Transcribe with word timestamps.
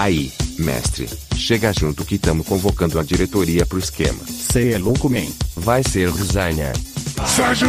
Aí, 0.00 0.32
mestre, 0.58 1.06
chega 1.36 1.74
junto 1.74 2.06
que 2.06 2.16
tamo 2.16 2.42
convocando 2.42 2.98
a 2.98 3.02
diretoria 3.02 3.66
pro 3.66 3.78
esquema. 3.78 4.24
Cê 4.24 4.72
é 4.72 4.78
louco, 4.78 5.10
man. 5.10 5.26
Vai 5.54 5.82
ser 5.82 6.08
resenha. 6.08 6.72
Sérgio 7.26 7.68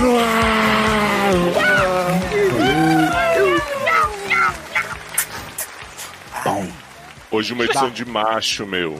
Hoje 7.29 7.51
uma 7.51 7.65
edição 7.65 7.89
de 7.89 8.05
macho, 8.05 8.65
meu. 8.65 8.95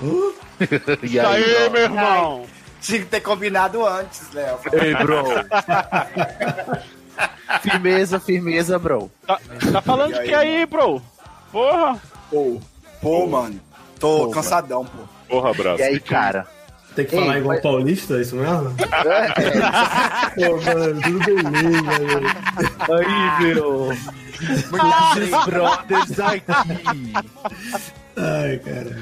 E 1.02 1.18
aí, 1.18 1.42
Aí, 1.42 1.70
meu 1.70 1.84
irmão. 1.84 2.46
Tinha 2.82 3.00
que 3.00 3.06
ter 3.06 3.22
combinado 3.22 3.88
antes, 3.88 4.30
Léo. 4.34 4.60
Ei, 4.74 4.94
bro. 4.94 5.24
firmeza, 7.64 8.20
firmeza, 8.20 8.78
bro. 8.78 9.10
Tá, 9.26 9.40
tá 9.72 9.82
falando 9.82 10.16
de 10.16 10.24
que 10.24 10.34
aí, 10.34 10.66
bro? 10.66 11.02
Porra. 11.50 11.98
Pô, 12.30 12.60
pô, 13.02 13.26
mano. 13.28 13.60
Tô 14.00 14.26
Pô, 14.26 14.32
cansadão, 14.32 14.86
pô. 14.86 15.04
Porra, 15.30 15.50
abraço. 15.52 15.80
E 15.80 15.84
aí, 15.84 16.00
cara? 16.00 16.48
Tem 16.96 17.06
que 17.06 17.16
Ei, 17.16 17.22
falar 17.22 17.38
igual 17.38 17.54
mas- 17.54 17.62
paulista, 17.64 18.16
é 18.18 18.22
isso 18.22 18.36
mesmo? 18.36 18.76
É, 20.38 20.48
Pô, 20.50 20.62
mano, 20.62 21.02
tudo 21.02 21.20
beleza, 21.20 22.00
velho. 22.00 22.28
aí, 22.90 23.44
meu. 23.44 23.98
Muitos 24.72 25.46
brothers 25.46 26.20
aqui. 26.20 27.14
Ai, 28.18 28.58
cara. 28.60 28.98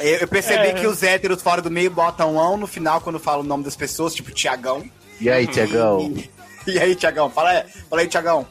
Eu, 0.00 0.16
eu 0.18 0.28
percebi 0.28 0.74
que 0.74 0.86
os 0.86 1.02
héteros 1.02 1.42
fora 1.42 1.60
do 1.62 1.70
meio 1.70 1.90
botam 1.90 2.36
um 2.36 2.56
no 2.56 2.66
final 2.66 3.00
quando 3.00 3.18
falam 3.18 3.40
o 3.40 3.44
nome 3.48 3.64
das 3.64 3.74
pessoas, 3.76 4.14
tipo 4.14 4.30
Tiagão. 4.30 4.84
E 5.20 5.28
aí, 5.30 5.46
Tiagão? 5.46 6.00
E, 6.00 6.30
e 6.72 6.78
aí, 6.78 6.94
Tiagão? 6.94 7.28
Fala 7.30 7.50
aí, 7.50 7.64
fala 7.88 8.02
aí, 8.02 8.08
Tiagão. 8.08 8.46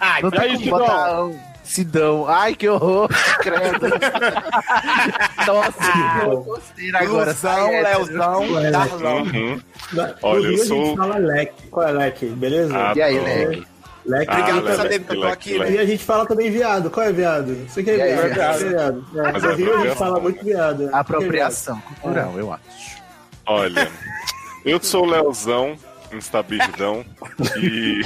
Ai, 0.00 0.22
Não 0.22 0.30
aí, 0.32 0.38
tem 0.38 0.48
como 0.48 0.64
Sidão? 0.64 0.78
botar 0.78 1.24
um 1.24 1.38
Sidão. 1.66 2.26
Ai, 2.28 2.54
que 2.54 2.68
horror. 2.68 3.08
Credo. 3.40 3.86
Nossa, 5.46 6.24
eu 6.26 6.42
gostei 6.42 6.94
agora. 6.94 7.30
Luzão, 7.30 7.68
hétero. 7.68 8.04
Leozão, 8.04 8.70
Darlão. 8.72 9.22
Uhum. 9.22 9.60
Na- 9.92 10.14
Olha, 10.22 10.40
Rio 10.48 10.56
eu 10.56 10.62
a 10.62 10.66
sou- 10.66 10.86
gente 10.86 10.96
fala 10.96 11.16
leque. 11.18 11.66
Qual 11.68 11.86
é 11.88 11.92
leque? 11.92 12.26
Beleza? 12.26 12.74
Ah, 12.76 12.92
E 12.96 13.02
aí. 13.02 13.18
Leg? 13.18 13.66
leque. 14.06 14.30
Ah, 14.30 14.38
Obrigado 14.38 14.56
por 14.60 14.64
leque, 14.64 14.76
saber 14.76 14.98
que 15.00 15.12
eu 15.12 15.16
tô 15.16 15.20
leque, 15.22 15.32
aqui, 15.32 15.58
leque. 15.58 15.70
né? 15.72 15.76
E 15.76 15.78
a 15.80 15.84
gente 15.86 16.04
fala 16.04 16.26
também 16.26 16.50
viado. 16.50 16.90
Qual 16.90 17.06
é 17.06 17.12
viado? 17.12 17.56
Você 17.68 17.82
quer 17.82 18.00
aí, 18.00 18.14
ver? 18.16 18.34
viado? 18.34 18.58
viado. 18.68 19.06
É, 19.16 19.32
Mas 19.32 19.42
no 19.42 19.50
é 19.50 19.54
Rio 19.54 19.66
a 19.66 19.76
gente 19.78 19.88
apropriação. 19.90 19.96
fala 20.06 20.20
muito 20.20 20.44
viado. 20.44 20.82
né? 20.84 20.90
Apropriação 20.92 21.80
cultural, 21.80 22.34
eu 22.38 22.52
acho. 22.52 22.96
Olha, 23.46 23.88
eu 24.64 24.82
sou 24.82 25.04
o 25.04 25.10
Leozão, 25.10 25.76
instabildão, 26.12 27.04
e 27.60 28.00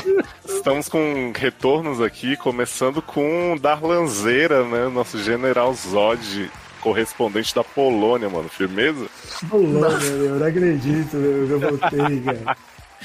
estamos 0.57 0.89
com 0.89 1.33
retornos 1.35 2.01
aqui, 2.01 2.37
começando 2.37 3.01
com 3.01 3.57
Darlanzeira, 3.61 4.65
né? 4.65 4.89
Nosso 4.89 5.19
general 5.23 5.75
Zod, 5.75 6.51
correspondente 6.81 7.55
da 7.55 7.65
Polônia, 7.65 8.29
mano. 8.29 8.49
Firmeza? 8.49 9.07
Polônia, 9.49 9.99
meu. 9.99 10.37
Não 10.37 10.47
acredito, 10.47 11.17
meu. 11.17 11.49
Eu 11.49 11.61
voltei, 11.61 12.21
cara. 12.21 12.57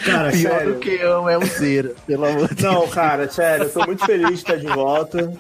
Cara, 0.04 0.30
Pior 0.32 0.52
sério. 0.52 0.74
do 0.74 0.80
que 0.80 0.90
eu 0.90 1.30
é 1.30 1.38
o 1.38 1.46
Zera, 1.46 1.96
pelo 2.06 2.26
amor 2.26 2.50
de 2.50 2.56
Deus. 2.56 2.74
Não, 2.74 2.88
cara, 2.90 3.30
sério, 3.30 3.66
eu 3.66 3.72
tô 3.72 3.86
muito 3.86 4.06
feliz 4.06 4.28
de 4.28 4.36
estar 4.36 4.58
de 4.58 4.68
volta. 4.68 5.34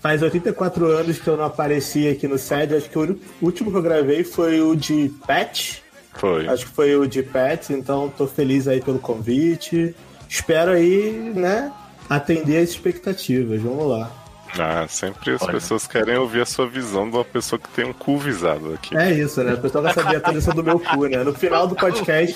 Faz 0.00 0.22
84 0.22 0.86
anos 0.86 1.18
que 1.18 1.28
eu 1.28 1.36
não 1.36 1.44
apareci 1.44 2.08
aqui 2.08 2.28
no 2.28 2.38
SED. 2.38 2.76
Acho 2.76 2.88
que 2.88 2.98
o 2.98 3.18
último 3.40 3.70
que 3.70 3.76
eu 3.76 3.82
gravei 3.82 4.22
foi 4.22 4.60
o 4.60 4.76
de 4.76 5.12
Pet. 5.26 5.82
Foi. 6.14 6.46
Acho 6.48 6.66
que 6.66 6.72
foi 6.72 6.94
o 6.94 7.06
de 7.06 7.22
Pets, 7.22 7.70
então 7.70 8.12
tô 8.16 8.26
feliz 8.26 8.68
aí 8.68 8.80
pelo 8.80 8.98
convite. 8.98 9.94
Espero 10.32 10.70
aí, 10.70 11.12
né, 11.12 11.70
atender 12.08 12.62
as 12.62 12.70
expectativas. 12.70 13.60
Vamos 13.60 13.86
lá. 13.86 14.10
Ah, 14.58 14.86
sempre 14.88 15.34
as 15.34 15.44
pessoas 15.44 15.86
querem 15.86 16.16
ouvir 16.16 16.40
a 16.40 16.46
sua 16.46 16.66
visão 16.66 17.08
de 17.08 17.16
uma 17.16 17.24
pessoa 17.24 17.58
que 17.58 17.68
tem 17.68 17.84
um 17.84 17.92
cu 17.92 18.16
visado 18.16 18.72
aqui. 18.72 18.96
É 18.96 19.12
isso, 19.12 19.42
né? 19.44 19.52
O 19.52 19.60
pessoal 19.60 19.84
quer 19.84 19.92
saber 19.92 20.14
a 20.14 20.18
atualização 20.18 20.54
do 20.54 20.64
meu 20.64 20.80
cu, 20.80 21.04
né? 21.04 21.22
No 21.22 21.34
final 21.34 21.66
do 21.66 21.74
podcast, 21.74 22.34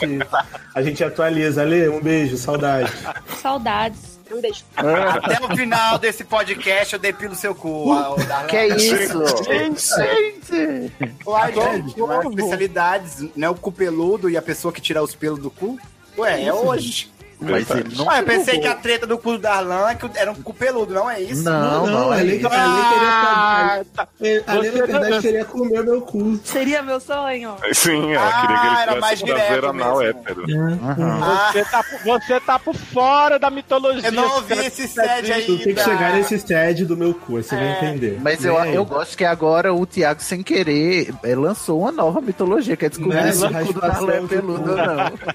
a 0.74 0.82
gente 0.82 1.02
atualiza. 1.02 1.62
Ale, 1.62 1.88
um 1.88 2.02
beijo, 2.02 2.36
saudade. 2.36 2.92
Saudades. 3.40 4.18
Um 4.30 4.42
beijo. 4.42 4.62
Até 4.76 5.42
o 5.42 5.56
final 5.56 5.98
desse 5.98 6.22
podcast 6.22 6.92
eu 6.92 7.00
depilo 7.00 7.34
seu 7.34 7.54
cu. 7.54 7.90
o 7.90 8.16
Darlão. 8.26 8.46
Que 8.46 8.56
é 8.56 8.76
isso? 8.76 9.24
Gente! 9.42 10.92
Uai, 11.24 11.52
gente, 11.54 12.00
ué, 12.00 12.26
especialidades, 12.26 13.24
né? 13.34 13.48
O 13.48 13.54
cu 13.54 13.72
peludo 13.72 14.28
e 14.28 14.36
a 14.36 14.42
pessoa 14.42 14.70
que 14.70 14.82
tira 14.82 15.02
os 15.02 15.14
pelos 15.14 15.38
do 15.38 15.50
cu. 15.50 15.78
Ué, 16.18 16.44
é 16.44 16.52
hoje. 16.52 17.15
Mas 17.40 17.68
ele 17.70 17.94
não. 17.96 18.08
Ah, 18.10 18.18
eu 18.20 18.24
pensei 18.24 18.58
que 18.58 18.66
a 18.66 18.74
treta 18.74 19.06
do 19.06 19.18
cu 19.18 19.32
do 19.32 19.38
Darlan 19.38 19.90
é 19.90 19.94
que 19.94 20.08
era 20.14 20.30
um 20.32 20.34
cu 20.36 20.54
peludo, 20.54 20.94
não 20.94 21.08
é 21.10 21.20
isso? 21.20 21.42
Não, 21.44 21.86
não, 21.86 22.12
é 22.14 22.20
Ale, 22.20 22.36
isso. 22.36 22.46
Ale 22.46 22.56
Ah, 22.58 23.80
tá. 23.94 24.08
Você 24.18 24.42
na 24.46 24.60
verdade, 24.60 25.10
não- 25.10 25.20
queria 25.20 25.44
comer 25.44 25.84
meu 25.84 26.00
cu. 26.00 26.40
Seria 26.44 26.82
meu 26.82 26.98
sonho. 26.98 27.56
Sim, 27.72 28.12
ela 28.14 28.26
Ah, 28.28 28.40
queria 28.40 28.58
que 28.60 28.66
era 28.82 28.92
ele 28.92 29.00
mais 29.00 29.18
tivesse 29.18 29.34
prazer 29.36 29.60
direto 29.60 29.70
anal 29.70 30.02
hétero. 30.02 30.44
Aham. 30.82 31.20
Ah, 31.22 31.50
Você 31.52 31.64
tá, 31.64 31.82
por- 31.84 32.00
você 32.04 32.40
tá 32.40 32.58
por 32.58 32.74
fora 32.74 33.38
da 33.38 33.50
mitologia. 33.50 34.08
eu 34.08 34.12
não 34.12 34.34
ouvi 34.36 34.54
esse 34.54 34.88
sede 34.88 35.32
aí. 35.32 35.44
Tu 35.44 35.58
tem 35.58 35.74
que 35.74 35.82
chegar 35.82 36.12
nesse 36.14 36.38
sede 36.38 36.84
do 36.84 36.96
meu 36.96 37.12
cu, 37.14 37.36
aí 37.36 37.42
você 37.42 37.54
vai 37.54 37.64
É. 37.66 37.70
entender. 37.84 38.18
Mas 38.22 38.44
eu, 38.44 38.54
eu 38.64 38.84
gosto 38.84 39.16
que 39.16 39.24
agora 39.24 39.74
o 39.74 39.84
Thiago, 39.86 40.22
sem 40.22 40.42
querer, 40.42 41.14
eh, 41.22 41.34
lançou 41.34 41.80
uma 41.80 41.92
nova 41.92 42.20
mitologia, 42.20 42.76
que 42.76 42.86
é 42.86 42.88
descobrir 42.88 43.16
Né? 43.22 43.32
se 43.32 43.44
o 43.44 43.50
cu 43.52 43.72
do 43.72 43.80
Darlan 43.80 44.12
é 44.14 44.20
peludo 44.26 44.70
ou 44.70 44.76
não. 44.76 44.86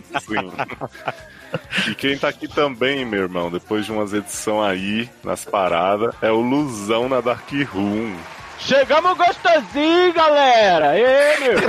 Sim. 0.21 0.51
E 1.87 1.95
quem 1.95 2.17
tá 2.17 2.27
aqui 2.27 2.47
também, 2.47 3.05
meu 3.05 3.21
irmão, 3.23 3.49
depois 3.49 3.85
de 3.85 3.91
umas 3.91 4.13
edições 4.13 4.69
aí 4.69 5.09
nas 5.23 5.45
paradas, 5.45 6.13
é 6.21 6.29
o 6.31 6.41
Luzão 6.41 7.09
na 7.09 7.21
Dark 7.21 7.49
Room. 7.73 8.15
Chegamos 8.59 9.17
gostosinho, 9.17 10.13
galera. 10.13 10.95
Ê, 10.97 11.39
meu. 11.39 11.57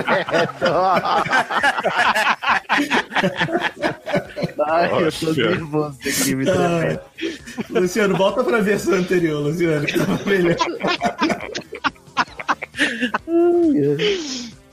Ai, 4.69 4.91
eu 5.03 5.13
tô 5.13 5.33
nervoso 5.33 5.97
aqui, 6.01 6.35
me. 6.35 6.45
Ah, 6.51 7.01
Luciano, 7.71 8.17
volta 8.17 8.45
pra 8.45 8.61
versão 8.61 8.95
anterior, 8.95 9.41
Luciano, 9.41 9.87
que 9.87 9.99
tava 9.99 10.19
melhor. 10.27 10.57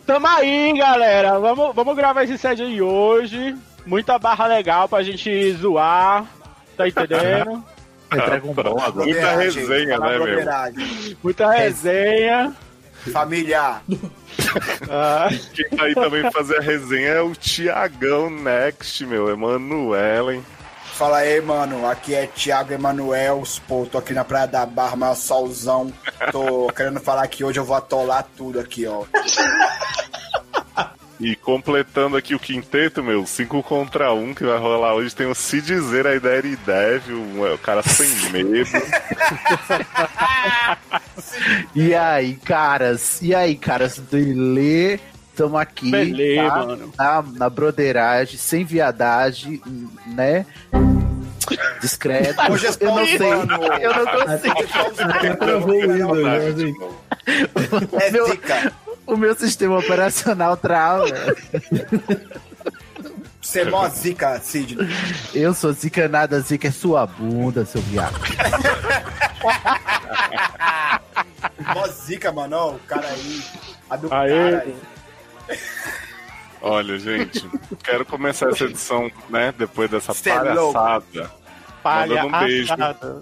Tamo 0.06 0.28
aí, 0.28 0.74
galera. 0.78 1.40
Vamos, 1.40 1.74
vamos 1.74 1.96
gravar 1.96 2.24
esse 2.24 2.38
set 2.38 2.62
aí 2.62 2.82
hoje. 2.82 3.56
Muita 3.90 4.20
barra 4.20 4.46
legal 4.46 4.88
pra 4.88 5.02
gente 5.02 5.52
zoar. 5.54 6.24
Tá 6.78 6.88
entendendo? 6.88 7.64
É 8.12 8.16
Dragon 8.16 8.54
Ball 8.54 8.80
agora. 8.80 9.06
Muita 9.06 9.36
resenha, 9.36 9.98
né, 9.98 10.20
meu? 10.20 11.18
Muita 11.24 11.52
resenha. 11.52 12.56
Família. 13.12 13.82
Ah, 14.90 15.28
Quem 15.56 15.70
tá 15.70 15.84
aí 15.86 15.96
também 15.96 16.22
pra 16.22 16.32
fazer 16.32 16.58
a 16.58 16.62
resenha 16.62 17.10
é 17.10 17.22
o 17.22 17.34
Tiagão 17.34 18.30
Next, 18.30 19.04
meu. 19.08 19.28
Emanuelen. 19.28 20.46
Fala 20.94 21.18
aí, 21.20 21.42
mano. 21.42 21.88
Aqui 21.88 22.14
é 22.14 22.28
Thiago 22.28 22.74
Emanuel. 22.74 23.42
Pô, 23.68 23.88
tô 23.92 23.98
aqui 23.98 24.14
na 24.14 24.24
Praia 24.24 24.46
da 24.46 24.68
Barra, 24.68 24.96
maior 24.98 25.16
solzão. 25.16 25.92
Tô 26.32 26.68
querendo 26.74 27.00
falar 27.00 27.28
que 27.28 27.44
hoje 27.44 27.60
eu 27.60 27.66
vou 27.66 27.76
atolar 27.76 28.28
tudo 28.38 28.60
aqui, 28.60 28.86
ó. 28.86 29.06
E 31.20 31.36
completando 31.36 32.16
aqui 32.16 32.34
o 32.34 32.40
quinteto, 32.40 33.04
meu, 33.04 33.26
5 33.26 33.62
contra 33.62 34.14
1 34.14 34.24
um 34.30 34.34
que 34.34 34.46
vai 34.46 34.58
rolar 34.58 34.94
hoje, 34.94 35.14
tem 35.14 35.28
o 35.28 35.36
Se 35.36 35.62
Dizer 35.62 36.08
a 36.08 36.16
ideia 36.16 36.42
e 36.46 36.56
Dev, 36.56 37.10
o, 37.10 37.54
o 37.54 37.58
cara 37.58 37.84
sem 37.84 38.10
medo. 38.32 38.70
E 41.76 41.94
aí, 41.96 42.36
caras? 42.36 43.22
E 43.22 43.34
aí, 43.34 43.56
caras 43.56 43.98
do 43.98 44.18
Ilê? 44.18 45.00
Tamo 45.36 45.58
aqui, 45.58 45.90
Beleza, 45.92 46.50
tá? 46.50 46.66
mano. 46.66 46.94
Na, 46.98 47.22
na 47.22 47.50
broderagem, 47.50 48.38
sem 48.38 48.66
viadagem, 48.66 49.62
né? 50.06 50.46
Discreto. 51.82 52.36
Hoje 52.52 52.68
é 52.68 52.70
eu 52.82 52.96
não 52.96 53.06
sei. 53.06 53.32
Eu 53.82 53.96
não 53.96 54.06
consigo. 54.06 55.04
Até 55.14 55.36
travou 55.36 55.76
o 55.76 55.82
Windows, 55.94 56.24
né, 56.24 56.38
assim. 56.48 56.76
É 58.02 58.12
Meu- 58.12 58.28
zica. 58.28 58.74
O 59.10 59.18
meu 59.18 59.36
sistema 59.36 59.78
operacional 59.80 60.56
trava. 60.56 61.06
Você 63.42 63.62
é 63.62 63.66
mó 63.66 63.88
zica, 63.90 64.40
Sidney. 64.40 64.88
Eu 65.34 65.54
sou 65.54 65.74
zica 65.74 66.08
nada, 66.08 66.40
zica 66.42 66.68
é 66.68 66.72
sua 66.72 67.08
bunda, 67.08 67.66
seu 67.66 67.82
viado. 67.82 68.20
Mó 71.74 71.88
zica, 71.88 72.32
mano. 72.32 72.56
Ó, 72.56 72.72
o 72.74 72.80
cara 72.80 73.08
aí. 73.08 73.44
A 73.90 73.96
do 73.96 74.14
Aê. 74.14 74.30
cara 74.52 74.64
aí. 75.48 75.58
Olha, 76.62 77.00
gente, 77.00 77.50
quero 77.84 78.06
começar 78.06 78.50
essa 78.50 78.66
edição, 78.66 79.10
né, 79.30 79.54
depois 79.58 79.90
dessa 79.90 80.14
Cê 80.14 80.30
é 80.30 80.36
palhaçada, 80.36 81.32
palha 81.82 82.24
Mandando 82.24 82.36
um 82.36 82.40
beijo. 82.48 82.74
assada. 82.74 83.22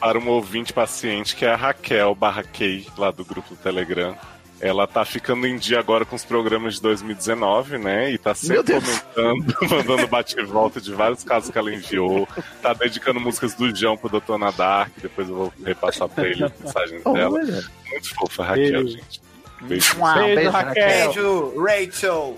para 0.00 0.18
uma 0.18 0.30
ouvinte 0.30 0.72
paciente 0.72 1.36
que 1.36 1.44
é 1.44 1.52
a 1.52 1.56
Raquel 1.56 2.14
barra 2.14 2.42
Kay, 2.42 2.86
lá 2.96 3.10
do 3.10 3.26
grupo 3.26 3.50
do 3.50 3.56
Telegram. 3.60 4.16
Ela 4.60 4.86
tá 4.86 5.04
ficando 5.04 5.46
em 5.46 5.56
dia 5.56 5.78
agora 5.78 6.04
com 6.04 6.16
os 6.16 6.24
programas 6.24 6.74
de 6.74 6.82
2019, 6.82 7.78
né? 7.78 8.10
E 8.10 8.18
tá 8.18 8.34
sempre 8.34 8.80
comentando, 8.80 9.54
mandando 9.70 10.06
bate 10.08 10.38
e 10.38 10.44
volta 10.44 10.80
de 10.80 10.92
vários 10.92 11.22
casos 11.22 11.50
que 11.50 11.58
ela 11.58 11.72
enviou. 11.72 12.28
Tá 12.60 12.72
dedicando 12.74 13.20
músicas 13.20 13.54
do 13.54 13.74
João 13.74 13.96
pro 13.96 14.08
Dr. 14.20 14.36
Nadark, 14.36 14.92
depois 15.00 15.28
eu 15.28 15.34
vou 15.34 15.52
repassar 15.64 16.08
pra 16.08 16.26
ele 16.26 16.44
as 16.44 16.52
mensagens 16.58 17.04
dela. 17.04 17.38
Olha. 17.38 17.64
Muito 17.90 18.14
fofa, 18.14 18.44
Raquel, 18.44 18.82
Beijo. 18.84 18.88
gente. 18.88 19.20
Beijo. 19.62 19.96
Um 19.96 20.14
Beijo, 20.14 20.34
beijo, 20.34 20.50
Raquel. 20.50 21.12
Beijo, 21.12 21.54
Rachel. 21.62 22.36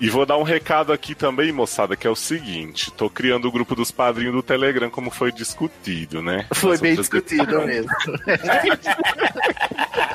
E 0.00 0.08
vou 0.08 0.24
dar 0.24 0.36
um 0.38 0.44
recado 0.44 0.92
aqui 0.92 1.12
também, 1.12 1.50
moçada, 1.50 1.96
que 1.96 2.06
é 2.06 2.10
o 2.10 2.14
seguinte: 2.14 2.90
tô 2.92 3.10
criando 3.10 3.48
o 3.48 3.52
grupo 3.52 3.74
dos 3.74 3.90
padrinhos 3.90 4.32
do 4.32 4.42
Telegram, 4.44 4.88
como 4.88 5.10
foi 5.10 5.32
discutido, 5.32 6.22
né? 6.22 6.46
Foi 6.54 6.70
Nós 6.70 6.80
bem 6.80 6.94
discutido 6.94 7.60
mesmo. 7.66 7.90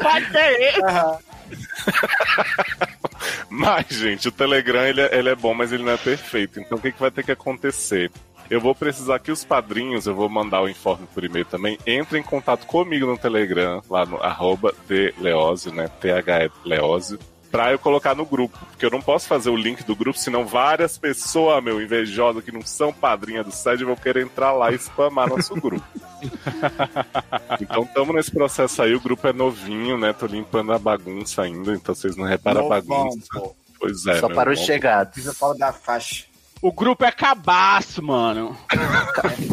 Pode 0.01 0.31
ser. 0.31 0.83
Aham. 0.85 1.17
Mas, 3.50 3.88
gente, 3.89 4.27
o 4.27 4.31
Telegram 4.31 4.83
ele 4.83 5.01
é, 5.01 5.17
ele 5.17 5.29
é 5.29 5.35
bom, 5.35 5.53
mas 5.53 5.71
ele 5.71 5.83
não 5.83 5.91
é 5.91 5.97
perfeito. 5.97 6.59
Então 6.59 6.77
o 6.77 6.81
que, 6.81 6.91
que 6.91 7.00
vai 7.00 7.11
ter 7.11 7.23
que 7.23 7.31
acontecer? 7.31 8.11
Eu 8.50 8.59
vou 8.59 8.75
precisar 8.75 9.19
que 9.19 9.31
os 9.31 9.45
padrinhos, 9.45 10.05
eu 10.05 10.15
vou 10.15 10.27
mandar 10.27 10.61
o 10.61 10.69
informe 10.69 11.07
por 11.13 11.23
e-mail 11.23 11.45
também, 11.45 11.77
entrem 11.88 12.21
em 12.21 12.25
contato 12.25 12.65
comigo 12.65 13.05
no 13.05 13.17
Telegram, 13.17 13.81
lá 13.89 14.05
no 14.05 14.17
arroba 14.17 14.73
de 14.88 15.13
né? 15.71 15.88
THE 16.01 16.51
pra 17.53 17.71
eu 17.71 17.77
colocar 17.77 18.15
no 18.15 18.25
grupo. 18.25 18.57
Porque 18.71 18.83
eu 18.83 18.89
não 18.89 19.00
posso 19.00 19.27
fazer 19.27 19.51
o 19.51 19.55
link 19.55 19.83
do 19.83 19.95
grupo, 19.95 20.17
senão 20.17 20.44
várias 20.44 20.97
pessoas, 20.97 21.63
meu, 21.63 21.79
invejosas, 21.79 22.44
que 22.44 22.51
não 22.51 22.63
são 22.63 22.91
padrinha 22.91 23.44
do 23.44 23.51
SED, 23.51 23.85
vão 23.85 23.95
querer 23.95 24.25
entrar 24.25 24.51
lá 24.53 24.71
e 24.71 24.79
spamar 24.79 25.29
nosso 25.29 25.53
grupo. 25.53 25.85
então 27.61 27.83
estamos 27.83 28.15
nesse 28.15 28.31
processo 28.31 28.81
aí, 28.81 28.95
o 28.95 29.00
grupo 29.00 29.27
é 29.27 29.33
novinho, 29.33 30.00
né? 30.00 30.13
Tô 30.13 30.25
limpando 30.25 30.73
a 30.73 30.79
bagunça 30.79 31.44
ainda, 31.44 31.73
então 31.73 31.94
vocês 31.94 32.15
não 32.15 32.25
reparam 32.25 32.65
a 32.65 32.69
bagunça. 32.69 33.27
pô. 33.31 33.55
Pois 33.79 34.03
é, 34.07 34.19
Só 34.19 34.29
para 34.29 34.50
os 34.50 34.59
chegados. 34.59 35.13
Pisa 35.13 35.33
fora 35.33 35.55
da 35.55 35.71
faixa. 35.71 36.25
O 36.59 36.71
grupo 36.71 37.05
é 37.05 37.11
cabaço, 37.11 38.01
mano. 38.01 38.57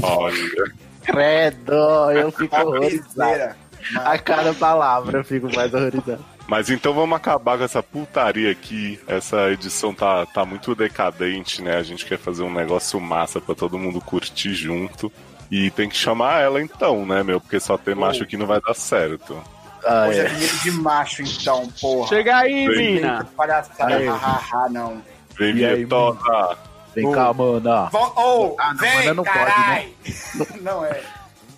Olha. 0.03 0.73
Credo, 1.03 2.11
eu 2.13 2.33
fico 2.33 2.57
horrorizado. 2.57 3.57
A 3.97 4.17
cada 4.17 4.55
palavra 4.55 5.19
eu 5.19 5.25
fico 5.25 5.55
mais 5.55 5.75
horrorizado. 5.75 6.25
Mas 6.51 6.69
então 6.69 6.93
vamos 6.93 7.15
acabar 7.17 7.57
com 7.57 7.63
essa 7.63 7.81
putaria 7.81 8.51
aqui. 8.51 8.99
Essa 9.07 9.53
edição 9.53 9.95
tá, 9.95 10.27
tá 10.27 10.45
muito 10.45 10.75
decadente, 10.75 11.63
né? 11.63 11.77
A 11.77 11.83
gente 11.85 12.05
quer 12.05 12.19
fazer 12.19 12.43
um 12.43 12.53
negócio 12.53 13.01
massa 13.01 13.41
pra 13.41 13.55
todo 13.55 13.79
mundo 13.79 14.01
curtir 14.01 14.53
junto. 14.53 15.13
E 15.49 15.71
tem 15.71 15.89
que 15.89 15.97
chamar 15.97 16.41
ela 16.43 16.61
então, 16.61 17.07
né, 17.07 17.23
meu? 17.23 17.41
Porque 17.41 17.61
só 17.61 17.79
ter 17.79 17.95
macho 17.95 18.25
aqui 18.25 18.37
não 18.37 18.47
vai 18.49 18.61
dar 18.61 18.75
certo. 18.75 19.41
Ah, 19.87 20.07
Hoje 20.09 20.19
é 20.19 20.25
é. 20.25 20.29
dinheiro 20.29 20.57
de 20.59 20.71
macho, 20.73 21.23
então, 21.23 21.69
porra. 21.81 22.09
Chega 22.09 22.37
aí, 22.39 22.67
Bem, 22.67 22.95
mina. 22.97 23.25
Palhaçada, 23.37 23.95
Aí. 23.95 24.07
hahaha, 24.09 24.69
não. 24.71 25.01
Vem, 25.39 25.55
E 25.57 25.65
aí, 25.65 25.77
Vietosa. 25.77 26.59
Vem 26.97 27.13
cá, 27.13 27.33
mana. 27.33 27.89
Oh, 27.93 28.57
Ah, 28.59 28.75
não, 28.75 28.81
vem, 28.81 28.95
mana 28.97 29.15
não 29.15 29.23
pode, 29.25 29.39
né? 29.39 29.45
carai. 29.45 29.95
Não 30.63 30.85
é. 30.85 31.01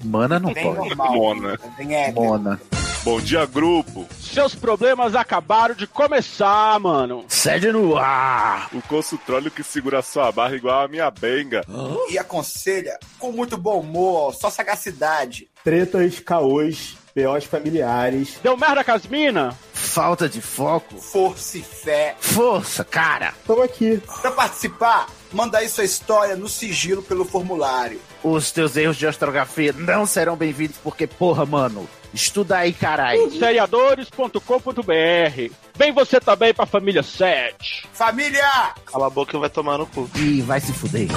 Mana 0.05 0.39
não 0.39 0.53
Bem 0.53 0.65
pode. 0.75 0.89
normal. 0.91 1.13
Mona. 1.15 1.59
Bem 1.79 1.95
hétero. 1.95 2.15
Mona. 2.27 2.61
Bom 3.05 3.21
dia, 3.21 3.45
grupo. 3.45 4.07
Seus 4.21 4.55
problemas 4.55 5.17
acabaram 5.17 5.75
de 5.75 5.89
começar, 5.89 6.79
mano. 6.79 7.25
Sede 7.27 7.73
no 7.73 7.97
ar. 7.97 8.69
O 8.73 8.81
coço 8.83 9.19
trolho 9.27 9.51
que 9.51 9.65
segura 9.65 10.01
sua 10.03 10.31
barra 10.31 10.55
igual 10.55 10.85
a 10.85 10.89
minha 10.89 11.11
benga. 11.11 11.65
E 12.09 12.17
aconselha 12.17 12.97
com 13.19 13.33
muito 13.33 13.57
bom 13.57 13.81
humor, 13.81 14.33
só 14.35 14.51
sagacidade. 14.51 15.49
Tretas, 15.65 16.21
caôs, 16.21 16.97
B.O.s 17.13 17.45
familiares. 17.49 18.39
Deu 18.41 18.57
merda 18.57 18.85
com 18.85 18.93
as 18.93 19.05
mina? 19.07 19.59
Falta 19.73 20.29
de 20.29 20.41
foco. 20.41 20.97
Força 20.99 21.59
e 21.59 21.63
fé. 21.63 22.15
Força, 22.21 22.85
cara. 22.85 23.35
Estamos 23.41 23.65
aqui. 23.65 24.01
Pra 24.23 24.31
participar, 24.31 25.09
manda 25.33 25.59
aí 25.59 25.69
sua 25.69 25.85
história 25.85 26.37
no 26.37 26.49
sigilo 26.49 27.03
pelo 27.03 27.25
formulário. 27.25 28.01
Os 28.23 28.53
teus 28.53 28.77
erros 28.77 28.97
de 28.97 29.07
astrografia 29.07 29.73
não 29.73 30.07
serão 30.07 30.37
bem-vindos 30.37 30.77
porque, 30.83 31.07
porra, 31.07 31.45
mano. 31.45 31.89
Estuda 32.15 32.59
aí, 32.59 32.73
caralho. 32.73 33.31
Seriadores.com.br. 33.33 35.53
Vem 35.75 35.93
você 35.93 36.21
também 36.21 36.53
pra 36.53 36.67
família 36.67 37.03
7. 37.03 37.89
Família! 37.93 38.75
Cala 38.87 39.07
a 39.07 39.11
boca 39.11 39.37
e 39.37 39.41
vai 39.41 39.51
tomar 39.51 39.79
no 39.79 39.87
cu. 39.87 40.09
Ih, 40.17 40.43
vai 40.43 40.61
se 40.61 40.73
fuder. 40.73 41.09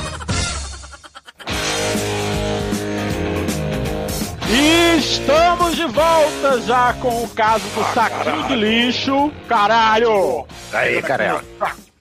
E 4.50 4.98
estamos 4.98 5.76
de 5.76 5.86
volta 5.86 6.62
já 6.62 6.94
com 6.94 7.24
o 7.24 7.28
caso 7.30 7.66
do 7.70 7.94
saquinho 7.94 8.48
de 8.48 8.56
lixo. 8.56 9.32
Caralho! 9.48 10.48
Aí, 10.72 11.02
caralho. 11.02 11.42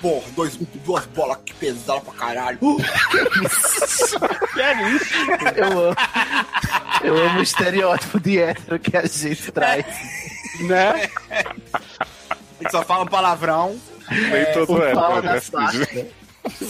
Porra, 0.04 0.26
dois, 0.36 0.58
duas 0.84 1.06
bolas 1.06 1.38
que 1.46 1.54
pesaram 1.54 2.02
pra 2.02 2.12
caralho. 2.12 2.58
Que 4.52 4.60
é 4.60 4.90
isso? 4.90 5.14
Eu 5.56 5.66
amo. 5.88 5.96
Eu 7.02 7.16
amo 7.16 7.38
o 7.40 7.42
estereótipo 7.42 8.20
de 8.20 8.38
hétero 8.38 8.78
que 8.78 8.94
a 8.96 9.06
gente 9.06 9.50
traz. 9.50 9.84
Né? 10.60 11.08
Eles 12.60 12.70
só 12.70 12.84
falam 12.84 13.06
palavrão, 13.06 13.80
Nem 14.10 14.52
todo 14.52 14.74
O 14.74 14.82
é, 14.84 14.92
pau 14.92 15.22
né, 15.22 15.40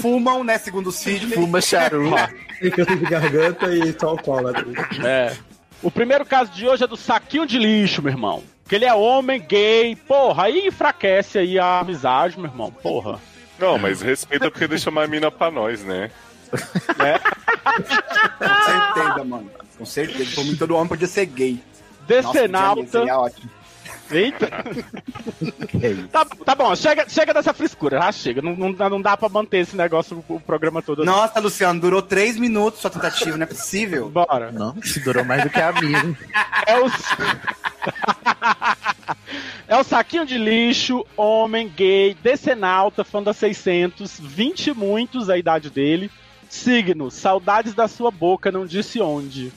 fumam, 0.00 0.44
né, 0.44 0.56
segundo 0.56 0.86
o 0.86 0.92
Sidney. 0.92 1.34
Fuma 1.34 1.60
charu. 1.60 2.12
Tem 2.60 2.70
de 2.70 3.04
garganta 3.04 3.66
e 3.74 3.94
só 3.98 4.10
alcoólatra. 4.10 4.64
É. 5.04 5.36
O 5.82 5.90
primeiro 5.90 6.24
caso 6.24 6.52
de 6.52 6.66
hoje 6.68 6.84
é 6.84 6.86
do 6.86 6.96
saquinho 6.96 7.46
de 7.46 7.58
lixo, 7.58 8.00
meu 8.00 8.12
irmão. 8.12 8.44
Que 8.68 8.74
ele 8.76 8.84
é 8.84 8.94
homem, 8.94 9.40
gay, 9.40 9.94
porra, 9.94 10.44
aí 10.44 10.66
enfraquece 10.66 11.38
aí 11.38 11.58
a 11.58 11.80
amizade, 11.80 12.38
meu 12.38 12.50
irmão, 12.50 12.72
porra. 12.72 13.20
Não, 13.58 13.78
mas 13.78 14.00
respeita 14.00 14.50
porque 14.50 14.66
deixa 14.66 14.90
mais 14.90 15.08
mina 15.08 15.30
pra 15.30 15.50
nós, 15.50 15.84
né? 15.84 16.10
Com 16.50 16.56
certeza, 18.64 19.24
mano. 19.24 19.50
Com 19.78 19.84
certeza. 19.84 20.34
Por 20.34 20.44
mim, 20.44 20.56
todo 20.56 20.74
homem 20.76 20.88
podia 20.88 21.06
ser 21.06 21.26
gay. 21.26 21.62
Nossa, 22.08 22.32
Decenalta. 22.32 22.86
seria 22.86 23.18
ótimo. 23.18 23.50
Eita. 24.10 24.48
Tá, 26.10 26.24
tá 26.24 26.54
bom, 26.54 26.74
chega, 26.76 27.06
chega 27.08 27.34
dessa 27.34 27.52
frescura, 27.52 27.98
já 27.98 28.12
chega. 28.12 28.40
Não, 28.40 28.54
não, 28.56 28.72
dá- 28.72 28.88
não 28.88 29.02
dá 29.02 29.16
pra 29.16 29.28
manter 29.28 29.58
esse 29.58 29.76
negócio 29.76 30.24
o 30.28 30.38
programa 30.40 30.80
todo. 30.80 31.04
Nossa, 31.04 31.40
Luciano, 31.40 31.80
durou 31.80 32.00
três 32.00 32.38
minutos 32.38 32.80
sua 32.80 32.90
tentativa, 32.90 33.36
não 33.36 33.42
é 33.44 33.46
possível. 33.46 34.08
Bora. 34.08 34.50
Não, 34.52 34.74
durou 35.04 35.24
mais 35.24 35.42
do 35.42 35.50
que 35.50 35.60
a 35.60 35.72
minha. 35.72 36.16
É 36.66 36.80
o... 36.80 36.86
é 39.68 39.76
o 39.76 39.84
saquinho 39.84 40.24
de 40.24 40.38
lixo, 40.38 41.04
homem, 41.16 41.68
gay, 41.68 42.16
decenalta, 42.22 43.04
fã 43.04 43.22
da 43.22 43.32
600, 43.34 44.18
20 44.20 44.68
e 44.68 44.74
muitos 44.74 45.28
a 45.28 45.36
idade 45.36 45.68
dele. 45.70 46.10
Signo, 46.48 47.10
saudades 47.10 47.74
da 47.74 47.86
sua 47.88 48.10
boca, 48.10 48.50
não 48.52 48.64
disse 48.64 49.00
onde. 49.00 49.52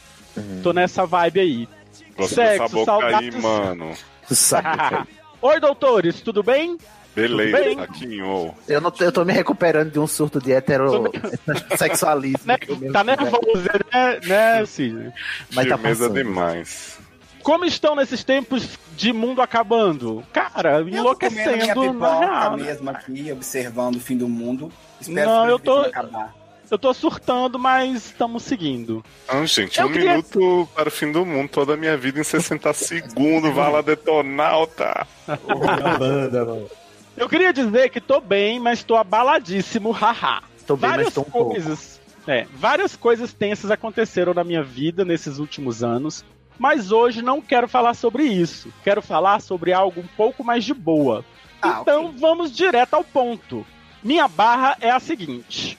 Tô 0.63 0.73
nessa 0.73 1.05
vibe 1.05 1.39
aí. 1.39 1.69
Gosto 2.17 2.35
Sexo, 2.35 2.63
dessa 2.63 2.75
boca 2.75 2.91
aí, 3.05 3.11
saudades. 3.11 3.41
mano. 3.41 3.94
Sabe? 4.29 5.07
Oi, 5.41 5.59
doutores, 5.59 6.21
tudo 6.21 6.41
bem? 6.44 6.78
Beleza, 7.16 7.57
Bem. 7.57 7.75
Saquinho. 7.78 8.54
Eu, 8.68 8.80
não, 8.80 8.94
eu 8.99 9.11
tô 9.11 9.25
me 9.25 9.33
recuperando 9.33 9.90
de 9.92 9.99
um 9.99 10.06
surto 10.06 10.40
de 10.40 10.52
heterossexualismo. 10.54 12.37
Né? 12.45 12.57
eu 12.68 12.92
Tá 12.92 13.04
tive. 13.04 13.16
nervoso, 13.16 13.63
né, 13.92 14.19
né 14.25 14.66
Sidney? 14.66 15.11
Mas 15.54 15.68
tá 15.68 15.78
passando. 15.78 16.13
demais. 16.13 16.99
Como 17.42 17.66
estão 17.66 17.95
nesses 17.95 18.23
tempos 18.23 18.78
de 18.95 19.11
mundo 19.13 19.42
acabando? 19.42 20.23
Cara, 20.33 20.80
Eu 20.80 20.83
tô 20.83 20.83
comendo 20.83 20.85
minha 20.85 20.99
enlouquecendo 20.99 21.66
na 21.66 21.73
pipoca 21.75 22.19
real. 22.19 22.57
mesmo 22.57 22.90
aqui, 22.90 23.31
observando 23.31 23.95
o 23.95 23.99
fim 23.99 24.18
do 24.18 24.28
mundo. 24.28 24.71
Espero 25.02 25.30
Não, 25.30 25.45
que 25.45 25.52
eu 25.54 25.59
tô- 25.59 25.80
acabar. 25.81 26.33
Eu 26.69 26.78
tô 26.78 26.94
surtando, 26.94 27.57
mas 27.57 28.07
estamos 28.07 28.44
seguindo. 28.44 29.04
Ah, 29.28 29.45
gente, 29.45 29.80
Eu 29.80 29.88
um 29.88 29.92
queria- 29.92 30.09
minuto 30.12 30.68
para 30.76 30.90
o 30.90 30.92
fim 30.92 31.12
do 31.12 31.26
mundo. 31.26 31.50
Toda 31.50 31.76
a 31.76 31.78
minha 31.78 31.95
vida 31.95 32.19
em 32.19 32.24
60 32.24 32.74
segundos. 32.74 33.54
Vai 33.54 33.71
lá, 33.71 33.81
detonauta. 33.81 35.07
Na 35.28 35.97
banda, 35.97 36.45
mano. 36.45 36.69
Eu 37.16 37.28
queria 37.30 37.52
dizer 37.54 37.90
que 37.90 38.02
tô 38.02 38.19
bem, 38.19 38.59
mas 38.59 38.83
tô 38.83 38.95
abaladíssimo, 38.95 39.92
haha. 39.92 40.44
Tô 40.68 40.76
bem, 40.76 40.90
mas 40.90 40.97
várias 40.97 41.14
tô 41.14 41.21
um 41.21 41.24
pouco. 41.24 41.52
coisas, 41.52 42.00
é, 42.28 42.45
várias 42.54 42.95
coisas 42.95 43.33
tensas 43.33 43.71
aconteceram 43.71 44.33
na 44.33 44.44
minha 44.44 44.62
vida 44.62 45.04
nesses 45.06 45.40
últimos 45.40 45.81
anos, 45.83 46.24
mas 46.59 46.92
hoje 46.92 47.21
não 47.21 47.42
quero 47.42 47.68
falar 47.68 47.94
sobre 47.94 48.24
isso. 48.24 48.71
Quero 48.83 49.02
falar 49.02 49.40
sobre 49.42 49.71
algo 49.74 50.02
um 50.02 50.07
pouco 50.18 50.44
mais 50.44 50.64
de 50.66 50.74
boa. 50.74 51.24
Ah, 51.62 51.80
então 51.81 52.14
vamos 52.19 52.52
direto 52.56 52.94
ao 52.94 53.04
ponto. 53.04 53.66
Minha 54.04 54.28
barra 54.28 54.78
é 54.80 54.92
a 54.92 55.00
seguinte: 55.00 55.76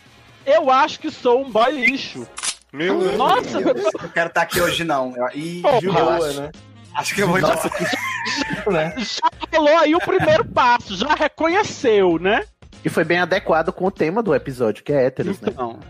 eu 0.49 0.71
acho 0.71 0.99
que 1.00 1.11
sou 1.11 1.43
um 1.45 1.50
boy 1.50 1.71
lixo. 1.73 2.26
Meu 2.73 2.99
Deus. 2.99 3.17
Nossa, 3.17 3.61
Meu 3.61 3.73
Deus, 3.75 3.95
eu 3.95 4.00
não 4.02 4.09
quero 4.11 4.28
estar 4.28 4.43
aqui 4.43 4.61
hoje, 4.61 4.85
não. 4.85 5.12
De 5.33 5.62
Eu 5.87 5.93
boa, 5.93 6.17
acho- 6.28 6.40
né? 6.40 6.50
acho 6.95 7.14
que 7.14 7.23
eu 7.23 7.28
vou 7.28 7.40
Nossa, 7.40 7.69
embora. 8.61 8.88
né? 8.88 8.95
já 8.99 9.31
rolou 9.59 9.78
aí 9.78 9.95
o 9.95 9.99
primeiro 10.00 10.45
passo, 10.45 10.95
já 10.97 11.14
reconheceu, 11.14 12.19
né? 12.19 12.45
E 12.85 12.88
foi 12.88 13.02
bem 13.05 13.19
adequado 13.19 13.73
com 13.73 13.87
o 13.87 13.90
tema 13.90 14.23
do 14.23 14.33
episódio, 14.35 14.85
que 14.85 14.93
é 14.93 15.07
héteros, 15.07 15.40
né? 15.40 15.49
Então, 15.50 15.81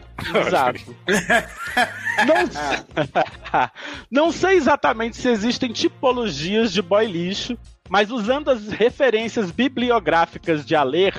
exato. 0.47 0.81
Não, 2.27 2.49
não 4.11 4.33
sei 4.33 4.57
exatamente 4.57 5.17
se 5.17 5.29
existem 5.29 5.73
tipologias 5.73 6.73
de 6.73 6.81
boy 6.81 7.07
lixo, 7.07 7.59
mas 7.89 8.11
usando 8.11 8.51
as 8.51 8.69
referências 8.69 9.51
bibliográficas 9.51 10.65
de 10.65 10.75
Aler, 10.75 11.15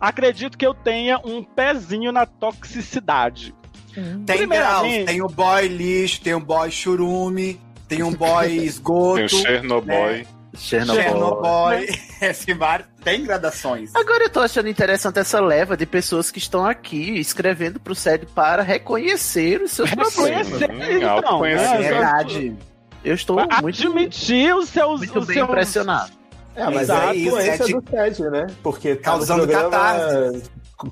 acredito 0.00 0.56
que 0.56 0.66
eu 0.66 0.74
tenha 0.74 1.18
um 1.24 1.42
pezinho 1.42 2.12
na 2.12 2.26
toxicidade. 2.26 3.54
Tem 4.26 4.48
graus, 4.48 4.88
tem 5.06 5.22
o 5.22 5.28
boy 5.28 5.68
lixo, 5.68 6.20
tem 6.20 6.34
o 6.34 6.40
boy 6.40 6.70
churume, 6.70 7.60
tem 7.88 8.02
um 8.02 8.12
boy 8.12 8.48
esgoto, 8.64 9.16
Tem 9.16 9.24
o 9.26 9.28
Chernobyl. 9.28 10.26
Chernobyl. 10.56 11.02
Chernobyl, 11.02 11.96
esse 12.20 12.54
vários, 12.54 12.88
tem 13.02 13.24
gradações. 13.24 13.94
Agora 13.94 14.24
eu 14.24 14.30
tô 14.30 14.40
achando 14.40 14.68
interessante 14.68 15.18
essa 15.18 15.40
leva 15.40 15.76
de 15.76 15.86
pessoas 15.86 16.30
que 16.30 16.38
estão 16.38 16.64
aqui 16.64 17.18
escrevendo 17.18 17.78
pro 17.80 17.94
SED 17.94 18.26
para 18.26 18.62
reconhecer 18.62 19.62
os 19.62 19.72
seus 19.72 19.90
problemas. 19.90 20.60
Reconhecer, 20.60 20.88
Sim, 20.88 20.96
então, 20.96 21.40
né? 21.40 21.78
Verdade. 21.78 22.56
Eu 23.04 23.14
estou 23.14 23.36
muito, 23.36 23.54
Admitir 23.54 24.56
os 24.56 24.68
seus. 24.70 25.00
muito 25.00 25.18
os 25.18 25.26
bem 25.26 25.36
seus- 25.36 25.48
impressionado. 25.48 26.10
É, 26.56 26.64
mas 26.66 26.82
Exato, 26.82 27.02
é 27.02 27.08
a 27.10 27.16
influência 27.16 27.64
é 27.64 27.68
do 27.68 27.82
TED, 27.82 28.22
né? 28.30 28.46
Porque 28.62 28.94
tá 28.94 29.02
Causando 29.10 29.42
no 29.42 29.48
programa 29.48 29.70
catarse. 29.70 30.42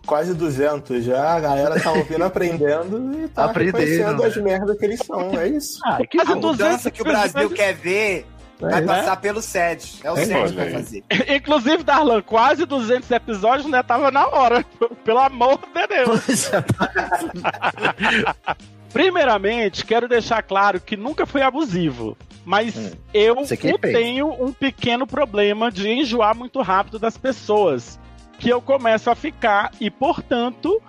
quase 0.05 0.35
200 0.35 1.05
já, 1.05 1.35
a 1.37 1.41
galera 1.41 1.81
tá 1.81 1.93
ouvindo, 1.93 2.25
aprendendo 2.25 3.17
e 3.25 3.29
tá 3.29 3.45
Aprendendo, 3.45 4.23
né? 4.23 4.27
as 4.29 4.37
merdas 4.39 4.77
que 4.77 4.85
eles 4.85 4.99
são, 5.07 5.31
é 5.39 5.47
isso. 5.49 5.79
Ah, 5.85 6.01
que 6.05 6.21
A 6.21 6.25
Mas 6.25 6.35
mudança 6.37 6.91
que 6.91 7.01
o 7.01 7.05
Brasil 7.05 7.49
quer 7.51 7.75
ver 7.75 8.27
vai 8.59 8.83
É, 8.83 8.87
passar 8.87 9.17
pelo 9.21 9.41
SED. 9.41 10.01
É 10.03 10.11
o 10.11 10.19
É, 10.19 10.25
SED 10.25 10.49
que 10.51 10.57
vai 10.57 10.71
fazer. 10.73 11.05
Inclusive, 11.37 11.85
Darlan, 11.85 12.23
quase 12.23 12.67
200 12.67 13.09
episódios, 13.13 13.71
né? 13.71 13.85
Tava 13.85 14.11
na 14.11 14.27
hora. 14.27 14.65
Pelo 15.05 15.21
amor 15.21 15.61
de 15.75 15.87
Deus. 15.87 16.51
Primeiramente, 18.93 19.85
quero 19.85 20.07
deixar 20.09 20.43
claro 20.43 20.81
que 20.81 20.97
nunca 20.97 21.27
fui 21.27 21.43
abusivo. 21.43 22.17
Mas 22.45 22.77
Hum. 22.77 22.91
eu 23.15 23.37
tenho 23.81 24.29
um 24.45 24.53
pequeno 24.53 25.07
problema 25.07 25.71
de 25.71 25.89
enjoar 25.89 26.37
muito 26.37 26.61
rápido 26.61 26.99
das 26.99 27.17
pessoas. 27.17 27.99
Que 28.39 28.49
eu 28.49 28.61
começo 28.61 29.09
a 29.09 29.15
ficar 29.15 29.71
e, 29.81 29.89
portanto, 29.89 30.83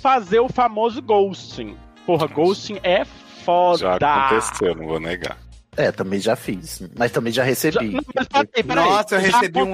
fazer 0.00 0.38
o 0.38 0.48
famoso 0.48 1.02
ghosting. 1.02 1.76
Porra, 2.06 2.28
ghosting 2.28 2.78
é 2.84 3.04
foda. 3.44 3.98
Já 4.00 4.26
aconteceu, 4.28 4.74
não 4.76 4.86
vou 4.86 5.00
negar. 5.00 5.36
É, 5.76 5.90
também 5.90 6.20
já 6.20 6.36
fiz. 6.36 6.82
Mas 6.96 7.10
também 7.10 7.32
já 7.32 7.42
Já- 7.42 7.48
recebi. 7.48 7.90
não, 7.90 8.02
mas 8.14 8.26
peraí, 8.28 8.64
peraí. 8.64 8.88
Nossa, 8.88 9.14
eu 9.16 9.20
Já 9.20 9.38
recebi 9.40 9.62
um 9.62 9.72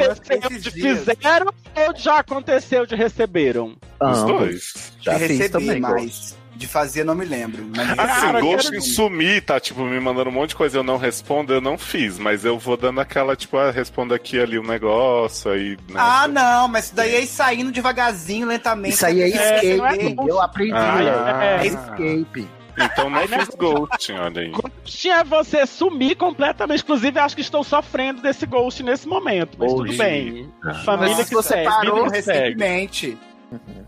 de 0.60 0.70
fizeram 0.70 1.46
ou 1.86 1.96
já 1.96 2.18
aconteceu 2.20 2.86
de 2.86 2.94
receberam? 2.94 3.76
Os 4.00 4.18
Ambos. 4.18 4.38
dois. 4.38 4.92
Já 5.00 5.18
fiz 5.18 5.28
recebi, 5.38 5.48
também. 5.50 5.80
mas 5.80 6.36
de 6.56 6.66
fazer 6.66 7.04
não 7.04 7.14
me 7.14 7.24
lembro. 7.24 7.66
Mas 7.76 7.98
Assim, 7.98 8.26
eu 8.34 8.40
Ghost 8.40 8.70
quero- 8.70 8.76
em 8.76 8.80
sumir, 8.80 9.42
tá, 9.42 9.60
tipo, 9.60 9.82
me 9.82 10.00
mandando 10.00 10.30
um 10.30 10.32
monte 10.32 10.50
de 10.50 10.56
coisa, 10.56 10.78
eu 10.78 10.82
não 10.82 10.96
respondo, 10.96 11.52
eu 11.52 11.60
não 11.60 11.76
fiz, 11.78 12.18
mas 12.18 12.44
eu 12.44 12.58
vou 12.58 12.76
dando 12.76 13.00
aquela, 13.00 13.36
tipo, 13.36 13.56
ah, 13.56 13.70
respondo 13.70 14.14
aqui 14.14 14.40
ali 14.40 14.58
um 14.58 14.66
negócio, 14.66 15.50
aí, 15.50 15.76
né, 15.90 15.94
Ah, 15.96 16.26
não, 16.28 16.68
mas 16.68 16.86
isso 16.86 16.94
daí 16.94 17.14
é 17.14 17.20
ir 17.22 17.26
saindo 17.26 17.70
devagarzinho, 17.70 18.46
lentamente. 18.46 18.94
Isso 18.94 19.06
aí 19.06 19.22
é 19.22 19.28
escape. 19.28 19.66
é 20.00 20.14
eu 20.30 20.40
aprendi, 20.40 20.72
Ah, 20.74 21.58
é. 21.60 21.62
É 21.62 21.66
escape. 21.66 22.48
Então 22.78 23.08
não 23.08 23.26
fiz 23.26 23.48
ghosting, 23.56 24.12
olha 24.18 24.42
aí. 24.42 24.50
Ghosting 24.50 25.08
é 25.08 25.24
você 25.24 25.64
sumir 25.64 26.14
completamente. 26.14 26.82
Inclusive, 26.82 27.18
acho 27.18 27.34
que 27.34 27.40
estou 27.40 27.64
sofrendo 27.64 28.20
desse 28.20 28.44
ghost 28.44 28.82
nesse 28.82 29.08
momento. 29.08 29.56
Mas 29.58 29.72
tudo 29.72 29.84
Oxi. 29.88 29.96
bem. 29.96 30.50
Mas 30.62 30.84
Família 30.84 31.16
se 31.16 31.24
que 31.30 31.34
você 31.34 31.54
segue, 31.54 31.64
parou 31.64 32.10
que 32.10 32.20
segue. 32.20 32.54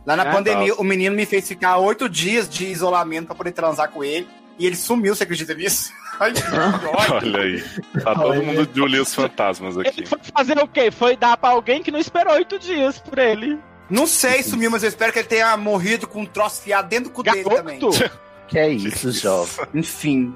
Lá 0.07 0.17
na 0.17 0.25
É, 0.29 0.33
pandemia, 0.33 0.69
nossa. 0.69 0.81
o 0.81 0.85
menino 0.85 1.15
me 1.17 1.27
fez 1.27 1.47
ficar 1.49 1.79
oito 1.79 2.09
dias 2.09 2.49
de 2.49 2.67
isolamento 2.67 3.27
pra 3.27 3.35
poder 3.35 3.53
transar 3.53 3.91
com 3.91 4.03
ele. 4.05 4.27
E 4.59 4.67
ele 4.67 4.77
sumiu, 4.77 5.15
você 5.15 5.23
acredita 5.25 5.55
nisso? 5.55 5.93
Ai. 6.19 6.33
Olha 7.23 7.41
aí. 7.43 7.65
Tá 8.03 8.15
todo 8.15 8.43
mundo 8.43 8.67
de 8.67 8.81
olho 8.81 9.01
os 9.03 9.15
fantasmas 9.15 9.79
aqui. 9.79 10.01
Ele 10.01 10.07
foi 10.07 10.19
fazer 10.35 10.59
o 10.59 10.67
quê? 10.67 10.91
Foi 10.91 11.17
dar 11.17 11.37
pra 11.37 11.51
alguém 11.51 11.83
que 11.83 11.91
não 11.93 11.99
esperou 11.99 12.35
oito 12.35 12.59
dias 12.59 12.99
por 12.99 13.19
ele. 13.19 13.59
Não 13.89 14.07
sei, 14.07 14.43
sumiu, 14.43 14.71
mas 14.71 14.83
eu 14.83 14.89
espero 14.89 15.13
que 15.13 15.21
ele 15.21 15.29
tenha 15.29 15.57
morrido 15.57 16.07
com 16.09 16.23
um 16.23 16.27
troço 16.27 16.61
fiado 16.63 16.89
dentro 16.89 17.11
do 17.11 17.15
cu 17.15 17.23
dele 17.23 17.45
também. 17.45 17.79
Que 18.49 18.59
é 18.59 18.71
isso, 18.71 19.13
jovem. 19.13 19.67
Enfim. 19.75 20.35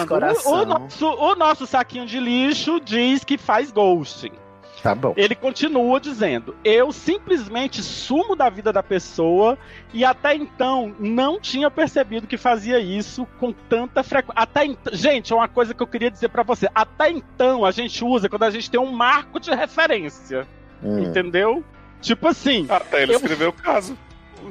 De 0.00 0.06
coração. 0.06 0.50
o, 0.50 0.62
o 0.62 0.64
nosso, 0.64 1.06
o 1.06 1.34
nosso 1.34 1.66
saquinho 1.66 2.06
de 2.06 2.18
lixo 2.18 2.80
diz 2.80 3.22
que 3.22 3.36
faz 3.36 3.70
ghosting. 3.70 4.32
Tá 4.82 4.94
bom. 4.94 5.14
Ele 5.16 5.34
continua 5.34 6.00
dizendo: 6.00 6.56
Eu 6.64 6.90
simplesmente 6.90 7.82
sumo 7.82 8.34
da 8.34 8.50
vida 8.50 8.72
da 8.72 8.82
pessoa 8.82 9.56
e 9.92 10.04
até 10.04 10.34
então 10.34 10.92
não 10.98 11.38
tinha 11.40 11.70
percebido 11.70 12.26
que 12.26 12.36
fazia 12.36 12.80
isso 12.80 13.24
com 13.38 13.52
tanta 13.52 14.02
frequência. 14.02 14.42
Até 14.42 14.64
então, 14.66 14.92
gente, 14.92 15.32
é 15.32 15.36
uma 15.36 15.46
coisa 15.48 15.72
que 15.72 15.82
eu 15.82 15.86
queria 15.86 16.10
dizer 16.10 16.28
pra 16.30 16.42
você. 16.42 16.68
Até 16.74 17.10
então 17.10 17.64
a 17.64 17.70
gente 17.70 18.04
usa 18.04 18.28
quando 18.28 18.42
a 18.42 18.50
gente 18.50 18.68
tem 18.70 18.80
um 18.80 18.90
marco 18.90 19.38
de 19.38 19.54
referência, 19.54 20.46
Hum. 20.82 20.98
entendeu? 21.04 21.62
Tipo 22.00 22.26
assim, 22.26 22.66
Até 22.68 23.04
ele 23.04 23.12
Eu- 23.12 23.16
escreveu 23.18 23.50
o 23.50 23.52
caso. 23.52 23.96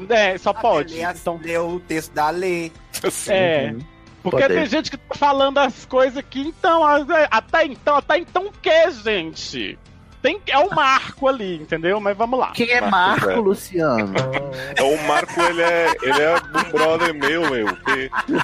é, 0.10 0.38
só 0.38 0.54
pode. 0.54 0.94
Ele 0.96 1.04
Então, 1.04 1.38
leu 1.44 1.68
o 1.72 1.80
texto 1.82 2.14
da 2.14 2.30
lei. 2.30 2.72
Assim, 3.04 3.34
é. 3.34 3.76
Porque 4.24 4.40
Pode. 4.44 4.54
tem 4.54 4.66
gente 4.68 4.92
que 4.92 4.98
tá 4.98 5.16
falando 5.16 5.58
as 5.58 5.84
coisas 5.84 6.24
que 6.30 6.40
então, 6.40 6.88
é, 7.12 7.28
até 7.32 7.66
então, 7.66 7.96
até 7.98 8.20
então 8.20 8.46
o 8.46 8.52
que, 8.52 8.92
gente? 8.92 9.78
Tem, 10.22 10.40
é 10.48 10.60
um 10.60 10.70
marco 10.70 11.28
ali, 11.28 11.56
entendeu? 11.56 12.00
Mas 12.00 12.16
vamos 12.16 12.40
lá. 12.40 12.52
Quem 12.54 12.70
é 12.70 12.82
Marco 12.82 13.26
Marco. 13.26 13.42
Luciano? 13.42 14.14
O 14.82 15.08
Marco, 15.08 15.42
ele 15.42 15.62
é, 15.62 15.88
ele 16.04 16.22
é 16.22 16.36
um 16.36 16.72
brother 16.72 17.14
meu, 17.14 17.50
meu. 17.50 17.68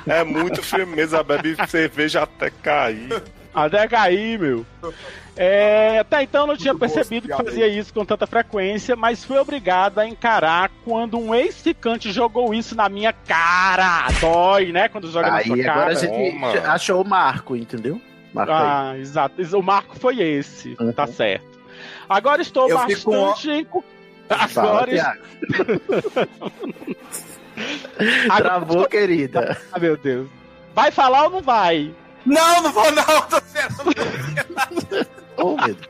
é 0.08 0.24
muito 0.24 0.64
firmeza, 0.64 1.22
bebe 1.24 1.56
cerveja 1.68 2.24
até 2.24 2.50
cair. 2.50 3.22
Até 3.54 3.88
cair, 3.88 4.40
meu. 4.40 4.66
É, 5.36 6.00
até 6.00 6.24
então 6.24 6.42
eu 6.42 6.48
não 6.48 6.58
tinha 6.58 6.74
percebido 6.74 7.28
que 7.28 7.36
fazia 7.44 7.68
isso 7.68 7.94
com 7.94 8.04
tanta 8.04 8.26
frequência, 8.26 8.96
mas 8.96 9.24
fui 9.24 9.38
obrigado 9.38 10.00
a 10.00 10.08
encarar 10.08 10.72
quando 10.84 11.20
um 11.20 11.34
ex-ficante 11.36 12.12
jogou 12.12 12.54
isso 12.56 12.76
na 12.76 12.90
minha 12.90 13.14
cara. 13.14 14.08
Dói, 14.20 14.72
né? 14.72 14.90
Quando 14.90 15.12
joga 15.12 15.30
na 15.30 15.38
Aí 15.38 15.46
sua 15.46 15.56
agora 15.56 15.74
cara. 15.74 15.92
a 15.92 15.94
gente 15.94 16.58
achou 16.66 17.02
o 17.04 17.08
Marco, 17.08 17.56
entendeu? 17.56 18.02
Marco 18.34 18.52
aí. 18.52 18.60
Ah, 18.60 18.94
exato. 18.98 19.42
O 19.58 19.62
marco 19.62 19.98
foi 20.00 20.20
esse, 20.22 20.76
Uhum. 20.80 20.92
tá 20.92 21.06
certo. 21.08 21.57
Agora 22.10 22.42
estou 22.42 22.70
Eu 22.70 22.80
fico 22.80 23.12
com- 23.12 23.12
bastante 23.12 23.68
Fala, 24.50 24.70
Agora, 24.84 25.20
agora 28.30 28.44
Travou, 28.44 28.88
querida. 28.88 29.58
Ah, 29.72 29.80
meu 29.80 29.96
Deus. 29.98 30.30
Vai 30.76 30.92
falar 30.92 31.24
ou 31.26 31.30
não 31.32 31.42
vai? 31.42 31.94
Não, 32.26 32.62
não 32.62 32.72
vou 32.72 32.92
não, 32.92 33.22
tô 33.22 33.40
sendo... 33.46 33.90
Ô, 35.38 35.56
meu 35.56 35.76
Deus. 35.76 35.88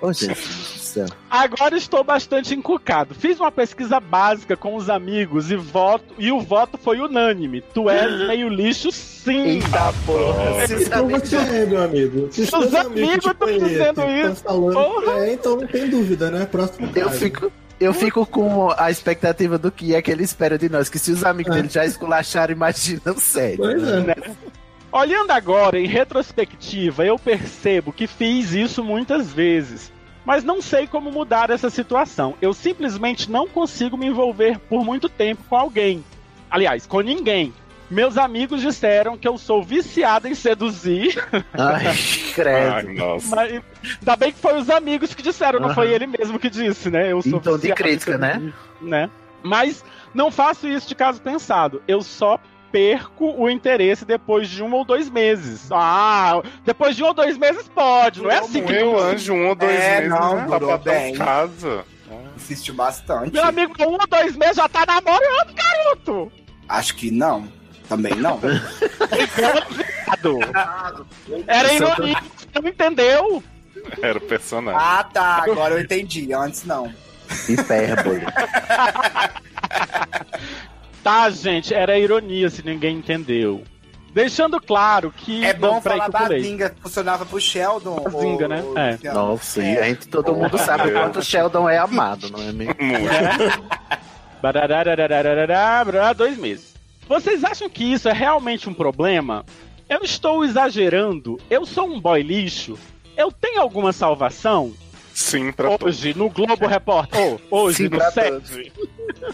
Ô, 0.00 0.12
Jesus 0.12 0.36
do 0.38 0.85
céu. 0.96 1.06
Agora 1.30 1.76
estou 1.76 2.02
bastante 2.02 2.54
encucado. 2.54 3.14
Fiz 3.14 3.38
uma 3.38 3.52
pesquisa 3.52 4.00
básica 4.00 4.56
com 4.56 4.74
os 4.76 4.88
amigos 4.88 5.50
e 5.50 5.56
voto 5.56 6.14
e 6.18 6.30
o 6.32 6.40
voto 6.40 6.78
foi 6.78 7.00
unânime. 7.00 7.60
Tu 7.74 7.88
és 7.90 8.26
meio 8.26 8.48
lixo, 8.48 8.90
sim. 8.92 9.44
Eita 9.60 9.92
porra. 10.04 10.64
Então 10.80 11.08
você 11.08 11.36
é, 11.36 11.66
meu 11.66 11.82
amigo. 11.82 12.28
Se 12.32 12.42
os 12.42 12.74
amigos 12.74 13.14
te 13.16 13.20
tão 13.22 13.34
conhecem, 13.34 13.68
dizendo 13.68 14.00
isso. 14.10 14.42
falando- 14.42 14.72
Porra. 14.74 15.12
É, 15.26 15.32
então 15.32 15.56
não 15.56 15.66
tem 15.66 15.88
dúvida, 15.88 16.30
né? 16.30 16.46
Próximo 16.46 16.88
Eu 16.94 17.06
caso. 17.06 17.18
fico, 17.18 17.52
eu 17.78 17.92
fico 17.92 18.24
com 18.26 18.70
a 18.76 18.90
expectativa 18.90 19.58
do 19.58 19.70
que 19.70 19.94
é 19.94 20.00
que 20.02 20.10
ele 20.10 20.22
espera 20.24 20.56
de 20.58 20.68
nós. 20.68 20.88
Que 20.88 20.98
se 20.98 21.10
os 21.12 21.24
amigos 21.24 21.52
É. 21.52 21.56
dele 21.56 21.68
já 21.68 21.84
esculacharam, 21.84 22.52
imagina 22.52 23.00
o 23.14 23.20
sério. 23.20 23.58
Pois 23.58 23.82
é. 23.86 24.00
Né? 24.00 24.14
Olhando 24.92 25.30
agora 25.32 25.78
em 25.78 25.86
retrospectiva, 25.86 27.04
eu 27.04 27.18
percebo 27.18 27.92
que 27.92 28.06
fiz 28.06 28.52
isso 28.52 28.82
muitas 28.82 29.30
vezes. 29.30 29.92
Mas 30.26 30.42
não 30.42 30.60
sei 30.60 30.86
como 30.88 31.10
mudar 31.12 31.50
essa 31.50 31.70
situação. 31.70 32.34
Eu 32.42 32.52
simplesmente 32.52 33.30
não 33.30 33.46
consigo 33.46 33.96
me 33.96 34.06
envolver 34.06 34.58
por 34.58 34.84
muito 34.84 35.08
tempo 35.08 35.42
com 35.48 35.56
alguém. 35.56 36.04
Aliás, 36.50 36.84
com 36.84 37.00
ninguém. 37.00 37.54
Meus 37.88 38.18
amigos 38.18 38.60
disseram 38.60 39.16
que 39.16 39.28
eu 39.28 39.38
sou 39.38 39.62
viciada 39.62 40.28
em 40.28 40.34
seduzir. 40.34 41.24
Ai, 41.54 41.86
Ai, 41.86 41.96
credo. 42.34 42.92
nossa. 42.94 43.36
Mas 43.36 43.62
ainda 44.00 44.16
bem 44.16 44.32
que 44.32 44.38
foi 44.40 44.58
os 44.58 44.68
amigos 44.68 45.14
que 45.14 45.22
disseram, 45.22 45.60
não 45.60 45.66
Aham. 45.68 45.74
foi 45.76 45.92
ele 45.92 46.08
mesmo 46.08 46.36
que 46.40 46.50
disse, 46.50 46.90
né? 46.90 47.12
Eu 47.12 47.22
sou 47.22 47.38
Então, 47.38 47.52
de 47.56 47.60
viciado 47.68 47.80
em 47.80 47.84
crítica, 47.84 48.18
né? 48.18 48.32
seduzir, 48.32 48.54
né? 48.80 49.08
Mas 49.44 49.84
não 50.12 50.32
faço 50.32 50.66
isso 50.66 50.88
de 50.88 50.96
caso 50.96 51.22
pensado. 51.22 51.80
Eu 51.86 52.02
só 52.02 52.40
perco 52.76 53.34
o 53.38 53.48
interesse 53.48 54.04
depois 54.04 54.50
de 54.50 54.62
um 54.62 54.70
ou 54.74 54.84
dois 54.84 55.08
meses. 55.08 55.68
Ah, 55.72 56.42
depois 56.62 56.94
de 56.94 57.02
um 57.02 57.06
ou 57.06 57.14
dois 57.14 57.38
meses 57.38 57.66
pode, 57.68 58.20
não 58.22 58.30
é 58.30 58.36
assim 58.38 58.62
que 58.62 58.70
Meu 58.70 58.98
anjo, 58.98 59.32
um 59.32 59.48
ou 59.48 59.54
dois 59.54 59.72
É, 59.72 60.00
meses, 60.00 60.10
não, 60.10 60.36
né? 60.36 60.46
Tá 60.46 60.58
durou 60.58 60.78
bem. 60.78 61.14
em 61.14 61.16
casa. 61.16 61.86
Insistiu 62.36 62.74
bastante. 62.74 63.32
Meu 63.32 63.44
amigo, 63.44 63.72
um 63.80 63.92
ou 63.92 64.06
dois 64.06 64.36
meses 64.36 64.56
já 64.56 64.68
tá 64.68 64.84
namorando, 64.86 65.54
garoto! 65.54 66.30
Acho 66.68 66.94
que 66.96 67.10
não. 67.10 67.48
Também 67.88 68.14
não. 68.16 68.38
Era 71.46 71.72
ironia, 71.72 72.22
você 72.36 72.60
não 72.60 72.68
entendeu? 72.68 73.42
Era 74.02 74.18
o 74.18 74.20
personagem. 74.20 74.80
ah, 74.82 75.02
tá. 75.04 75.44
Agora 75.44 75.76
eu 75.76 75.80
entendi. 75.80 76.30
Antes 76.34 76.64
não. 76.64 76.92
Hipérbole. 77.48 78.20
Tá, 81.06 81.30
gente, 81.30 81.72
era 81.72 81.96
ironia 81.96 82.50
se 82.50 82.66
ninguém 82.66 82.96
entendeu. 82.96 83.62
Deixando 84.12 84.60
claro 84.60 85.14
que. 85.16 85.44
É 85.44 85.54
bom 85.54 85.74
Não, 85.74 85.80
falar 85.80 86.00
que 86.00 86.08
eu 86.08 86.12
da 86.12 86.18
pulei. 86.18 86.42
Zinga 86.42 86.70
que 86.70 86.80
funcionava 86.80 87.24
pro 87.24 87.40
Sheldon. 87.40 88.02
A 88.04 88.10
Zinga, 88.10 88.46
ô- 88.46 88.48
né? 88.48 88.98
É. 89.04 89.12
Nossa, 89.12 89.62
e 89.62 89.78
a 89.78 89.84
gente, 89.84 90.08
todo 90.08 90.34
mundo 90.34 90.58
sabe 90.58 90.88
o 90.88 90.92
quanto 90.92 91.20
o 91.20 91.22
Sheldon 91.22 91.70
é 91.70 91.78
amado, 91.78 92.28
não 92.28 92.40
é 92.42 92.50
mesmo? 92.50 92.74
Bararararararará, 94.42 95.84
barará, 95.84 96.12
dois 96.12 96.36
meses. 96.36 96.74
Vocês 97.08 97.44
acham 97.44 97.70
que 97.70 97.84
isso 97.84 98.08
é 98.08 98.12
realmente 98.12 98.68
um 98.68 98.74
problema? 98.74 99.44
Eu 99.88 100.00
estou 100.02 100.44
exagerando? 100.44 101.38
Eu 101.48 101.64
sou 101.64 101.86
um 101.86 102.00
boy 102.00 102.20
lixo? 102.20 102.76
Eu 103.16 103.30
tenho 103.30 103.60
alguma 103.60 103.92
salvação? 103.92 104.72
Sim, 105.16 105.50
pra 105.50 105.70
todos. 105.70 105.96
Hoje, 105.96 106.12
no 106.14 106.28
Globo 106.28 106.66
Repórter. 106.66 107.38
Oh, 107.50 107.62
hoje, 107.62 107.84
Sim, 107.84 107.88
no 107.88 107.98
set. 108.10 108.70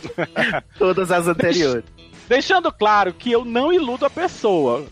Todas 0.78 1.10
as 1.10 1.26
anteriores. 1.26 1.82
Deixando 2.28 2.70
claro 2.70 3.12
que 3.12 3.32
eu 3.32 3.44
não 3.44 3.72
iludo 3.72 4.06
a 4.06 4.10
pessoa. 4.10 4.86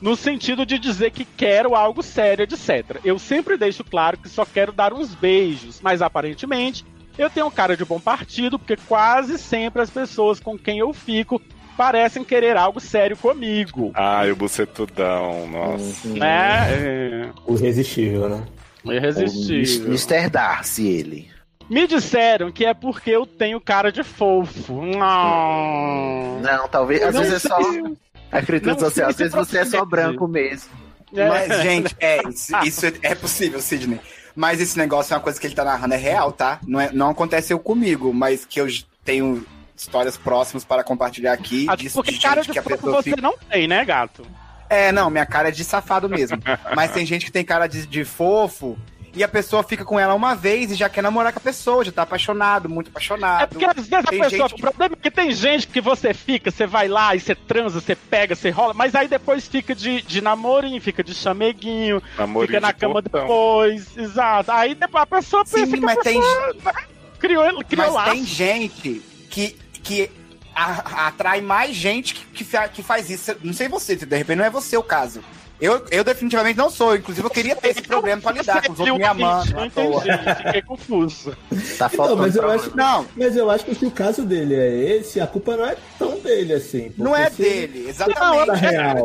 No 0.00 0.14
sentido 0.14 0.64
de 0.64 0.78
dizer 0.78 1.10
que 1.10 1.24
quero 1.24 1.74
algo 1.74 2.00
sério, 2.00 2.44
etc. 2.44 3.00
Eu 3.04 3.18
sempre 3.18 3.56
deixo 3.56 3.82
claro 3.82 4.18
que 4.18 4.28
só 4.28 4.44
quero 4.44 4.70
dar 4.70 4.92
uns 4.92 5.16
beijos, 5.16 5.80
mas 5.82 6.00
aparentemente 6.00 6.84
eu 7.18 7.28
tenho 7.28 7.50
cara 7.50 7.76
de 7.76 7.84
bom 7.84 7.98
partido, 7.98 8.56
porque 8.56 8.76
quase 8.86 9.38
sempre 9.38 9.82
as 9.82 9.90
pessoas 9.90 10.38
com 10.38 10.56
quem 10.56 10.78
eu 10.78 10.92
fico 10.92 11.42
parecem 11.76 12.22
querer 12.22 12.56
algo 12.56 12.78
sério 12.78 13.16
comigo. 13.16 13.90
Ai, 13.94 14.30
o 14.30 14.36
bucetudão, 14.36 15.48
nossa. 15.48 16.06
Uhum. 16.06 16.14
Né? 16.14 16.70
É, 16.70 17.28
O 17.44 17.54
irresistível, 17.54 18.28
né? 18.28 18.44
O 18.86 18.92
irresistível. 18.92 19.88
Mr. 19.88 20.30
Darcy, 20.30 20.86
ele. 20.86 21.30
Me 21.68 21.86
disseram 21.86 22.52
que 22.52 22.64
é 22.64 22.72
porque 22.72 23.10
eu 23.10 23.26
tenho 23.26 23.60
cara 23.60 23.90
de 23.90 24.04
fofo. 24.04 24.82
Não. 24.82 26.40
Não, 26.40 26.68
talvez. 26.68 27.02
Às 27.02 27.14
Não 27.14 27.22
vezes 27.22 27.44
é 27.44 27.48
sei. 27.48 27.50
só. 27.50 28.06
Acredito 28.30 28.78
social, 28.78 29.10
às 29.10 29.16
vezes 29.16 29.34
você 29.34 29.58
é 29.58 29.64
só 29.64 29.84
branco 29.84 30.28
mesmo. 30.28 30.70
É. 31.14 31.28
Mas, 31.28 31.62
gente, 31.62 31.96
é, 32.00 32.20
isso, 32.64 32.86
é 33.02 33.14
possível, 33.14 33.60
Sidney. 33.60 34.00
Mas 34.34 34.60
esse 34.60 34.76
negócio 34.76 35.14
é 35.14 35.16
uma 35.16 35.22
coisa 35.22 35.40
que 35.40 35.46
ele 35.46 35.54
tá 35.54 35.64
narrando, 35.64 35.94
é 35.94 35.96
real, 35.96 36.30
tá? 36.30 36.60
Não, 36.66 36.80
é, 36.80 36.92
não 36.92 37.10
aconteceu 37.10 37.58
comigo, 37.58 38.12
mas 38.12 38.44
que 38.44 38.60
eu 38.60 38.66
tenho 39.04 39.44
histórias 39.74 40.16
próximas 40.16 40.64
para 40.64 40.84
compartilhar 40.84 41.32
aqui. 41.32 41.66
Ah, 41.68 41.76
disso 41.76 41.94
porque 41.94 42.12
de 42.12 42.20
cara 42.20 42.42
gente 42.42 42.46
de 42.46 42.52
que 42.52 42.58
a 42.58 42.62
pessoa 42.62 43.02
você 43.02 43.10
fica... 43.10 43.22
não 43.22 43.36
tem, 43.50 43.66
né, 43.66 43.84
gato? 43.84 44.26
É, 44.68 44.90
não, 44.92 45.08
minha 45.10 45.26
cara 45.26 45.48
é 45.48 45.52
de 45.52 45.64
safado 45.64 46.08
mesmo. 46.08 46.38
mas 46.74 46.90
tem 46.92 47.04
gente 47.06 47.26
que 47.26 47.32
tem 47.32 47.44
cara 47.44 47.66
de, 47.66 47.86
de 47.86 48.04
fofo 48.04 48.76
e 49.14 49.24
a 49.24 49.28
pessoa 49.28 49.62
fica 49.62 49.82
com 49.82 49.98
ela 49.98 50.12
uma 50.12 50.34
vez 50.34 50.70
e 50.70 50.74
já 50.74 50.90
quer 50.90 51.00
namorar 51.02 51.32
com 51.32 51.38
a 51.38 51.42
pessoa, 51.42 51.82
já 51.82 51.90
tá 51.90 52.02
apaixonado, 52.02 52.68
muito 52.68 52.88
apaixonado. 52.90 53.44
É 53.44 53.46
porque 53.46 53.64
às 53.64 53.74
vezes 53.74 53.92
a 53.94 54.02
Tem 54.02 54.20
pessoa. 54.20 54.48
gente 54.48 54.58
O 54.58 54.60
problema 54.60 54.94
é 54.94 55.02
que 55.02 55.10
tem 55.10 55.30
gente 55.32 55.66
que 55.68 55.80
você 55.80 56.12
fica, 56.12 56.50
você 56.50 56.66
vai 56.66 56.86
lá 56.86 57.14
e 57.14 57.20
você 57.20 57.34
transa, 57.34 57.80
você 57.80 57.94
pega, 57.96 58.34
você 58.34 58.50
rola, 58.50 58.74
mas 58.74 58.94
aí 58.94 59.08
depois 59.08 59.48
fica 59.48 59.74
de, 59.74 60.02
de 60.02 60.20
namorinho, 60.20 60.78
fica 60.82 61.02
de 61.02 61.14
chameguinho, 61.14 62.02
Namorinho 62.18 62.46
fica 62.48 62.60
na 62.60 62.72
de 62.72 62.78
cama 62.78 63.00
botão. 63.00 63.20
depois. 63.22 63.96
Exato. 63.96 64.52
Aí 64.52 64.74
depois 64.74 65.02
a 65.02 65.06
pessoa 65.06 65.44
Sim, 65.46 65.60
pensa 65.60 65.76
que 65.78 65.80
mas 65.80 65.98
a 65.98 66.02
tem, 66.02 66.20
pessoa 66.20 66.74
criou, 67.18 67.64
criou 67.64 67.86
mas 67.86 67.94
laço. 67.94 68.10
tem 68.10 68.24
gente 68.26 69.02
que, 69.30 69.56
que 69.82 70.10
a- 70.56 71.06
atrai 71.08 71.40
mais 71.40 71.76
gente 71.76 72.14
que, 72.14 72.44
que, 72.44 72.68
que 72.72 72.82
faz 72.82 73.10
isso. 73.10 73.36
Não 73.42 73.52
sei 73.52 73.68
você, 73.68 73.94
de 73.94 74.16
repente 74.16 74.38
não 74.38 74.44
é 74.44 74.50
você 74.50 74.76
o 74.76 74.82
caso. 74.82 75.20
Eu, 75.58 75.82
eu 75.90 76.04
definitivamente 76.04 76.58
não 76.58 76.68
sou. 76.68 76.94
Inclusive, 76.96 77.26
eu 77.26 77.30
queria 77.30 77.56
ter 77.56 77.68
esse 77.68 77.80
problema 77.80 78.20
pra 78.20 78.32
lidar 78.32 78.62
com 78.66 78.72
os 78.74 78.78
outros 78.78 78.98
me 78.98 79.04
amando 79.04 79.52
Não 79.54 79.70
toa. 79.70 80.02
entendi, 80.02 80.34
fiquei 80.44 80.60
confuso. 80.62 81.34
Tá 81.78 81.88
faltando. 81.88 82.18
mas 82.22 82.36
eu 82.36 82.50
acho, 82.50 82.76
Não, 82.76 83.06
mas 83.16 83.36
eu 83.36 83.50
acho 83.50 83.64
que 83.64 83.74
se 83.74 83.86
o 83.86 83.90
caso 83.90 84.22
dele 84.22 84.54
é 84.54 84.96
esse, 84.98 85.18
a 85.18 85.26
culpa 85.26 85.56
não 85.56 85.64
é 85.66 85.76
tão 85.98 86.18
dele 86.20 86.52
assim. 86.52 86.90
porque 86.90 87.02
não 87.02 87.16
é 87.16 87.30
dele, 87.30 87.82
Não, 87.84 87.88
exatamente. 87.90 88.50
é 88.50 88.52
é 88.66 88.70
real. 88.70 89.04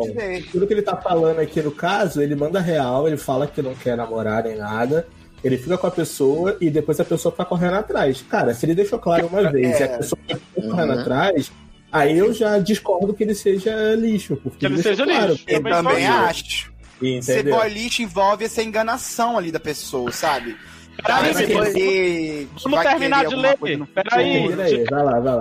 Tudo 0.50 0.66
que 0.66 0.74
ele 0.74 0.82
tá 0.82 0.94
falando 0.96 1.38
aqui 1.38 1.62
no 1.62 1.70
caso, 1.72 2.20
ele 2.20 2.34
manda 2.34 2.60
real, 2.60 3.06
ele 3.08 3.16
fala 3.16 3.46
que 3.46 3.62
não 3.62 3.74
quer 3.74 3.96
namorar 3.96 4.44
nem 4.44 4.56
nada. 4.56 5.06
Ele 5.44 5.58
fica 5.58 5.76
com 5.76 5.86
a 5.86 5.90
pessoa 5.90 6.56
e 6.60 6.70
depois 6.70 7.00
a 7.00 7.04
pessoa 7.04 7.34
tá 7.34 7.44
correndo 7.44 7.74
atrás. 7.74 8.22
Cara, 8.28 8.54
se 8.54 8.64
ele 8.64 8.74
deixou 8.74 8.98
claro 8.98 9.26
uma 9.26 9.50
vez 9.50 9.80
e 9.80 9.82
a 9.82 9.86
É. 9.86 9.96
pessoa 9.98 10.18
tá 10.28 10.38
correndo 10.54 10.92
Uhum. 10.94 11.00
atrás, 11.00 11.50
aí 11.90 12.16
eu 12.16 12.32
já 12.32 12.58
discordo 12.58 13.12
que 13.12 13.24
ele 13.24 13.34
seja 13.34 13.94
lixo. 13.96 14.36
Porque 14.36 14.58
Que 14.58 14.66
ele 14.66 14.82
seja 14.82 15.04
claro, 15.04 15.32
lixo. 15.32 15.44
Eu 15.48 15.62
Também 15.62 16.06
acho. 16.06 16.72
Ser 17.00 17.40
Entendeu? 17.40 17.56
boy 17.56 17.68
lixo 17.68 18.02
envolve 18.02 18.44
essa 18.44 18.62
enganação 18.62 19.36
ali 19.36 19.50
da 19.50 19.58
pessoa, 19.58 20.12
sabe? 20.12 20.56
Peraí, 21.04 21.32
Vai 21.32 21.46
depois- 21.46 21.72
querer- 21.74 22.48
Vamos 22.62 22.78
vai 22.78 22.88
terminar 22.88 23.26
de 23.26 23.34
ler. 23.34 23.58
Peraí. 23.58 24.32
Termina 24.42 24.62
aí, 24.62 24.84
vai 24.84 25.02
lá, 25.02 25.18
vai 25.20 25.34
lá. 25.36 25.40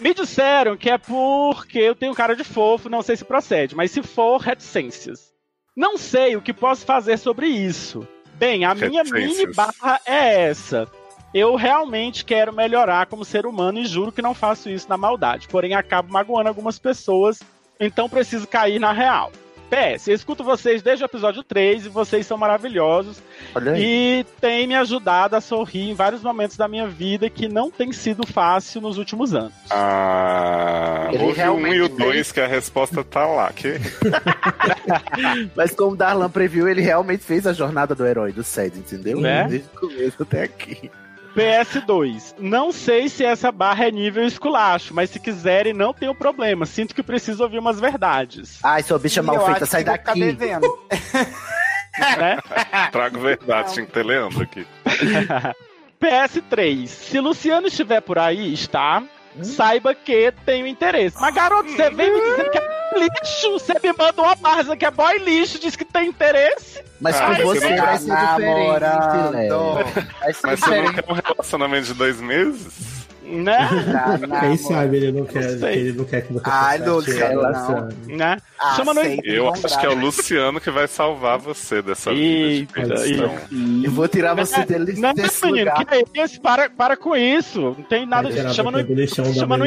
Me 0.00 0.12
disseram 0.14 0.76
que 0.76 0.90
é 0.90 0.98
porque 0.98 1.78
eu 1.78 1.94
tenho 1.94 2.12
cara 2.14 2.34
de 2.34 2.42
fofo, 2.42 2.88
não 2.88 3.02
sei 3.02 3.16
se 3.16 3.24
procede, 3.24 3.76
mas 3.76 3.92
se 3.92 4.02
for, 4.02 4.38
reticências. 4.40 5.31
Não 5.76 5.96
sei 5.96 6.36
o 6.36 6.42
que 6.42 6.52
posso 6.52 6.84
fazer 6.84 7.18
sobre 7.18 7.46
isso. 7.46 8.06
Bem, 8.34 8.64
a 8.64 8.74
minha 8.74 9.02
mini 9.04 9.46
barra 9.52 10.00
é 10.04 10.48
essa. 10.48 10.86
Eu 11.32 11.54
realmente 11.54 12.24
quero 12.24 12.52
melhorar 12.52 13.06
como 13.06 13.24
ser 13.24 13.46
humano 13.46 13.78
e 13.78 13.86
juro 13.86 14.12
que 14.12 14.20
não 14.20 14.34
faço 14.34 14.68
isso 14.68 14.88
na 14.88 14.98
maldade. 14.98 15.48
Porém, 15.48 15.74
acabo 15.74 16.12
magoando 16.12 16.48
algumas 16.48 16.78
pessoas, 16.78 17.40
então 17.80 18.08
preciso 18.08 18.46
cair 18.46 18.78
na 18.78 18.92
real. 18.92 19.32
PS, 19.72 20.08
eu 20.08 20.14
escuto 20.14 20.44
vocês 20.44 20.82
desde 20.82 21.02
o 21.02 21.06
episódio 21.06 21.42
3 21.42 21.86
e 21.86 21.88
vocês 21.88 22.26
são 22.26 22.36
maravilhosos. 22.36 23.22
Olha 23.54 23.72
aí. 23.72 23.82
E 23.82 24.26
tem 24.38 24.66
me 24.66 24.74
ajudado 24.74 25.34
a 25.34 25.40
sorrir 25.40 25.88
em 25.88 25.94
vários 25.94 26.22
momentos 26.22 26.58
da 26.58 26.68
minha 26.68 26.86
vida 26.86 27.30
que 27.30 27.48
não 27.48 27.70
tem 27.70 27.90
sido 27.90 28.26
fácil 28.26 28.82
nos 28.82 28.98
últimos 28.98 29.34
anos. 29.34 29.54
Ah, 29.70 31.08
Ele 31.10 31.24
ouve 31.24 31.40
o 31.40 31.54
1 31.54 31.66
e 31.68 31.80
o 31.80 31.86
realmente 31.86 31.96
2 31.96 32.32
que 32.32 32.40
a 32.42 32.46
resposta 32.46 33.02
tá 33.02 33.26
lá. 33.26 33.50
Que... 33.50 33.80
Mas 35.56 35.74
como 35.74 35.92
o 35.92 35.96
Darlan 35.96 36.28
previu, 36.28 36.68
ele 36.68 36.82
realmente 36.82 37.24
fez 37.24 37.46
a 37.46 37.54
jornada 37.54 37.94
do 37.94 38.06
herói 38.06 38.30
do 38.30 38.44
SED, 38.44 38.78
entendeu? 38.78 39.20
Né? 39.20 39.46
Desde 39.48 39.68
o 39.74 39.80
começo 39.80 40.22
até 40.22 40.42
aqui. 40.42 40.90
PS2. 41.36 42.34
Não 42.38 42.72
sei 42.72 43.08
se 43.08 43.24
essa 43.24 43.50
barra 43.50 43.86
é 43.86 43.90
nível 43.90 44.24
esculacho, 44.26 44.94
mas 44.94 45.10
se 45.10 45.18
quiserem, 45.18 45.72
não 45.72 45.92
tenho 45.92 46.14
problema. 46.14 46.66
Sinto 46.66 46.94
que 46.94 47.02
preciso 47.02 47.42
ouvir 47.42 47.58
umas 47.58 47.80
verdades. 47.80 48.58
Ai, 48.62 48.82
sua 48.82 48.98
bicha 48.98 49.20
Eu 49.20 49.24
mal 49.24 49.44
feita, 49.44 49.66
sai 49.66 49.80
ficar 49.80 49.96
daqui. 49.96 50.20
devendo. 50.20 50.78
Né? 52.18 52.38
Trago 52.92 53.20
verdade, 53.20 53.74
tinha 53.74 53.86
que 53.86 53.92
ter 53.92 54.04
Leandro 54.04 54.42
aqui. 54.42 54.66
PS3. 56.00 56.86
Se 56.86 57.20
Luciano 57.20 57.66
estiver 57.68 58.00
por 58.00 58.18
aí, 58.18 58.52
está. 58.52 59.02
Saiba 59.42 59.94
que 59.94 60.32
tenho 60.44 60.66
interesse. 60.66 61.16
Mas, 61.20 61.34
garoto, 61.34 61.70
você 61.70 61.88
vem 61.90 62.12
me 62.12 62.20
dizer 62.20 62.50
que 62.50 62.58
é 62.58 62.81
lixo. 62.98 63.52
Você 63.52 63.74
me 63.74 63.92
manda 63.96 64.20
uma 64.22 64.34
barra 64.34 64.76
que 64.76 64.84
é 64.84 64.90
boy 64.90 65.18
lixo, 65.18 65.58
diz 65.58 65.76
que 65.76 65.84
tem 65.84 66.08
interesse. 66.08 66.80
Mas 67.00 67.16
Ah, 67.20 67.26
com 67.26 67.34
você 67.42 67.60
você 67.60 67.68
não 67.70 67.76
vai 67.76 67.86
tá 67.86 67.98
ser 67.98 68.16
diferente, 68.16 68.40
namorando. 68.40 69.30
Léo. 69.32 69.74
Vai 69.74 69.84
ser 69.84 70.06
Mas 70.22 70.36
você 70.38 70.46
não 70.46 70.54
diferente. 70.56 70.94
quer 70.94 71.04
um 71.12 71.14
relacionamento 71.14 71.86
de 71.86 71.94
dois 71.94 72.20
meses? 72.20 73.02
Né? 73.24 73.56
Tá 73.56 74.18
Quem 74.18 74.28
namorando. 74.28 74.58
sabe 74.58 74.96
ele 74.98 75.12
não 75.12 75.24
quer, 75.24 75.58
sei. 75.58 75.74
ele 75.78 75.92
não 75.94 76.04
quer 76.04 76.20
que 76.22 76.32
você 76.34 76.42
Ai, 76.44 76.78
conserte 76.80 77.10
Luciano, 77.12 77.40
relação. 77.40 77.88
né? 78.08 78.36
Ah, 78.58 78.74
Chama 78.76 78.92
no. 78.94 79.00
Eu 79.24 79.48
acho 79.48 79.78
que 79.80 79.86
é 79.86 79.88
o 79.88 79.94
dar. 79.94 80.00
Luciano 80.02 80.60
que 80.60 80.70
vai 80.70 80.86
salvar 80.86 81.38
você 81.38 81.80
dessa 81.80 82.10
Eita, 82.12 82.80
vida 82.82 82.94
de 82.96 83.02
perdição. 83.14 83.38
Eu 83.84 83.90
vou 83.90 84.06
tirar 84.08 84.34
você 84.34 84.64
dele 84.66 85.00
Não, 85.00 85.14
desse 85.14 85.46
menino, 85.46 85.70
lugar. 85.70 85.86
que 85.86 85.94
é 85.94 86.24
isso? 86.24 86.40
Para, 86.42 86.68
para 86.68 86.94
com 86.96 87.16
isso. 87.16 87.60
Não 87.60 87.74
tem 87.74 88.04
nada 88.04 88.28
de. 88.30 88.52
Chama 88.54 88.70
no, 88.70 88.80
lixão 88.80 89.24
da 89.24 89.32
chama 89.32 89.56
no. 89.56 89.64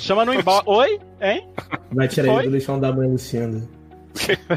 Chama 0.00 0.24
no 0.24 0.34
inbox. 0.34 0.62
Oi? 0.68 0.98
Hein? 1.20 1.48
Vai 1.92 2.08
tirar 2.08 2.32
Foi? 2.32 2.42
ele 2.42 2.50
do 2.50 2.54
lixão 2.56 2.80
da 2.80 2.92
mãe 2.92 3.08
Luciana. 3.08 3.68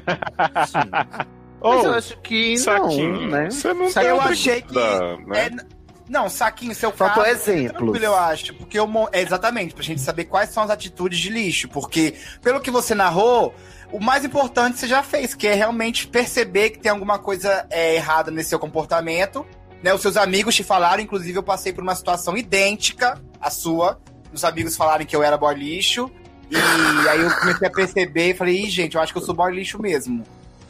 Mas 1.64 1.84
eu 1.86 1.92
Ô, 1.92 1.94
acho 1.94 2.18
que 2.22 2.58
Saquinho, 2.58 3.22
não, 3.22 3.28
né? 3.28 3.50
você 3.50 3.74
não. 3.74 3.88
Eu 4.02 4.20
achei 4.20 4.62
que. 4.62 4.76
né? 4.76 5.48
é- 5.48 5.84
não, 6.10 6.30
saquinho, 6.30 6.76
seu 6.76 6.92
Faltou 6.92 7.24
caso. 7.24 7.36
exemplos. 7.50 8.02
Eu 8.02 8.14
acho. 8.14 8.54
Porque 8.56 8.78
eu. 8.78 8.90
É 9.14 9.22
exatamente, 9.22 9.74
pra 9.74 9.84
gente 9.84 10.02
saber 10.02 10.26
quais 10.26 10.50
são 10.50 10.62
as 10.62 10.70
atitudes 10.70 11.18
de 11.18 11.30
lixo. 11.30 11.70
Porque, 11.70 12.16
pelo 12.42 12.60
que 12.60 12.70
você 12.70 12.94
narrou, 12.94 13.54
o 13.92 14.00
mais 14.02 14.26
importante 14.26 14.78
você 14.78 14.88
já 14.88 15.02
fez, 15.02 15.34
que 15.34 15.48
é 15.48 15.54
realmente 15.54 16.08
perceber 16.08 16.72
que 16.72 16.80
tem 16.80 16.92
alguma 16.92 17.18
coisa 17.18 17.66
é, 17.70 17.96
errada 17.96 18.30
nesse 18.30 18.50
seu 18.50 18.60
comportamento. 18.60 19.46
Né? 19.82 19.94
Os 19.94 20.02
seus 20.02 20.18
amigos 20.18 20.56
te 20.56 20.64
falaram, 20.64 21.02
inclusive 21.02 21.38
eu 21.38 21.44
passei 21.44 21.72
por 21.72 21.82
uma 21.82 21.96
situação 21.96 22.36
idêntica 22.36 23.22
à 23.40 23.50
sua. 23.50 24.00
Os 24.34 24.43
amigos 24.43 24.76
falaram 24.76 25.06
que 25.06 25.15
eu 25.15 25.22
era 25.24 25.38
boy 25.38 25.54
lixo. 25.56 26.10
E 26.52 27.08
aí 27.10 27.19
eu 27.22 27.32
comecei 27.39 27.67
a 27.67 27.72
perceber 27.72 28.32
e 28.32 28.34
falei, 28.34 28.63
Ih, 28.63 28.69
gente, 28.69 28.96
eu 28.96 29.02
acho 29.02 29.12
que 29.13 29.17
eu 29.19 29.24
sou 29.24 29.34
boy 29.36 29.54
lixo 29.54 29.82
mesmo. 29.82 30.24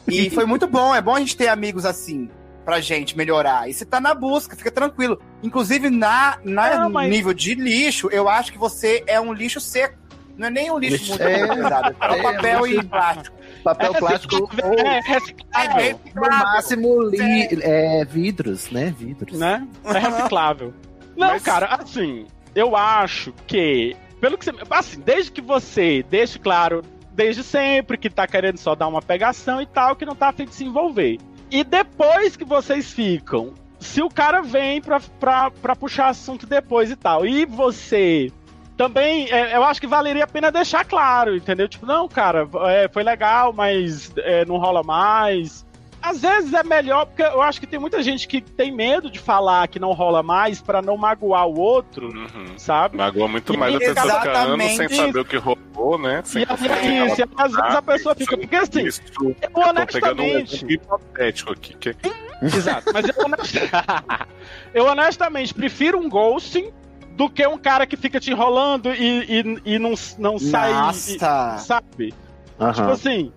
E 0.06 0.28
foi 0.30 0.44
muito 0.44 0.66
bom, 0.66 0.94
é 0.94 1.00
bom 1.00 1.14
a 1.14 1.18
gente 1.18 1.36
ter 1.36 1.48
amigos 1.48 1.84
assim, 1.86 2.28
pra 2.64 2.80
gente 2.80 3.16
melhorar. 3.16 3.68
E 3.68 3.74
você 3.74 3.84
tá 3.84 4.00
na 4.00 4.14
busca, 4.14 4.54
fica 4.56 4.70
tranquilo. 4.70 5.18
Inclusive, 5.42 5.88
na, 5.90 6.38
na 6.44 6.76
Não, 6.80 6.90
mas- 6.90 7.10
nível 7.10 7.32
de 7.34 7.54
lixo, 7.54 8.08
eu 8.12 8.28
acho 8.28 8.52
que 8.52 8.58
você 8.58 9.02
é 9.06 9.18
um 9.20 9.32
lixo 9.32 9.60
seco. 9.60 9.98
Não 10.36 10.48
é 10.48 10.50
nem 10.50 10.70
um 10.70 10.78
lixo 10.78 11.08
muito 11.10 11.22
É, 11.22 11.46
pesado, 11.46 11.96
é 12.00 12.18
é, 12.18 12.22
papel 12.22 12.66
lixo- 12.66 12.80
e 12.80 12.84
plástico. 12.88 13.36
Papel 13.62 13.94
É 13.94 13.98
plástico 13.98 14.50
ou, 14.64 14.78
é 14.80 14.96
É 14.98 15.00
reciclável, 15.00 15.74
no 15.74 15.80
reciclável. 15.80 16.38
máximo, 16.46 17.02
li, 17.02 17.48
é, 17.62 18.04
vidros, 18.04 18.68
né? 18.70 18.92
Vidros. 18.98 19.38
né? 19.38 19.66
É 19.84 19.98
reciclável. 19.98 20.74
Não, 21.16 21.28
Mas- 21.28 21.42
cara, 21.42 21.66
assim, 21.66 22.26
eu 22.54 22.76
acho 22.76 23.32
que, 23.46 23.96
pelo 24.20 24.38
que 24.38 24.44
você. 24.44 24.52
Assim, 24.70 25.00
desde 25.00 25.32
que 25.32 25.40
você 25.40 26.04
deixe 26.08 26.38
claro, 26.38 26.82
desde 27.12 27.42
sempre, 27.42 27.98
que 27.98 28.10
tá 28.10 28.26
querendo 28.26 28.58
só 28.58 28.74
dar 28.74 28.88
uma 28.88 29.02
pegação 29.02 29.60
e 29.60 29.66
tal, 29.66 29.96
que 29.96 30.06
não 30.06 30.14
tá 30.14 30.28
afim 30.28 30.44
de 30.44 30.54
se 30.54 30.64
envolver. 30.64 31.18
E 31.50 31.62
depois 31.62 32.36
que 32.36 32.44
vocês 32.44 32.92
ficam, 32.92 33.54
se 33.78 34.02
o 34.02 34.08
cara 34.08 34.42
vem 34.42 34.80
pra, 34.80 35.00
pra, 35.20 35.50
pra 35.50 35.76
puxar 35.76 36.08
assunto 36.08 36.46
depois 36.46 36.90
e 36.90 36.96
tal, 36.96 37.26
e 37.26 37.44
você. 37.44 38.32
Também, 38.76 39.30
é, 39.30 39.56
eu 39.56 39.62
acho 39.62 39.80
que 39.80 39.86
valeria 39.86 40.24
a 40.24 40.26
pena 40.26 40.50
deixar 40.50 40.84
claro, 40.84 41.36
entendeu? 41.36 41.68
Tipo, 41.68 41.86
não, 41.86 42.08
cara, 42.08 42.48
é, 42.66 42.88
foi 42.88 43.04
legal, 43.04 43.52
mas 43.52 44.12
é, 44.16 44.44
não 44.44 44.56
rola 44.56 44.82
mais 44.82 45.63
às 46.10 46.20
vezes 46.20 46.52
é 46.52 46.62
melhor, 46.62 47.06
porque 47.06 47.22
eu 47.22 47.40
acho 47.42 47.58
que 47.60 47.66
tem 47.66 47.78
muita 47.78 48.02
gente 48.02 48.28
que 48.28 48.40
tem 48.40 48.70
medo 48.70 49.10
de 49.10 49.18
falar 49.18 49.66
que 49.68 49.78
não 49.78 49.92
rola 49.92 50.22
mais 50.22 50.60
pra 50.60 50.82
não 50.82 50.96
magoar 50.96 51.46
o 51.46 51.58
outro, 51.58 52.08
Uhum. 52.08 52.58
sabe? 52.58 52.96
Magoa 52.96 53.26
muito 53.28 53.54
E 53.54 53.56
mais 53.56 53.74
a 53.74 53.78
pessoa 53.78 54.20
ficar 54.20 54.36
anos 54.46 54.64
sem 54.66 54.72
exatamente 54.86 54.96
saber 54.96 55.18
o 55.20 55.24
que 55.24 55.36
rolou, 55.36 55.98
né? 55.98 56.20
Sem 56.24 56.42
E 56.42 56.46
aí, 56.70 57.06
isso, 57.06 57.20
e 57.20 57.24
às 57.36 57.52
vezes 57.52 57.76
a 57.76 57.82
pessoa 57.82 58.14
fica. 58.14 58.36
Porque 58.36 58.56
assim, 58.56 58.84
isso. 58.84 59.00
eu 59.20 59.28
Eu 59.30 59.50
tô 59.50 59.86
pegando 59.92 60.22
um 60.22 60.24
honestamente. 60.26 60.54
exemplo 60.56 60.72
hipotético 60.72 61.52
aqui. 61.52 61.74
Que... 61.74 61.96
Exato, 62.42 62.90
mas 62.92 63.08
eu, 63.08 63.14
honest- 63.24 63.54
eu 64.74 64.86
honestamente 64.86 65.54
prefiro 65.54 65.98
um 65.98 66.08
ghosting 66.08 66.70
do 67.16 67.30
que 67.30 67.46
um 67.46 67.56
cara 67.56 67.86
que 67.86 67.96
fica 67.96 68.18
te 68.20 68.30
enrolando 68.30 68.92
e, 68.92 69.40
e, 69.64 69.74
e 69.74 69.78
não, 69.78 69.94
não 70.18 70.38
sai. 70.38 70.72
e- 70.92 71.18
sabe? 71.60 72.12
Aham. 72.60 72.72
Tipo 72.72 72.90
assim, 72.90 73.32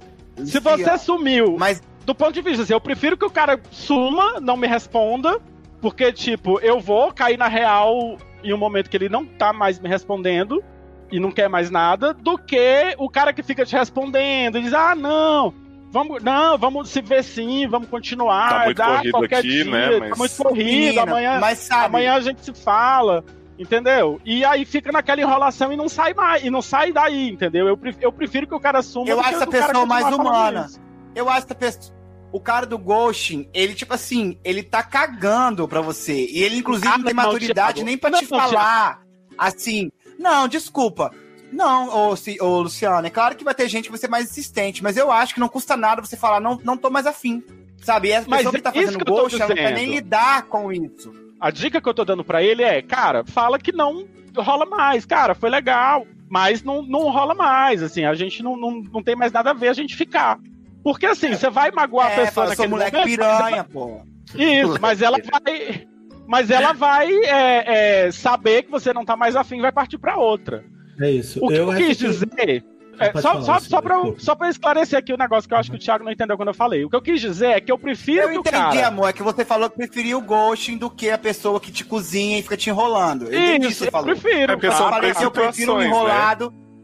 se 0.45 0.59
você 0.59 0.97
sumiu. 0.97 1.55
Mas 1.59 1.81
do 2.07 2.15
ponto 2.15 2.31
de 2.31 2.41
vista, 2.41 2.63
assim, 2.63 2.71
eu 2.71 2.79
prefiro 2.79 3.17
que 3.17 3.25
o 3.25 3.29
cara 3.29 3.59
suma, 3.69 4.39
não 4.39 4.55
me 4.55 4.65
responda, 4.65 5.41
porque, 5.81 6.09
tipo, 6.13 6.57
eu 6.61 6.79
vou 6.79 7.11
cair 7.11 7.37
na 7.37 7.49
real 7.49 8.15
em 8.41 8.53
um 8.53 8.57
momento 8.57 8.89
que 8.89 8.95
ele 8.95 9.09
não 9.09 9.25
tá 9.25 9.51
mais 9.51 9.77
me 9.77 9.89
respondendo 9.89 10.63
e 11.11 11.19
não 11.19 11.31
quer 11.33 11.49
mais 11.49 11.69
nada, 11.69 12.13
do 12.13 12.37
que 12.37 12.95
o 12.97 13.09
cara 13.09 13.33
que 13.33 13.43
fica 13.43 13.65
te 13.65 13.75
respondendo 13.75 14.57
e 14.57 14.61
diz, 14.61 14.73
ah, 14.73 14.95
não, 14.95 15.53
vamos, 15.91 16.23
não, 16.23 16.57
vamos 16.57 16.87
se 16.89 17.01
ver 17.01 17.25
sim, 17.25 17.67
vamos 17.67 17.89
continuar, 17.89 18.49
Tá 18.51 18.63
muito 18.65 18.77
dá 18.77 18.85
corrido 18.97 19.11
qualquer 19.11 19.39
aqui, 19.39 19.49
dia, 19.49 19.65
né, 19.65 19.99
tá 19.99 20.05
mas- 20.07 20.17
muito 20.17 20.35
corrido, 20.37 20.65
menina, 20.65 21.01
amanhã, 21.01 21.39
mas 21.41 21.57
sabe, 21.59 21.85
amanhã 21.87 22.13
a 22.13 22.21
gente 22.21 22.43
se 22.43 22.53
fala. 22.53 23.23
Entendeu? 23.59 24.21
E 24.23 24.45
aí 24.45 24.63
fica 24.65 24.91
naquela 24.91 25.19
enrolação 25.19 25.73
e 25.73 25.75
não 25.75 25.89
sai 25.89 26.13
mais, 26.13 26.43
e 26.43 26.49
não 26.51 26.61
sai 26.61 26.93
daí, 26.93 27.27
entendeu? 27.31 27.67
Eu 27.67 27.75
prefiro, 27.75 28.05
eu 28.05 28.11
prefiro 28.13 28.45
que 28.47 28.53
o 28.53 28.59
cara 28.59 28.83
suma 28.83 29.09
Eu 29.09 29.19
acho 29.19 29.29
essa 29.33 29.47
pessoa 29.47 29.83
mais 29.85 30.05
humana. 30.13 30.67
eu 31.15 31.27
acho 31.27 31.47
que 31.47 31.53
a 31.53 31.55
pessoa- 31.55 31.96
o 32.31 32.39
cara 32.39 32.65
do 32.65 32.77
ghosting, 32.77 33.49
ele, 33.53 33.73
tipo 33.73 33.93
assim, 33.93 34.37
ele 34.43 34.63
tá 34.63 34.83
cagando 34.83 35.67
pra 35.67 35.81
você. 35.81 36.25
E 36.25 36.43
ele, 36.43 36.57
inclusive, 36.57 36.87
Ah, 36.87 36.97
não 36.97 37.05
tem 37.05 37.13
maturidade 37.13 37.83
nem 37.83 37.97
pra 37.97 38.09
Não, 38.09 38.19
te 38.19 38.29
não, 38.29 38.39
falar 38.39 39.01
assim. 39.37 39.91
Não, 40.19 40.47
desculpa. 40.47 41.11
Não, 41.51 41.89
ô, 41.89 42.15
ô, 42.41 42.61
Luciano, 42.61 43.07
é 43.07 43.09
claro 43.09 43.35
que 43.35 43.43
vai 43.43 43.55
ter 43.55 43.69
gente 43.69 43.85
que 43.85 43.91
vai 43.91 43.99
ser 43.99 44.09
mais 44.09 44.29
insistente, 44.29 44.83
mas 44.83 44.97
eu 44.97 45.11
acho 45.11 45.33
que 45.33 45.39
não 45.39 45.47
custa 45.47 45.77
nada 45.77 46.01
você 46.01 46.17
falar, 46.17 46.41
não, 46.41 46.59
não 46.63 46.75
tô 46.75 46.89
mais 46.89 47.05
afim. 47.05 47.43
Sabe? 47.81 48.09
E 48.09 48.11
essa 48.11 48.27
Mas 48.27 48.39
pessoa 48.39 48.53
que 48.53 48.61
tá 48.61 48.69
é 48.71 48.73
fazendo 48.73 48.97
que 48.97 49.11
ghost, 49.11 49.35
ela 49.41 49.47
não 49.47 49.55
quer 49.55 49.73
nem 49.73 49.91
lidar 49.91 50.43
com 50.43 50.71
isso. 50.71 51.13
A 51.39 51.51
dica 51.51 51.79
que 51.79 51.87
eu 51.87 51.93
tô 51.93 52.03
dando 52.03 52.23
pra 52.23 52.43
ele 52.43 52.63
é, 52.63 52.81
cara, 52.81 53.23
fala 53.25 53.59
que 53.59 53.71
não 53.71 54.07
rola 54.35 54.65
mais. 54.65 55.05
Cara, 55.05 55.35
foi 55.35 55.49
legal, 55.49 56.05
mas 56.29 56.63
não, 56.63 56.81
não 56.81 57.11
rola 57.11 57.33
mais. 57.33 57.81
Assim, 57.83 58.03
a 58.03 58.13
gente 58.15 58.41
não, 58.43 58.57
não, 58.57 58.81
não 58.81 59.03
tem 59.03 59.15
mais 59.15 59.31
nada 59.31 59.51
a 59.51 59.53
ver 59.53 59.69
a 59.69 59.73
gente 59.73 59.95
ficar. 59.95 60.39
Porque 60.87 61.05
assim, 61.05 61.33
você 61.33 61.49
vai 61.49 61.69
magoar 61.69 62.07
a 62.07 62.11
É, 62.11 62.15
pessoa 62.15 62.31
fala, 62.31 62.47
sou 62.55 62.65
naquele 62.65 62.67
moleque 62.69 62.97
momento, 62.97 63.09
piranha, 63.09 63.63
pô. 63.65 64.01
Isso, 64.35 64.77
mas 64.79 65.01
ela 65.01 65.17
vai. 65.31 65.85
Mas 66.25 66.49
ela 66.49 66.71
vai 66.73 67.11
é, 67.25 68.05
é, 68.05 68.11
saber 68.11 68.63
que 68.63 68.71
você 68.71 68.93
não 68.93 69.03
tá 69.03 69.17
mais 69.17 69.35
afim 69.35 69.57
e 69.57 69.61
vai 69.61 69.71
partir 69.73 69.97
pra 69.97 70.15
outra. 70.17 70.63
É 70.99 71.11
isso. 71.11 71.43
O 71.43 71.49
que 71.49 71.55
eu, 71.55 71.69
acho 71.71 71.77
quis 71.85 71.97
que- 71.97 72.07
dizer. 72.07 72.63
é, 72.99 73.11
só, 73.13 73.33
falar, 73.33 73.41
só, 73.43 73.59
só, 73.59 73.81
pra, 73.81 73.95
eu- 73.95 74.15
só 74.17 74.33
pra 74.33 74.49
esclarecer 74.49 74.97
aqui 74.97 75.11
o 75.11 75.17
negócio 75.17 75.47
que 75.47 75.53
eu 75.53 75.57
acho 75.57 75.69
que 75.69 75.75
o 75.75 75.79
Thiago 75.79 76.05
não 76.05 76.11
entendeu 76.11 76.37
quando 76.37 76.47
eu 76.49 76.53
falei. 76.53 76.85
O 76.85 76.89
que 76.89 76.95
eu 76.95 77.01
quis 77.01 77.19
dizer 77.19 77.47
é 77.51 77.59
que 77.61 77.71
eu 77.71 77.77
prefiro 77.77 78.21
Eu 78.23 78.29
que 78.29 78.37
o 78.37 78.39
entendi, 78.39 78.53
cara. 78.53 78.87
amor. 78.87 79.09
É 79.09 79.13
que 79.13 79.23
você 79.23 79.43
falou 79.43 79.69
que 79.69 79.75
preferia 79.75 80.17
o 80.17 80.21
ghosting 80.21 80.77
do 80.77 80.89
que 80.89 81.09
a 81.09 81.17
pessoa 81.17 81.59
que 81.59 81.69
te 81.71 81.83
cozinha 81.83 82.39
e 82.39 82.41
fica 82.43 82.55
te 82.57 82.69
enrolando. 82.69 83.25
Eu 83.25 83.37
entendi 83.39 83.57
o 83.57 83.59
que 83.61 83.67
Isso, 83.67 83.79
você 83.79 83.87
eu 83.87 83.91
falou. 83.91 84.07
prefiro. 84.07 84.51
É 84.53 84.55
porque 84.55 84.67
Eu 84.67 84.71
são 84.71 84.85
cara. 84.89 84.95
falei 84.95 85.13
que 85.13 85.23
eu 85.25 85.31
prefiro 85.31 85.75
o 85.75 85.81
situações, 85.81 86.07
né? 86.07 86.13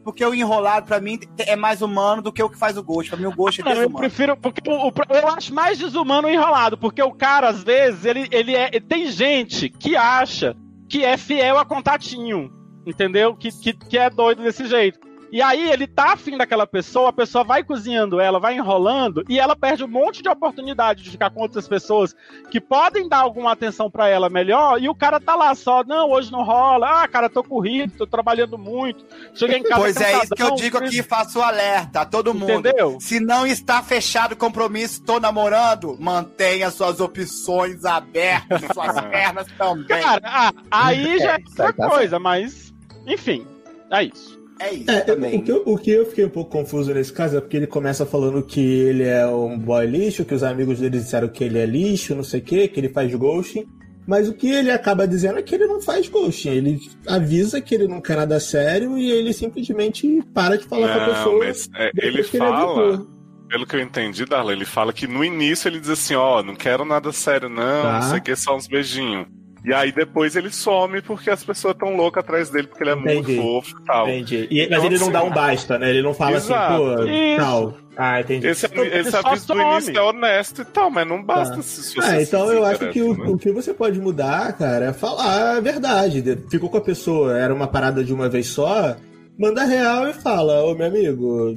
Porque 0.04 0.26
o 0.26 0.34
enrolado, 0.34 0.86
pra 0.86 1.00
mim, 1.00 1.20
é 1.38 1.56
mais 1.56 1.82
humano 1.82 2.22
do 2.22 2.32
que 2.32 2.44
o 2.44 2.50
que 2.50 2.58
faz 2.58 2.78
o 2.78 2.84
ghost. 2.84 3.10
Pra 3.10 3.20
mim, 3.20 3.26
o 3.26 3.36
ghost 3.36 3.62
é 3.62 3.64
Não, 3.64 3.72
eu 3.72 3.78
desumano. 3.78 4.00
prefiro. 4.00 4.38
Porque 4.38 4.70
o- 4.70 4.88
o- 4.90 4.94
eu 5.10 5.28
acho 5.30 5.54
mais 5.54 5.78
desumano 5.80 6.28
o 6.28 6.32
enrolado, 6.32 6.78
porque 6.78 7.02
o 7.02 7.12
cara, 7.12 7.50
às 7.50 7.64
vezes, 7.64 8.04
ele, 8.06 8.28
ele 8.32 8.56
é. 8.56 8.70
Tem 8.80 9.08
gente 9.10 9.70
que 9.70 9.96
acha 9.96 10.56
que 10.90 11.04
é 11.04 11.18
fiel 11.18 11.58
a 11.58 11.66
contatinho. 11.66 12.52
Entendeu? 12.86 13.34
Que, 13.34 13.50
que, 13.50 13.72
que 13.72 13.98
é 13.98 14.10
doido 14.10 14.44
desse 14.44 14.66
jeito. 14.66 15.00
E 15.34 15.42
aí 15.42 15.72
ele 15.72 15.88
tá 15.88 16.14
afim 16.14 16.38
daquela 16.38 16.68
pessoa, 16.68 17.10
a 17.10 17.14
pessoa 17.14 17.44
vai 17.44 17.64
cozinhando 17.64 18.20
ela, 18.20 18.40
vai 18.40 18.56
enrolando, 18.56 19.26
e 19.28 19.40
ela 19.40 19.56
perde 19.56 19.84
um 19.84 19.88
monte 19.88 20.22
de 20.22 20.30
oportunidade 20.30 21.02
de 21.02 21.10
ficar 21.10 21.32
com 21.32 21.42
outras 21.42 21.68
pessoas 21.68 22.16
que 22.52 22.62
podem 22.62 23.10
dar 23.10 23.22
alguma 23.22 23.52
atenção 23.52 23.90
pra 23.90 24.08
ela 24.08 24.30
melhor, 24.30 24.80
e 24.80 24.88
o 24.88 24.94
cara 24.94 25.20
tá 25.20 25.34
lá 25.36 25.56
só, 25.56 25.84
não, 25.84 26.12
hoje 26.12 26.32
não 26.32 26.44
rola, 26.44 27.02
ah, 27.02 27.08
cara, 27.08 27.32
tô 27.32 27.44
corrido, 27.44 27.98
tô 27.98 28.06
trabalhando 28.06 28.60
muito, 28.60 29.04
cheguei 29.34 29.58
em 29.58 29.64
casa 29.64 29.82
Pois 29.82 29.98
é 29.98 30.18
isso 30.18 30.36
que 30.36 30.44
eu 30.44 30.50
cansadão, 30.50 30.56
digo 30.56 30.78
aqui, 30.78 31.02
faço 31.02 31.40
o 31.40 31.42
alerta 31.42 32.02
a 32.02 32.06
todo 32.06 32.32
mundo. 32.32 32.68
Entendeu? 32.68 33.00
Se 33.00 33.20
não 33.20 33.48
está 33.48 33.82
fechado 33.82 34.34
o 34.34 34.38
compromisso, 34.38 35.02
tô 35.02 35.20
namorando, 35.20 35.98
mantenha 36.00 36.70
suas 36.70 37.00
opções 37.00 37.84
abertas, 37.86 38.62
suas 38.72 39.02
pernas 39.02 39.48
também. 39.58 39.88
Cara, 39.88 40.22
ah, 40.24 40.54
aí 40.70 41.18
já 41.18 41.32
é 41.32 41.38
outra 41.38 41.74
tá 41.74 41.90
coisa, 41.90 42.20
mas. 42.20 42.72
Enfim, 43.08 43.48
é 43.90 44.04
isso. 44.04 44.33
É 44.66 44.74
isso 44.74 44.92
É, 44.92 45.00
também. 45.02 45.40
o, 45.40 45.42
que 45.44 45.52
eu, 45.52 45.64
o 45.66 45.78
que 45.78 45.92
eu 45.92 46.06
fiquei 46.06 46.26
um 46.26 46.30
pouco 46.30 46.52
confuso 46.52 46.94
nesse 46.94 47.12
caso 47.14 47.38
é 47.38 47.42
porque 47.42 47.58
ele 47.58 47.68
começa 47.68 48.06
falando 48.06 48.42
que 48.44 48.60
ele 48.62 49.04
é 49.04 49.26
um 49.28 49.58
boy 49.58 49.86
lixo, 49.86 50.26
que 50.26 50.34
os 50.34 50.44
amigos 50.44 50.80
dele 50.80 51.00
disseram 51.00 51.28
que 51.28 51.44
ele 51.44 51.60
é 51.60 51.66
lixo, 51.66 52.16
não 52.16 52.24
sei 52.24 52.40
o 52.40 52.44
que, 52.44 52.68
que 52.68 52.80
ele 52.80 52.90
faz 52.90 53.14
ghosting. 53.14 53.66
Mas 54.06 54.28
o 54.28 54.34
que 54.34 54.50
ele 54.52 54.70
acaba 54.70 55.08
dizendo 55.08 55.40
é 55.40 55.42
que 55.42 55.56
ele 55.56 55.66
não 55.66 55.82
faz 55.82 56.10
ghosting. 56.10 56.50
Ele 56.50 56.78
avisa 57.08 57.62
que 57.62 57.74
ele 57.74 57.88
não 57.88 58.02
quer 58.02 58.18
nada 58.18 58.38
sério 58.40 58.98
e 58.98 59.10
ele 59.10 59.32
simplesmente 59.32 60.22
para 60.34 60.58
de 60.58 60.66
falar 60.66 60.88
com 60.90 61.00
a 61.04 61.08
Não, 61.08 61.14
pessoa. 61.14 61.46
mas 61.46 61.70
é, 61.76 61.92
ele 61.96 62.22
fala, 62.24 62.58
avisou. 62.84 63.08
pelo 63.48 63.66
que 63.66 63.76
eu 63.78 63.80
entendi, 63.80 64.26
Darla, 64.26 64.52
ele 64.52 64.66
fala 64.66 64.92
que 64.92 65.08
no 65.08 65.24
início 65.24 65.70
ele 65.70 65.80
diz 65.80 65.90
assim, 65.90 66.16
ó, 66.16 66.44
não 66.44 66.54
quero 66.54 66.84
nada 66.84 67.14
sério 67.14 67.48
não, 67.48 67.82
Tá. 67.82 67.94
não 67.94 68.02
sei 68.10 68.20
o 68.20 68.22
que, 68.22 68.36
só 68.36 68.58
uns 68.58 68.68
beijinhos. 68.68 69.26
E 69.66 69.74
aí 69.74 69.92
depois 69.94 70.36
ele 70.36 70.50
some 70.52 71.02
porque 71.02 71.30
as 71.30 71.44
pessoas 71.44 71.74
estão 71.74 71.96
loucas 71.96 72.22
atrás 72.24 72.50
dele, 72.50 72.68
porque 72.68 72.84
ele 72.84 72.90
é 72.92 72.94
Entendi. 72.96 73.32
muito 73.36 73.42
fofo 73.42 73.80
e 73.82 73.86
tal. 73.86 74.10
Entendi. 74.10 74.48
E- 74.52 74.68
mas 74.70 74.72
Então, 74.80 74.86
ele 74.86 74.96
não 74.98 75.04
assim, 75.04 75.12
dá 75.12 75.24
um 75.24 75.30
basta, 75.32 75.80
né? 75.80 75.90
Ele 75.90 76.02
não 76.02 76.14
fala 76.14 76.36
Exato. 76.36 76.74
assim, 76.84 76.96
pô, 76.96 77.04
Isso. 77.06 77.38
tal. 77.38 77.74
Ah, 77.96 78.20
entendi. 78.22 78.48
Esse, 78.48 78.66
Ele 78.74 78.98
esse 78.98 79.16
aviso 79.16 79.48
do 79.48 79.62
início 79.62 79.98
é 79.98 80.02
honesto 80.02 80.62
e 80.64 80.66
tal, 80.66 80.90
mas 80.90 81.08
não 81.08 81.24
basta 81.24 81.56
Tá. 81.58 81.62
se, 81.62 81.84
se 81.84 81.96
você 81.96 82.00
Ah, 82.08 82.18
se 82.18 82.24
então 82.24 82.52
eu 82.52 82.66
acho 82.66 82.90
que 82.90 83.02
o, 83.02 83.16
né? 83.16 83.26
o 83.30 83.38
que 83.38 83.52
você 83.52 83.74
pode 83.74 84.02
mudar, 84.02 84.52
cara, 84.58 84.86
é 84.88 84.94
falar 84.94 85.58
a 85.58 85.60
verdade. 85.62 86.22
De- 86.22 86.36
Ficou 86.50 86.70
com 86.70 86.78
a 86.78 86.82
pessoa, 86.82 87.38
era 87.38 87.54
uma 87.54 87.68
parada 87.68 88.04
de 88.04 88.14
uma 88.14 88.28
vez 88.28 88.48
só, 88.48 88.96
manda 89.40 89.64
real 89.64 90.08
e 90.10 90.14
fala, 90.14 90.64
ô 90.64 90.74
meu 90.76 90.88
amigo, 90.88 91.56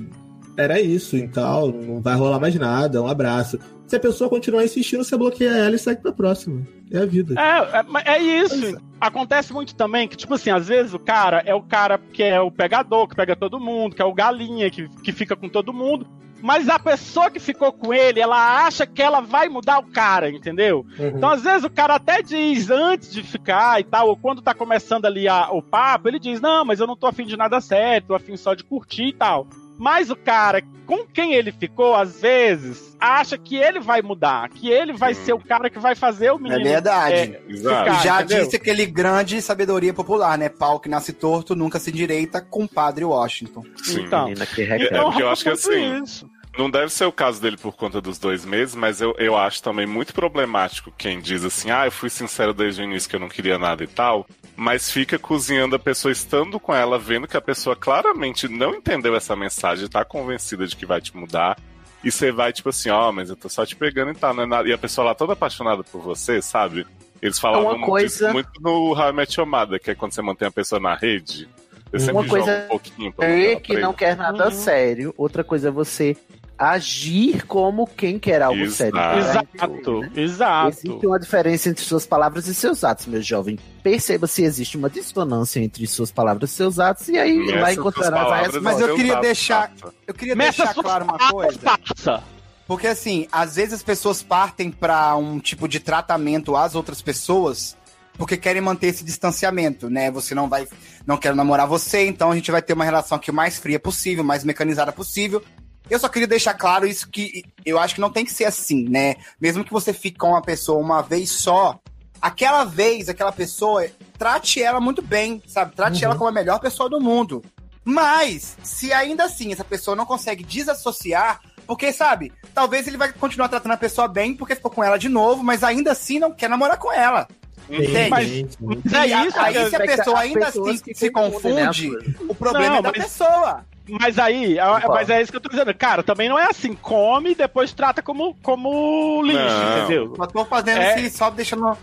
era 0.57 0.81
isso, 0.81 1.16
então, 1.16 1.69
não 1.69 2.01
vai 2.01 2.14
rolar 2.16 2.38
mais 2.40 2.55
nada, 2.55 3.03
um 3.03 3.09
abraço. 3.09 3.59
Se 3.87 3.95
a 3.97 4.01
pessoa 4.01 4.29
continuar 4.29 4.64
insistindo, 4.64 5.05
você 5.05 5.16
bloqueia 5.16 5.51
ela 5.51 5.77
e 5.77 5.79
segue 5.79 6.03
pra 6.03 6.12
próxima. 6.12 6.66
É 6.90 6.99
a 6.99 7.07
vida. 7.07 7.35
É, 7.40 8.11
é, 8.11 8.16
é 8.16 8.23
isso. 8.23 8.77
Acontece 9.01 9.53
muito 9.53 9.75
também 9.77 10.09
que, 10.09 10.16
tipo 10.16 10.35
assim, 10.35 10.51
às 10.51 10.66
vezes 10.66 10.92
o 10.92 10.99
cara 10.99 11.42
é 11.47 11.55
o 11.55 11.62
cara 11.62 11.97
que 11.99 12.23
é 12.23 12.40
o 12.40 12.51
pegador, 12.51 13.07
que 13.07 13.14
pega 13.14 13.37
todo 13.37 13.61
mundo, 13.61 13.95
que 13.95 14.03
é 14.03 14.05
o 14.05 14.14
galinha, 14.14 14.71
que, 14.71 14.88
que 15.03 15.12
fica 15.12 15.37
com 15.37 15.49
todo 15.49 15.73
mundo. 15.73 16.07
Mas 16.42 16.69
a 16.69 16.79
pessoa 16.79 17.31
que 17.31 17.38
ficou 17.40 17.73
com 17.73 17.95
ele, 17.95 18.21
ela 18.21 18.66
acha 18.66 18.87
que 18.87 19.01
ela 19.01 19.21
vai 19.21 19.49
mudar 19.49 19.79
o 19.79 19.85
cara, 19.87 20.31
entendeu? 20.31 20.85
Uhum. 20.99 21.09
Então, 21.16 21.31
às 21.31 21.42
vezes, 21.42 21.64
o 21.64 21.71
cara 21.71 21.95
até 21.95 22.21
diz 22.23 22.71
antes 22.71 23.11
de 23.12 23.23
ficar 23.23 23.81
e 23.81 23.85
tal, 23.85 24.09
ou 24.09 24.16
quando 24.16 24.42
tá 24.42 24.53
começando 24.53 25.07
ali 25.07 25.27
a- 25.29 25.49
o 25.51 25.62
papo, 25.62 26.09
ele 26.09 26.19
diz: 26.19 26.40
Não, 26.40 26.64
mas 26.64 26.79
eu 26.79 26.87
não 26.87 26.97
tô 26.97 27.07
afim 27.07 27.25
de 27.25 27.37
nada 27.37 27.61
sério, 27.61 28.07
tô 28.09 28.14
afim 28.14 28.37
só 28.37 28.53
de 28.55 28.64
curtir 28.64 29.09
e 29.09 29.12
tal. 29.14 29.47
Mas 29.79 30.11
o 30.11 30.17
cara 30.17 30.62
com 30.87 31.05
quem 31.05 31.35
ele 31.35 31.51
ficou, 31.51 31.97
às 31.97 32.21
vezes, 32.21 32.97
acha 33.01 33.37
que 33.37 33.57
ele 33.57 33.81
vai 33.81 34.01
mudar, 34.03 34.49
que 34.49 34.71
ele 34.71 34.93
vai 34.93 35.15
Sim. 35.15 35.25
ser 35.25 35.33
o 35.33 35.39
cara 35.41 35.69
que 35.69 35.81
vai 35.81 35.97
fazer 35.97 36.31
o 36.31 36.37
É 36.37 36.39
menino. 36.39 36.62
verdade. 36.65 37.15
é, 37.15 37.43
Exato. 37.49 37.85
ficar, 37.91 38.03
Já 38.05 38.23
entendeu? 38.23 38.45
disse 38.45 38.57
aquele 38.57 38.87
grande 38.87 39.43
sabedoria 39.43 39.93
popular, 39.93 40.39
né? 40.39 40.49
Pau 40.49 40.79
que 40.79 40.89
nasce 40.89 41.12
torto, 41.12 41.57
nunca 41.57 41.81
se 41.81 41.91
endireita, 41.91 42.41
com 42.41 42.69
Padre 42.69 43.05
Washington. 43.05 43.65
Sim. 43.83 44.03
Então. 44.05 44.25
Menina 44.29 44.47
que 44.47 44.62
É, 44.62 44.65
reclama. 44.65 45.05
porque 45.07 45.23
eu 45.25 45.29
acho 45.31 45.43
que 45.43 45.51
muito 45.51 45.61
assim, 45.69 46.03
isso. 46.05 46.31
Não 46.59 46.71
deve 46.71 46.90
ser 46.90 47.05
o 47.05 47.12
caso 47.12 47.40
dele 47.40 47.57
por 47.57 47.75
conta 47.77 48.01
dos 48.01 48.19
dois 48.19 48.45
meses, 48.45 48.75
mas 48.75 49.01
eu, 49.01 49.14
eu 49.19 49.37
acho 49.37 49.62
também 49.62 49.87
muito 49.87 50.14
problemático 50.14 50.90
quem 50.97 51.21
diz 51.21 51.45
assim, 51.45 51.71
ah, 51.71 51.85
eu 51.87 51.92
fui 51.92 52.09
sincero 52.09 52.55
desde 52.55 52.81
o 52.81 52.85
início 52.85 53.11
que 53.11 53.16
eu 53.16 53.21
não 53.21 53.29
queria 53.29 53.59
nada 53.59 53.85
e 53.85 53.87
tal. 53.87 54.27
mas 54.57 54.90
fica 54.90 55.19
cozinhando 55.19 55.77
a 55.77 55.79
pessoa 55.79 56.11
estando 56.11 56.59
com 56.59 56.75
ela, 56.75 56.99
vendo 56.99 57.29
que 57.29 57.37
a 57.37 57.42
pessoa 57.42 57.77
claramente 57.77 58.49
não 58.49 58.75
entendeu 58.75 59.14
essa 59.14 59.37
mensagem, 59.37 59.87
tá 59.87 60.03
convencida 60.03 60.66
de 60.66 60.75
que 60.75 60.87
vai 60.87 60.99
te 61.01 61.14
mudar. 61.14 61.59
E 62.03 62.11
você 62.11 62.33
vai, 62.33 62.53
tipo 62.55 62.71
assim, 62.71 62.88
ó, 62.88 63.12
mas 63.12 63.29
eu 63.29 63.37
tô 63.37 63.49
só 63.51 63.66
te 63.66 63.77
pegando 63.77 64.12
e 64.12 64.14
tal, 64.14 64.33
não 64.33 64.45
é 64.45 64.47
nada. 64.47 64.69
E 64.69 64.73
a 64.73 64.79
pessoa 64.79 65.05
lá 65.09 65.14
toda 65.14 65.35
apaixonada 65.35 65.83
por 65.85 66.01
você, 66.01 66.40
sabe? 66.40 66.87
Eles 67.21 67.38
falavam 67.38 67.75
Uma 67.77 67.87
coisa- 67.87 68.27
disso 68.29 68.33
muito 68.33 68.51
no 68.62 68.92
How 68.99 69.11
I 69.11 69.12
Met 69.12 69.38
Your 69.38 69.47
Mother, 69.49 69.79
que 69.81 69.90
é 69.90 69.95
quando 69.95 70.12
você 70.12 70.23
mantém 70.23 70.49
a 70.49 70.51
pessoa 70.51 70.81
na 70.81 70.95
rede. 70.95 71.47
Você 71.92 72.11
Uma 72.12 72.23
sempre 72.23 72.29
coisa 72.31 72.47
joga 72.53 72.64
um 72.64 72.69
pouquinho 72.69 73.12
pra 73.12 73.27
É 73.27 73.57
que 73.57 73.79
não 73.79 73.92
quer 73.92 74.16
nada 74.16 74.47
Uhum. 74.47 74.51
sério. 74.51 75.14
Outra 75.16 75.42
coisa 75.45 75.69
é 75.69 75.71
você 75.71 76.16
agir 76.59 77.45
como 77.47 77.87
quem 77.87 78.19
quer 78.19 78.42
algo 78.42 78.61
Exato. 78.61 78.97
sério. 78.97 79.19
Exato, 79.19 80.01
Né? 80.01 80.11
exato. 80.16 80.69
Existe 80.69 81.07
uma 81.07 81.19
diferença 81.19 81.69
entre 81.69 81.85
suas 81.85 82.07
palavras 82.07 82.47
e 82.47 82.55
seus 82.55 82.83
atos, 82.85 83.07
meu 83.07 83.21
jovem. 83.23 83.59
Perceba 83.83 84.27
se 84.27 84.42
existe 84.42 84.77
uma 84.77 84.90
dissonância 84.90 85.61
entre 85.61 85.87
suas 85.87 86.11
palavras 86.11 86.51
e 86.51 86.55
seus 86.55 86.79
atos, 86.79 87.09
e 87.09 87.19
aí 87.19 87.42
Essas 87.42 87.61
vai 87.61 87.73
encontrar 87.75 88.09
a 88.09 88.12
palavras 88.12 88.55
resposta. 88.55 88.61
Mas 88.61 88.81
eu 88.81 88.95
queria 88.97 89.16
deixar-. 89.21 89.73
Eu 90.07 90.14
queria 90.14 90.35
Meça 90.35 90.64
deixar 90.64 90.83
claro 90.83 91.05
uma 91.05 91.31
coisa. 91.31 91.59
Passa. 91.59 92.23
Porque 92.66 92.87
assim, 92.88 93.29
às 93.31 93.57
vezes 93.57 93.75
as 93.75 93.83
pessoas 93.83 94.23
partem 94.23 94.71
pra 94.71 95.14
um 95.16 95.38
tipo 95.38 95.69
de 95.69 95.79
tratamento 95.79 96.57
às 96.57 96.75
outras 96.75 97.01
pessoas 97.01 97.77
porque 98.16 98.37
querem 98.37 98.62
manter 98.62 98.88
esse 98.88 99.05
distanciamento, 99.05 99.90
né? 99.90 100.11
Você 100.11 100.35
não 100.35 100.49
vai, 100.49 100.66
não 101.07 101.16
quero 101.16 101.37
namorar 101.37 101.66
você, 101.66 102.07
então 102.07 102.31
a 102.31 102.35
gente 102.35 102.51
vai 102.51 102.62
ter 102.62 102.73
uma 102.73 102.85
relação 102.85 103.16
aqui 103.16 103.31
o 103.31 103.35
mais 103.35 103.59
fria 103.59 103.79
possível, 103.79 104.25
mais 104.25 104.45
mecanizada 104.45 104.92
possível. 104.92 105.42
Eu 105.88 105.99
só 105.99 106.09
queria 106.09 106.27
deixar 106.27 106.55
claro 106.55 106.87
isso 106.87 107.09
que 107.09 107.44
eu 107.64 107.79
acho 107.79 107.94
que 107.94 108.01
não 108.01 108.11
tem 108.11 108.25
que 108.25 108.33
ser 108.33 108.44
assim, 108.44 108.88
né? 108.88 109.16
Mesmo 109.40 109.64
que 109.64 109.72
você 109.72 109.92
fique 109.92 110.18
com 110.18 110.31
uma 110.31 110.42
pessoa 110.42 110.79
uma 110.81 111.01
vez 111.03 111.31
só, 111.31 111.79
aquela 112.20 112.64
vez, 112.64 113.09
aquela 113.09 113.31
pessoa, 113.33 113.87
trate 114.18 114.61
ela 114.62 114.81
muito 114.81 115.01
bem, 115.03 115.40
sabe? 115.46 115.75
Trate 115.77 116.05
ela 116.05 116.16
como 116.16 116.29
a 116.29 116.33
melhor 116.33 116.59
pessoa 116.59 116.88
do 116.90 117.01
mundo. 117.01 117.42
Mas, 117.85 118.57
se 118.64 118.92
ainda 118.92 119.25
assim 119.25 119.53
essa 119.53 119.62
pessoa 119.62 119.94
não 119.96 120.05
consegue 120.05 120.42
desassociar, 120.42 121.40
porque, 121.68 121.92
sabe, 121.92 122.33
talvez 122.53 122.87
ele 122.88 122.96
vai 122.96 123.12
continuar 123.12 123.49
tratando 123.49 123.72
a 123.72 123.77
pessoa 123.77 124.09
bem 124.09 124.35
porque 124.35 124.57
ficou 124.57 124.70
com 124.72 124.83
ela 124.83 124.99
de 124.99 125.09
novo, 125.09 125.44
mas 125.44 125.62
ainda 125.62 125.92
assim 125.92 126.18
não 126.18 126.33
quer 126.33 126.51
namorar 126.51 126.79
com 126.79 126.92
ela. 126.92 127.29
Entende? 127.70 128.11
Mas-. 128.11 128.59
Mas 128.85 128.94
é 128.94 129.07
E 129.22 129.27
isso, 129.29 129.38
aí, 129.38 129.55
que- 129.55 129.70
se 129.70 129.77
a 129.77 129.79
é 129.85 129.87
pessoa 129.87 130.18
ainda 130.18 130.49
assim 130.49 130.77
se 130.94 131.05
né, 131.07 131.11
confunde, 131.12 131.90
o 132.29 132.35
problema 132.35 132.68
Não, 132.70 132.77
é 132.79 132.83
da 132.83 132.92
mas- 132.96 133.05
pessoa. 133.05 133.64
Mas 133.88 134.18
aí, 134.18 134.59
a- 134.59 134.66
Concordo. 134.66 134.88
mas 134.94 135.11
é 135.11 135.22
isso 135.22 135.31
que 135.31 135.37
eu 135.37 135.40
tô 135.40 135.49
dizendo. 135.49 135.72
Cara, 135.75 136.03
também 136.03 136.29
não 136.29 136.38
é 136.38 136.46
assim. 136.51 136.75
Come 136.75 137.31
e 137.33 137.35
depois 137.37 137.72
trata 137.72 138.03
como, 138.03 138.35
como 138.42 139.22
lixo, 139.22 139.38
Não. 139.38 139.79
entendeu? 139.79 140.14
Só 140.16 140.27
tô 140.27 140.44
fazendo 140.44 140.81
É. 140.81 141.01
esse, 141.01 141.16
só 141.16 141.31
deixando. 141.31 141.77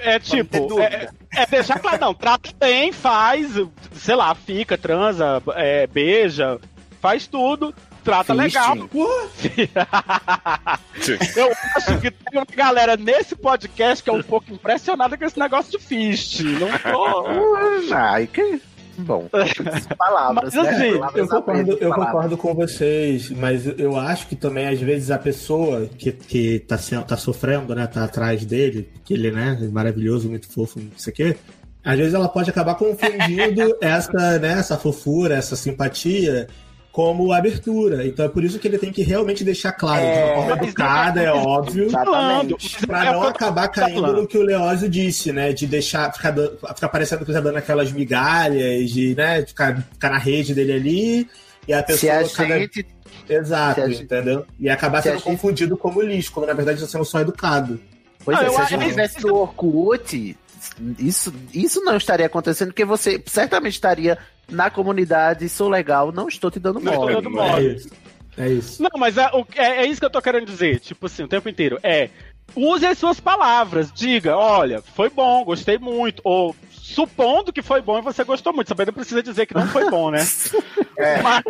É 0.00 0.18
tipo, 0.18 0.66
dúvida. 0.68 0.84
é, 1.34 1.42
é 1.42 1.46
deixar 1.46 1.78
claro, 1.78 1.98
não, 2.00 2.14
trata 2.14 2.50
bem, 2.58 2.92
faz, 2.92 3.50
sei 3.94 4.14
lá, 4.14 4.34
fica, 4.34 4.76
transa, 4.78 5.42
é, 5.54 5.86
beija, 5.86 6.60
faz 7.00 7.26
tudo, 7.26 7.74
trata 8.04 8.34
Fiste. 8.34 8.58
legal. 8.58 8.76
Eu 11.36 11.52
acho 11.76 12.00
que 12.00 12.10
tem 12.10 12.38
uma 12.38 12.46
galera 12.54 12.96
nesse 12.96 13.34
podcast 13.34 14.02
que 14.04 14.10
é 14.10 14.12
um 14.12 14.22
pouco 14.22 14.52
impressionada 14.52 15.16
com 15.16 15.24
esse 15.24 15.38
negócio 15.38 15.70
de 15.72 15.78
fist. 15.84 16.40
Não 16.42 16.68
tô. 16.78 17.94
Ai, 17.94 18.26
que. 18.26 18.60
Bom, 19.04 19.28
palavras, 19.98 20.54
Mas, 20.54 20.64
né? 20.64 20.70
assim, 20.70 20.92
Palavras 20.98 21.16
Eu 21.22 21.28
concordo, 21.28 21.70
eu 21.72 21.78
palavras. 21.78 22.06
concordo 22.06 22.36
com 22.36 22.54
vocês, 22.54 23.30
mas 23.30 23.66
eu 23.78 23.96
acho 23.96 24.26
que 24.28 24.36
também, 24.36 24.68
às 24.68 24.80
vezes, 24.80 25.10
a 25.10 25.18
pessoa 25.18 25.86
que, 25.86 26.12
que 26.12 26.60
tá, 26.60 26.76
tá 27.06 27.16
sofrendo, 27.16 27.74
né, 27.74 27.86
tá 27.86 28.04
atrás 28.04 28.44
dele, 28.44 28.88
que 29.04 29.14
ele, 29.14 29.30
né, 29.30 29.58
é 29.60 29.66
maravilhoso, 29.68 30.28
muito 30.28 30.48
fofo, 30.48 30.78
não 30.80 30.90
sei 30.96 31.12
o 31.12 31.16
quê, 31.16 31.36
às 31.84 31.98
vezes 31.98 32.14
ela 32.14 32.28
pode 32.28 32.48
acabar 32.50 32.74
confundindo 32.76 33.76
essa, 33.82 34.38
né, 34.38 34.52
essa 34.58 34.78
fofura, 34.78 35.34
essa 35.34 35.56
simpatia 35.56 36.46
como 36.94 37.32
abertura. 37.32 38.06
Então 38.06 38.24
é 38.24 38.28
por 38.28 38.44
isso 38.44 38.56
que 38.56 38.68
ele 38.68 38.78
tem 38.78 38.92
que 38.92 39.02
realmente 39.02 39.42
deixar 39.42 39.72
claro, 39.72 40.00
de 40.00 40.06
uma 40.06 40.14
É, 40.14 40.34
forma 40.36 40.56
mas 40.56 40.68
educada, 40.68 41.20
é 41.22 41.32
óbvio, 41.32 41.88
é 41.88 41.90
não 41.90 42.52
o 42.52 42.56
que 42.56 42.86
eu 42.86 43.22
acabar 43.24 43.66
caindo 43.66 44.12
no 44.12 44.28
que 44.28 44.38
o 44.38 44.42
Leózio 44.42 44.88
disse, 44.88 45.32
né? 45.32 45.52
De 45.52 45.66
deixar, 45.66 46.12
ficar, 46.12 46.32
ficar 46.32 46.88
parecendo 46.88 47.24
que 47.26 47.32
tá 47.32 47.40
dando 47.40 47.56
aquelas 47.56 47.90
migalhas, 47.90 48.90
de, 48.90 49.12
né, 49.16 49.44
ficar, 49.44 49.76
ficar 49.92 50.08
na 50.10 50.18
rede 50.18 50.54
dele 50.54 50.72
ali, 50.72 51.28
e 51.66 51.72
a 51.72 51.78
Se 51.80 51.84
pessoa 51.84 52.12
a 52.20 52.28
cada- 52.28 52.58
gente. 52.60 52.86
Exato, 53.28 53.74
se 53.74 53.80
a 53.80 53.88
gente- 53.88 54.02
entendeu? 54.04 54.46
E 54.60 54.70
acabar 54.70 54.98
se 55.02 55.08
sendo 55.08 55.14
gente- 55.18 55.24
confundido 55.24 55.76
como 55.76 56.00
lixo, 56.00 56.30
quando 56.30 56.46
na 56.46 56.52
verdade 56.54 56.78
está 56.78 56.88
sendo 56.92 57.04
só 57.04 57.18
educado. 57.18 57.80
Pois 58.24 58.38
Ah, 58.38 58.44
é, 58.44 58.46
eu 58.46 58.50
se 58.52 58.56
a 58.56 58.62
acho- 58.62 58.70
gente 58.70 58.86
tivesse 58.86 59.20
no 59.26 59.34
Orkut, 59.34 60.36
isso, 60.96 61.34
isso 61.52 61.80
não 61.84 61.96
estaria 61.96 62.26
acontecendo, 62.26 62.68
porque 62.68 62.84
você 62.84 63.20
certamente 63.26 63.72
estaria 63.72 64.16
na 64.50 64.70
comunidade, 64.70 65.48
sou 65.48 65.68
legal, 65.68 66.12
não 66.12 66.28
estou 66.28 66.50
te 66.50 66.58
dando 66.60 66.80
Não 66.80 66.92
estou 66.92 67.04
mole. 67.10 67.14
dando 67.14 67.30
mole. 67.30 67.66
É 67.68 67.72
isso. 67.74 67.90
É 68.36 68.48
isso. 68.48 68.82
Não, 68.82 68.90
mas 68.98 69.16
é, 69.16 69.30
é, 69.56 69.64
é 69.84 69.86
isso 69.86 70.00
que 70.00 70.06
eu 70.06 70.10
tô 70.10 70.20
querendo 70.20 70.46
dizer, 70.46 70.80
tipo 70.80 71.06
assim, 71.06 71.22
o 71.22 71.28
tempo 71.28 71.48
inteiro. 71.48 71.78
É, 71.82 72.10
use 72.56 72.84
as 72.84 72.98
suas 72.98 73.20
palavras, 73.20 73.92
diga, 73.92 74.36
olha, 74.36 74.82
foi 74.82 75.08
bom, 75.08 75.44
gostei 75.44 75.78
muito, 75.78 76.20
ou 76.24 76.54
supondo 76.70 77.52
que 77.52 77.62
foi 77.62 77.80
bom 77.80 77.98
e 77.98 78.02
você 78.02 78.22
gostou 78.24 78.52
muito, 78.52 78.68
você 78.74 78.84
não 78.84 78.92
precisa 78.92 79.22
dizer 79.22 79.46
que 79.46 79.54
não 79.54 79.66
foi 79.68 79.88
bom, 79.90 80.10
né? 80.10 80.18
É. 80.96 81.20
Mas, 81.22 81.42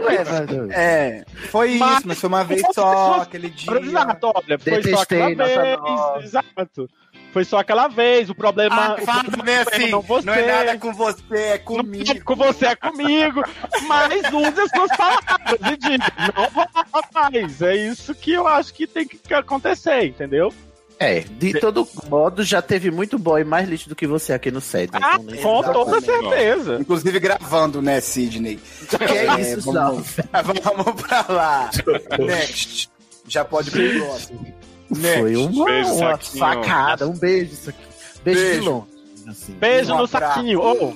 É, 0.70 1.24
foi 1.50 1.74
Mas- 1.76 1.98
isso, 1.98 2.08
mas 2.08 2.18
foi 2.18 2.28
uma 2.28 2.44
vez 2.44 2.62
só, 2.74 3.20
aquele 3.20 3.50
dia. 3.50 3.78
exato, 3.78 4.32
olha, 4.34 4.58
foi 4.58 4.82
só 4.82 5.02
aquela 5.02 5.28
vez, 5.34 6.24
exato. 6.24 6.88
Foi 7.34 7.44
só 7.44 7.58
aquela 7.58 7.88
vez, 7.88 8.30
o 8.30 8.34
problema... 8.34 8.94
Ah, 8.94 8.98
fala 9.04 9.24
problema 9.24 9.42
bem 9.42 9.56
assim, 9.56 9.90
não, 9.90 10.00
você, 10.00 10.24
não 10.24 10.34
é 10.34 10.46
nada 10.46 10.78
com 10.78 10.94
você, 10.94 11.36
é 11.36 11.58
não 11.58 11.64
comigo. 11.64 12.12
é 12.12 12.20
com 12.20 12.36
você, 12.36 12.66
é 12.66 12.76
comigo, 12.76 13.42
mas 13.88 14.32
use 14.32 14.60
as 14.60 14.70
suas 14.70 14.96
palavras 14.96 15.72
e 15.72 15.76
diga, 15.76 16.12
não 16.36 16.44
rola 16.44 17.04
mais, 17.12 17.60
é 17.60 17.74
isso 17.74 18.14
que 18.14 18.34
eu 18.34 18.46
acho 18.46 18.72
que 18.72 18.86
tem 18.86 19.04
que 19.04 19.34
acontecer, 19.34 20.04
entendeu? 20.06 20.54
É, 20.96 21.24
de 21.28 21.58
todo 21.58 21.88
modo, 22.08 22.44
já 22.44 22.62
teve 22.62 22.88
muito 22.88 23.18
boy 23.18 23.42
mais 23.42 23.68
lixo 23.68 23.88
do 23.88 23.96
que 23.96 24.06
você 24.06 24.32
aqui 24.32 24.52
no 24.52 24.60
set. 24.60 24.90
Ah, 24.92 25.18
então 25.20 25.36
com 25.36 25.72
toda 25.72 26.00
certeza. 26.00 26.78
Inclusive 26.80 27.18
gravando, 27.18 27.82
né, 27.82 28.00
Sidney? 28.00 28.60
Que 28.88 29.04
é 29.12 29.40
isso, 29.40 29.72
vamos, 29.72 30.06
Sal? 30.06 30.44
vamos 30.62 31.02
pra 31.02 31.26
lá. 31.28 31.70
Next. 32.16 32.88
Já 33.26 33.44
pode 33.44 33.70
ir 33.70 33.98
pro 33.98 34.06
próximo. 34.06 34.54
Next. 34.90 35.20
Foi 35.20 35.36
uma, 35.36 35.64
Beijo, 35.64 35.92
uma 35.94 36.10
saquinho. 36.12 36.38
facada, 36.38 37.08
um 37.08 37.18
beijo 37.18 37.52
isso 37.52 37.70
aqui. 37.70 37.78
Beijo, 38.24 38.40
Beijo. 38.40 38.60
de 38.60 38.66
longe. 38.68 38.86
Assim. 39.28 39.52
Beijo 39.54 39.92
Um 39.92 39.98
no 39.98 40.04
abraço. 40.04 40.34
saquinho. 40.34 40.60
Ô, 40.60 40.92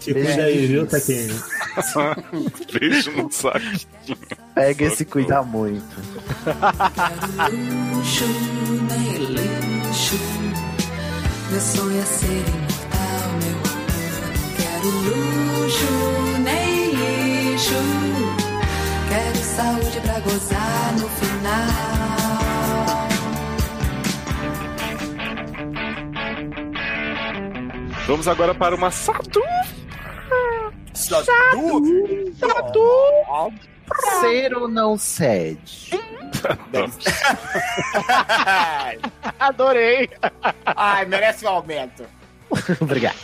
Se 0.00 0.12
cuida 0.14 0.42
aí, 0.44 0.66
viu, 0.66 0.86
Taquinho? 0.86 1.42
Beijo 2.80 3.10
no 3.12 3.30
saco. 3.32 3.60
Pega 4.54 4.84
esse 4.86 5.04
cuida 5.04 5.42
muito. 5.42 5.84
Meu 11.50 11.60
sonho 11.60 12.00
é 12.00 12.04
ser 12.04 12.26
imortal, 12.26 13.30
meu 13.42 13.56
amor. 13.56 13.76
Não 14.32 14.48
quero 14.56 14.88
luxo, 15.06 15.92
nem 16.42 16.90
lixo. 16.90 17.82
Quero 19.08 19.38
saúde 19.44 20.00
pra 20.00 20.18
gozar 20.20 20.92
no 20.98 21.08
final. 21.08 22.25
Vamos 28.06 28.28
agora 28.28 28.54
para 28.54 28.76
uma 28.76 28.90
Satu. 28.90 29.40
Satu. 30.94 31.82
Ser 34.20 34.54
ou 34.54 34.68
não 34.68 34.96
cede? 34.96 35.90
adorei. 39.40 40.08
Ai, 40.64 41.04
merece 41.06 41.44
um 41.44 41.48
aumento. 41.48 42.04
Obrigado. 42.80 43.16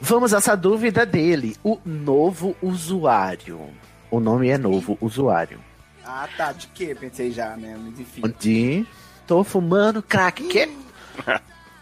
Vamos 0.00 0.32
a 0.32 0.38
essa 0.38 0.56
dúvida 0.56 1.04
dele. 1.04 1.56
O 1.64 1.80
novo 1.84 2.54
usuário. 2.62 3.60
O 4.08 4.20
nome 4.20 4.50
é 4.50 4.56
novo 4.56 4.96
usuário. 5.00 5.58
Ah, 6.04 6.28
tá. 6.36 6.52
De 6.52 6.68
quê? 6.68 6.94
Pensei 6.94 7.32
já, 7.32 7.56
né? 7.56 7.76
Mas 7.76 7.98
enfim. 7.98 8.22
Onde 8.24 8.86
tô 9.26 9.42
fumando 9.42 10.00
crack. 10.00 10.44
Que? 10.44 10.70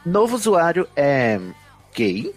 novo 0.07 0.37
usuário 0.37 0.89
é 0.97 1.39
gay, 1.95 2.35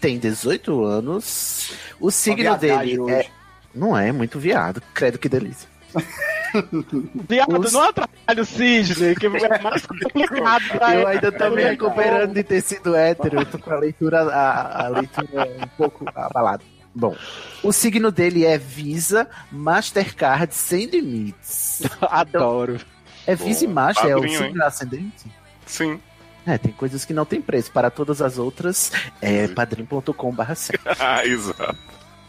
tem 0.00 0.18
18 0.18 0.84
anos. 0.84 1.72
O 2.00 2.10
signo 2.10 2.56
dele 2.56 2.98
hoje. 2.98 3.14
é. 3.14 3.26
Não 3.74 3.96
é 3.96 4.10
muito 4.10 4.38
viado. 4.38 4.82
Credo 4.94 5.18
que 5.18 5.28
delícia. 5.28 5.68
Viado, 7.28 7.58
Os- 7.60 7.72
não 7.72 7.82
atrapalha 7.82 8.42
o 8.42 8.44
Sidney, 8.44 9.14
que 9.14 9.26
é 9.26 9.58
mais 9.62 9.86
complicado 9.86 10.68
pra 10.70 10.94
Eu 10.94 11.00
ele. 11.02 11.06
ainda 11.10 11.32
tô 11.32 11.50
me 11.50 11.62
recuperando 11.62 12.34
de 12.34 12.42
ter 12.42 12.60
sido 12.62 12.94
hétero. 12.96 13.40
Eu 13.40 13.46
tô 13.46 13.58
com 13.58 13.70
a 13.72 13.76
leitura, 13.78 14.22
a, 14.22 14.86
a 14.86 14.88
leitura 14.88 15.48
um 15.62 15.68
pouco 15.76 16.04
abalada. 16.14 16.62
Bom, 16.92 17.14
o 17.62 17.72
signo 17.72 18.10
dele 18.10 18.44
é 18.44 18.58
Visa 18.58 19.28
Mastercard 19.52 20.52
sem 20.54 20.86
limites. 20.86 21.82
Adoro. 22.02 22.80
É 23.26 23.36
Visa 23.36 23.64
e 23.64 23.68
Master, 23.68 24.10
é 24.10 24.16
o 24.16 24.20
padrinho, 24.20 24.38
signo 24.38 24.64
ascendente? 24.64 25.26
Sim. 25.66 26.00
É, 26.46 26.58
tem 26.58 26.72
coisas 26.72 27.04
que 27.04 27.12
não 27.12 27.24
tem 27.24 27.40
preço. 27.40 27.70
Para 27.70 27.90
todas 27.90 28.22
as 28.22 28.38
outras, 28.38 28.90
é 29.20 29.48
padrim.com.br. 29.48 30.42
Ah, 30.98 31.24
exato. 31.26 31.76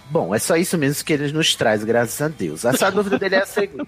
Bom, 0.10 0.36
é 0.36 0.40
só 0.40 0.58
isso 0.58 0.78
mesmo 0.78 1.06
que 1.06 1.14
ele 1.14 1.32
nos 1.32 1.56
traz, 1.56 1.84
graças 1.84 2.22
a 2.22 2.28
Deus. 2.28 2.66
Essa 2.66 2.90
dúvida 2.92 3.18
dele 3.18 3.36
é 3.36 3.44
a 3.44 3.46
seguinte. 3.46 3.88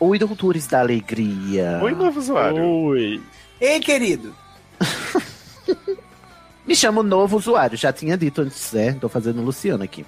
Oi, 0.00 0.18
doutores 0.18 0.66
da 0.66 0.80
alegria. 0.80 1.80
Oi, 1.82 1.92
novo 1.92 2.18
usuário. 2.18 2.62
Oi. 2.62 3.20
Ei, 3.60 3.80
querido. 3.80 4.34
Me 6.66 6.74
chamo 6.74 7.02
novo 7.02 7.36
usuário, 7.36 7.76
já 7.76 7.92
tinha 7.92 8.16
dito 8.16 8.42
antes, 8.42 8.72
né? 8.72 8.92
Tô 8.92 9.08
fazendo 9.08 9.42
Luciano 9.42 9.82
aqui. 9.82 10.04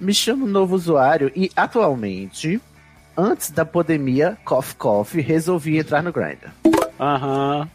Me 0.00 0.14
chamo 0.14 0.46
novo 0.46 0.74
usuário 0.74 1.30
e 1.36 1.50
atualmente, 1.54 2.60
antes 3.16 3.50
da 3.50 3.64
pandemia, 3.64 4.38
cough 4.44 4.72
cough, 4.78 5.12
resolvi 5.14 5.78
entrar 5.78 6.02
no 6.02 6.12
Grindr. 6.12 6.50
Aham. 6.98 7.68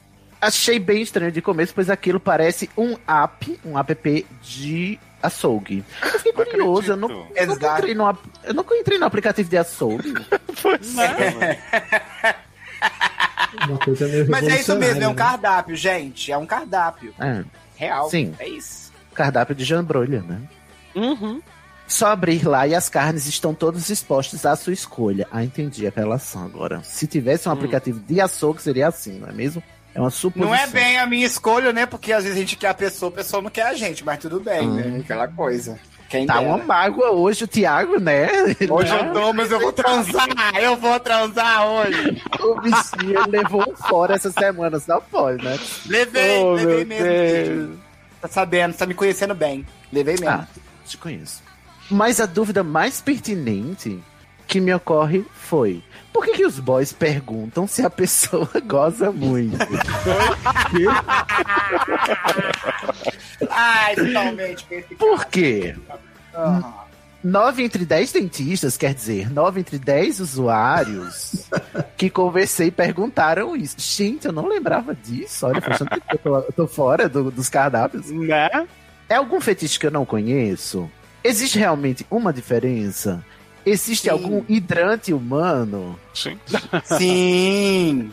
Achei 0.44 0.78
bem 0.80 1.02
estranho 1.02 1.32
de 1.32 1.42
começo, 1.42 1.74
pois 1.74 1.90
aquilo 1.90 2.20
parece 2.20 2.70
um 2.78 2.98
app, 3.08 3.60
um 3.66 3.78
app 3.80 4.26
de 4.42 5.00
açougue. 5.22 5.84
Eu 6.02 6.10
fiquei 6.20 6.34
Não 6.34 6.46
curioso, 6.46 6.92
eu, 6.92 6.98
não, 6.98 7.28
eu, 7.34 7.48
nunca 7.48 7.78
entrei 7.78 7.96
no, 7.96 8.18
eu 8.44 8.54
nunca 8.54 8.76
entrei 8.76 8.98
no 9.00 9.06
aplicativo 9.06 9.50
de 9.50 9.58
açougue. 9.58 10.14
Pois 10.62 10.98
é. 10.98 12.36
Uma 13.68 13.78
coisa 13.78 14.08
meio 14.08 14.30
Mas 14.30 14.48
é 14.48 14.60
isso 14.60 14.76
mesmo, 14.76 15.04
é 15.04 15.08
um 15.08 15.12
né? 15.12 15.16
cardápio, 15.16 15.76
gente. 15.76 16.32
É 16.32 16.38
um 16.38 16.46
cardápio. 16.46 17.14
É, 17.20 17.44
Real. 17.76 18.10
Sim. 18.10 18.34
É 18.40 18.48
isso. 18.48 18.92
cardápio 19.14 19.56
de 19.56 19.64
jambrolha, 19.64 20.22
né? 20.22 20.42
Uhum. 20.96 21.42
Só 21.88 22.08
abrir 22.08 22.48
lá 22.48 22.66
e 22.68 22.74
as 22.76 22.90
carnes 22.90 23.28
estão 23.28 23.54
todas 23.54 23.90
expostas 23.90 24.46
à 24.46 24.56
sua 24.56 24.74
escolha. 24.74 25.28
Ah, 25.32 25.44
entendi 25.44 25.86
a 25.88 25.92
relação 25.96 26.44
agora. 26.46 26.82
Se 26.84 27.06
tivesse 27.08 27.48
um 27.48 27.52
Hum. 27.52 27.56
aplicativo 27.56 28.00
de 28.00 28.20
açougue, 28.22 28.62
seria 28.62 28.88
assim, 28.88 29.20
não 29.20 29.28
é 29.30 29.34
mesmo? 29.34 29.62
É 29.96 30.00
uma 30.00 30.10
suposição. 30.10 30.50
Não 30.50 30.56
é 30.56 30.66
bem 30.68 30.98
a 30.98 31.06
minha 31.06 31.26
escolha, 31.26 31.72
né? 31.72 31.86
Porque 31.86 32.12
às 32.12 32.24
vezes 32.24 32.38
a 32.38 32.42
gente 32.42 32.56
quer 32.56 32.70
a 32.70 32.74
pessoa, 32.74 33.10
a 33.10 33.16
pessoa 33.16 33.42
não 33.42 33.50
quer 33.50 33.68
a 33.68 33.74
gente, 33.76 34.04
mas 34.04 34.18
tudo 34.20 34.40
bem, 34.40 34.68
né? 34.68 35.00
Aquela 35.02 35.28
coisa. 35.28 35.78
Quem 36.10 36.26
Tá 36.28 36.38
dera. 36.40 36.48
uma 36.48 36.58
mágoa 36.60 37.12
hoje, 37.12 37.44
o 37.44 37.48
Thiago, 37.48 38.00
né? 38.00 38.28
Hoje 38.70 38.94
eu 38.96 39.14
tô, 39.14 39.34
mas 39.34 39.52
eu 39.52 39.60
vou 39.60 39.72
transar. 39.74 40.28
Eu 40.62 40.76
vou 40.78 41.00
transar 41.00 41.68
hoje. 41.68 42.22
O 42.40 42.62
bichinho 42.62 43.28
levou 43.30 43.76
fora 43.88 44.14
essa 44.16 44.32
semana, 44.32 44.80
só 44.80 45.00
pode, 45.00 45.44
né? 45.44 45.60
Levei, 45.88 46.38
Oh, 46.40 46.54
levei 46.54 46.86
mesmo. 46.86 47.06
Deus. 47.08 47.80
Tá 48.22 48.28
sabendo, 48.28 48.76
tá 48.76 48.86
me 48.86 48.94
conhecendo 48.94 49.34
bem. 49.36 49.66
Levei 49.92 50.16
mesmo. 50.20 50.30
Ah, 50.30 50.48
te 50.86 50.98
conheço. 50.98 51.42
Mas 51.90 52.20
a 52.20 52.26
dúvida 52.28 52.64
mais 52.64 53.02
pertinente 53.02 54.00
que 54.54 54.62
me 54.62 54.72
ocorre 54.74 55.26
foi: 55.34 55.82
por 56.14 56.24
que, 56.24 56.34
que 56.34 56.46
os 56.46 56.60
boys 56.60 56.94
perguntam 56.94 57.66
se 57.66 57.84
a 57.84 57.90
pessoa 57.90 58.48
goza 58.66 59.12
muito? 59.12 59.58
Ai, 63.50 63.96
totalmente. 63.96 64.66
Por 64.98 65.26
quê? 65.26 65.76
Ah. 66.36 66.80
9 67.24 67.64
entre 67.64 67.86
10 67.86 68.12
dentistas, 68.12 68.76
quer 68.76 68.94
dizer, 68.94 69.32
9 69.32 69.62
entre 69.62 69.80
10 69.80 70.20
usuários 70.20 71.48
que 71.96 72.10
conversei 72.10 72.70
perguntaram 72.70 73.56
isso. 73.56 73.76
Gente, 73.80 74.26
eu 74.28 74.34
não 74.34 74.46
lembrava 74.48 74.94
disso. 74.94 75.46
Olha, 75.48 75.62
faz 75.62 75.80
tanto 75.80 75.90
tempo 75.92 76.06
que 76.06 76.16
eu 76.16 76.20
tô, 76.20 76.38
eu 76.38 76.52
tô 76.52 76.68
fora 76.68 77.08
do- 77.08 77.32
dos 77.32 77.48
cardápios. 77.48 78.12
Né? 78.12 78.50
É 79.08 79.16
algum 79.16 79.40
fetiche 79.40 79.80
que 79.80 79.88
eu 79.88 79.92
não 79.92 80.06
conheço? 80.06 80.92
Existe 81.24 81.58
realmente 81.58 82.06
uma 82.12 82.34
diferença? 82.34 83.24
Existe 83.66 84.04
Sim. 84.04 84.10
algum 84.10 84.44
hidrante 84.50 85.14
humano? 85.14 85.98
Sim. 86.14 86.38
Sim. 86.84 88.12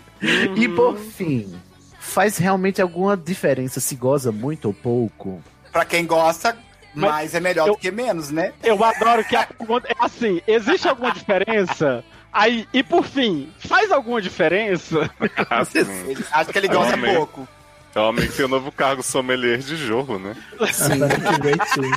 E 0.56 0.68
por 0.68 0.96
fim, 0.98 1.52
faz 1.98 2.38
realmente 2.38 2.80
alguma 2.80 3.16
diferença 3.16 3.80
se 3.80 3.94
goza 3.96 4.30
muito 4.30 4.66
ou 4.66 4.74
pouco? 4.74 5.42
Pra 5.72 5.84
quem 5.84 6.06
gosta, 6.06 6.56
Mas 6.94 7.10
mais 7.10 7.34
é 7.34 7.40
melhor 7.40 7.68
eu- 7.68 7.74
do 7.74 7.80
que 7.80 7.90
menos, 7.90 8.30
né? 8.30 8.52
Eu 8.62 8.82
adoro 8.84 9.24
que 9.24 9.34
a 9.36 9.46
pergunta 9.46 9.88
é 9.88 9.94
assim: 9.98 10.40
existe 10.46 10.88
alguma 10.88 11.12
diferença? 11.12 12.04
Aí, 12.32 12.66
e 12.72 12.82
por 12.82 13.04
fim, 13.04 13.48
faz 13.58 13.90
alguma 13.90 14.20
diferença? 14.22 15.10
Assim, 15.50 15.80
Ele 16.08 16.24
acha 16.30 16.52
que 16.52 16.58
ele 16.58 16.68
gosta 16.68 16.94
amei. 16.94 17.14
pouco. 17.16 17.48
é 17.92 17.98
o 17.98 18.08
homem 18.08 18.24
que 18.28 18.34
tem 18.34 18.44
o 18.44 18.48
novo 18.48 18.70
cargo 18.70 19.02
sommelier 19.02 19.58
de 19.58 19.76
jorro, 19.76 20.16
né? 20.16 20.36
Sim. 20.72 21.00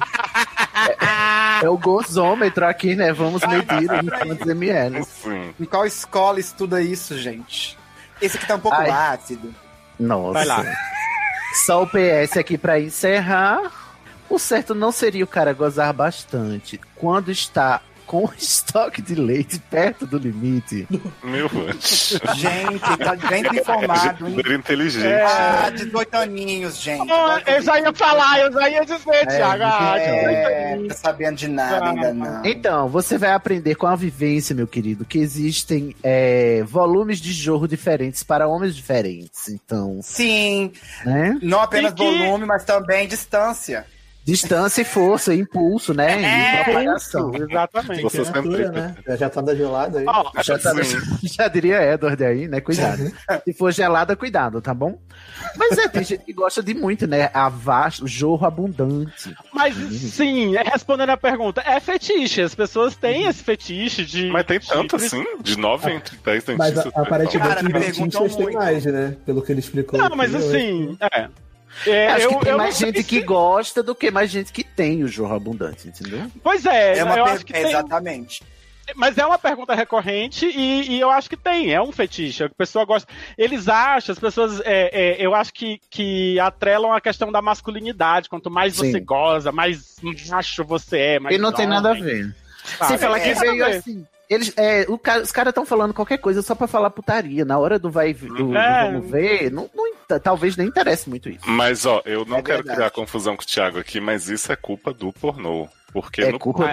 É 1.63 1.69
o 1.69 1.78
gozômetro 1.78 2.65
aqui, 2.65 2.93
né? 2.93 3.13
Vamos 3.13 3.41
medir 3.45 3.89
em 4.04 4.08
quantos 4.08 4.47
ml. 4.47 4.97
Assim. 4.97 5.54
Em 5.58 5.63
qual 5.63 5.86
escola 5.86 6.39
estuda 6.39 6.82
isso, 6.82 7.17
gente? 7.17 7.78
Esse 8.21 8.38
aqui 8.38 8.45
tá 8.45 8.56
um 8.56 8.60
pouco 8.60 8.78
Ai. 8.78 8.89
ácido. 8.89 9.56
Nossa. 9.97 10.34
Vai 10.34 10.45
lá. 10.45 10.65
Só 11.65 11.84
o 11.84 11.88
PS 11.88 12.38
aqui 12.38 12.58
pra 12.58 12.80
encerrar. 12.80 13.71
O 14.30 14.38
certo 14.38 14.76
não 14.76 14.91
seria 14.91 15.23
o 15.23 15.28
cara 15.28 15.54
gozar 15.54 15.93
bastante 15.93 16.82
quando 16.95 17.32
está 17.32 17.82
com 18.13 18.30
estoque 18.38 19.02
de 19.02 19.15
leite 19.15 19.58
perto 19.71 20.06
do 20.06 20.19
limite. 20.19 20.88
Meu. 21.23 21.49
Gente, 22.36 22.97
tá 22.99 23.15
bem 23.28 23.41
informado, 23.43 24.28
hein? 24.28 24.36
Super 24.36 24.52
inteligente. 24.52 25.08
É. 25.08 25.23
Ah, 25.23 25.71
18 25.71 26.13
aninhos, 26.15 26.78
gente. 26.80 27.12
Ah, 27.12 27.41
eu 27.47 27.60
já 27.63 27.80
ia 27.80 27.91
falar, 27.91 28.39
eu 28.41 28.52
já 28.52 28.69
ia 28.69 28.86
dizer, 28.86 29.26
Thiago. 29.28 29.63
Ah, 29.63 29.97
É, 29.97 30.78
tá 30.89 30.93
sabendo 30.93 31.38
de 31.38 31.47
nada 31.47 31.89
ainda 31.89 32.13
não. 32.13 32.45
Então, 32.45 32.88
você 32.88 33.17
vai 33.17 33.32
aprender 33.32 33.73
com 33.73 33.88
a 33.88 33.95
vivência, 33.95 34.54
meu 34.56 34.67
querido, 34.67 35.06
que 35.06 35.17
existem 35.17 35.95
é, 36.04 36.62
volumes 36.67 37.19
de 37.19 37.34
jorro 37.34 37.67
diferentes 37.67 38.21
para 38.21 38.47
homens 38.47 38.76
diferentes. 38.76 39.47
Então, 39.49 40.02
Sim, 40.04 40.71
né? 41.04 41.36
não 41.41 41.60
apenas 41.62 41.93
que- 41.95 42.04
volume, 42.04 42.45
mas 42.45 42.63
também 42.63 43.08
distância. 43.08 43.88
Distância 44.25 44.81
e 44.81 44.86
força, 44.86 45.33
e 45.33 45.39
impulso, 45.39 45.93
né? 45.93 46.21
E 46.21 46.23
É, 46.25 46.63
propagação. 46.63 47.31
Exatamente. 47.36 48.01
Você 48.03 48.23
sempre- 48.23 48.69
né? 48.69 48.95
Já 49.19 49.29
tá 49.29 49.41
da 49.41 49.53
gelada 49.53 49.99
aí. 49.99 50.05
Ó, 50.07 50.31
Já, 50.41 50.57
tá- 50.57 50.73
já 51.23 51.47
diria 51.49 51.83
Edward 51.93 52.23
aí, 52.23 52.47
né? 52.47 52.62
Cuidado. 52.62 53.12
Se 53.43 53.53
for 53.53 53.71
gelada, 53.73 54.15
cuidado, 54.15 54.62
tá 54.62 54.73
bom? 54.73 54.97
Mas 55.57 55.77
é, 55.77 55.88
tem 55.89 56.03
gente 56.03 56.23
que 56.23 56.31
gosta 56.33 56.63
de 56.63 56.73
muito, 56.73 57.05
né? 57.05 57.29
A 57.33 57.49
vasto, 57.49 58.05
o 58.05 58.07
jorro 58.07 58.45
abundante. 58.47 59.36
mas 59.53 59.75
sim, 59.75 60.55
é, 60.55 60.63
respondendo 60.63 61.09
a 61.09 61.17
pergunta, 61.17 61.62
é 61.65 61.79
fetiche. 61.81 62.41
As 62.41 62.55
pessoas 62.55 62.95
têm 62.95 63.25
esse 63.27 63.43
fetiche 63.43 64.05
de. 64.05 64.29
Mas 64.29 64.45
tem 64.45 64.59
tanto 64.59 64.97
de- 64.97 65.05
assim? 65.05 65.23
De 65.41 65.57
9 65.57 65.91
entre 65.91 66.15
10 66.23 66.45
Mas 66.57 66.73
dentistas. 66.73 66.93
a- 66.95 67.01
aparentemente 67.01 67.49
Cara, 67.49 67.62
dentistas 67.63 68.36
têm 68.36 68.43
muito. 68.45 68.57
mais, 68.57 68.86
né? 68.86 69.17
Pelo 69.25 69.41
que 69.41 69.51
ele 69.51 69.59
explicou. 69.59 69.99
Não, 69.99 70.15
mas 70.15 70.33
assim, 70.33 70.97
é. 71.13 71.27
É, 71.88 72.07
Acho 72.07 72.25
eu, 72.25 72.29
que 72.38 72.39
tem 72.45 72.51
eu 72.51 72.57
mais 72.57 72.77
gente 72.77 72.97
se- 72.99 73.03
que 73.03 73.21
gosta 73.21 73.81
do 73.83 73.93
que 73.95 74.09
mais 74.12 74.29
gente 74.29 74.51
que 74.53 74.63
tem 74.63 75.03
o 75.03 75.07
jorro 75.07 75.36
abundante, 75.36 75.88
entendeu? 75.88 76.29
Pois 76.43 76.65
é, 76.65 76.97
É 76.99 77.03
uma 77.03 77.17
eu 77.17 77.23
per- 77.25 77.33
acho 77.33 77.45
que 77.45 77.53
tem. 77.53 77.63
Exatamente. 77.67 78.43
Mas 78.95 79.17
é 79.17 79.25
uma 79.25 79.39
pergunta 79.39 79.73
recorrente 79.73 80.45
e, 80.45 80.91
e 80.91 80.99
eu 80.99 81.09
acho 81.09 81.29
que 81.29 81.38
tem, 81.38 81.73
é 81.73 81.81
um 81.81 81.91
fetiche. 81.91 82.43
A 82.43 82.49
pessoa 82.49 82.83
gosta. 82.83 83.12
Eles 83.38 83.69
acham, 83.69 84.12
as 84.12 84.19
pessoas, 84.19 84.59
é, 84.65 84.89
é, 85.21 85.25
eu 85.25 85.33
acho 85.33 85.53
que, 85.53 85.79
que 85.89 86.38
atrelam 86.39 86.91
a 86.91 86.99
questão 86.99 87.31
da 87.31 87.41
masculinidade. 87.41 88.27
Quanto 88.27 88.51
mais 88.51 88.75
Sim. 88.75 88.91
você 88.91 88.99
goza, 88.99 89.51
mais 89.53 89.95
macho 90.29 90.65
você 90.65 90.97
é. 90.99 91.19
Mais 91.19 91.33
E 91.36 91.39
não 91.39 91.53
tem 91.53 91.65
nada 91.65 91.89
a 91.89 91.91
homem, 91.91 92.03
ver. 92.03 92.36
sabe? 92.77 92.89
Sem 92.89 92.97
falar 92.97 93.19
que 93.21 93.29
É, 93.29 93.33
veio 93.36 93.65
assim. 93.65 94.05
Eles, 94.29 94.53
é, 94.57 94.86
o 94.88 94.97
cara- 94.97 95.21
os 95.21 95.31
caras 95.31 95.51
estão 95.51 95.65
falando 95.65 95.93
qualquer 95.93 96.17
coisa 96.17 96.41
só 96.41 96.55
pra 96.55 96.65
falar 96.67 96.89
putaria. 96.89 97.43
Na 97.45 97.57
hora 97.59 97.77
do 97.77 97.89
vai 97.91 98.13
do, 98.13 98.27
do 98.33 98.57
É. 98.57 98.83
vamos 98.91 99.09
ver, 99.12 99.51
não, 99.51 99.69
não 99.75 100.19
talvez 100.19 100.55
nem 100.57 100.67
interesse 100.67 101.09
muito 101.09 101.29
isso. 101.29 101.41
Mas, 101.47 101.86
ó, 101.86 102.01
eu 102.05 102.25
não 102.25 102.38
É 102.38 102.41
quero 102.41 102.57
verdade. 102.59 102.77
criar 102.77 102.89
confusão 102.91 103.36
com 103.36 103.43
o 103.43 103.45
Thiago 103.45 103.79
aqui, 103.79 103.99
mas 103.99 104.29
isso 104.29 104.51
é 104.51 104.55
culpa 104.55 104.93
do 104.93 105.12
pornô. 105.13 105.67
Porque 105.93 106.21
É 106.21 106.32
no 106.32 106.39
culpa 106.39 106.69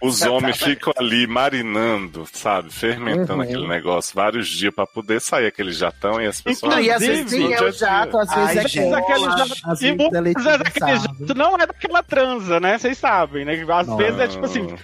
os 0.00 0.22
homens 0.22 0.56
ficam 0.62 0.92
ali 0.96 1.26
marinando, 1.26 2.26
sabe? 2.32 2.70
Fermentando 2.72 3.34
Uhum. 3.34 3.40
aquele 3.42 3.68
negócio 3.68 4.14
vários 4.14 4.48
dias 4.48 4.74
pra 4.74 4.86
poder 4.86 5.20
sair 5.20 5.46
aquele 5.46 5.72
jatão 5.72 6.20
e 6.20 6.26
as 6.26 6.40
pessoas. 6.40 6.72
Não, 6.74 6.80
e 6.80 6.90
às 6.90 7.00
vezes 7.00 7.32
nem 7.32 7.52
é 7.52 7.62
o 7.62 7.70
jato, 7.70 8.16
às 8.18 8.28
vezes 8.34 8.48
Ai, 8.56 8.58
é 8.58 8.68
gente. 8.68 8.94
Aquele 8.94 9.24
jato- 9.24 9.54
às 9.64 9.82
e 9.82 9.92
vezes 9.92 10.12
é 10.12 10.20
muitas 10.20 10.44
vezes 10.44 10.60
aquele 10.60 10.96
jato 10.96 11.34
não 11.36 11.54
é 11.56 11.66
daquela 11.66 12.02
transa, 12.02 12.58
né? 12.60 12.78
Vocês 12.78 12.96
sabem, 12.98 13.44
né? 13.44 13.54
Às 13.70 13.86
Não. 13.86 13.96
vezes 13.96 14.18
é 14.20 14.28
tipo 14.28 14.44
assim, 14.46 14.74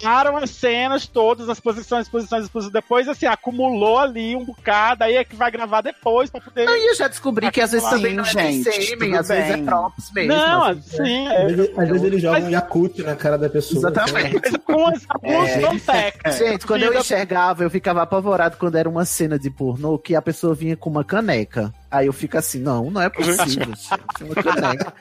gravaram 0.00 0.36
as 0.36 0.50
cenas 0.50 1.06
todas, 1.06 1.48
as 1.48 1.58
posições, 1.58 2.02
as 2.02 2.08
posições, 2.08 2.44
as 2.44 2.50
posições, 2.50 2.72
depois 2.72 3.08
assim, 3.08 3.26
acumulou 3.26 3.98
ali 3.98 4.36
um 4.36 4.44
bocado, 4.44 5.04
aí 5.04 5.16
é 5.16 5.24
que 5.24 5.34
vai 5.34 5.50
gravar 5.50 5.80
depois 5.80 6.28
pra 6.30 6.40
poder. 6.40 6.68
E 6.68 6.90
eu 6.90 6.94
já 6.94 7.08
descobri 7.08 7.50
que 7.50 7.60
às 7.60 7.72
vezes 7.72 7.88
Sim, 7.88 7.96
também 7.96 8.14
não 8.14 8.24
é 8.24 8.28
gente, 8.28 8.70
sêmen, 8.70 9.16
às 9.16 9.28
vezes 9.28 9.50
é 9.50 9.54
bem. 9.56 9.64
props 9.64 10.10
mesmo. 10.12 10.34
Não, 10.34 10.64
assim, 10.64 11.00
assim, 11.00 11.26
Às 11.28 11.32
é, 11.32 11.46
vezes, 11.46 11.78
às 11.78 11.88
vezes 11.88 12.02
eles 12.04 12.22
jogam 12.22 12.40
Mas- 12.42 12.54
Yakut 12.84 13.02
na 13.02 13.16
cara 13.16 13.36
da 13.38 13.48
pessoa. 13.48 13.78
Exatamente. 13.90 14.40
algumas, 14.66 15.02
alguns 15.08 15.48
É. 15.48 15.60
fun 15.60 15.78
facts. 15.78 16.38
Gente, 16.38 16.66
quando 16.66 16.82
eu 16.82 16.94
enxergava, 16.98 17.62
eu 17.64 17.70
ficava 17.70 18.02
apavorado 18.02 18.56
quando 18.56 18.76
era 18.76 18.88
uma 18.88 19.04
cena 19.04 19.38
de 19.38 19.50
pornô 19.50 19.98
que 19.98 20.14
a 20.14 20.22
pessoa 20.22 20.54
vinha 20.54 20.76
com 20.76 20.90
uma 20.90 21.04
caneca. 21.04 21.72
Aí 21.90 22.06
eu 22.06 22.12
fico 22.12 22.36
assim, 22.36 22.58
não, 22.60 22.90
não 22.90 23.00
é 23.00 23.08
possível, 23.08 23.44
gente. 23.46 23.88
Uma 24.20 24.42
caneca. 24.42 24.92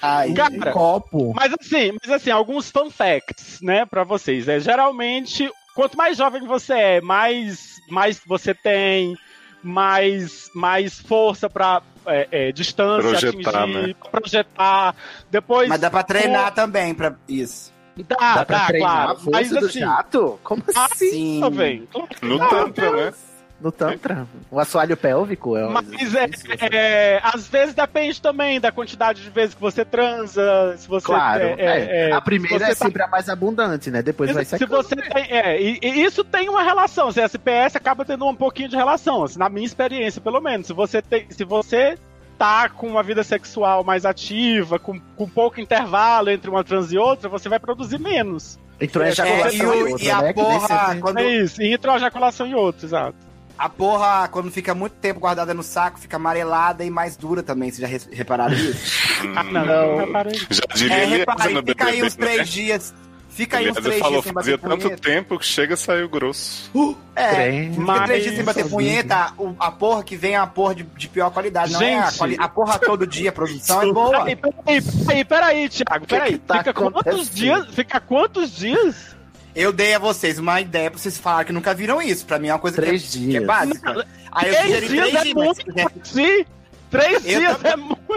Ai, 0.00 0.32
Cara, 0.32 0.70
Um 0.70 0.72
copo. 0.72 1.32
Mas 1.34 1.52
assim, 1.60 1.92
mas 2.02 2.10
assim, 2.10 2.30
alguns 2.30 2.70
fun 2.70 2.90
facts, 2.90 3.58
né, 3.62 3.84
pra 3.86 4.04
vocês. 4.04 4.48
É, 4.48 4.58
geralmente, 4.58 5.50
quanto 5.74 5.96
mais 5.96 6.16
jovem 6.16 6.46
você 6.46 6.72
é, 6.72 7.00
mais, 7.00 7.76
mais 7.90 8.20
você 8.26 8.54
tem, 8.54 9.14
mais, 9.62 10.50
mais 10.54 10.98
força 11.00 11.48
pra 11.48 11.82
é, 12.06 12.28
é, 12.30 12.52
distância, 12.52 13.08
Projetar, 13.10 13.62
atingir, 13.62 13.88
né? 13.88 13.94
projetar. 14.10 14.94
Depois. 15.30 15.68
Mas 15.68 15.80
dá 15.80 15.90
pra 15.90 16.02
treinar 16.02 16.52
também 16.52 16.94
pra 16.94 17.14
isso. 17.28 17.72
Dá, 18.08 18.16
Dá 18.16 18.34
dá, 18.36 18.44
pra 18.46 18.66
treinar 18.66 18.90
claro. 18.90 19.10
a 19.12 19.14
força 19.16 19.30
Mas 19.30 19.50
do 19.50 19.66
assim. 19.66 19.78
jato? 19.80 20.40
Como 20.42 20.62
Ah, 20.74 20.88
assim? 20.90 21.10
Sim. 21.10 21.40
Também. 21.40 21.86
Claro 21.92 22.08
que 22.08 22.24
No 22.26 22.38
dá. 22.38 22.48
Tantra, 22.48 22.90
né? 22.90 23.14
No 23.62 23.70
Tantra? 23.70 24.26
O 24.50 24.58
assoalho 24.58 24.96
pélvico 24.96 25.56
é 25.56 25.66
um 25.66 25.70
Mas 25.70 25.86
é, 26.14 26.28
é, 26.70 27.20
às 27.22 27.46
vezes 27.46 27.74
depende 27.74 28.20
também 28.20 28.60
da 28.60 28.72
quantidade 28.72 29.22
de 29.22 29.30
vezes 29.30 29.54
que 29.54 29.60
você 29.60 29.84
transa, 29.84 30.74
se 30.76 30.88
você 30.88 31.06
Claro, 31.06 31.42
é, 31.44 31.54
é, 31.58 32.10
é, 32.10 32.12
a 32.12 32.20
primeira 32.20 32.58
se 32.58 32.64
você 32.64 32.72
é 32.72 32.74
sempre 32.86 33.02
a 33.02 33.06
mais 33.08 33.28
abundante, 33.28 33.90
né? 33.90 34.02
Depois 34.02 34.32
vai 34.32 34.44
se 34.44 34.58
ser. 34.58 34.66
você 34.66 34.96
tem, 34.96 35.24
é, 35.30 35.60
e, 35.62 35.78
e 35.82 36.02
isso 36.04 36.24
tem 36.24 36.48
uma 36.48 36.62
relação. 36.62 37.12
Se 37.12 37.20
SPS 37.20 37.76
acaba 37.76 38.04
tendo 38.04 38.26
um 38.26 38.34
pouquinho 38.34 38.68
de 38.68 38.76
relação, 38.76 39.22
assim, 39.24 39.38
na 39.38 39.48
minha 39.48 39.66
experiência, 39.66 40.20
pelo 40.20 40.40
menos. 40.40 40.66
Se 40.66 40.72
você 40.72 41.00
tem, 41.00 41.26
se 41.30 41.44
você 41.44 41.96
tá 42.38 42.68
com 42.68 42.88
uma 42.88 43.02
vida 43.04 43.22
sexual 43.22 43.84
mais 43.84 44.04
ativa, 44.04 44.78
com, 44.78 44.98
com 45.16 45.28
pouco 45.28 45.60
intervalo 45.60 46.30
entre 46.30 46.50
uma 46.50 46.64
trans 46.64 46.90
e 46.92 46.98
outra, 46.98 47.28
você 47.28 47.48
vai 47.48 47.60
produzir 47.60 48.00
menos. 48.00 48.58
Entrou 48.80 49.04
em 49.04 49.08
É, 49.08 49.10
ejaculação 49.12 49.52
e, 49.52 49.78
em 49.78 49.82
o- 49.84 49.90
outra, 49.92 50.04
e 50.04 50.10
a 50.10 50.22
né? 50.22 50.32
Porra, 50.32 50.96
quando, 51.00 51.18
É 51.18 51.28
isso, 51.28 51.62
e 51.62 51.72
hidroejaculação 51.72 52.46
em 52.46 52.54
outro, 52.54 52.84
exato. 52.86 53.14
A 53.58 53.68
porra, 53.68 54.28
quando 54.28 54.50
fica 54.50 54.74
muito 54.74 54.94
tempo 54.94 55.20
guardada 55.20 55.52
no 55.54 55.62
saco, 55.62 55.98
fica 55.98 56.16
amarelada 56.16 56.84
e 56.84 56.90
mais 56.90 57.16
dura 57.16 57.42
também. 57.42 57.70
Vocês 57.70 57.80
já 57.80 57.86
re- 57.86 58.14
repararam 58.16 58.54
isso? 58.54 59.18
Ah, 59.36 59.42
não, 59.44 59.64
Não. 59.66 59.86
não 59.92 60.06
reparei. 60.06 60.34
Já 60.50 60.62
diria 60.74 60.94
É, 60.96 61.04
reparei, 61.06 61.62
fica 61.62 61.84
aí 61.86 62.02
uns 62.02 62.14
três 62.16 62.38
né? 62.38 62.44
dias. 62.44 62.94
Fica 63.30 63.56
aí 63.56 63.70
uns 63.70 63.78
três 63.78 63.98
falou, 63.98 64.12
dias 64.20 64.24
sem 64.24 64.32
bater 64.34 64.44
fazia 64.44 64.58
tanto 64.58 64.82
punheta. 64.82 65.02
tempo 65.02 65.38
que 65.38 65.46
chega 65.46 65.74
saiu 65.74 66.06
grosso. 66.06 66.70
É, 67.16 67.28
Trem. 67.30 67.70
fica 67.70 67.82
Mas- 67.82 68.04
três 68.04 68.22
dias 68.24 68.34
sem 68.36 68.44
bater 68.44 68.68
punheta, 68.68 69.32
o- 69.38 69.54
a 69.58 69.70
porra 69.70 70.02
que 70.04 70.16
vem 70.16 70.34
é 70.34 70.36
a 70.36 70.46
porra 70.46 70.74
de, 70.74 70.82
de 70.82 71.08
pior 71.08 71.30
qualidade. 71.30 71.72
Não 71.72 71.80
é 71.80 71.98
a, 71.98 72.12
quali- 72.12 72.36
a 72.38 72.46
porra 72.46 72.78
todo 72.78 73.06
dia, 73.06 73.30
a 73.30 73.32
produção 73.32 73.80
é 73.80 73.90
boa. 73.90 74.10
Peraí, 74.24 74.36
peraí, 74.36 74.82
peraí, 74.82 75.24
peraí, 75.24 75.68
Thiago, 75.70 76.06
peraí. 76.06 76.32
que 76.32 76.38
tá 76.40 76.58
fica 76.58 76.74
quantos 76.74 77.30
dias? 77.30 77.66
Fica 77.74 78.00
quantos 78.00 78.54
dias? 78.54 79.16
Eu 79.54 79.72
dei 79.72 79.94
a 79.94 79.98
vocês 79.98 80.38
uma 80.38 80.60
ideia 80.60 80.90
pra 80.90 80.98
vocês 80.98 81.18
falarem 81.18 81.46
que 81.48 81.52
nunca 81.52 81.74
viram 81.74 82.00
isso. 82.00 82.24
Pra 82.24 82.38
mim 82.38 82.48
é 82.48 82.52
uma 82.54 82.58
coisa 82.58 82.76
Três 82.80 83.02
que, 83.02 83.18
é, 83.18 83.20
que 83.20 83.26
é 83.26 83.30
dias. 83.40 83.46
básica. 83.46 84.06
Aí 84.32 84.48
eu 84.48 84.54
Três 84.54 84.66
sugeri 84.66 84.88
dias 84.88 85.08
três 85.10 85.14
é 85.14 85.22
dias, 85.22 85.34
muito 85.34 86.06
Sim, 86.08 86.44
três 86.90 87.26
Eu 87.26 87.40
dias 87.40 87.56
também. 87.58 87.72
é 87.72 87.76
muito. 87.76 88.12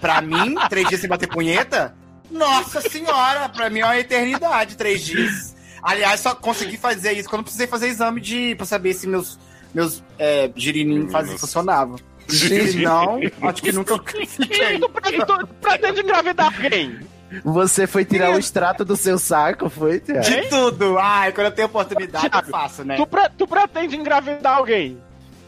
Pra 0.00 0.20
mim, 0.20 0.54
três 0.68 0.88
dias 0.88 1.00
sem 1.00 1.08
bater 1.08 1.28
punheta? 1.28 1.94
Nossa 2.30 2.80
senhora, 2.80 3.48
pra 3.48 3.70
mim 3.70 3.80
é 3.80 3.84
uma 3.84 3.98
eternidade, 3.98 4.76
três 4.76 5.02
dias. 5.02 5.54
Aliás, 5.82 6.18
só 6.20 6.34
consegui 6.34 6.76
fazer 6.76 7.12
isso 7.12 7.28
quando 7.28 7.42
precisei 7.44 7.66
fazer 7.66 7.88
exame 7.88 8.20
de 8.20 8.54
pra 8.56 8.66
saber 8.66 8.94
se 8.94 9.06
meus, 9.06 9.38
meus 9.74 10.02
é, 10.18 10.50
girininhos 10.56 11.12
faz- 11.12 11.30
funcionavam. 11.40 11.98
Se 12.28 12.76
não, 12.82 13.20
acho 13.42 13.62
que 13.62 13.70
nunca. 13.72 13.98
Tu, 13.98 14.88
pre- 14.88 15.24
tu 15.26 15.46
pretende 15.60 16.00
engravidar 16.00 16.52
alguém? 16.54 17.00
Você 17.44 17.86
foi 17.86 18.04
tirar 18.04 18.30
o 18.30 18.38
extrato 18.38 18.84
do 18.84 18.96
seu 18.96 19.18
saco, 19.18 19.68
foi, 19.70 20.00
Tiago? 20.00 20.22
De 20.24 20.48
tudo. 20.48 20.98
Ai, 20.98 21.32
quando 21.32 21.46
eu 21.46 21.52
tenho 21.52 21.66
oportunidade, 21.66 22.26
eu 22.26 22.30
Thiago, 22.30 22.50
faço, 22.50 22.84
né? 22.84 22.96
Tu, 22.96 23.06
pre- 23.06 23.30
tu 23.36 23.46
pretende 23.46 23.96
engravidar 23.96 24.56
alguém? 24.58 24.98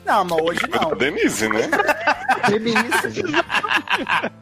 Não, 0.04 0.24
mas 0.24 0.40
hoje 0.42 0.60
A 0.72 0.80
não. 0.82 0.96
Denise, 0.96 1.48
né? 1.48 1.68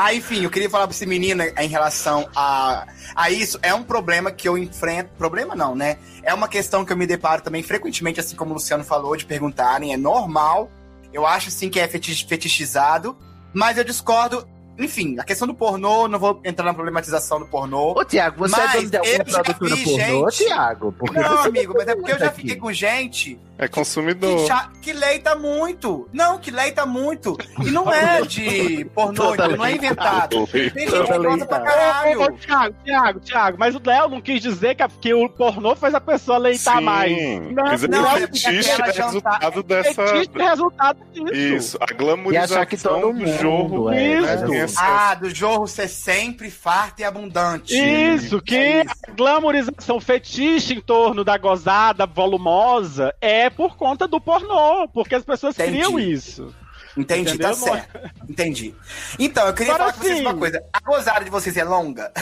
Ah, 0.00 0.14
enfim, 0.14 0.44
eu 0.44 0.50
queria 0.50 0.70
falar 0.70 0.86
pra 0.86 0.94
esse 0.94 1.04
menino 1.06 1.42
em 1.42 1.66
relação 1.68 2.28
a, 2.36 2.86
a 3.16 3.30
isso. 3.30 3.58
É 3.62 3.74
um 3.74 3.82
problema 3.82 4.30
que 4.30 4.48
eu 4.48 4.56
enfrento. 4.56 5.10
Problema 5.18 5.56
não, 5.56 5.74
né? 5.74 5.98
É 6.22 6.32
uma 6.32 6.46
questão 6.46 6.84
que 6.84 6.92
eu 6.92 6.96
me 6.96 7.04
deparo 7.06 7.42
também 7.42 7.64
frequentemente, 7.64 8.20
assim 8.20 8.36
como 8.36 8.52
o 8.52 8.54
Luciano 8.54 8.84
falou, 8.84 9.16
de 9.16 9.26
perguntarem. 9.26 9.92
É 9.92 9.96
normal. 9.96 10.70
Eu 11.12 11.26
acho, 11.26 11.50
sim, 11.50 11.68
que 11.68 11.80
é 11.80 11.88
fetich- 11.88 12.26
fetichizado. 12.28 13.16
Mas 13.52 13.76
eu 13.76 13.82
discordo. 13.82 14.46
Enfim, 14.78 15.16
a 15.18 15.24
questão 15.24 15.48
do 15.48 15.54
pornô, 15.54 16.06
não 16.06 16.18
vou 16.18 16.40
entrar 16.44 16.64
na 16.64 16.72
problematização 16.74 17.40
do 17.40 17.46
pornô. 17.46 17.98
Ô, 17.98 18.04
Tiago, 18.04 18.38
você 18.38 18.60
é 18.60 18.68
dono 18.74 18.90
de 18.90 18.96
alguma 18.96 19.54
produtora 19.54 19.84
pornô, 19.84 20.28
Tiago? 20.30 20.94
Não, 21.12 21.38
amigo, 21.44 21.74
mas 21.76 21.88
é 21.88 21.96
porque 21.96 22.12
eu 22.12 22.18
já 22.18 22.26
aqui. 22.26 22.42
fiquei 22.42 22.56
com 22.56 22.72
gente 22.72 23.38
É 23.58 23.66
que, 23.66 23.74
consumidor. 23.74 24.46
cha- 24.46 24.70
que 24.80 24.92
leita 24.92 25.34
muito. 25.34 26.08
Não, 26.12 26.38
que 26.38 26.50
leita 26.50 26.86
muito. 26.86 27.36
E 27.60 27.70
não 27.72 27.92
é 27.92 28.22
de 28.22 28.84
pornô, 28.94 29.34
então 29.34 29.48
não 29.56 29.64
é 29.64 29.72
inventado. 29.72 30.46
Tem 30.46 30.62
gente 30.62 30.74
que 30.74 30.86
gosta 30.86 31.06
pra 31.18 31.18
leitada. 31.18 31.56
Ô, 31.64 31.66
caralho. 31.66 32.32
Thiago, 32.38 32.74
Thiago, 32.84 33.20
Thiago, 33.20 33.56
mas 33.58 33.74
o 33.74 33.80
Léo 33.84 34.08
não 34.08 34.20
quis 34.20 34.40
dizer 34.40 34.76
que, 34.76 34.82
a- 34.84 34.88
que 34.88 35.12
o 35.12 35.28
pornô 35.28 35.74
fez 35.74 35.92
a 35.92 36.00
pessoa 36.00 36.38
leitar 36.38 36.78
Sim, 36.78 36.84
mais. 36.84 37.12
Não, 37.52 37.64
dizer, 37.64 37.88
não, 37.90 38.04
o 38.04 38.06
é 38.06 38.20
fetiche 38.20 38.70
é 38.70 38.76
resultado 38.92 39.62
dessa. 39.64 40.06
Fetiche 40.06 40.30
é 40.40 40.48
resultado 40.48 40.98
disso. 41.12 41.34
Isso, 41.34 41.78
a 41.80 41.86
E 41.92 41.94
glamorização 41.96 42.56
achar 42.58 42.66
que 42.66 42.76
todo 42.76 43.00
do 43.00 43.12
mundo 43.12 43.26
jorro. 43.38 43.90
é, 43.90 44.06
Isso. 44.18 44.26
faz 44.26 44.42
assim. 44.44 44.56
essa- 44.56 44.80
Ah, 45.10 45.14
do 45.14 45.34
jorro 45.34 45.66
ser 45.66 45.88
sempre 45.88 46.48
farto 46.50 47.00
e 47.00 47.04
abundante. 47.04 47.74
Isso, 47.76 48.40
que 48.40 48.54
É 48.54 48.84
isso. 48.84 48.94
a 49.08 49.10
glamorização 49.12 49.98
fetiche 50.00 50.74
em 50.74 50.80
torno 50.80 51.24
da 51.24 51.36
gozada 51.36 52.06
volumosa 52.06 53.12
é 53.20 53.47
por 53.50 53.76
conta 53.76 54.06
do 54.08 54.20
pornô, 54.20 54.88
porque 54.88 55.14
as 55.14 55.24
pessoas 55.24 55.54
Entendi. 55.58 55.72
criam 55.78 55.98
isso. 55.98 56.54
Entendi, 56.96 57.30
Entendeu? 57.34 57.48
tá 57.50 57.54
certo. 57.54 58.10
Entendi. 58.28 58.74
Então, 59.18 59.46
eu 59.46 59.54
queria 59.54 59.74
Agora 59.74 59.92
falar 59.92 59.98
com 59.98 60.02
vocês 60.04 60.18
sim. 60.18 60.24
uma 60.24 60.34
coisa. 60.36 60.64
A 60.72 60.80
gozada 60.80 61.24
de 61.24 61.30
vocês 61.30 61.56
é 61.56 61.64
longa? 61.64 62.12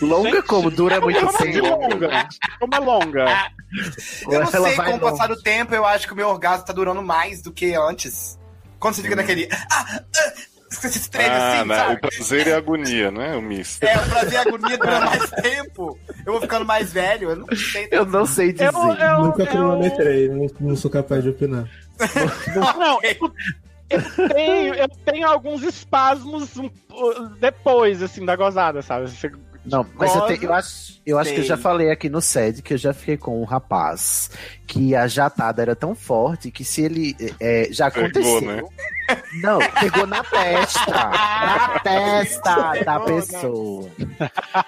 Longa 0.00 0.30
Gente, 0.30 0.42
como? 0.42 0.70
Dura 0.70 1.00
muito 1.00 1.18
Como 1.18 1.30
assim 1.30 1.52
tempo. 1.52 1.66
longa? 1.68 2.28
Como 2.58 2.74
é 2.74 2.78
longa? 2.78 3.52
Eu 4.30 4.40
não 4.40 4.46
sei, 4.46 4.76
com 4.76 4.94
o 4.94 5.00
passar 5.00 5.26
do 5.28 5.40
tempo, 5.42 5.74
eu 5.74 5.84
acho 5.84 6.06
que 6.06 6.12
o 6.12 6.16
meu 6.16 6.28
orgasmo 6.28 6.64
tá 6.64 6.72
durando 6.72 7.02
mais 7.02 7.42
do 7.42 7.52
que 7.52 7.74
antes. 7.74 8.38
Quando 8.78 8.94
você 8.94 9.02
fica 9.02 9.16
naquele. 9.16 9.48
Ah, 9.70 9.84
ah, 9.90 10.02
você 10.68 10.88
se 10.90 11.10
treme 11.10 11.30
Ah, 11.30 11.58
assim, 11.60 11.68
né? 11.68 11.76
sabe? 11.76 11.94
o 11.94 12.00
prazer 12.00 12.46
e 12.46 12.52
a 12.52 12.56
agonia, 12.56 13.10
né? 13.10 13.36
O 13.36 13.42
misto. 13.42 13.82
É, 13.82 13.96
o 13.96 14.08
prazer 14.08 14.32
e 14.32 14.36
a 14.36 14.40
agonia 14.42 14.78
dura 14.78 15.00
mais 15.00 15.30
tempo. 15.30 15.98
Eu 16.26 16.32
vou 16.32 16.40
ficando 16.40 16.64
mais 16.64 16.92
velho, 16.92 17.30
eu 17.30 17.36
não 17.36 17.56
sei. 17.56 17.88
Eu 17.90 18.06
não 18.06 18.26
sei 18.26 18.52
dizer. 18.52 18.72
Eu, 18.72 18.94
eu, 18.94 19.22
Nunca 19.24 19.42
eu, 19.42 19.46
cronometrei, 19.46 20.28
não, 20.28 20.46
não 20.60 20.76
sou 20.76 20.90
capaz 20.90 21.22
de 21.22 21.30
opinar. 21.30 21.68
não, 22.54 22.98
eu, 23.02 23.32
eu 23.90 24.28
tenho, 24.28 24.74
eu 24.74 24.88
tenho 25.04 25.26
alguns 25.26 25.62
espasmos 25.62 26.50
depois, 27.38 28.02
assim, 28.02 28.24
da 28.24 28.36
gozada, 28.36 28.82
sabe? 28.82 29.10
Você 29.10 29.30
Não, 29.70 29.86
mas 29.94 30.14
eu, 30.14 30.20
tenho- 30.22 30.42
eu 30.44 30.52
acho, 30.54 31.00
eu 31.06 31.18
acho 31.18 31.32
que 31.32 31.40
eu 31.40 31.44
já 31.44 31.56
falei 31.56 31.90
aqui 31.90 32.08
no 32.08 32.20
SED 32.20 32.62
que 32.62 32.74
eu 32.74 32.78
já 32.78 32.92
fiquei 32.92 33.16
com 33.16 33.40
um 33.40 33.44
rapaz 33.44 34.30
que 34.66 34.94
a 34.94 35.06
jatada 35.06 35.62
era 35.62 35.74
tão 35.76 35.94
forte 35.94 36.50
que 36.50 36.64
se 36.64 36.82
ele. 36.82 37.16
é, 37.40 37.68
já 37.70 37.90
Pegou, 37.90 38.08
aconteceu. 38.08 38.40
né? 38.42 38.62
Não, 39.42 39.58
pegou 39.80 40.06
na 40.06 40.22
testa. 40.22 40.90
na 40.92 41.80
testa 41.82 42.54
da 42.84 43.00
Pegou, 43.00 43.16
né? 43.18 43.22
pessoa. 43.22 43.90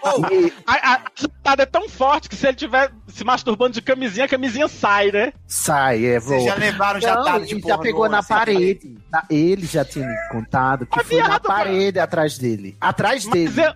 Oh, 0.02 0.32
E 0.32 0.52
A, 0.66 0.94
a 0.94 1.02
jatada 1.14 1.62
é 1.62 1.66
tão 1.66 1.88
forte 1.88 2.28
que 2.28 2.36
se 2.36 2.46
ele 2.46 2.56
tiver 2.56 2.90
se 3.10 3.24
masturbando 3.24 3.72
de 3.74 3.82
camisinha, 3.82 4.24
a 4.24 4.28
camisinha 4.28 4.68
sai, 4.68 5.10
né? 5.10 5.32
sai, 5.46 6.04
é, 6.06 6.20
vocês 6.20 6.42
voa. 6.42 6.50
já 6.50 6.54
levaram 6.56 6.94
Não, 6.94 7.00
jatada 7.00 7.44
de 7.46 7.60
já 7.60 7.78
pegou 7.78 8.08
na 8.08 8.18
assim, 8.20 8.34
parede. 8.34 8.94
Na- 9.10 9.24
Ele 9.30 9.66
já 9.66 9.84
tinha 9.84 10.06
me 10.06 10.16
contado 10.30 10.86
que 10.86 10.98
Ah, 10.98 11.04
foi 11.04 11.16
na 11.18 11.26
viado, 11.28 11.42
cara. 11.42 11.58
parede 11.64 11.98
atrás 11.98 12.38
dele. 12.38 12.76
Atrás 12.80 13.24
Mas 13.26 13.54
dele. 13.54 13.66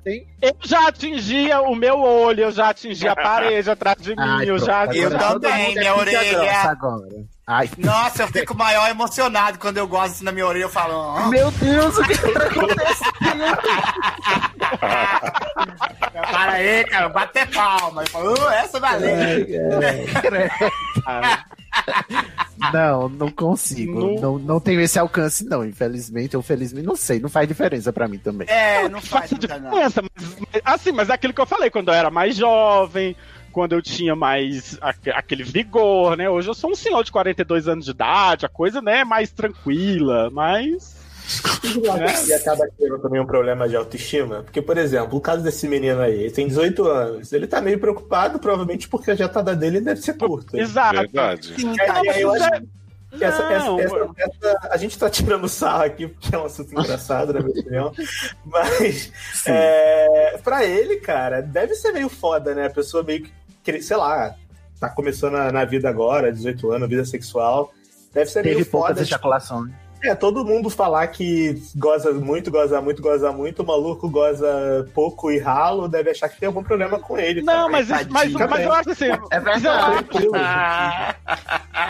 eu-? 0.40 0.50
Eu 0.50 0.56
já 0.62 0.88
atingia 0.88 1.60
o 1.62 1.74
meu 1.74 1.98
olho, 2.00 2.42
eu 2.44 2.50
já 2.52 2.68
atingia 2.70 3.12
a 3.12 3.16
parede 3.16 3.70
atrás 3.70 3.96
de 4.00 4.10
mim, 4.10 4.16
Ai, 4.18 4.44
eu 4.48 4.56
pronto, 4.56 4.66
já. 4.66 4.80
agora 4.82 4.96
Eu 4.98 5.10
também, 5.40 5.74
minha 5.74 5.94
orelha. 5.96 6.52
Agora. 6.62 7.24
Ai, 7.46 7.68
Nossa, 7.76 8.22
eu 8.22 8.28
fico 8.28 8.54
maior 8.56 8.88
emocionado 8.88 9.58
quando 9.58 9.76
eu 9.76 9.86
gosto 9.86 10.12
assim 10.14 10.24
na 10.24 10.32
minha 10.32 10.46
orelha, 10.46 10.64
eu 10.64 10.68
falo. 10.70 10.94
"Ah, 11.16 11.28
meu 11.28 11.50
Deus, 11.50 11.98
o 11.98 12.02
que 12.04 12.16
tá 12.16 12.44
acontecendo? 12.46 13.58
Para 16.30 16.52
aí, 16.52 16.84
cara, 16.84 17.08
bater 17.08 17.46
palma. 17.50 18.02
Eu 18.02 18.06
falo, 18.08 18.32
"Uh, 18.32 18.50
essa 18.50 18.80
valeu. 18.80 19.10
Não, 22.72 23.08
não 23.08 23.30
consigo. 23.30 23.98
Não. 23.98 24.14
Não, 24.20 24.38
não 24.38 24.60
tenho 24.60 24.80
esse 24.80 24.96
alcance, 24.98 25.44
não. 25.44 25.64
Infelizmente 25.64 26.36
ou 26.36 26.42
felizmente, 26.42 26.86
não 26.86 26.94
sei. 26.96 27.18
Não 27.18 27.28
faz 27.28 27.46
diferença 27.48 27.92
pra 27.92 28.06
mim 28.08 28.16
também. 28.18 28.48
É, 28.48 28.88
não 28.88 29.00
faz 29.02 29.28
faz 29.28 29.30
muita 29.32 29.58
não. 29.58 29.70
diferença, 29.70 30.02
mas, 30.02 30.36
mas- 30.52 30.62
assim, 30.64 30.92
mas 30.92 31.10
é 31.10 31.14
aquilo 31.14 31.34
que 31.34 31.40
eu 31.40 31.46
falei, 31.46 31.70
quando 31.70 31.88
eu 31.88 31.94
era 31.94 32.10
mais 32.10 32.36
jovem, 32.36 33.16
quando 33.54 33.72
eu 33.72 33.80
tinha 33.80 34.16
mais 34.16 34.76
aque- 34.80 35.10
aquele 35.10 35.44
vigor, 35.44 36.16
né? 36.16 36.28
Hoje 36.28 36.48
eu 36.48 36.54
sou 36.54 36.72
um 36.72 36.74
senhor 36.74 37.04
de 37.04 37.12
42 37.12 37.68
anos 37.68 37.84
de 37.84 37.92
idade, 37.92 38.44
a 38.44 38.48
coisa, 38.48 38.82
né, 38.82 38.98
é 38.98 39.04
mais 39.04 39.30
tranquila, 39.30 40.28
mas. 40.30 40.92
E 42.26 42.32
acaba 42.34 42.66
tendo 42.78 42.98
também 42.98 43.20
um 43.20 43.24
problema 43.26 43.66
de 43.68 43.74
autoestima. 43.76 44.42
Porque, 44.42 44.60
por 44.60 44.76
exemplo, 44.76 45.16
o 45.16 45.20
caso 45.20 45.42
desse 45.42 45.66
menino 45.66 46.00
aí, 46.00 46.24
ele 46.24 46.30
tem 46.30 46.46
18 46.46 46.84
anos. 46.86 47.32
Ele 47.32 47.46
tá 47.46 47.60
meio 47.62 47.78
preocupado, 47.78 48.38
provavelmente 48.38 48.88
porque 48.88 49.10
a 49.12 49.14
jatada 49.14 49.56
dele 49.56 49.80
deve 49.80 50.02
ser 50.02 50.14
curta. 50.18 50.58
Exato. 50.58 50.96
Verdade. 50.98 51.54
Sim, 51.58 51.72
E 51.74 51.80
aí 52.10 52.20
eu 52.20 52.28
mas 52.30 52.42
é- 52.42 52.44
acho 52.46 52.60
que 53.16 53.24
essa, 53.24 53.42
essa- 53.44 53.76
essa- 54.18 54.68
a 54.70 54.76
gente 54.76 54.98
tá 54.98 55.08
tirando 55.08 55.48
sarro 55.48 55.84
aqui, 55.84 56.08
porque 56.08 56.34
é 56.34 56.38
um 56.38 56.44
assunto 56.44 56.72
engraçado, 56.72 57.32
na 57.32 57.40
minha 57.40 57.58
opinião. 57.60 57.92
Mas, 58.44 59.10
é, 59.46 60.38
pra 60.44 60.64
ele, 60.64 60.96
cara, 60.96 61.40
deve 61.40 61.74
ser 61.74 61.92
meio 61.92 62.08
foda, 62.10 62.54
né? 62.54 62.66
A 62.66 62.70
pessoa 62.70 63.02
meio 63.02 63.22
que, 63.22 63.32
sei 63.82 63.96
lá, 63.96 64.34
tá 64.80 64.88
começando 64.88 65.32
na, 65.32 65.50
na 65.52 65.64
vida 65.64 65.88
agora, 65.88 66.32
18 66.32 66.70
anos, 66.72 66.88
vida 66.88 67.04
sexual. 67.04 67.72
Deve 68.12 68.30
ser 68.30 68.42
Teve 68.42 68.56
meio 68.56 68.66
foda. 68.66 69.00
ejaculações. 69.00 69.72
É, 70.02 70.14
todo 70.14 70.44
mundo 70.44 70.68
falar 70.68 71.06
que 71.06 71.62
goza 71.74 72.12
muito, 72.12 72.50
goza 72.50 72.78
muito, 72.78 73.00
goza 73.00 73.32
muito, 73.32 73.62
o 73.62 73.66
maluco 73.66 74.06
goza 74.10 74.86
pouco 74.92 75.30
e 75.32 75.38
ralo, 75.38 75.88
deve 75.88 76.10
achar 76.10 76.28
que 76.28 76.38
tem 76.38 76.46
algum 76.46 76.62
problema 76.62 76.98
com 76.98 77.16
ele. 77.16 77.40
Não, 77.40 77.70
mas, 77.70 77.88
mas, 77.88 78.30
mas 78.32 78.60
eu 78.60 78.72
acho 78.72 78.90
assim. 78.90 79.06
É 79.30 79.40
mas 79.40 79.64
eu 79.64 79.70
acho- 79.70 79.92
Tranquilo. 80.04 80.32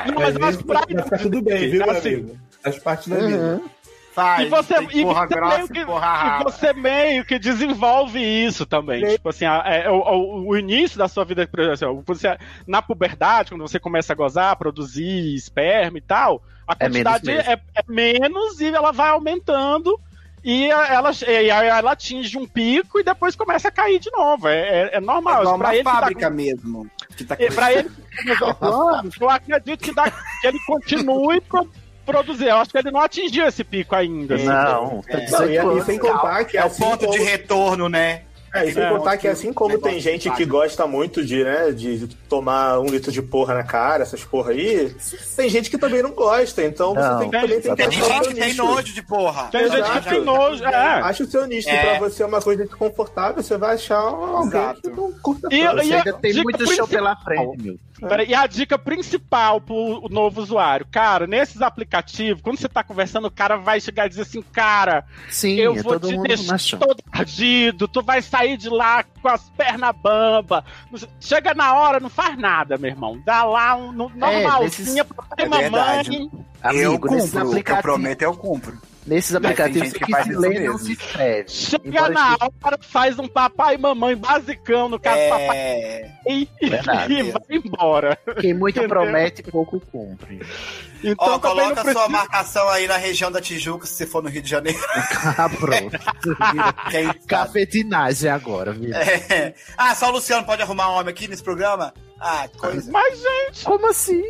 não, 0.06 0.14
mas 0.20 0.36
eu 0.36 0.44
acho 0.44 0.58
que 0.58 0.64
pra 0.64 0.80
ficar 0.86 1.18
tudo 1.18 1.42
bem, 1.42 1.70
viu, 1.70 1.80
meu 1.84 1.90
assim, 1.90 2.08
amigo? 2.14 2.38
Faz 2.62 2.78
parte 2.78 3.10
da 3.10 3.16
vida. 3.16 3.60
Faz, 4.14 4.46
E 4.46 4.48
você, 4.48 4.74
e, 4.92 5.02
porra 5.02 5.26
você 5.26 5.34
grossa 5.34 5.56
meio 5.58 5.68
que, 5.68 5.78
e 5.78 5.82
e 5.82 6.44
você 6.44 6.72
meio 6.72 7.24
que 7.24 7.38
desenvolve 7.38 8.20
isso 8.20 8.64
também. 8.64 9.04
Sim. 9.04 9.12
Tipo 9.16 9.28
assim, 9.28 9.44
a- 9.44 9.62
é, 9.66 9.90
o, 9.90 9.94
o- 9.96 10.48
o 10.50 10.56
início 10.56 10.96
da 10.96 11.08
sua 11.08 11.24
vida, 11.24 11.46
por 11.48 11.58
exemplo, 11.60 12.02
você, 12.06 12.38
na 12.66 12.80
puberdade, 12.80 13.50
quando 13.50 13.62
você 13.62 13.80
começa 13.80 14.12
a 14.12 14.16
gozar, 14.16 14.56
produzir 14.56 15.34
esperma 15.34 15.98
e 15.98 16.00
tal, 16.00 16.42
a 16.66 16.76
É 16.78 16.88
menos 16.88 17.12
quantidade 17.12 17.30
é, 17.50 17.52
é 17.74 17.82
menos 17.88 18.60
e 18.60 18.68
ela 18.68 18.92
vai 18.92 19.08
aumentando. 19.10 19.98
E 20.46 20.66
ela, 20.70 21.10
e 21.26 21.48
ela 21.48 21.92
atinge 21.92 22.36
um 22.36 22.46
pico 22.46 23.00
e 23.00 23.02
depois 23.02 23.34
começa 23.34 23.68
a 23.68 23.70
cair 23.70 23.98
de 23.98 24.10
novo. 24.12 24.46
É, 24.46 24.58
é, 24.60 24.96
é 24.96 25.00
normal. 25.00 25.40
Igual 25.40 25.58
pra 25.58 25.68
uma 25.68 25.74
ele 25.74 25.78
que 25.78 25.90
tá 25.90 26.00
fábrica 26.00 26.28
com- 26.28 26.36
mesmo. 26.36 26.90
Que 27.16 27.24
tá 27.24 27.36
pra 27.54 27.72
ele, 27.72 27.90
eu 29.20 29.30
acredito 29.30 29.80
que, 29.80 29.94
dá- 29.94 30.10
que 30.40 30.46
ele 30.46 30.58
continue 30.66 31.40
produzir. 32.04 32.46
Eu 32.48 32.56
acho 32.56 32.70
que 32.70 32.78
ele 32.78 32.90
não 32.90 33.00
atingiu 33.00 33.46
esse 33.46 33.64
pico 33.64 33.94
ainda. 33.96 34.34
assim. 34.36 34.44
Não, 34.44 35.02
É. 35.08 35.16
Não, 35.16 35.22
e, 35.22 35.26
18 35.48 35.78
e 35.78 35.82
sem 35.84 35.98
contar 35.98 36.44
que 36.44 36.56
É 36.58 36.62
o 36.62 36.66
assim 36.66 36.82
ponto 36.82 37.00
de 37.00 37.06
como- 37.18 37.24
retorno, 37.30 37.88
né? 37.88 38.22
É, 38.54 38.66
e 38.66 38.72
sem 38.72 38.82
É, 38.84 38.88
contar 38.88 39.16
que 39.16 39.26
assim 39.26 39.52
como 39.52 39.76
tem 39.80 39.98
gente 39.98 40.30
de 40.30 40.36
que 40.36 40.44
gosta 40.44 40.86
muito 40.86 41.24
de, 41.24 41.42
né, 41.42 41.72
de 41.72 42.06
tomar 42.34 42.78
um 42.80 42.86
litro 42.86 43.12
de 43.12 43.22
porra 43.22 43.54
na 43.54 43.62
cara, 43.62 44.02
essas 44.02 44.24
porra 44.24 44.50
aí, 44.50 44.94
tem 45.36 45.48
gente 45.48 45.70
que 45.70 45.78
também 45.78 46.02
não 46.02 46.10
gosta, 46.12 46.64
então 46.64 46.94
você 46.94 47.00
Não, 47.00 47.18
tem 47.20 47.30
que 47.30 47.40
também 47.40 47.60
tem 47.60 47.70
que 47.70 47.76
Tem 47.76 47.90
gente 47.90 48.28
que 48.28 48.34
tem 48.34 48.54
nojo 48.54 48.92
de 48.94 49.02
porra. 49.02 49.44
Tem 49.50 49.70
gente 49.70 49.90
que 49.90 50.08
tem 50.08 50.20
nojo. 50.24 50.64
É. 50.64 51.00
Acha 51.00 51.22
o 51.22 51.26
seu 51.26 51.46
nicho, 51.46 51.68
É. 51.68 51.98
pra 51.98 52.08
você 52.08 52.22
é 52.22 52.26
uma 52.26 52.40
coisa 52.40 52.64
desconfortável, 52.64 53.42
você 53.42 53.56
vai 53.56 53.74
achar 53.74 53.98
alguém 53.98 54.48
Exato. 54.60 54.80
que 54.82 54.90
não 54.90 55.12
curta 55.12 55.48
E- 55.52 55.62
tanto. 55.64 55.82
e- 55.84 55.94
ainda 55.94 56.12
tem 56.14 56.32
dica 56.32 56.42
muito 56.44 56.74
show 56.74 56.88
pela 56.88 57.16
frente, 57.16 57.62
meu. 57.62 57.78
Peraí, 58.08 58.28
e 58.28 58.34
a 58.34 58.46
dica 58.46 58.76
principal 58.76 59.60
pro 59.60 60.08
novo 60.10 60.40
usuário, 60.42 60.84
cara, 60.90 61.26
nesses 61.26 61.62
aplicativos, 61.62 62.42
quando 62.42 62.58
você 62.58 62.68
tá 62.68 62.82
conversando, 62.84 63.28
o 63.28 63.30
cara 63.30 63.56
vai 63.56 63.80
chegar 63.80 64.06
e 64.06 64.08
dizer 64.10 64.22
assim, 64.22 64.42
cara, 64.42 65.04
Sim, 65.30 65.54
eu 65.54 65.74
é 65.76 65.82
vou 65.82 65.92
todo 65.94 66.08
te 66.08 66.14
mundo 66.16 66.26
deixar 66.26 66.52
machão. 66.52 66.78
todo 66.80 66.98
ardido, 67.12 67.86
tu 67.88 68.02
vai 68.02 68.20
sair 68.20 68.56
de 68.58 68.68
lá 68.68 69.04
com 69.04 69.28
as 69.28 69.48
pernas 69.50 69.94
bamba. 69.96 70.64
Chega 71.20 71.54
na 71.54 71.74
hora, 71.74 71.98
não 72.00 72.10
faz 72.10 72.23
nada, 72.30 72.76
meu 72.78 72.90
irmão. 72.90 73.20
Dá 73.24 73.44
lá 73.44 73.76
um 73.76 73.92
no- 73.92 74.08
normalzinha 74.10 75.02
nesses- 75.04 75.14
pra 75.14 75.24
pai 75.24 75.36
e 75.38 75.42
É 75.42 75.48
verdade. 75.48 76.10
mamãe. 76.10 76.30
eu 76.32 76.90
Amigo, 76.90 77.10
nesses 77.10 77.30
cumpro, 77.32 77.40
eu 77.72 77.76
prometo, 77.82 78.22
eu 78.22 78.34
cumpro. 78.36 78.78
Nesses 79.06 79.34
aplicativos 79.34 79.92
que 79.92 80.04
que 80.04 80.10
faz 80.12 80.26
se 80.26 80.34
lê 80.36 80.60
não 80.60 80.78
se 80.78 80.92
escreve. 80.92 81.48
Chega 81.48 82.08
na 82.08 82.32
esteja- 82.32 82.52
hora, 82.62 82.78
faz 82.80 83.18
um 83.18 83.28
papai 83.28 83.74
e 83.74 83.78
mamãe 83.78 84.16
basicão, 84.16 84.88
no 84.88 84.98
caso, 84.98 85.18
papai 85.28 85.56
É... 85.56 86.12
e, 86.28 86.48
Verdade. 86.62 87.12
e 87.14 87.22
vai 87.24 87.42
embora. 87.50 88.18
Quem 88.40 88.54
muito 88.54 88.78
Entendeu? 88.78 88.88
promete, 88.88 89.42
pouco 89.42 89.80
cumpre. 89.80 90.40
Então 91.02 91.34
Ó, 91.34 91.38
coloca 91.38 91.74
precisa... 91.74 91.92
sua 91.92 92.08
marcação 92.08 92.66
aí 92.70 92.86
na 92.86 92.96
região 92.96 93.30
da 93.30 93.40
Tijuca, 93.40 93.86
se 93.86 93.92
você 93.94 94.06
for 94.06 94.22
no 94.22 94.30
Rio 94.30 94.40
de 94.42 94.48
Janeiro. 94.48 94.78
Ah, 95.36 95.48
pronto. 95.48 95.98
Quem? 96.90 97.12
Cafetinagem 97.26 98.30
agora, 98.30 98.72
viu? 98.72 98.94
É. 98.94 99.54
Ah, 99.76 99.94
só 99.94 100.08
o 100.08 100.12
Luciano 100.12 100.44
pode 100.46 100.62
arrumar 100.62 100.90
um 100.90 100.94
homem 100.94 101.10
aqui 101.12 101.28
nesse 101.28 101.42
programa? 101.42 101.92
Ah, 102.20 102.48
coisa. 102.56 102.90
Mas, 102.90 103.18
gente, 103.20 103.64
Como 103.64 103.88
assim? 103.90 104.22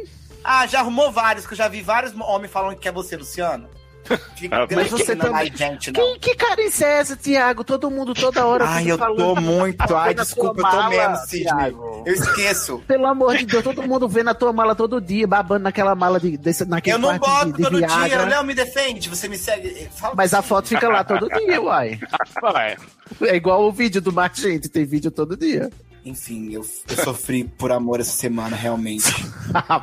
Ah, 0.43 0.67
já 0.67 0.81
arrumou 0.81 1.11
vários, 1.13 1.47
que 1.47 1.53
eu 1.53 1.57
já 1.59 1.69
vi 1.69 1.81
vários 1.81 2.13
homens 2.19 2.51
falando 2.53 2.77
que 2.77 2.89
é 2.89 2.93
você, 2.93 3.17
Luciano. 3.17 3.69
Fica 4.37 4.57
Ah, 4.63 4.67
mas 4.71 4.91
você 4.91 5.17
também- 5.17 5.55
gente. 5.57 5.91
Quem, 5.93 6.19
que 6.19 6.35
carência 6.35 6.85
é 6.87 6.99
essa, 7.01 7.17
Tiago? 7.17 7.65
Todo 7.65 7.91
mundo, 7.91 8.13
toda 8.15 8.45
hora. 8.45 8.65
Ai, 8.69 8.91
eu 8.91 8.99
falando. 8.99 9.17
tô 9.17 9.35
muito. 9.41 9.97
Ai, 9.97 10.13
desculpa, 10.15 10.61
eu 10.61 10.65
tô 10.65 10.77
mala, 10.77 10.89
mesmo, 10.91 11.17
Sidney. 11.27 11.45
Thiago. 11.45 12.03
Eu 12.07 12.15
esqueço. 12.15 12.79
Pelo 12.87 13.07
amor 13.07 13.37
de 13.39 13.47
Deus, 13.47 13.65
todo 13.65 13.83
mundo 13.83 14.09
vendo 14.09 14.29
a 14.31 14.35
tua 14.35 14.53
mala 14.53 14.75
todo 14.75 15.01
dia, 15.01 15.27
babando 15.27 15.65
naquela 15.65 15.95
mala 15.95 16.21
de, 16.21 16.37
desse, 16.37 16.65
naquele 16.65 16.97
Eu 16.97 16.99
não 16.99 17.19
quarto 17.19 17.47
boto 17.47 17.47
de, 17.53 17.57
de 17.57 17.63
todo 17.63 17.79
Viagra. 17.79 18.09
dia. 18.09 18.25
Léo, 18.25 18.45
me 18.45 18.55
defende. 18.55 19.09
Você 19.09 19.29
me 19.29 19.39
segue. 19.39 19.89
Fala 19.95 20.15
Mas 20.17 20.35
a 20.35 20.43
foto 20.43 20.69
fica 20.69 20.89
lá 20.89 21.03
todo 21.05 21.29
dia, 21.29 21.61
uai. 21.61 21.99
ué, 22.55 22.77
É 23.23 23.37
igual 23.37 23.63
o 23.65 23.73
vídeo 23.73 24.01
do 24.01 24.13
Margente, 24.13 24.69
tem 24.69 24.85
vídeo 24.85 25.11
todo 25.11 25.37
dia. 25.37 25.71
Enfim, 26.05 26.53
eu, 26.53 26.61
eu 26.89 27.05
sofri 27.05 27.45
por 27.45 27.73
amor 27.73 27.99
essa 27.99 28.13
semana, 28.13 28.57
realmente. 28.57 29.05
Ah. 29.55 29.81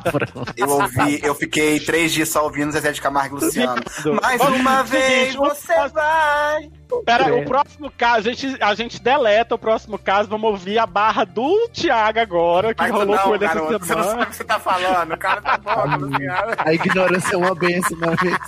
Eu 0.54 0.68
ouvi, 0.68 1.20
eu 1.22 1.34
fiquei 1.34 1.80
três 1.80 2.12
dias 2.12 2.28
só 2.28 2.44
ouvindo 2.44 2.72
Zezé 2.72 2.92
de 2.92 3.00
Camargo 3.00 3.38
e 3.38 3.44
Luciano. 3.44 3.80
Mais 4.20 4.40
uma 4.40 4.82
vez 4.82 5.34
você 5.34 5.88
vai. 5.88 6.70
Pera, 7.04 7.28
É. 7.28 7.32
o 7.32 7.44
próximo 7.44 7.90
caso, 7.96 8.28
a 8.28 8.32
gente, 8.32 8.56
a 8.62 8.74
gente 8.74 9.00
deleta 9.02 9.54
o 9.54 9.58
próximo 9.58 9.98
caso, 9.98 10.28
vamos 10.28 10.50
ouvir 10.50 10.78
a 10.78 10.86
barra 10.86 11.24
do 11.24 11.68
Thiago 11.72 12.18
agora, 12.20 12.74
que 12.74 12.82
Mas 12.82 12.90
rolou 12.92 13.16
com 13.18 13.28
não, 13.28 13.34
ele 13.34 13.44
essa 13.44 13.54
garoto, 13.54 13.72
você 13.86 13.94
não 13.94 14.02
semana. 14.02 14.04
sabe 14.10 14.22
o 14.22 14.26
que 14.26 14.36
você 14.36 14.44
tá 14.44 14.60
falando. 14.60 15.12
O 15.14 15.18
cara 15.18 15.40
tá 15.40 15.58
bom, 15.58 15.96
Luciano. 16.06 16.52
A 16.58 16.72
ignorância 16.74 17.34
é 17.34 17.36
uma 17.36 17.54
benção, 17.54 17.96
não 17.98 18.12
é 18.12 18.16
mesmo? 18.24 18.38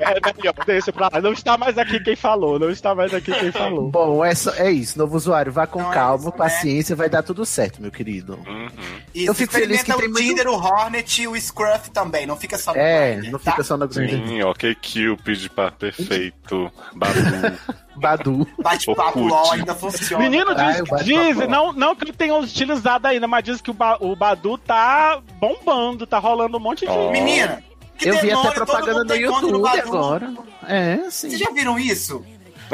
É, 0.00 0.32
melhor, 0.36 0.54
deixa 0.66 0.92
pra 0.92 1.08
lá. 1.12 1.20
Não 1.20 1.32
está 1.32 1.56
mais 1.58 1.76
aqui 1.78 2.00
quem 2.00 2.16
falou, 2.16 2.58
não 2.58 2.70
está 2.70 2.94
mais 2.94 3.12
aqui 3.14 3.32
quem 3.32 3.50
falou. 3.52 3.90
Bom, 3.90 4.24
é, 4.24 4.34
só- 4.34 4.54
é 4.54 4.70
isso. 4.70 4.98
Novo 4.98 5.16
usuário, 5.16 5.50
vá 5.52 5.66
com 5.66 5.78
Então 5.80 5.92
é 5.92 5.94
calma, 5.94 6.18
isso, 6.18 6.30
né? 6.30 6.36
paciência, 6.36 6.96
vai 6.96 7.08
dar 7.08 7.22
tudo 7.22 7.44
certo, 7.46 7.80
meu 7.80 7.90
querido. 7.90 8.38
Uhum. 8.46 8.68
Isso, 9.14 9.30
Eu 9.30 9.34
fico 9.34 9.52
feliz 9.52 9.82
que 9.82 9.86
tem 9.92 9.94
o 9.94 9.98
muito- 10.10 10.16
Tinder, 10.18 10.48
o 10.48 10.54
Hornet 10.54 11.22
e 11.22 11.28
o 11.28 11.36
Scruff 11.40 11.90
também. 11.90 12.26
Não 12.26 12.36
fica 12.36 12.56
só 12.58 12.72
no 12.72 12.78
É, 12.78 13.12
Grindr, 13.14 13.32
não 13.32 13.38
tá? 13.38 13.50
fica 13.52 13.62
só 13.64 13.76
no 13.76 13.88
Grindr. 13.88 14.26
Sim, 14.28 14.42
ok, 14.42 14.74
Cupid, 14.76 15.48
perfeito, 15.78 16.70
Badu. 16.94 17.18
Badu. 17.96 18.46
Bate-papo. 18.62 19.20
LOL 19.26 19.52
ainda 19.52 19.74
funciona. 19.74 20.22
Menino 20.22 20.52
Ah, 20.52 20.54
diz, 20.70 20.78
eu 20.78 20.86
bato 20.86 21.04
diz 21.04 21.36
não, 21.48 21.72
não 21.72 21.96
que 21.96 22.04
ele 22.04 22.12
tenha 22.12 22.34
utilizado 22.34 23.06
ainda, 23.08 23.26
mas 23.26 23.42
diz 23.44 23.60
que 23.60 23.70
o, 23.70 23.74
Ba- 23.74 23.98
o 24.00 24.14
Badu 24.14 24.56
tá 24.58 25.20
bombando, 25.40 26.06
tá 26.06 26.18
rolando 26.18 26.56
um 26.56 26.60
monte 26.60 26.80
de. 26.86 26.90
Ó. 26.90 27.10
Menina, 27.10 27.62
que 27.98 28.08
Eu 28.08 28.18
vi 28.20 28.30
até 28.30 28.50
propaganda 28.52 29.02
no 29.04 29.14
YouTube 29.16 29.60
Badu. 29.62 29.78
agora. 29.88 30.32
É, 30.66 30.96
sim. 31.10 31.28
Vocês 31.30 31.38
já 31.40 31.50
viram 31.50 31.78
isso? 31.78 32.24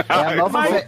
É 0.08 0.12
a 0.12 0.34
nova, 0.34 0.58
Ai, 0.58 0.72
ve- 0.72 0.86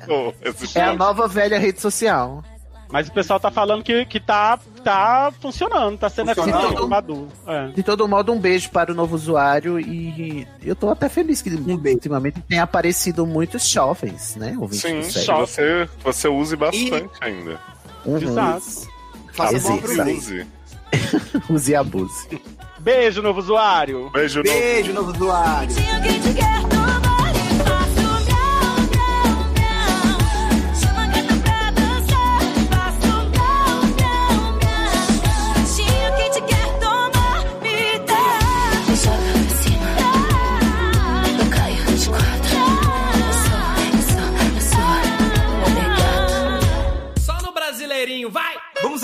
é 0.74 0.82
a 0.82 0.92
nova 0.94 1.28
velha 1.28 1.58
rede 1.58 1.80
social. 1.80 2.42
Mas 2.90 3.08
o 3.08 3.12
pessoal 3.12 3.40
tá 3.40 3.50
falando 3.50 3.82
que, 3.82 4.04
que 4.06 4.20
tá, 4.20 4.58
tá 4.84 5.32
funcionando, 5.40 5.98
tá 5.98 6.08
sendo 6.08 6.34
Funcionando? 6.34 6.86
Badu. 6.86 7.28
É. 7.46 7.68
De 7.68 7.82
todo 7.82 8.06
modo, 8.06 8.32
um 8.32 8.38
beijo 8.38 8.70
para 8.70 8.92
o 8.92 8.94
novo 8.94 9.14
usuário 9.16 9.80
e 9.80 10.46
eu 10.62 10.76
tô 10.76 10.90
até 10.90 11.08
feliz 11.08 11.42
que 11.42 11.50
ultimamente 11.50 12.40
tem 12.42 12.58
aparecido 12.58 13.26
muitos 13.26 13.68
jovens, 13.68 14.36
né? 14.36 14.56
Sim, 14.70 15.02
você, 15.02 15.88
você 16.02 16.28
use 16.28 16.54
bastante 16.56 17.10
ainda. 17.20 17.58
Uhum. 18.04 18.16
Exato. 18.18 18.96
Faça 19.32 19.56
Use. 19.56 20.46
Use 21.50 21.72
e 21.72 21.74
abuse. 21.74 22.40
Beijo, 22.78 23.20
novo 23.20 23.40
usuário. 23.40 24.10
Beijo, 24.10 24.42
Beijo, 24.42 24.92
novo 24.92 25.10
usuário. 25.10 25.74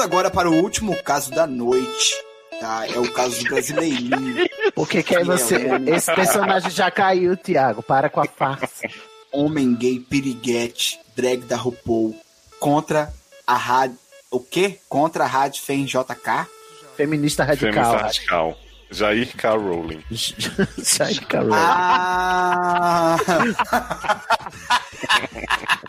Agora 0.03 0.31
para 0.31 0.51
o 0.51 0.63
último 0.63 1.01
caso 1.03 1.31
da 1.31 1.47
noite. 1.47 2.15
Tá? 2.61 2.87
É 2.87 2.99
o 2.99 3.11
caso 3.13 3.43
do 3.43 3.51
brasileirinho. 3.51 4.49
Porque 4.75 5.03
que 5.03 5.17
aí 5.17 5.25
você. 5.25 5.57
Esse 5.87 6.15
personagem 6.15 6.71
já 6.71 6.91
caiu, 6.91 7.37
Thiago. 7.37 7.83
Para 7.83 8.09
com 8.09 8.21
a 8.21 8.27
farsa. 8.27 8.89
Homem 9.33 9.75
gay 9.75 9.99
piriguete, 9.99 11.01
drag 11.17 11.39
da 11.45 11.57
RuPaul, 11.57 12.15
contra 12.61 13.13
a 13.47 13.57
rádio. 13.57 13.97
O 14.31 14.39
quê? 14.41 14.79
Contra 14.89 15.25
a 15.25 15.27
rádio 15.27 15.63
FEM 15.63 15.85
JK? 15.85 16.47
Feminista 16.97 17.45
Feminista 17.45 17.45
radical. 17.45 17.97
radical. 17.97 18.59
Jair 18.93 19.35
K. 19.35 19.57
Rowling. 19.57 20.05
Jair 20.11 21.27
Carol. 21.27 21.55
Ah! 21.55 23.17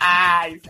Ai, 0.00 0.60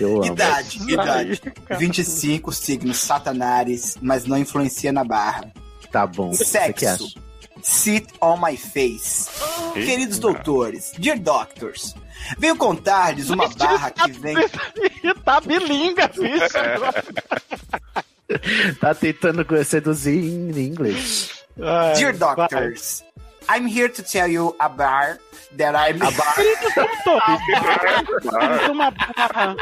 Eu 0.00 0.22
amo. 0.22 0.26
idade, 0.26 0.78
idade. 0.92 1.42
25 1.78 2.52
signos 2.52 2.98
satanares, 2.98 3.96
mas 4.00 4.24
não 4.26 4.38
influencia 4.38 4.92
na 4.92 5.04
barra. 5.04 5.52
Tá 5.90 6.06
bom. 6.06 6.32
Você 6.32 6.72
que 6.72 6.86
acha? 6.86 6.98
Sexo. 6.98 7.26
Sit 7.62 8.06
on 8.20 8.36
my 8.36 8.56
face. 8.56 9.28
Queridos 9.74 10.18
doutores, 10.18 10.92
dear 10.98 11.18
doctors, 11.18 11.94
venho 12.38 12.56
contar-lhes 12.56 13.30
uma 13.30 13.48
barra 13.48 13.90
que 13.90 14.12
vem. 14.12 14.36
tá 15.24 15.40
bilinga, 15.40 16.08
bicho. 16.08 16.56
Tá 18.80 18.92
tentando 18.92 19.46
seduzir 19.64 20.18
em 20.18 20.66
inglês. 20.66 21.30
Ai, 21.60 21.94
Dear 21.94 22.16
vai. 22.16 23.04
I'm 23.48 23.66
here 23.66 23.88
to 23.88 24.02
tell 24.02 24.28
you 24.30 24.54
about 24.58 25.18
that 25.56 25.74
I'm 25.76 25.98
Isso 26.02 27.20
é 28.38 28.70
uma 28.70 28.90
barra. 28.90 29.56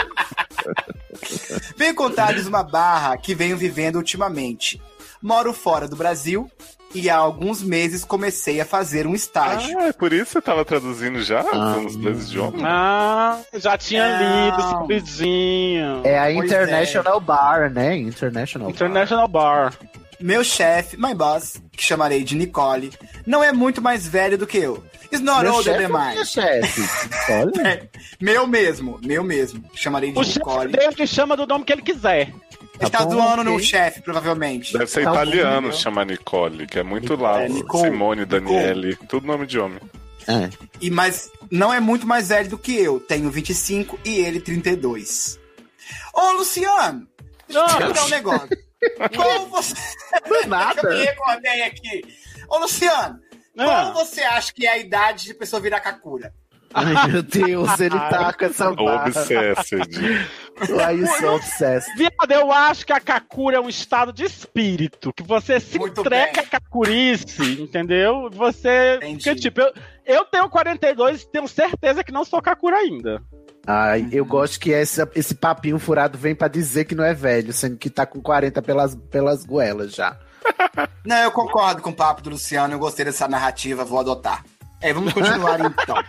Venho 1.77 1.95
contar-lhes 1.95 2.47
uma 2.47 2.63
barra 2.63 3.17
que 3.17 3.35
venho 3.35 3.57
vivendo 3.57 3.97
ultimamente. 3.97 4.81
Moro 5.23 5.53
fora 5.53 5.89
do 5.89 5.97
Brasil 5.97 6.51
e 6.95 7.11
há 7.11 7.17
alguns 7.17 7.63
meses 7.63 8.05
comecei 8.05 8.61
a 8.61 8.65
fazer 8.65 9.07
um 9.07 9.15
estágio. 9.15 9.77
Ah, 9.79 9.87
é 9.89 9.93
por 9.93 10.13
isso 10.13 10.27
que 10.27 10.33
você 10.33 10.41
tava 10.43 10.65
traduzindo 10.65 11.23
já 11.23 11.41
Ah. 11.41 11.77
nos 11.77 11.97
dois 11.97 12.29
idiomas? 12.29 12.61
Ah, 12.65 13.39
já 13.55 13.77
tinha 13.77 14.19
Não. 14.19 14.45
lido 14.47 14.63
sabidinho. 14.71 16.01
É 16.05 16.19
a 16.19 16.25
Pois 16.33 16.45
International 16.51 17.21
Bar, 17.21 17.71
né? 17.71 17.97
International 17.97 18.69
Bar. 18.69 18.75
International 18.75 19.29
Bar. 19.29 19.75
Meu 20.21 20.43
chefe, 20.45 20.97
my 20.97 21.15
boss, 21.15 21.61
que 21.73 21.83
chamarei 21.85 22.23
de 22.25 22.35
Nicole, 22.35 22.93
não 23.27 23.43
é 23.43 23.53
muito 23.53 23.83
mais 23.83 24.07
velho 24.07 24.39
do 24.39 24.47
que 24.47 24.59
eu. 24.59 24.83
Is 25.13 25.21
not 25.21 25.43
Meu 25.43 25.55
older 25.55 25.77
than 25.81 25.89
minha 25.89 26.11
mine. 26.15 26.27
chefe? 26.27 26.83
Olha. 27.31 27.53
É, 27.69 27.89
meu 28.21 28.47
mesmo, 28.47 28.99
meu 29.05 29.23
mesmo. 29.23 29.63
Chamarei 29.75 30.13
de 30.13 30.19
O 30.19 30.25
chefe 30.25 30.39
Nicole. 30.39 30.73
dele 30.73 30.95
que 30.95 31.07
chama 31.07 31.37
do 31.37 31.47
nome 31.47 31.65
que 31.65 31.73
ele 31.73 31.83
quiser. 31.83 32.33
Ele 32.81 32.91
tá 32.91 33.05
bom, 33.05 33.13
zoando 33.13 33.45
no 33.45 33.55
ok. 33.55 33.65
chefe, 33.65 34.03
provavelmente. 34.03 34.73
Deve 34.73 34.87
ser 34.89 35.05
Tá 35.05 35.11
bom, 35.11 35.17
italiano 35.17 35.69
meu. 35.69 35.73
chamar 35.73 36.07
Nicole, 36.07 36.67
que 36.67 36.79
é 36.79 36.83
muito 36.83 37.15
lá. 37.15 37.43
É, 37.43 37.49
Nicole. 37.49 37.91
Simone, 37.91 38.25
Daniele, 38.25 38.97
tudo 39.09 39.27
nome 39.27 39.47
de 39.47 39.59
homem. 39.59 39.79
É. 40.27 40.49
E, 40.81 40.91
mas 40.91 41.31
não 41.51 41.73
é 41.73 41.79
muito 41.81 42.07
mais 42.07 42.29
velho 42.31 42.49
do 42.49 42.59
que 42.59 42.75
eu. 42.77 42.99
Tenho 42.99 43.31
25 43.31 43.99
e 44.05 44.17
ele 44.19 44.41
32. 44.41 45.39
Ô, 46.13 46.33
Luciano! 46.33 47.07
Deixa 47.47 47.79
eu 47.81 47.93
te 47.93 48.01
um 48.01 48.09
negócio. 48.09 48.49
Qual 49.15 49.47
você. 49.49 49.75
Eu 50.27 50.41
me 50.43 50.47
Nada. 50.47 50.95
recordei 50.95 51.63
aqui. 51.63 52.03
Ô, 52.49 52.59
Luciano, 52.59 53.21
Ah. 53.59 53.91
qual 53.93 53.95
você 53.95 54.23
acha 54.23 54.53
que 54.53 54.67
é 54.67 54.71
a 54.71 54.79
idade 54.79 55.25
de 55.27 55.35
pessoa 55.35 55.61
virar 55.61 55.81
Kakura? 55.81 56.33
Ai, 56.75 57.09
meu 57.09 57.23
Deus, 57.23 57.79
ele 57.79 57.99
tá 57.99 58.33
com 58.33 58.45
essa 58.45 58.71
O 58.71 58.77
barra. 58.77 59.07
Obsessed. 59.07 59.77
Why 60.69 60.99
you 60.99 61.07
so 61.07 61.37
obsessed? 61.37 61.97
Viado, 61.97 62.31
eu 62.31 62.51
acho 62.53 62.85
que 62.85 62.93
a 62.93 63.01
Kakura 63.01 63.57
é 63.57 63.61
um 63.61 63.69
estado 63.69 64.13
de 64.13 64.25
espírito. 64.25 65.13
Que 65.13 65.23
você 65.23 65.61
se 65.61 65.79
Muito 65.79 66.01
entrega 66.01 66.33
bem. 66.33 66.43
a 66.43 66.47
Kakurice, 66.47 67.63
entendeu? 67.63 68.29
Você. 68.33 68.97
Entendi. 68.97 69.25
Porque, 69.25 69.35
tipo, 69.37 69.61
eu, 69.61 69.73
eu 70.05 70.25
tenho 70.25 70.49
42 70.49 71.23
e 71.23 71.29
tenho 71.31 71.47
certeza 71.47 72.03
que 72.03 72.13
não 72.13 72.25
sou 72.25 72.43
Kakura 72.43 72.77
ainda. 72.77 73.23
Ai, 73.67 74.09
eu 74.13 74.25
gosto 74.27 74.61
que 74.61 74.71
esse, 74.71 75.01
esse 75.15 75.35
papinho 75.35 75.79
furado 75.79 76.19
vem 76.19 76.35
pra 76.35 76.49
dizer 76.49 76.85
que 76.85 76.95
não 76.95 77.05
é 77.05 77.15
velho, 77.15 77.53
sendo 77.53 77.79
que 77.79 77.89
tá 77.89 78.05
com 78.05 78.21
40 78.21 78.61
pelas, 78.61 78.95
pelas 78.95 79.45
goelas 79.45 79.95
já. 79.95 80.19
Não, 81.07 81.17
eu 81.17 81.31
concordo 81.31 81.81
com 81.81 81.91
o 81.91 81.95
papo 81.95 82.21
do 82.21 82.31
Luciano. 82.31 82.75
Eu 82.75 82.79
gostei 82.79 83.05
dessa 83.05 83.27
narrativa, 83.27 83.85
vou 83.85 84.01
adotar. 84.01 84.45
É, 84.85 84.93
vamos 84.93 85.15
continuar 85.15 85.59
então. 85.61 85.97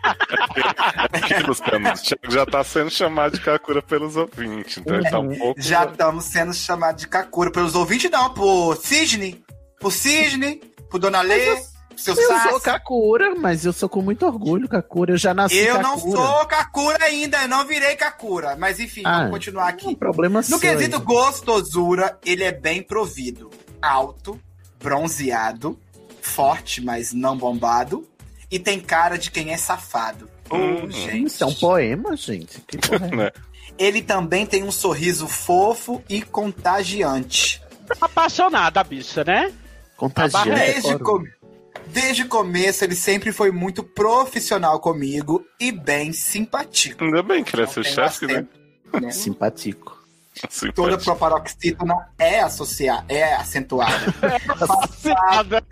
Já 2.29 2.45
tá 2.45 2.63
sendo 2.63 2.89
chamado 2.89 3.33
de 3.37 3.41
Kakura 3.41 3.81
pelos 3.81 4.15
ouvintes, 4.15 4.77
então 4.77 4.95
ele 4.95 5.09
tá 5.09 5.19
um 5.19 5.35
pouco. 5.37 5.61
Já 5.61 5.85
estamos 5.85 6.25
sendo 6.25 6.53
chamados 6.53 7.01
de 7.01 7.07
Kakura 7.07 7.51
pelos 7.51 7.75
ouvintes, 7.75 8.09
não, 8.11 8.33
por 8.33 8.75
Sidney, 8.77 9.43
por 9.79 9.91
Sidney, 9.91 10.61
por 10.89 10.99
Dona 10.99 11.21
Lê, 11.21 11.55
por 11.55 11.99
seu 11.99 12.13
Eu 12.15 12.27
Sassi. 12.27 12.49
sou 12.49 12.59
Kakura, 12.59 13.35
mas 13.35 13.65
eu 13.65 13.71
sou 13.71 13.87
com 13.87 14.01
muito 14.01 14.25
orgulho 14.25 14.67
Kakura. 14.67 15.13
Eu 15.13 15.17
já 15.17 15.33
nasci 15.33 15.57
Eu 15.57 15.81
não 15.81 15.95
Kakura. 15.95 16.17
sou 16.21 16.45
Kakura 16.45 17.05
ainda, 17.05 17.41
eu 17.43 17.47
não 17.47 17.65
virei 17.65 17.95
Kakura. 17.95 18.55
Mas 18.57 18.79
enfim, 18.79 19.01
Ah, 19.05 19.19
vamos 19.19 19.31
continuar 19.31 19.65
Um 19.65 19.69
aqui. 19.69 19.95
problema 19.95 20.39
No 20.39 20.43
seu 20.43 20.59
quesito 20.59 20.97
aí. 20.97 21.01
gostosura, 21.01 22.17
ele 22.25 22.43
é 22.43 22.51
bem 22.51 22.81
provido. 22.83 23.49
Alto, 23.81 24.37
bronzeado, 24.83 25.79
forte, 26.21 26.81
mas 26.81 27.13
não 27.13 27.37
bombado. 27.37 28.05
E 28.55 28.59
tem 28.59 28.79
cara 28.79 29.17
de 29.17 29.29
quem 29.29 29.51
é 29.51 29.57
safado. 29.57 30.29
Hum, 30.49 30.89
gente. 30.89 31.25
Isso 31.25 31.43
é 31.43 31.47
um 31.47 31.53
poema, 31.53 32.15
gente. 32.15 32.61
Que 32.61 32.77
porra 32.77 33.07
é? 33.07 33.15
Né? 33.15 33.31
Ele 33.77 34.01
também 34.01 34.45
tem 34.45 34.63
um 34.63 34.71
sorriso 34.71 35.27
fofo 35.27 36.01
e 36.07 36.21
contagiante. 36.21 37.61
Apaixonada 37.99 38.79
a 38.79 38.83
bicha, 38.85 39.25
né? 39.25 39.51
Contagiante. 39.97 40.49
Desde, 40.51 40.87
Ora. 40.87 40.99
com- 40.99 41.23
Desde 41.87 42.21
o 42.23 42.27
começo, 42.29 42.85
ele 42.85 42.95
sempre 42.95 43.33
foi 43.33 43.51
muito 43.51 43.83
profissional 43.83 44.79
comigo 44.79 45.45
e 45.59 45.69
bem 45.73 46.13
simpático. 46.13 47.03
Ainda 47.03 47.21
bem 47.21 47.43
que 47.43 47.53
ele 47.55 47.63
é 47.63 47.67
seu 47.67 47.83
chefe, 47.83 48.25
né? 48.25 48.47
né? 49.01 49.11
Simpático. 49.11 50.01
Toda 50.73 50.97
proparoxítona 50.97 52.09
é 52.19 52.41
associada, 52.41 53.05
é 53.07 53.33
acentuada. 53.35 54.11
Fascinada. 54.67 55.63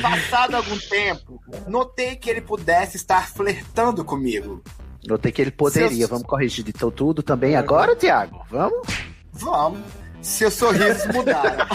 Passado 0.00 0.56
algum 0.56 0.78
tempo, 0.78 1.40
notei 1.66 2.16
que 2.16 2.28
ele 2.30 2.40
pudesse 2.40 2.96
estar 2.96 3.28
flertando 3.28 4.04
comigo. 4.04 4.62
Notei 5.06 5.30
que 5.32 5.40
ele 5.42 5.50
poderia. 5.50 5.88
Seus- 5.98 6.10
Vamos 6.10 6.26
corrigir 6.26 6.64
de 6.64 6.72
to- 6.72 6.90
tudo 6.90 7.22
também 7.22 7.56
agora, 7.56 7.94
Tiago? 7.96 8.44
Vamos? 8.50 8.86
Vamos. 9.32 9.80
Seus 10.22 10.54
sorrisos 10.54 11.06
mudaram. 11.14 11.66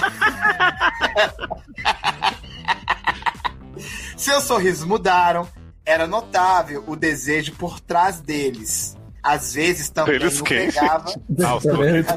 Seus 4.17 4.43
sorrisos 4.45 4.85
mudaram. 4.85 5.47
Era 5.85 6.05
notável 6.07 6.83
o 6.87 6.95
desejo 6.95 7.53
por 7.55 7.79
trás 7.79 8.19
deles. 8.19 8.95
Às 9.23 9.53
vezes 9.53 9.89
também 9.89 10.15
Eles 10.15 10.39
o 10.39 10.43
quem? 10.43 10.71
pegava 10.71 11.05
Ah, 11.45 11.55
os 11.55 11.63
Tá 11.63 12.15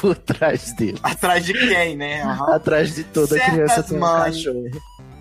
Por 0.00 0.16
trás 0.18 0.72
dele. 0.74 0.98
atrás 1.02 1.44
de 1.44 1.52
quem, 1.52 1.96
né? 1.96 2.22
Aham. 2.22 2.54
Atrás 2.54 2.94
de 2.94 3.04
toda 3.04 3.28
Certas 3.36 3.52
criança 3.52 3.82
tem 3.82 3.96
um 3.96 4.00
mães. 4.00 4.36
cachorro. 4.36 4.70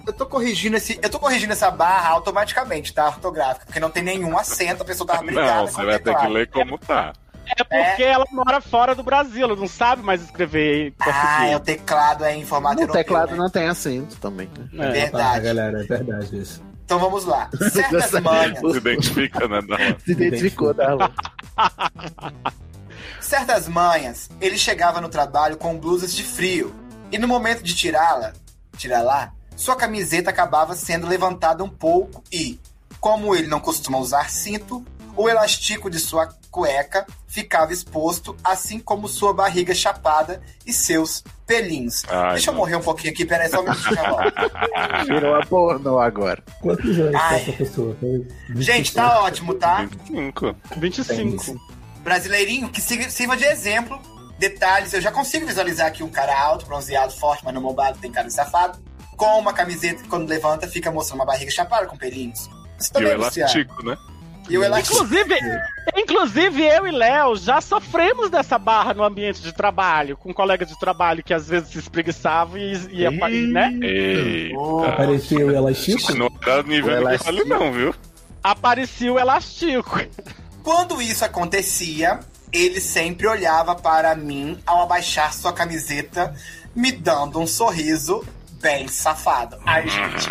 Eu 0.08 0.14
tô 0.14 0.26
corrigindo 0.26 0.78
esse, 0.78 1.00
eu 1.02 1.10
tô 1.10 1.20
corrigindo 1.20 1.54
essa 1.54 1.70
barra 1.70 2.10
automaticamente, 2.10 2.92
tá? 2.92 3.08
Ortográfica, 3.08 3.66
porque 3.68 3.80
não 3.80 3.92
tem 3.92 4.02
nenhum 4.02 4.36
acento, 4.38 4.82
a 4.82 4.86
pessoa 4.86 5.06
tava 5.06 5.22
brigada 5.24 5.62
Não, 5.62 5.68
você 5.68 5.82
o 5.82 5.86
vai 5.86 6.00
ter 6.00 6.16
que 6.16 6.28
ler 6.28 6.48
como 6.50 6.78
tá. 6.80 7.14
É 7.46 7.64
porque 7.64 8.04
ela 8.04 8.26
mora 8.32 8.60
fora 8.62 8.96
do 8.96 9.04
Brasil, 9.04 9.44
ela 9.44 9.56
não 9.56 9.68
sabe 9.68 10.02
mais 10.02 10.22
escrever 10.24 10.94
Ah, 11.02 11.48
é 11.48 11.56
o 11.56 11.60
teclado 11.60 12.24
é 12.24 12.36
em 12.36 12.46
formato 12.46 12.76
No 12.76 12.82
europeu, 12.82 13.04
teclado 13.04 13.32
né? 13.32 13.38
não 13.38 13.50
tem 13.50 13.68
acento 13.68 14.16
também. 14.18 14.50
né? 14.74 14.88
É. 14.88 14.92
Verdade. 14.92 15.38
Ah, 15.38 15.40
galera, 15.40 15.82
é 15.82 15.84
verdade 15.84 16.40
isso. 16.40 16.64
Então 16.92 17.00
vamos 17.00 17.24
lá. 17.24 17.50
Certas 17.72 18.12
manhas, 18.22 18.60
Se 18.60 18.78
identifica, 18.78 19.48
né, 19.48 19.62
Darlan? 19.62 19.96
Se 20.04 20.12
identificou, 20.12 20.74
Darlan. 20.74 21.10
certas 23.22 23.66
manhas, 23.70 24.30
ele 24.42 24.58
chegava 24.58 25.00
no 25.00 25.08
trabalho 25.08 25.56
com 25.56 25.80
blusas 25.80 26.14
de 26.14 26.22
frio. 26.22 26.76
E 27.10 27.18
no 27.18 27.30
momento 27.30 27.64
de 27.64 27.74
tirá-la, 27.74 28.34
tirar 28.76 29.04
lá, 29.04 29.32
sua 29.56 29.78
camiseta 29.78 30.32
acabava 30.32 30.76
sendo 30.76 31.08
levantada 31.08 31.64
um 31.64 31.70
pouco 31.70 32.22
e, 32.30 32.60
como 33.00 33.34
ele 33.34 33.48
não 33.48 33.62
costuma 33.62 33.98
usar 33.98 34.30
cinto, 34.30 34.86
o 35.16 35.30
elástico 35.30 35.90
de 35.90 35.98
sua 35.98 36.28
cueca 36.52 37.06
ficava 37.28 37.72
exposto, 37.72 38.36
assim 38.44 38.78
como 38.78 39.08
sua 39.08 39.34
barriga 39.34 39.74
chapada 39.74 40.42
e 40.68 40.74
seus 40.74 41.24
pelinhos. 41.48 42.04
Ai, 42.10 42.34
Deixa 42.34 42.50
eu 42.50 42.54
não. 42.54 42.60
morrer 42.60 42.76
um 42.76 42.82
pouquinho 42.82 43.14
aqui, 43.14 43.26
peraí, 43.26 43.50
só 43.50 43.62
um 43.62 43.64
minutinho. 43.64 43.96
volto. 43.96 44.52
Virou 45.08 45.36
a 45.36 45.46
pornô 45.46 46.00
agora. 46.00 46.44
Quantos 46.62 47.00
anos 47.00 47.16
Ai. 47.16 47.40
tem 47.40 47.54
essa 47.54 47.64
pessoa? 47.64 47.96
Tem 48.00 48.28
Gente, 48.56 48.94
tá 48.94 49.22
ótimo, 49.22 49.54
tá? 49.56 49.88
25. 50.10 50.56
25. 50.78 51.62
brasileirinho 52.04 52.70
que 52.70 52.82
sirva 52.82 53.38
de 53.38 53.46
exemplo. 53.46 54.00
Detalhes, 54.38 54.92
eu 54.94 55.00
já 55.02 55.12
consigo 55.12 55.46
visualizar 55.46 55.88
aqui 55.88 56.04
um 56.04 56.10
cara 56.10 56.38
alto, 56.38 56.66
bronzeado, 56.66 57.14
forte, 57.14 57.46
mas 57.46 57.54
não 57.54 57.62
bombado, 57.62 58.00
tem 58.00 58.12
cara 58.12 58.28
de 58.28 58.34
safado. 58.34 58.80
Com 59.16 59.38
uma 59.40 59.54
camiseta 59.54 60.02
que 60.02 60.10
quando 60.10 60.28
levanta 60.28 60.68
fica 60.68 60.90
mostrando 60.92 61.20
uma 61.20 61.26
barriga 61.26 61.52
chapada 61.52 61.86
com 61.86 61.96
pelinhos. 61.96 62.50
Isso 62.80 62.90
E 62.90 62.90
o 62.90 62.94
também, 62.94 63.12
elástico, 63.12 63.86
né? 63.86 63.96
E 64.52 64.58
o. 64.58 64.66
Inclusive, 64.66 65.40
inclusive, 65.96 66.64
eu 66.66 66.86
e 66.86 66.92
Léo 66.92 67.38
já 67.38 67.62
sofremos 67.62 68.30
dessa 68.30 68.60
barra 68.60 68.94
no 68.94 69.02
ambiente 69.02 69.42
de 69.42 69.54
trabalho, 69.54 70.18
com 70.18 70.32
um 70.32 70.34
colega 70.34 70.66
de 70.66 70.78
trabalho 70.78 71.24
que 71.24 71.34
às 71.34 71.48
vezes 71.48 71.70
se 71.70 71.80
espreguiçava 71.80 72.60
e 72.60 72.74
ia, 72.92 73.10
né? 73.10 73.74
Eita. 73.82 74.90
Apareceu 74.90 75.48
o 75.48 75.52
elástico? 75.52 76.14
Não 76.16 76.30
era 76.46 76.64
nível 76.64 76.92
elástico. 76.92 77.32
Nicole, 77.32 77.50
não, 77.50 77.72
viu? 77.72 77.96
Aparecia 78.44 79.14
o 79.14 79.18
elástico. 79.18 80.02
Quando 80.62 81.02
isso 81.02 81.24
acontecia, 81.24 82.20
ele 82.52 82.82
sempre 82.82 83.28
olhava 83.28 83.74
para 83.74 84.14
mim 84.16 84.60
ao 84.66 84.82
abaixar 84.84 85.34
sua 85.34 85.54
camiseta, 85.54 86.36
me 86.76 86.92
dando 86.92 87.40
um 87.40 87.48
sorriso 87.48 88.26
bem 88.62 88.86
safado. 88.90 89.58
Ai, 89.66 89.88
gente, 89.88 90.30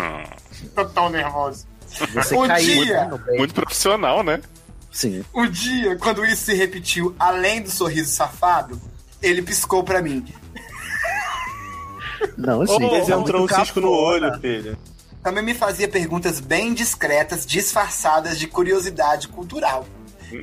tô 0.75 0.85
tão 0.85 1.09
nervoso. 1.09 1.70
Você 2.14 2.36
Um 2.36 2.47
caiu 2.47 2.84
dia. 2.84 3.11
Muito 3.36 3.55
profissional, 3.55 4.22
né? 4.22 4.41
Sim. 4.93 5.24
Um 5.34 5.49
dia, 5.49 5.97
quando 5.97 6.24
isso 6.24 6.45
se 6.45 6.55
repetiu, 6.55 7.14
além 7.18 7.62
do 7.62 7.70
sorriso 7.70 8.11
safado, 8.11 8.80
ele 9.22 9.43
piscou 9.43 9.84
pra 9.84 10.03
mim. 10.03 10.24
Não. 12.36 12.61
Ô, 12.61 12.64
isso 12.64 13.12
é 13.12 13.14
Entrou 13.14 13.45
um 13.45 13.49
cisco 13.49 13.80
no 13.80 13.91
olho, 13.91 14.38
filho. 14.41 14.76
Também 15.22 15.45
me 15.45 15.55
fazia 15.55 15.86
perguntas 15.86 16.41
bem 16.41 16.72
discretas, 16.72 17.45
disfarçadas 17.45 18.38
de 18.38 18.47
curiosidade 18.47 19.28
cultural. 19.28 19.86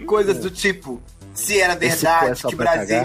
Coisas 0.06 0.38
do 0.38 0.52
tipo: 0.52 1.02
se 1.34 1.60
era 1.60 1.74
é 1.74 1.76
verdade 1.76 2.42
que 2.42 2.56
Brasil. 2.56 3.04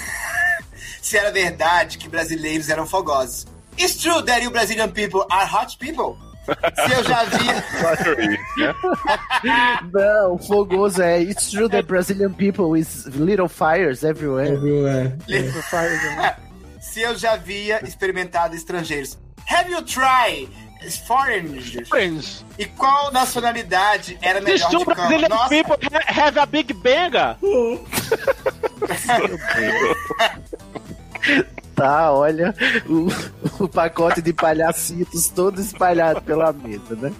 se 1.00 1.16
era 1.16 1.30
verdade 1.30 1.98
que 1.98 2.08
brasileiros 2.08 2.68
eram 2.68 2.86
fogosos. 2.86 3.46
It's 3.78 3.96
true 3.96 4.22
that 4.24 4.42
you 4.42 4.50
Brazilian 4.50 4.90
people 4.90 5.24
are 5.30 5.46
hot 5.46 5.76
people? 5.78 6.16
Se 6.46 6.92
eu 6.92 7.04
já 7.04 7.24
vi. 7.24 7.46
Né? 8.56 8.74
Não, 9.92 10.38
fogoso 10.38 11.02
é. 11.02 11.20
It's 11.22 11.50
true 11.50 11.68
that 11.68 11.86
Brazilian 11.86 12.32
people 12.32 12.78
is 12.78 13.04
little 13.06 13.48
fires 13.48 14.02
everywhere. 14.04 14.56
Viu? 14.56 14.86
É. 14.86 15.12
se 16.80 17.00
eu 17.02 17.16
já 17.16 17.32
havia 17.32 17.84
experimentado 17.86 18.54
estrangeiros. 18.54 19.18
Have 19.50 19.70
you 19.70 19.82
tried 19.82 20.48
foreigners? 21.06 21.76
Friends. 21.88 22.44
E 22.58 22.64
qual 22.64 23.12
nacionalidade 23.12 24.18
era 24.22 24.40
melhor 24.40 24.70
two 24.70 24.78
de 24.80 24.84
cama? 24.86 24.94
Brazilian 25.08 25.28
Nossa, 25.28 25.48
people 25.48 25.76
ha- 25.92 26.04
have 26.22 26.38
a 26.38 26.46
big 26.46 26.72
banga. 26.74 27.36
Tá, 31.76 32.10
olha 32.10 32.54
o, 32.88 33.06
o 33.64 33.68
pacote 33.68 34.20
de 34.22 34.32
palhacitos 34.32 35.28
todo 35.28 35.60
espalhado 35.60 36.22
pela 36.22 36.52
mesa, 36.52 36.96
né? 36.96 37.12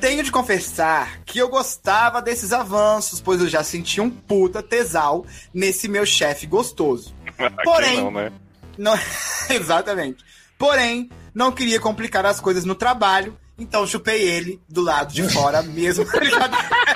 tenho 0.00 0.22
de 0.22 0.30
confessar 0.30 1.20
que 1.24 1.38
eu 1.38 1.48
gostava 1.48 2.20
desses 2.20 2.52
avanços, 2.52 3.22
pois 3.22 3.40
eu 3.40 3.48
já 3.48 3.64
senti 3.64 4.02
um 4.02 4.10
puta 4.10 4.62
tesal 4.62 5.24
nesse 5.52 5.88
meu 5.88 6.04
chefe 6.04 6.46
gostoso. 6.46 7.14
Porém, 7.64 7.92
Quem 7.94 8.04
não, 8.04 8.10
né? 8.10 8.30
Não- 8.76 8.98
Exatamente. 9.48 10.22
Porém, 10.58 11.08
não 11.34 11.50
queria 11.50 11.80
complicar 11.80 12.26
as 12.26 12.38
coisas 12.38 12.66
no 12.66 12.74
trabalho, 12.74 13.34
então 13.58 13.86
chupei 13.86 14.20
ele 14.22 14.60
do 14.68 14.82
lado 14.82 15.12
de 15.12 15.22
fora 15.30 15.62
mesmo. 15.62 16.04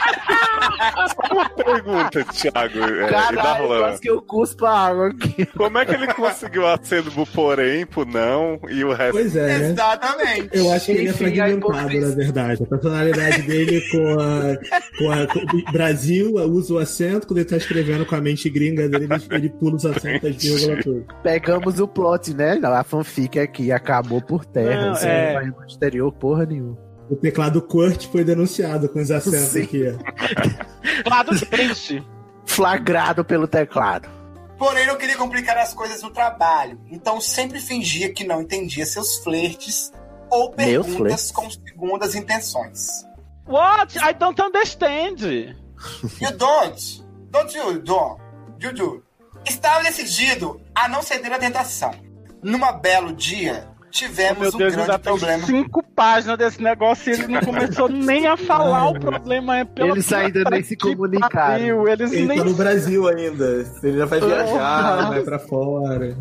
Uma 1.30 1.48
pergunta, 1.50 2.24
Thiago 2.24 2.78
é, 2.78 3.06
e 3.06 3.10
Caralho, 3.10 3.36
Darlan. 3.36 3.78
quase 3.78 4.00
que 4.00 4.10
eu 4.10 4.22
cuspo 4.22 4.66
a 4.66 4.78
água 4.78 5.08
aqui. 5.08 5.46
Como 5.56 5.78
é 5.78 5.84
que 5.84 5.94
ele 5.94 6.12
conseguiu 6.14 6.66
acendo 6.66 7.10
pro 7.10 7.26
porém, 7.26 7.86
pro 7.86 8.04
não 8.04 8.60
e 8.68 8.84
o 8.84 8.92
resto? 8.92 9.12
Pois 9.12 9.36
é, 9.36 9.58
né? 9.58 9.70
Exatamente. 9.70 10.48
Eu 10.52 10.72
acho 10.72 10.86
que 10.86 10.92
ele 10.92 11.08
é 11.08 11.12
fragmentado, 11.12 12.00
na 12.00 12.14
verdade. 12.14 12.62
A 12.62 12.66
personalidade 12.66 13.42
dele 13.42 13.80
com 13.90 14.20
a, 14.20 14.98
com 14.98 15.10
a 15.10 15.26
com 15.26 15.56
o 15.56 15.72
Brasil, 15.72 16.34
usa 16.34 16.74
o 16.74 16.78
acento, 16.78 17.26
quando 17.26 17.38
ele 17.38 17.48
tá 17.48 17.56
escrevendo 17.56 18.06
com 18.06 18.14
a 18.14 18.20
mente 18.20 18.48
gringa 18.48 18.88
dele, 18.88 19.04
ele, 19.04 19.24
ele 19.30 19.48
pula 19.50 19.76
os 19.76 19.84
acentos, 19.84 20.28
as 20.28 20.36
vírgulas, 20.36 20.84
tudo. 20.84 21.06
Pegamos 21.22 21.80
o 21.80 21.88
plot, 21.88 22.34
né? 22.34 22.58
A 22.62 22.82
fanfic 22.82 23.38
aqui 23.38 23.72
acabou 23.72 24.20
por 24.20 24.44
terra. 24.44 24.92
Não, 24.92 24.96
é. 24.96 25.26
não 25.26 25.34
vai 25.34 25.46
no 25.46 25.66
exterior 25.66 26.12
porra 26.12 26.46
nenhuma. 26.46 26.87
O 27.10 27.16
teclado 27.16 27.62
Kurt 27.62 28.06
foi 28.08 28.22
denunciado 28.22 28.88
com 28.88 29.00
os 29.00 29.10
acentos 29.10 29.52
Sim. 29.52 29.62
aqui. 29.62 29.84
ó. 29.88 31.08
Lado 31.08 31.38
triste. 31.46 32.06
Flagrado 32.44 33.24
pelo 33.24 33.46
teclado. 33.46 34.08
Porém, 34.58 34.86
não 34.86 34.96
queria 34.96 35.16
complicar 35.16 35.56
as 35.56 35.72
coisas 35.72 36.02
no 36.02 36.10
trabalho, 36.10 36.80
então 36.90 37.20
sempre 37.20 37.60
fingia 37.60 38.12
que 38.12 38.24
não 38.24 38.42
entendia 38.42 38.84
seus 38.84 39.18
flertes 39.18 39.92
ou 40.30 40.50
perguntas 40.50 40.96
flertes? 40.96 41.30
com 41.30 41.48
segundas 41.50 42.14
intenções. 42.16 43.06
What? 43.46 43.96
I 43.98 44.12
don't 44.12 44.40
understand. 44.42 45.22
You 46.20 46.36
don't. 46.36 47.04
Don't 47.30 47.56
you 47.56 47.78
don't. 47.80 48.20
You 48.60 48.74
do. 48.74 49.04
Estava 49.46 49.82
decidido 49.84 50.60
a 50.74 50.88
não 50.88 51.02
ceder 51.02 51.32
à 51.32 51.38
tentação. 51.38 51.92
Numa 52.42 52.72
belo 52.72 53.12
dia, 53.12 53.68
tivemos 53.90 54.54
um 54.54 54.58
Deus, 54.58 54.74
grande 54.74 54.80
ainda 54.90 54.98
tem 54.98 55.12
problema. 55.12 55.46
cinco 55.46 55.82
páginas 55.82 56.38
desse 56.38 56.62
negócio 56.62 57.10
e 57.10 57.14
ele 57.14 57.26
não 57.28 57.40
começou 57.40 57.88
nem 57.88 58.26
a 58.26 58.36
falar 58.36 58.88
o 58.90 59.00
problema. 59.00 59.58
É 59.58 59.64
pela 59.64 59.90
Eles 59.90 60.12
ainda 60.12 60.44
nem 60.50 60.62
se 60.62 60.76
comunicaram. 60.76 61.30
pariu, 61.34 61.88
Eles 61.88 62.12
Ele 62.12 62.26
nem 62.26 62.38
tá 62.38 62.44
no 62.44 62.54
Brasil 62.54 63.08
ainda. 63.08 63.66
Ele 63.82 63.98
já 63.98 64.04
vai 64.06 64.20
viajar, 64.20 65.08
vai 65.08 65.22
pra 65.22 65.38
fora. 65.38 66.16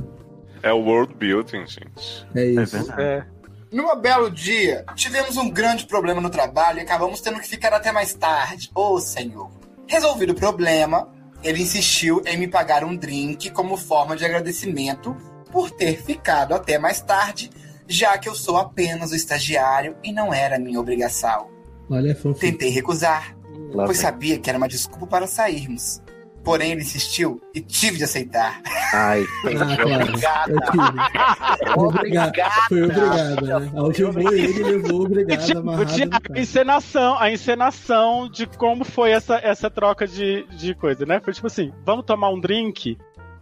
É 0.64 0.74
o 0.74 0.80
world 0.80 1.14
building, 1.16 1.66
gente. 1.68 2.28
É 2.36 2.46
isso. 2.46 2.92
É. 3.00 3.26
Numa 3.72 3.96
belo 3.96 4.32
dia, 4.32 4.86
tivemos 4.96 5.36
um 5.38 5.50
grande 5.50 5.86
problema 5.86 6.22
no 6.22 6.30
trabalho 6.30 6.80
e 6.80 6.82
acabamos 6.82 7.22
tendo 7.22 7.40
que 7.40 7.48
ficar 7.48 7.74
até 7.74 7.92
mais 7.92 8.14
tarde. 8.14 8.72
Ô, 8.74 9.00
senhor. 9.00 9.50
Resolvido 9.88 10.32
o 10.32 10.36
problema, 10.36 11.10
ele 11.44 11.62
insistiu 11.62 12.22
em 12.26 12.38
me 12.38 12.48
pagar 12.48 12.84
um 12.84 12.96
drink 12.96 13.50
como 13.52 13.78
forma 13.78 14.16
de 14.16 14.26
agradecimento 14.26 15.16
por 15.52 15.72
ter 15.72 16.02
ficado 16.02 16.54
até 16.54 16.78
mais 16.78 17.02
tarde, 17.02 17.50
já 17.88 18.18
que 18.18 18.28
eu 18.30 18.36
sou 18.36 18.58
apenas 18.58 19.12
o 19.12 19.16
estagiário 19.16 19.96
e 20.04 20.12
não 20.12 20.34
era 20.34 20.60
minha 20.60 20.80
obrigação. 20.80 21.48
Olha, 21.90 22.14
fanfic. 22.16 22.40
Tentei 22.40 22.70
recusar, 22.70 23.36
Lá 23.74 23.86
pois 23.86 23.98
vem. 23.98 24.06
sabia 24.06 24.38
que 24.40 24.50
era 24.50 24.58
uma 24.58 24.68
desculpa 24.68 25.08
para 25.08 25.28
sairmos. 25.28 26.02
Porém, 26.44 26.72
ele 26.72 26.82
insistiu 26.82 27.42
e 27.54 27.60
tive 27.60 27.98
de 27.98 28.06
aceitar. 28.06 28.62
Ai, 28.94 29.26
Ah, 29.60 29.76
tive. 29.76 30.12
Obrigado. 31.76 32.52
Foi 32.70 32.84
obrigado, 32.84 33.42
né? 33.42 33.72
Algemou 33.76 34.34
ele 34.34 34.64
levou 34.64 35.02
obrigado 35.06 35.46
Tipo, 35.46 35.60
amarrado 35.60 35.94
tinha 35.94 36.06
no 36.06 36.14
a 36.14 36.40
encenação, 36.40 37.20
a 37.20 37.32
encenação 37.32 38.30
de 38.30 38.46
como 38.48 38.86
foi 38.86 39.12
essa, 39.12 39.36
essa 39.44 39.70
troca 39.70 40.08
de, 40.08 40.46
de 40.58 40.74
coisa, 40.76 41.06
né? 41.06 41.20
Foi 41.20 41.34
tipo 41.34 41.48
assim, 41.48 41.74
vamos 41.86 42.06
tomar 42.06 42.30
um 42.30 42.40
drink? 42.40 42.98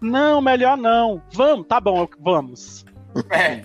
Não, 0.05 0.41
melhor 0.41 0.77
não. 0.77 1.21
Vamos, 1.33 1.67
tá 1.67 1.79
bom, 1.79 2.07
vamos. 2.19 2.85
É. 3.29 3.61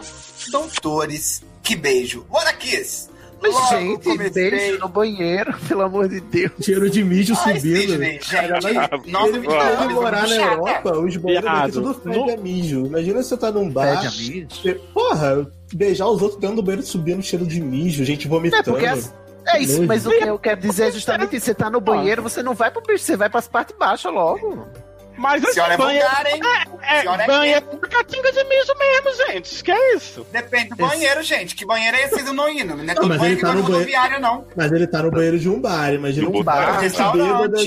Doutores, 0.52 1.44
que 1.62 1.76
beijo. 1.76 2.26
What 2.30 2.48
a 2.48 2.54
kiss! 2.54 3.10
Logo 3.50 3.68
gente, 3.70 4.04
comecei... 4.04 4.50
beijo 4.52 4.80
no 4.80 4.88
banheiro, 4.88 5.54
pelo 5.68 5.82
amor 5.82 6.08
de 6.08 6.20
Deus. 6.22 6.52
Cheiro 6.62 6.89
de 6.89 7.04
mijo 7.04 7.34
Ai, 7.44 7.56
subindo. 7.60 7.92
Sidney, 7.92 8.20
gente, 8.22 9.12
nossa, 9.12 9.28
Ele 9.30 9.39
me 9.39 9.48
vai 9.48 9.88
morar 9.89 10.28
na. 10.28 10.36
Europa, 10.36 10.98
os 11.00 11.18
banheiros 11.18 11.48
aqui 11.50 11.58
Viado, 11.58 11.72
tudo 11.74 11.94
fede 11.96 12.18
no- 12.18 12.34
a 12.34 12.38
mijo. 12.38 12.86
Imagina 12.86 13.24
você 13.24 13.38
tá 13.38 13.52
num 13.52 13.70
bar. 13.70 14.02
Pede 14.02 14.08
amigo. 14.08 14.48
você- 14.54 14.74
Porra, 14.94 15.52
beijar 15.74 16.08
os 16.08 16.22
outros 16.22 16.39
dentro 16.39 16.58
do 16.58 16.62
banheiro 16.64 16.86
subindo 16.86 17.22
cheiro 17.24 17.46
de 17.46 17.60
mijo, 17.62 18.04
gente 18.06 18.28
vomitando. 18.28 18.62
É 18.62 18.64
porque 18.64 18.86
as- 18.86 19.14
É 19.48 19.60
isso, 19.60 19.82
mas 19.88 20.06
o 20.06 20.10
que 20.12 20.24
eu 20.24 20.38
quero 20.38 20.62
dizer 20.62 20.89
é 20.89 20.92
justamente 20.92 21.36
isso. 21.36 21.48
Você 21.48 21.56
tá 21.56 21.68
no 21.70 21.82
banheiro, 21.82 22.22
você 22.22 22.44
não 22.44 22.54
vai 22.54 22.70
pro 22.70 22.82
bicho, 22.84 23.04
você 23.04 23.18
vai 23.18 23.28
pras 23.28 23.48
partes 23.48 23.76
baixas 23.78 24.14
logo. 24.14 24.68
Mas 25.22 25.43
assim, 25.43 25.53
Senhora 25.53 25.74
é 25.74 25.78
banheiro, 25.78 26.07
vulgar, 26.07 26.26
hein? 26.26 26.41
é, 26.82 27.01
senhora 27.01 27.24
é 27.24 27.28
banheiro 27.28 27.65
é 27.72 27.88
catinga 27.88 28.32
de 28.32 28.43
mijo 28.43 28.74
mesmo, 28.80 29.28
gente. 29.28 29.63
Que 29.63 29.72
é 29.72 29.95
isso? 29.95 30.26
Depende 30.32 30.69
do 30.69 30.76
banheiro, 30.78 31.22
gente. 31.22 31.55
Que 31.55 31.65
banheiro 31.65 31.95
é 31.95 32.03
esse 32.03 32.24
do 32.24 32.34
não 32.34 32.49
indo? 32.49 32.76
Não 32.76 32.84
é 32.84 32.93
todo 32.95 33.07
mas 33.07 33.17
banheiro 33.19 33.39
ele 33.39 33.41
tá 33.41 33.49
que 33.49 33.55
no 33.55 33.61
rodoviário, 33.61 34.19
não. 34.19 34.45
Mas 34.55 34.72
ele 34.72 34.88
tá 34.88 35.03
no 35.03 35.11
banheiro 35.11 35.39
de 35.39 35.47
um 35.49 35.61
bar. 35.61 35.93
Imagina 35.93 36.28
um 36.30 36.43
bar. 36.43 36.65
bar 36.65 36.76
de 36.78 36.82
Restaurante. 36.84 37.28
bêbada 37.28 37.57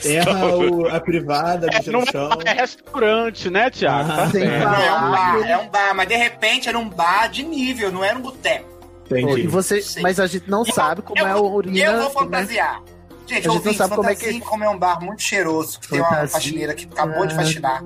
que 0.00 0.16
erra 0.16 0.46
o- 0.56 0.88
a 0.88 1.00
privada, 1.00 1.66
É, 1.72 1.90
no 1.90 2.04
chão. 2.10 2.30
é 2.44 2.52
restaurante, 2.52 3.50
né, 3.50 3.70
Thiago? 3.70 4.10
Ah, 4.12 4.28
Tá 4.32 4.38
é 4.38 4.92
um 4.92 5.10
bar, 5.10 5.34
aquele- 5.36 5.52
é 5.52 5.58
um 5.58 5.68
bar, 5.68 5.94
mas 5.94 6.08
de 6.08 6.16
repente 6.16 6.68
era 6.68 6.78
um 6.78 6.88
bar 6.88 7.28
de 7.28 7.42
nível, 7.42 7.90
não 7.92 8.04
era 8.04 8.18
um 8.18 8.22
boteco. 8.22 8.70
Entendi. 9.10 9.42
e 9.42 9.46
você, 9.46 9.82
Sim. 9.82 10.00
mas 10.00 10.18
a 10.18 10.26
gente 10.26 10.48
não 10.48 10.64
Eu- 10.64 10.72
sabe 10.72 11.02
como 11.02 11.20
eu, 11.20 11.26
é 11.26 11.30
a 11.30 11.34
vou- 11.34 11.52
urina. 11.52 11.76
Eu 11.78 11.92
vou 11.98 12.08
né? 12.08 12.10
fantasiar. 12.14 12.76
Gente, 12.76 12.91
A 12.91 12.91
gente 13.26 13.46
não 13.46 13.54
ouvintes, 13.54 13.76
sabe 13.78 13.94
como 13.94 14.08
é 14.08 14.14
que- 14.14 14.40
como 14.40 14.64
é 14.64 14.68
um 14.68 14.78
bar 14.78 15.00
muito 15.02 15.22
cheiroso, 15.22 15.80
que 15.80 15.88
tem 15.88 16.00
uma 16.00 16.08
Fantasia. 16.08 16.28
faxineira 16.28 16.74
que 16.74 16.84
acabou 16.86 17.26
de 17.26 17.34
faxinar, 17.34 17.82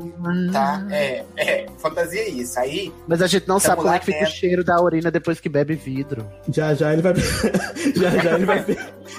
tá? 0.53 0.87
É, 0.91 1.24
é, 1.37 1.66
fantasia 1.78 2.20
é 2.22 2.28
isso. 2.28 2.59
Aí, 2.59 2.93
Mas 3.07 3.20
a 3.22 3.26
gente 3.26 3.47
não 3.49 3.59
sabe 3.59 3.82
como 3.82 3.93
é 3.95 3.99
que 3.99 4.07
fica 4.07 4.18
o 4.18 4.20
dentro. 4.20 4.34
cheiro 4.34 4.64
da 4.64 4.80
urina 4.80 5.11
depois 5.11 5.39
que 5.41 5.49
bebe 5.49 5.74
vidro. 5.74 6.26
Já 6.53 6.74
já 6.74 6.93
ele 6.93 7.03
vai. 7.03 7.14
já 7.97 8.11
já 8.11 8.34
ele 8.34 8.45
vai, 8.47 8.64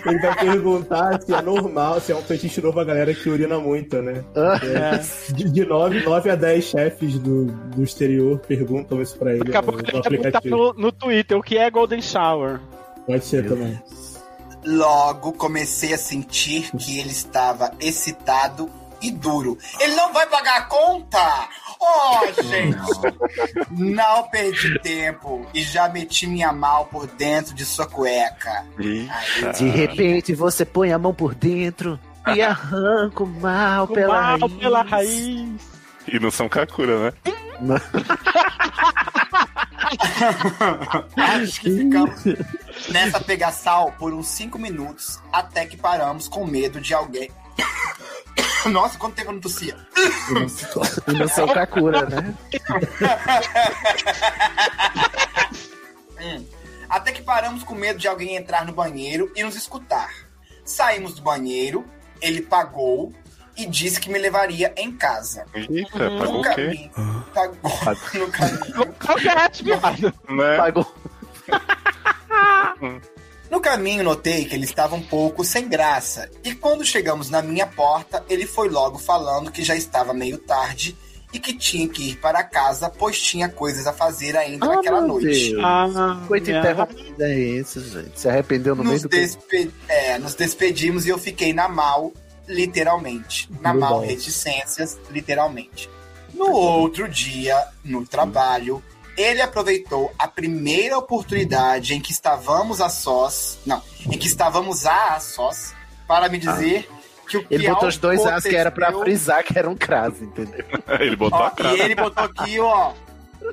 ele 0.06 0.20
vai 0.20 0.36
perguntar 0.40 1.22
se 1.22 1.34
é 1.34 1.42
normal, 1.42 2.00
se 2.02 2.12
é 2.12 2.16
um 2.16 2.22
fetiche 2.22 2.62
novo 2.62 2.80
a 2.80 2.84
galera 2.84 3.14
que 3.14 3.30
urina 3.30 3.60
muito, 3.60 4.02
né? 4.02 4.24
É, 4.36 5.34
de, 5.34 5.50
de 5.50 5.66
9, 5.66 6.04
9 6.04 6.30
a 6.30 6.36
10 6.36 6.64
chefes 6.64 7.20
do, 7.20 7.46
do 7.46 7.84
exterior 7.84 8.40
perguntam 8.40 9.02
isso 9.02 9.18
pra 9.18 9.34
ele 9.34 9.50
Acabou 9.50 9.76
no, 9.78 9.84
que 9.84 9.94
no 10.50 10.58
no, 10.58 10.74
no 10.74 10.92
Twitter 10.92 11.38
o 11.38 11.42
que 11.44 11.58
é 11.58 11.70
Golden 11.70 12.02
Shower. 12.02 12.60
Pode 13.06 13.24
ser 13.26 13.48
também. 13.48 13.80
Logo 14.68 15.32
comecei 15.34 15.94
a 15.94 15.98
sentir 15.98 16.70
que 16.78 17.00
ele 17.00 17.12
estava 17.12 17.72
excitado 17.80 18.70
e 19.02 19.12
duro. 19.12 19.58
Ele 19.80 19.96
não 19.96 20.12
vai 20.12 20.26
pagar 20.28 20.58
a 20.58 20.62
conta? 20.64 21.48
Oh, 21.80 22.42
gente! 22.42 22.78
Não 23.70 24.24
perdi 24.30 24.80
tempo 24.80 25.46
e 25.54 25.62
já 25.62 25.88
meti 25.88 26.26
minha 26.28 26.52
mão 26.52 26.86
por 26.86 27.06
dentro 27.08 27.54
de 27.54 27.64
sua 27.64 27.86
cueca. 27.88 28.66
Aí, 28.78 29.08
De 29.58 29.70
repente 29.70 30.34
você 30.34 30.66
põe 30.66 30.92
a 30.92 30.98
mão 30.98 31.14
por 31.14 31.36
dentro 31.36 32.00
e 32.36 32.42
arranca 32.42 33.24
o 33.24 33.28
mal 33.28 33.88
pela 33.88 34.22
Mal 34.22 34.40
raiz. 34.40 34.54
pela 34.60 34.82
raiz. 34.82 35.62
E 36.08 36.20
não 36.20 36.32
são 36.32 36.50
Kakura, 36.50 37.12
né? 37.12 37.14
Acho 41.16 41.62
que 41.62 41.72
ficamos 41.72 42.24
nessa 42.90 43.20
pegaçal 43.22 43.92
por 43.94 44.14
uns 44.14 44.28
5 44.28 44.60
minutos, 44.60 45.20
até 45.32 45.66
que 45.66 45.78
paramos 45.78 46.28
com 46.28 46.46
medo 46.46 46.82
de 46.82 46.94
alguém. 46.94 47.32
Nossa, 48.70 48.98
quanto 48.98 49.16
tempo 49.16 49.30
eu 49.30 49.34
não 49.34 49.42
tossia? 49.42 49.78
E 51.08 51.14
não 51.14 51.28
sou 51.30 51.48
Kakura, 51.54 52.06
né? 52.06 52.36
Hum. 56.20 56.46
Até 56.90 57.12
que 57.12 57.22
paramos 57.22 57.64
com 57.64 57.76
medo 57.76 58.00
de 58.00 58.08
alguém 58.08 58.36
entrar 58.36 58.66
no 58.66 58.74
banheiro 58.74 59.32
e 59.36 59.44
nos 59.44 59.56
escutar. 59.56 60.10
Saímos 60.66 61.16
do 61.16 61.22
banheiro, 61.22 61.86
ele 62.22 62.42
pagou 62.42 63.14
e 63.58 63.66
disse 63.66 64.00
que 64.00 64.10
me 64.10 64.20
levaria 64.20 64.74
em 64.78 64.92
casa. 64.92 65.46
Eita, 65.54 66.10
No 66.10 66.20
pagou 66.20 66.40
o 66.40 66.44
quê? 66.44 66.50
caminho, 66.50 66.92
pagou 67.34 67.72
no 68.14 68.28
caminho. 68.32 68.96
Viado. 69.64 70.14
Né? 70.30 70.58
Pagou. 70.58 70.96
No 73.50 73.62
caminho, 73.62 74.04
notei 74.04 74.44
que 74.44 74.54
ele 74.54 74.66
estava 74.66 74.94
um 74.96 75.02
pouco 75.02 75.42
sem 75.44 75.70
graça. 75.70 76.30
E 76.44 76.54
quando 76.54 76.84
chegamos 76.84 77.30
na 77.30 77.42
minha 77.42 77.66
porta, 77.66 78.22
ele 78.30 78.46
foi 78.46 78.68
logo 78.68 78.98
falando 79.00 79.50
que 79.52 79.64
já 79.64 79.74
estava 79.74 80.14
meio 80.14 80.38
tarde 80.38 80.98
e 81.32 81.40
que 81.40 81.54
tinha 81.54 81.88
que 81.88 82.10
ir 82.12 82.16
para 82.18 82.44
casa, 82.44 82.90
pois 82.90 83.22
tinha 83.22 83.48
coisas 83.48 83.88
a 83.88 83.94
fazer 83.94 84.36
ainda 84.36 84.66
Ah, 84.66 84.76
naquela 84.76 85.00
meu 85.00 85.08
noite. 85.14 85.52
Deus. 85.54 85.64
Ah, 85.64 86.22
Coito 86.28 86.48
minha- 86.48 86.60
interrompido 86.60 87.24
é 87.24 87.40
esse, 87.40 87.80
gente. 87.80 88.20
Se 88.20 88.28
arrependeu 88.28 88.76
no 88.76 88.84
meio 88.84 88.94
Nos, 88.96 89.04
do 89.04 89.10
despe- 89.10 89.72
é, 89.88 90.18
nos 90.20 90.36
despedimos 90.36 91.06
e 91.06 91.10
eu 91.10 91.18
fiquei 91.18 91.54
na 91.54 91.70
mal, 91.70 92.12
literalmente. 92.48 93.50
Na 93.62 93.72
Meu 93.74 93.82
mal, 93.82 94.00
Deus. 94.00 94.12
reticências, 94.12 94.98
literalmente. 95.10 95.90
No 96.34 96.52
outro 96.52 97.08
dia, 97.10 97.62
no 97.84 98.06
trabalho, 98.06 98.84
ele 99.18 99.42
aproveitou 99.42 100.12
a 100.20 100.28
primeira 100.28 100.98
oportunidade 100.98 101.94
em 101.96 102.00
que 102.02 102.12
estávamos 102.12 102.80
a 102.82 102.90
sós, 102.90 103.58
não, 103.66 103.82
em 104.06 104.18
que 104.18 104.28
estávamos 104.28 104.86
a 104.86 105.20
sós, 105.20 105.74
para 106.08 106.30
me 106.30 106.38
dizer 106.38 106.88
que 107.28 107.38
o 107.38 107.44
que 107.46 107.54
Ele 107.56 107.68
botou 107.68 107.90
os 107.90 107.98
dois 107.98 108.26
as 108.26 108.44
que 108.44 108.56
era 108.56 108.72
pra 108.72 108.90
aconteceu- 108.90 109.06
frisar 109.06 109.44
que 109.44 109.58
era 109.58 109.70
um 109.70 109.76
crase, 109.76 110.24
entendeu? 110.24 110.64
Ele 111.00 111.16
botou 111.16 111.40
Ó, 111.40 111.44
a 111.46 111.52
cara. 111.52 111.76
E 111.76 111.82
ele 111.82 111.96
botou 111.96 112.24
aqui, 112.24 112.58
ó, 112.60 112.94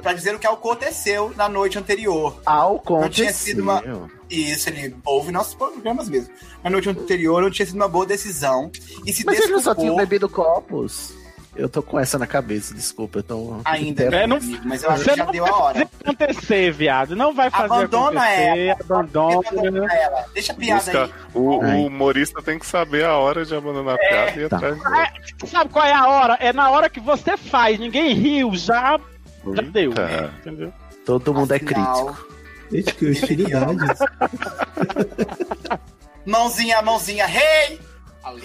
pra 0.02 0.12
dizer 0.12 0.34
o 0.34 0.38
que 0.38 0.46
aconteceu 0.46 1.32
na 1.36 1.48
noite 1.48 1.76
anterior. 1.78 2.40
Ao 2.46 2.80
Não 2.88 3.08
tinha 3.08 3.32
sido 3.32 3.62
uma- 3.62 3.78
aconteceu. 3.78 4.10
E 4.34 4.50
isso 4.52 4.68
ele 4.68 4.94
ouve 5.04 5.30
nossos 5.30 5.54
programas 5.54 6.08
mesmo. 6.08 6.32
Na 6.62 6.70
noite 6.70 6.88
anterior 6.88 7.42
não 7.42 7.50
tinha 7.50 7.64
sido 7.66 7.76
uma 7.76 7.88
boa 7.88 8.04
decisão. 8.06 8.70
E 9.06 9.12
se 9.12 9.24
Mas 9.24 9.38
ele 9.38 9.52
não 9.52 9.60
só 9.60 9.70
desculpou 9.74 9.94
tinha 9.94 10.06
bebido 10.06 10.28
copos. 10.28 11.14
Eu 11.56 11.68
tô 11.68 11.80
com 11.84 12.00
essa 12.00 12.18
na 12.18 12.26
cabeça, 12.26 12.74
desculpa. 12.74 13.20
Eu 13.20 13.22
tô... 13.22 13.60
ainda, 13.64 14.02
É, 14.04 14.26
não- 14.26 14.38
amigo, 14.38 14.62
mas 14.66 14.82
eu 14.82 14.90
acho 14.90 15.04
Você 15.04 15.10
que 15.12 15.16
já 15.18 15.24
não 15.24 15.30
deu 15.32 15.44
vai 15.44 15.52
a 15.52 15.56
hora. 15.56 15.72
fazer 15.74 15.88
acontecer, 16.04 16.72
viado. 16.72 17.14
Não 17.14 17.32
vai 17.32 17.48
fazer 17.48 17.64
Abandona 17.66 18.20
acontecer. 18.20 18.58
ela. 18.58 18.76
Abandona. 18.80 19.48
Abandona 19.48 19.94
ela. 19.94 20.24
Deixa 20.34 20.52
a 20.52 20.56
piada 20.56 20.82
Busca- 20.82 21.04
aí. 21.04 21.10
o, 21.32 21.40
o 21.64 21.86
humorista 21.86 22.42
tem 22.42 22.58
que 22.58 22.66
saber 22.66 23.04
a 23.04 23.16
hora 23.18 23.44
de 23.44 23.54
abandonar 23.54 23.96
a 23.96 24.04
É. 24.04 24.08
piada 24.08 24.40
e 24.40 24.44
ir 24.44 24.48
Tá. 24.48 24.56
atrás 24.56 24.76
do 25.38 25.46
Sabe 25.46 25.70
qual 25.70 25.84
é 25.86 25.92
a 25.92 26.08
hora? 26.08 26.36
É 26.40 26.52
na 26.52 26.68
hora 26.70 26.90
que 26.90 26.98
você 26.98 27.36
faz. 27.36 27.78
Ninguém 27.78 28.14
riu, 28.14 28.52
já, 28.56 28.98
já 29.54 29.62
deu. 29.62 29.90
Eita. 29.90 30.32
Entendeu? 30.40 30.72
Todo 31.06 31.32
mundo 31.32 31.52
é 31.52 31.56
Afinal, 31.56 32.06
crítico. 32.06 32.33
Gente, 32.70 32.94
que 32.94 33.06
hostilidade. 33.10 33.76
Mãozinha, 36.26 36.80
mãozinha, 36.82 37.26
rei! 37.26 37.80
Ale. 38.22 38.42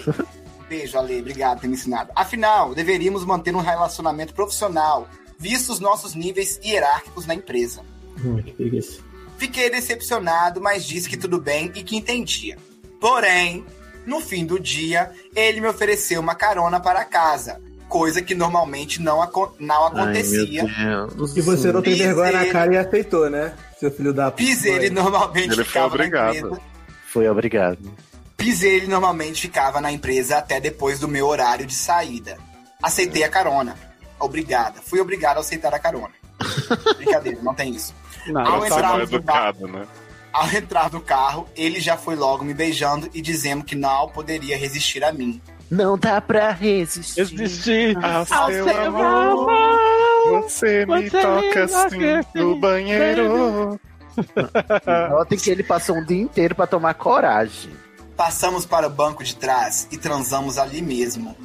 Beijo, 0.68 0.98
Ale. 0.98 1.20
Obrigado 1.20 1.54
por 1.56 1.60
ter 1.62 1.68
me 1.68 1.74
ensinado. 1.74 2.10
Afinal, 2.14 2.74
deveríamos 2.74 3.24
manter 3.24 3.54
um 3.56 3.60
relacionamento 3.60 4.34
profissional, 4.34 5.08
visto 5.38 5.72
os 5.72 5.80
nossos 5.80 6.14
níveis 6.14 6.60
hierárquicos 6.62 7.26
na 7.26 7.34
empresa. 7.34 7.80
Hum, 8.22 8.42
que 8.42 8.52
preguiça. 8.52 9.00
Fiquei 9.38 9.70
decepcionado, 9.70 10.60
mas 10.60 10.84
disse 10.84 11.08
que 11.08 11.16
tudo 11.16 11.40
bem 11.40 11.72
e 11.74 11.82
que 11.82 11.96
entendia. 11.96 12.58
Porém, 13.00 13.64
no 14.04 14.20
fim 14.20 14.44
do 14.44 14.60
dia, 14.60 15.10
ele 15.34 15.60
me 15.62 15.66
ofereceu 15.66 16.20
uma 16.20 16.34
carona 16.34 16.78
para 16.78 17.02
casa, 17.06 17.58
coisa 17.88 18.20
que 18.20 18.34
normalmente 18.34 19.00
não, 19.00 19.22
aco- 19.22 19.54
não 19.58 19.86
acontecia. 19.86 20.64
Ai. 20.64 21.08
E 21.34 21.40
você 21.40 21.72
não 21.72 21.80
tem 21.80 21.94
vergonha 21.96 22.32
na 22.32 22.46
cara 22.46 22.74
e 22.74 22.76
aceitou, 22.76 23.30
né? 23.30 23.54
Seu 23.80 23.90
filho 23.90 24.12
da 24.12 24.30
Pis 24.30 24.64
ele 24.64 24.90
normalmente 24.90 25.46
Ele 25.48 25.54
foi 25.56 25.64
ficava 25.64 25.88
na 25.88 25.94
obrigado. 25.94 26.36
empresa. 26.36 26.60
Foi 27.06 27.28
obrigado. 27.28 27.94
Pis 28.36 28.62
ele 28.62 28.86
normalmente 28.86 29.40
ficava 29.42 29.80
na 29.80 29.90
empresa 29.90 30.36
até 30.38 30.60
depois 30.60 31.00
do 31.00 31.08
meu 31.08 31.26
horário 31.26 31.64
de 31.66 31.74
saída. 31.74 32.36
Aceitei 32.82 33.24
a 33.24 33.28
carona. 33.28 33.74
Obrigada. 34.18 34.80
Fui 34.84 35.00
obrigado 35.00 35.38
a 35.38 35.40
aceitar 35.40 35.74
a 35.74 35.78
carona. 35.78 36.10
Brincadeira, 36.98 37.38
não 37.42 37.54
tem 37.54 37.74
isso. 37.74 37.94
Não, 38.26 38.46
Ao 38.46 38.64
entrar 38.66 38.96
no 38.98 39.02
educado, 39.02 39.66
né? 39.66 39.86
Ao 40.32 40.46
entrar 40.48 40.92
no 40.92 41.00
carro, 41.00 41.48
ele 41.56 41.80
já 41.80 41.96
foi 41.96 42.14
logo 42.14 42.44
me 42.44 42.54
beijando 42.54 43.08
e 43.14 43.20
dizendo 43.20 43.64
que 43.64 43.74
não 43.74 44.08
poderia 44.08 44.56
resistir 44.56 45.02
a 45.02 45.12
mim. 45.12 45.40
Não 45.70 45.96
dá 45.98 46.20
pra 46.20 46.50
resistir. 46.52 47.20
Existir. 47.20 47.96
Ao 48.04 48.20
Ao 48.20 48.26
seu 48.26 48.64
seu 48.64 48.86
amor, 48.86 49.04
amor. 49.04 49.80
Você 50.28 50.86
me 50.86 51.08
Você 51.08 51.20
toca 51.20 51.64
assim 51.64 51.98
no 52.34 52.56
banheiro. 52.56 53.80
Notem 55.10 55.38
que 55.38 55.50
ele 55.50 55.62
passou 55.62 55.96
um 55.96 56.04
dia 56.04 56.20
inteiro 56.20 56.54
pra 56.54 56.66
tomar 56.66 56.94
coragem. 56.94 57.70
Passamos 58.16 58.66
para 58.66 58.86
o 58.86 58.90
banco 58.90 59.24
de 59.24 59.34
trás 59.34 59.88
e 59.90 59.96
transamos 59.96 60.58
ali 60.58 60.82
mesmo. 60.82 61.36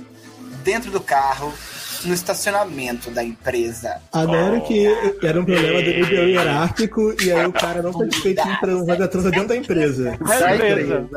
Dentro 0.63 0.91
do 0.91 0.99
carro, 0.99 1.53
no 2.03 2.13
estacionamento 2.13 3.09
da 3.11 3.23
empresa. 3.23 4.01
Adoro 4.11 4.61
que 4.61 4.85
era 5.23 5.39
um 5.39 5.45
problema 5.45 5.81
do 5.81 5.89
nível 5.89 6.27
hierárquico 6.27 7.15
e 7.21 7.31
aí 7.31 7.45
o 7.45 7.53
cara 7.53 7.81
não 7.81 7.93
satisfeito 7.93 8.41
em 8.41 8.59
transar 8.59 9.01
a 9.01 9.07
transa 9.07 9.31
dentro 9.31 9.47
da 9.49 9.55
empresa. 9.55 10.17
Da 10.19 10.55
empresa. 10.55 11.09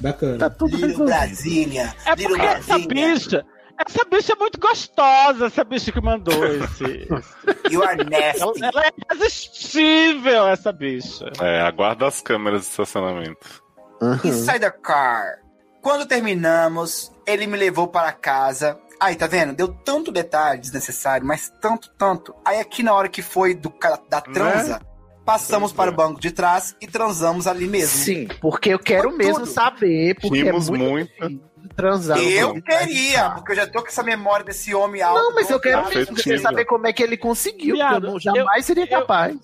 Bacana. 0.00 0.38
Tá 0.38 0.50
tudo. 0.50 1.04
Brasília. 1.04 1.94
É 2.04 2.14
Little 2.14 2.28
porque 2.28 2.46
essa 2.46 2.78
Brasília. 2.78 3.14
bicha. 3.14 3.44
Essa 3.86 4.04
bicha 4.04 4.32
é 4.32 4.36
muito 4.36 4.58
gostosa, 4.58 5.46
essa 5.46 5.64
bicha 5.64 5.92
que 5.92 6.00
mandou 6.00 6.44
esse. 6.46 7.06
You 7.70 7.82
are 7.82 8.00
ela, 8.00 8.10
nasty. 8.10 8.64
ela 8.64 8.86
é 8.86 9.14
irresistível, 9.14 10.46
essa 10.48 10.72
bicha. 10.72 11.30
É, 11.40 11.60
aguarda 11.60 12.06
as 12.06 12.20
câmeras 12.20 12.62
de 12.62 12.68
estacionamento. 12.68 13.62
Uhum. 14.00 14.14
Inside 14.24 14.60
the 14.60 14.70
car. 14.70 15.38
Quando 15.82 16.06
terminamos, 16.06 17.12
ele 17.26 17.46
me 17.46 17.56
levou 17.56 17.88
para 17.88 18.12
casa. 18.12 18.78
Aí, 18.98 19.14
tá 19.14 19.26
vendo? 19.26 19.52
Deu 19.54 19.68
tanto 19.68 20.10
detalhe 20.10 20.60
desnecessário, 20.60 21.26
mas 21.26 21.52
tanto, 21.60 21.90
tanto. 21.98 22.34
Aí 22.44 22.58
aqui 22.58 22.82
na 22.82 22.94
hora 22.94 23.08
que 23.08 23.20
foi 23.20 23.54
do, 23.54 23.72
da 24.08 24.20
transa, 24.22 24.80
passamos 25.24 25.70
Pois 25.72 25.76
para 25.76 25.90
é. 25.90 25.92
o 25.92 25.96
banco 25.96 26.20
de 26.20 26.30
trás 26.30 26.74
e 26.80 26.86
transamos 26.86 27.46
ali 27.46 27.66
mesmo. 27.66 27.98
Sim, 27.98 28.28
porque 28.40 28.70
eu 28.70 28.78
quero 28.78 29.10
Foi 29.10 29.18
mesmo 29.18 29.40
tudo. 29.40 29.46
saber, 29.46 30.14
porque 30.20 30.42
Rimos 30.42 30.68
é 30.68 30.72
muito, 30.72 31.12
muito. 31.20 31.42
Transar. 31.76 32.18
Eu 32.18 32.60
queria, 32.62 33.30
porque 33.30 33.52
eu 33.52 33.56
já 33.56 33.66
tô 33.66 33.82
com 33.82 33.88
essa 33.88 34.02
memória 34.02 34.44
desse 34.44 34.74
homem 34.74 35.02
alto. 35.02 35.20
Não, 35.20 35.34
mas 35.34 35.50
eu 35.50 35.60
quero 35.60 35.80
Afetivo. 35.80 35.98
mesmo 36.12 36.16
querer 36.16 36.38
saber 36.38 36.64
como 36.64 36.86
é 36.86 36.92
que 36.92 37.02
ele 37.02 37.16
conseguiu, 37.16 37.76
porque 37.76 37.82
eu 37.82 37.88
Viado, 38.00 38.06
não, 38.08 38.18
jamais 38.18 38.64
seria 38.64 38.84
eu- 38.84 38.88
capaz. 38.88 39.36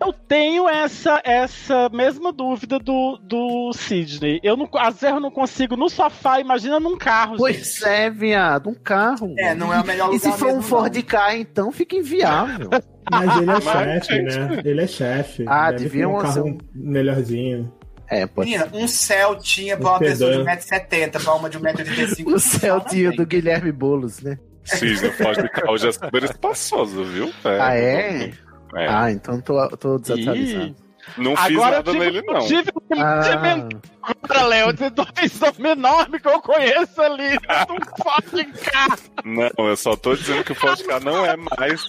Eu 0.00 0.10
tenho 0.10 0.66
essa, 0.70 1.20
essa 1.22 1.90
mesma 1.90 2.32
dúvida 2.32 2.78
do, 2.78 3.18
do 3.22 3.72
Sidney. 3.74 4.40
Eu 4.42 4.56
não, 4.56 4.66
às 4.78 4.94
vezes 4.98 5.14
eu 5.14 5.20
não 5.20 5.30
consigo 5.30 5.76
no 5.76 5.90
sofá, 5.90 6.40
imagina 6.40 6.80
num 6.80 6.96
carro. 6.96 7.32
gente. 7.32 7.38
Pois 7.40 7.82
é, 7.82 8.08
viado, 8.08 8.70
um 8.70 8.74
carro. 8.74 9.34
É, 9.36 9.54
não 9.54 9.70
é 9.70 9.78
o 9.78 9.86
melhor 9.86 10.14
E 10.14 10.18
se 10.18 10.28
lugar 10.28 10.38
for 10.38 10.48
um 10.48 10.62
Ford 10.62 10.94
não. 10.96 11.02
K, 11.02 11.36
então 11.36 11.70
fica 11.70 11.94
inviável. 11.94 12.70
Mas 13.10 13.36
ele 13.36 13.50
é 13.50 13.60
chefe, 13.60 14.22
né? 14.22 14.62
Ele 14.64 14.80
é 14.80 14.86
chefe. 14.86 15.44
Ah, 15.46 15.64
Deve 15.70 15.76
ter 15.76 15.82
deviam 15.90 16.14
um 16.16 16.18
carro 16.22 16.58
melhorzinho. 16.74 17.70
É, 18.14 18.26
pode 18.26 18.50
Menina, 18.50 18.68
um 18.74 18.86
Celtinha 18.86 19.76
pra 19.76 19.88
uma 19.90 19.96
Um 19.96 20.00
pessoa 20.00 20.30
de 20.30 20.36
sedã. 20.62 20.78
1,70m, 20.86 21.22
pra 21.22 21.34
uma 21.34 21.48
de 21.48 21.58
1,85m. 21.58 22.26
O 22.26 22.38
Celtinho 22.38 23.16
do 23.16 23.24
Guilherme 23.26 23.72
Boulos, 23.72 24.20
né? 24.20 24.38
Cisne 24.64 25.10
Ford 25.12 25.48
Cal 25.48 25.78
já 25.78 25.88
é 25.88 25.92
super 25.92 26.22
espaçoo, 26.24 26.86
viu? 27.06 27.32
Ah, 27.44 27.74
é? 27.74 28.30
É. 28.76 28.86
Ah, 28.88 29.10
então 29.10 29.40
tô, 29.40 29.66
tô 29.76 29.98
desatualizado. 29.98 30.76
Não 31.18 31.36
fiz 31.36 31.56
Agora 31.56 31.76
nada 31.76 31.90
tive, 31.90 31.98
nele, 32.04 32.22
não. 32.22 32.46
tive 32.46 32.70
um 32.92 33.02
Ah, 33.02 33.22
sentimento 33.24 33.82
contra 34.00 34.44
Léo 34.46 34.72
de 34.72 34.88
dois 34.90 35.42
homens 35.42 35.76
enormes 35.76 36.22
que 36.22 36.28
eu 36.28 36.40
conheço 36.40 37.02
ali. 37.02 37.36
Um 37.70 38.02
forte 38.04 38.44
carro. 38.70 38.98
Não, 39.24 39.68
eu 39.68 39.76
só 39.76 39.96
tô 39.96 40.14
dizendo 40.14 40.44
que 40.44 40.52
o 40.52 40.54
Ford 40.54 40.80
K 40.80 41.00
não 41.00 41.26
é 41.26 41.36
mais 41.58 41.84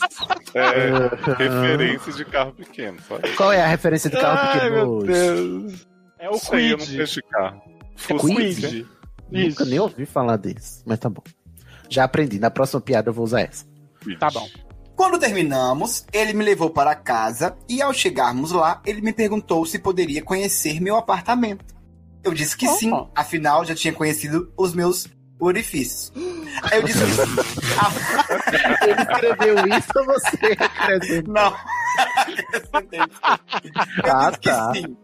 é, 0.56 0.90
referência 1.38 2.12
de 2.14 2.26
carro 2.26 2.54
pequeno. 2.54 2.98
Qual 3.38 3.52
é 3.54 3.62
a 3.62 3.68
referência 3.68 4.10
de 4.10 4.18
carro 4.20 4.40
Ai, 4.42 4.54
pequeno 4.54 4.76
meu 4.76 4.90
hoje? 4.90 5.08
Deus. 5.08 5.93
É 6.24 6.30
o 6.30 6.38
Sei, 6.38 6.72
eu 6.72 6.78
não 6.78 6.86
Quid. 6.86 7.00
É 8.08 8.14
o. 8.14 8.20
Quid. 8.20 8.88
Nunca 9.30 9.66
nem 9.66 9.78
ouvi 9.78 10.06
falar 10.06 10.38
desse, 10.38 10.82
mas 10.86 10.98
tá 10.98 11.10
bom. 11.10 11.22
Já 11.90 12.06
aprendi, 12.06 12.40
na 12.40 12.50
próxima 12.50 12.80
piada 12.80 13.10
eu 13.10 13.14
vou 13.14 13.26
usar 13.26 13.42
essa. 13.42 13.66
Tá 14.18 14.32
bom. 14.32 14.48
Quando 14.96 15.20
terminamos, 15.20 16.06
ele 16.14 16.32
me 16.32 16.46
levou 16.46 16.70
para 16.70 16.96
casa 16.96 17.58
e 17.68 17.82
ao 17.82 17.94
chegarmos 17.94 18.54
lá, 18.54 18.82
ele 18.86 19.02
me 19.02 19.12
perguntou 19.12 19.66
se 19.66 19.78
poderia 19.80 20.24
conhecer 20.24 20.80
meu 20.80 20.96
apartamento. 20.96 21.76
Eu 22.24 22.34
disse 22.34 22.56
que 22.56 22.70
Oh. 22.70 22.72
sim, 22.78 22.92
afinal 23.14 23.66
já 23.66 23.76
tinha 23.76 23.94
conhecido 23.94 24.50
os 24.56 24.74
meus 24.74 25.10
orifícios. 25.38 26.14
Aí 26.72 26.80
eu 26.80 26.84
disse 26.84 27.00
Ele 28.82 29.02
escreveu 29.02 29.56
isso 29.78 29.90
ou 29.98 30.06
você 30.06 30.38
acrescentou? 30.58 31.34
não. 31.36 31.54
Ah, 34.04 34.30
disse 34.30 34.40
que 34.40 34.50
tá. 34.50 34.72
sim. 34.74 34.98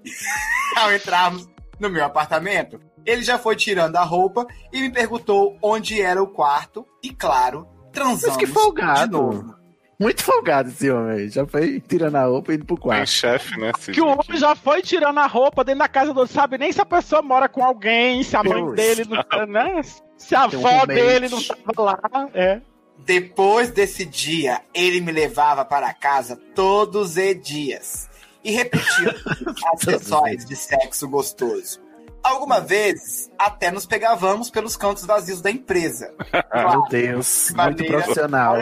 Ao 0.75 0.93
entrarmos 0.93 1.47
no 1.79 1.89
meu 1.89 2.03
apartamento, 2.03 2.79
ele 3.05 3.21
já 3.23 3.37
foi 3.37 3.55
tirando 3.55 3.95
a 3.95 4.03
roupa 4.03 4.45
e 4.71 4.81
me 4.81 4.91
perguntou 4.91 5.57
onde 5.61 6.01
era 6.01 6.21
o 6.21 6.27
quarto 6.27 6.85
e, 7.03 7.11
claro, 7.13 7.67
transamos 7.91 8.27
Mas 8.27 8.37
que 8.37 8.47
folgado. 8.47 9.05
de 9.07 9.11
novo. 9.11 9.59
Muito 10.01 10.23
folgado 10.23 10.69
esse 10.69 10.89
homem 10.89 11.17
aí. 11.17 11.29
Já 11.29 11.45
foi 11.45 11.81
tirando 11.81 12.15
a 12.15 12.23
roupa 12.23 12.53
e 12.53 12.55
indo 12.55 12.65
pro 12.65 12.77
Tem 12.77 12.83
quarto. 12.83 13.09
chefe, 13.09 13.59
né? 13.59 13.71
Que 13.73 13.99
o 13.99 14.07
homem 14.07 14.37
já 14.37 14.55
foi 14.55 14.81
tirando 14.81 15.17
a 15.17 15.25
roupa 15.27 15.61
dentro 15.61 15.79
da 15.79 15.89
casa 15.89 16.13
do 16.13 16.21
outro, 16.21 16.33
sabe 16.33 16.57
nem 16.57 16.71
se 16.71 16.79
a 16.79 16.85
pessoa 16.85 17.21
mora 17.21 17.49
com 17.49 17.61
alguém, 17.63 18.23
se 18.23 18.33
a 18.37 18.41
mãe 18.43 18.53
Deus. 18.63 18.75
dele 18.75 19.05
não 19.09 19.21
tá, 19.23 19.45
né? 19.45 19.81
Se 20.17 20.35
a 20.35 20.47
Tem 20.47 20.57
um 20.59 20.65
avó 20.65 20.77
roommate. 20.79 20.93
dele 20.93 21.27
não 21.29 21.43
tava 21.43 21.81
lá. 21.83 22.29
É. 22.33 22.61
Depois 23.05 23.71
desse 23.71 24.05
dia, 24.05 24.61
ele 24.73 25.01
me 25.01 25.11
levava 25.11 25.65
para 25.65 25.93
casa 25.93 26.35
todos 26.53 27.15
os 27.17 27.41
dias 27.41 28.09
e 28.43 28.51
repetia 28.51 29.15
sessões 29.83 30.45
de 30.45 30.55
sexo 30.55 31.07
gostoso. 31.07 31.81
Algumas 32.21 32.67
vezes, 32.67 33.31
até 33.37 33.71
nos 33.71 33.85
pegávamos 33.85 34.49
pelos 34.51 34.75
cantos 34.75 35.05
vazios 35.05 35.41
da 35.41 35.49
empresa. 35.49 36.13
Meu 36.53 36.83
Deus, 36.89 37.47
De 37.47 37.53
muito 37.55 37.57
maneira- 37.57 37.97
profissional. 37.97 38.55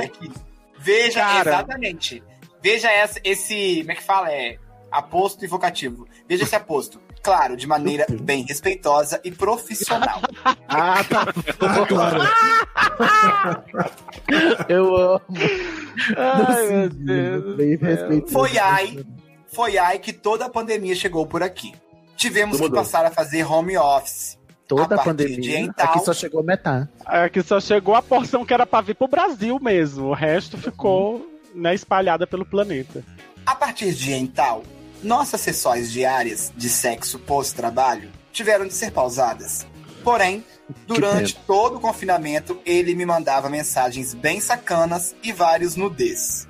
Veja, 0.80 1.20
Cara. 1.20 1.50
exatamente. 1.50 2.24
Veja 2.62 2.90
essa- 2.92 3.20
esse, 3.24 3.80
como 3.82 3.92
é 3.92 3.96
que 3.96 4.04
fala? 4.04 4.32
É 4.32 4.58
aposto 4.92 5.44
e 5.44 5.48
vocativo. 5.48 6.08
Veja 6.28 6.44
esse 6.44 6.56
aposto. 6.56 7.00
Claro, 7.22 7.58
de 7.58 7.68
maneira 7.68 8.06
bem 8.22 8.44
respeitosa 8.46 9.20
e 9.24 9.32
profissional. 9.32 10.22
Ah, 10.70 11.04
tá 11.04 11.26
claro. 11.88 12.20
Eu 14.68 14.96
amo. 14.96 15.22
Ai, 16.18 16.68
meu 16.68 16.90
Deus. 16.90 17.56
bem 17.56 17.76
respeitoso. 17.78 18.34
Foi 18.34 18.58
aí, 18.58 19.06
foi 19.48 19.78
aí 19.78 20.00
que 20.00 20.14
toda 20.14 20.46
a 20.46 20.50
pandemia 20.50 20.96
chegou 20.96 21.26
por 21.26 21.42
aqui. 21.44 21.74
Tivemos 22.16 22.58
Tudo 22.58 22.64
que 22.66 22.70
mudou. 22.70 22.84
passar 22.84 23.06
a 23.06 23.12
fazer 23.12 23.44
home 23.50 23.78
office. 23.78 24.38
Toda 24.68 24.96
a 24.96 25.00
a 25.00 25.04
partir 25.04 25.26
de 25.26 25.36
pandemia. 25.36 25.60
então- 25.62 25.86
Aqui 25.86 26.00
só 26.04 26.14
chegou 26.14 26.44
metade. 26.44 26.90
Aqui 27.06 27.42
só 27.42 27.60
chegou 27.60 27.96
a 27.96 28.02
porção 28.02 28.46
que 28.46 28.54
era 28.54 28.66
pra 28.66 28.82
vir 28.82 28.96
pro 28.96 29.08
Brasil 29.08 29.58
mesmo. 29.62 30.08
O 30.08 30.14
resto 30.14 30.58
ficou 30.58 31.26
né, 31.56 31.74
espalhada 31.74 32.28
pelo 32.28 32.46
planeta. 32.46 33.04
A 33.46 33.56
partir 33.56 33.94
de 33.94 34.14
então, 34.14 34.62
nossas 35.04 35.42
sessões 35.42 35.92
diárias 35.92 36.52
de 36.56 36.70
sexo 36.70 37.20
pós-trabalho 37.20 38.10
tiveram 38.32 38.68
de 38.68 38.74
ser 38.74 38.92
pausadas. 38.92 39.66
Porém, 40.04 40.44
durante 40.86 41.36
todo 41.36 41.78
o 41.78 41.80
confinamento, 41.80 42.60
ele 42.66 42.96
me 42.96 43.06
mandava 43.06 43.50
mensagens 43.50 44.14
bem 44.14 44.40
sacanas 44.40 45.16
e 45.24 45.32
vários 45.34 45.76
nudez. 45.76 46.48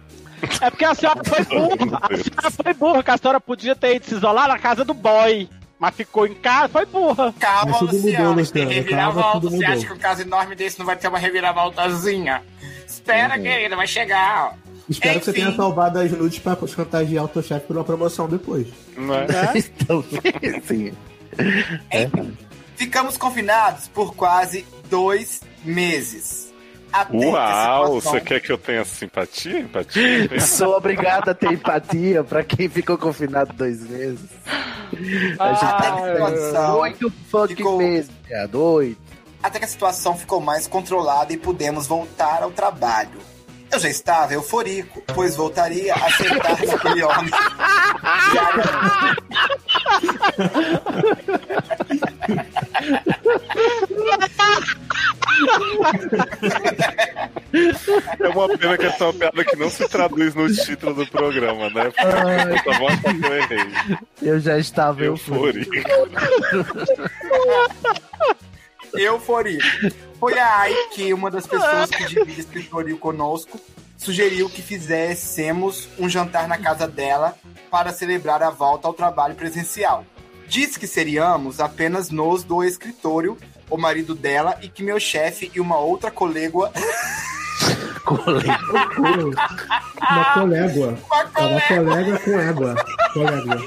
É 0.62 0.70
porque 0.70 0.86
a 0.86 0.93
senhora 0.93 1.22
foi 1.24 1.43
burra. 1.45 2.00
A 2.04 2.18
senhora 2.18 2.52
foi 2.52 2.74
burra, 2.74 3.04
que 3.04 3.12
a 3.12 3.18
senhora 3.18 3.39
podia 3.41 3.76
ter 3.76 3.95
ido 3.95 4.06
se 4.06 4.16
isolar 4.16 4.48
na 4.48 4.60
casa 4.60 4.86
do 4.86 4.93
boy. 4.93 5.50
Mas 5.80 5.95
ficou 5.95 6.26
em 6.28 6.34
casa, 6.36 6.70
foi 6.70 6.86
burra. 6.86 7.34
Calma, 7.39 7.72
Mas 7.72 7.80
tudo 7.80 7.93
mudou, 7.93 8.34
Luciano, 8.34 8.45
tem 8.48 8.68
reviravolta. 8.68 9.39
Você 9.41 9.56
mudou. 9.58 9.70
acha 9.74 9.86
que 9.88 9.93
um 9.93 9.98
caso 9.98 10.22
enorme 10.24 10.56
desse 10.56 10.78
não 10.80 10.86
vai 10.86 10.95
ter 10.95 11.08
uma 11.08 11.20
reviravoltazinha? 11.20 12.43
Espera, 12.88 13.36
Uhum. 13.38 13.43
querida, 13.43 13.76
vai 13.76 13.88
chegar. 13.88 14.56
Espero 14.90 15.20
que 15.20 15.26
você 15.26 15.32
Enfim. 15.32 15.42
tenha 15.42 15.56
salvado 15.56 16.00
as 16.00 16.12
nudes 16.12 16.40
pra 16.40 16.58
chantagear 16.68 17.26
o 17.26 17.28
teu 17.28 17.42
chefe 17.44 17.68
por 17.68 17.76
uma 17.76 17.84
promoção 17.84 18.28
depois. 18.28 18.68
Não 18.96 19.14
é? 19.16 19.28
Então, 19.82 20.04
sim. 20.04 20.94
Enfim, 21.92 22.38
ficamos 22.76 23.18
confinados 23.18 23.88
por 23.90 24.16
quase 24.16 24.66
dois 24.90 25.42
meses. 25.64 26.48
Até 26.92 27.18
que 27.18 27.26
a 27.26 27.82
Uau, 27.82 28.00
você 28.00 28.22
quer 28.22 28.40
que 28.40 28.50
eu 28.50 28.58
tenha 28.58 28.86
simpatia? 28.86 29.60
Empatia? 29.60 30.40
Sou 30.40 30.76
obrigado 30.78 31.30
a 31.30 31.34
ter 31.34 31.52
empatia 31.52 32.24
pra 32.24 32.44
quem 32.46 32.70
ficou 32.70 32.98
confinado 32.98 33.52
dois 33.54 33.82
meses. 33.90 34.30
A 35.38 35.50
gente 35.54 35.60
tá 35.60 35.82
que 35.82 36.02
a 36.22 36.28
situação 36.30 36.80
oito 36.80 37.14
fucking 37.30 37.56
ficou- 37.58 37.78
meses, 37.78 38.10
viado. 38.26 38.56
Oito. 38.64 38.98
até 39.44 39.60
que 39.60 39.66
a 39.66 39.68
situação 39.68 40.16
ficou 40.18 40.40
mais 40.40 40.66
controlada 40.66 41.34
e 41.34 41.38
pudemos 41.38 41.86
voltar 41.88 42.42
ao 42.42 42.52
trabalho. 42.52 43.20
Eu 43.72 43.80
já 43.80 43.89
estava 43.89 44.34
eufórico, 44.34 45.03
pois 45.13 45.36
voltaria 45.36 45.93
a 45.93 46.11
sentar 46.11 46.65
naquele 46.65 47.03
homem. 47.03 47.32
É 58.20 58.28
uma 58.30 58.57
pena 58.57 58.78
que 58.78 58.86
essa 58.86 59.03
é 59.03 59.07
uma 59.07 59.13
piada 59.13 59.45
que 59.45 59.55
não 59.55 59.70
se 59.70 59.88
traduz 59.88 60.36
no 60.36 60.53
título 60.53 60.93
do 60.93 61.07
programa, 61.07 61.70
né? 61.70 61.91
Porque 61.91 62.63
Tá 62.63 62.80
bom 62.80 62.88
achar 62.88 63.13
que 63.15 63.26
eu 63.26 63.34
errei. 63.38 63.68
Eu 64.22 64.39
já 64.39 64.57
estava 64.57 65.03
eufórico. 65.03 65.74
Euforia. 65.76 66.07
Euforia. 69.00 69.60
Foi 70.20 70.38
aí 70.38 70.89
que 70.93 71.14
uma 71.14 71.30
das 71.30 71.45
pessoas 71.45 71.89
que 71.89 72.06
divide 72.06 72.41
escritório 72.41 72.98
conosco 72.98 73.60
sugeriu 73.98 74.50
que 74.50 74.62
fizéssemos 74.62 75.89
um 75.98 76.08
jantar 76.08 76.48
na 76.48 76.58
casa 76.58 76.88
dela 76.88 77.36
para 77.70 77.91
celebrar 77.91 78.41
a 78.43 78.50
volta 78.50 78.88
ao 78.88 78.93
trabalho 78.93 79.36
presencial. 79.36 80.06
Disse 80.48 80.80
que 80.80 80.88
seríamos 80.88 81.60
apenas 81.60 82.10
nós 82.10 82.43
do 82.43 82.64
escritório, 82.64 83.38
o 83.70 83.78
marido 83.78 84.16
dela 84.16 84.58
e 84.62 84.70
que 84.70 84.82
meu 84.82 85.00
chefe 85.00 85.52
e 85.54 85.60
uma 85.60 85.78
outra 85.78 86.10
colega. 86.10 86.72
Colega. 88.05 88.59
Uma 90.01 90.34
colégua. 90.34 90.97
Uma 91.09 91.32
É 91.36 91.45
uma 91.45 91.61
colega 91.61 92.20
com 92.20 92.39
égua. 92.39 92.76
Colégua. 93.13 93.57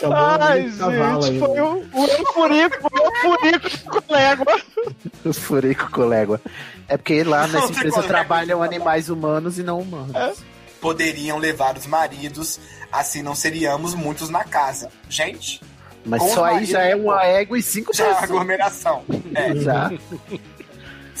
Chamou 0.00 0.16
Ai, 0.16 0.62
de 0.64 0.76
cavalo 0.78 1.22
gente, 1.22 1.32
ainda. 1.34 1.46
foi 1.46 1.60
o, 1.60 1.84
o 1.92 2.04
euforico, 2.06 2.88
o 2.90 3.06
euforico 3.06 3.68
do 3.92 4.02
colega. 4.02 4.44
Eufórico 5.24 5.90
colégua. 5.90 6.40
É 6.88 6.96
porque 6.96 7.22
lá 7.22 7.46
nessa 7.46 7.66
empresa 7.70 8.02
trabalham 8.02 8.62
animais 8.62 9.08
humanos 9.10 9.58
e 9.58 9.62
não 9.62 9.78
humanos. 9.80 10.38
poderiam 10.80 11.36
levar 11.38 11.76
os 11.76 11.86
maridos, 11.86 12.58
assim 12.90 13.22
não 13.22 13.34
seríamos 13.34 13.94
muitos 13.94 14.30
na 14.30 14.42
casa. 14.42 14.88
Gente, 15.08 15.60
Mas 16.04 16.22
só 16.32 16.40
o 16.40 16.44
aí 16.44 16.64
já 16.64 16.80
é 16.82 16.96
uma 16.96 17.22
égua 17.22 17.58
e 17.58 17.62
cinco 17.62 17.94
já 17.94 18.04
é 18.04 18.08
pessoas. 18.08 18.24
aglomeração. 18.24 19.04
É, 19.34 19.54
Já. 19.56 19.90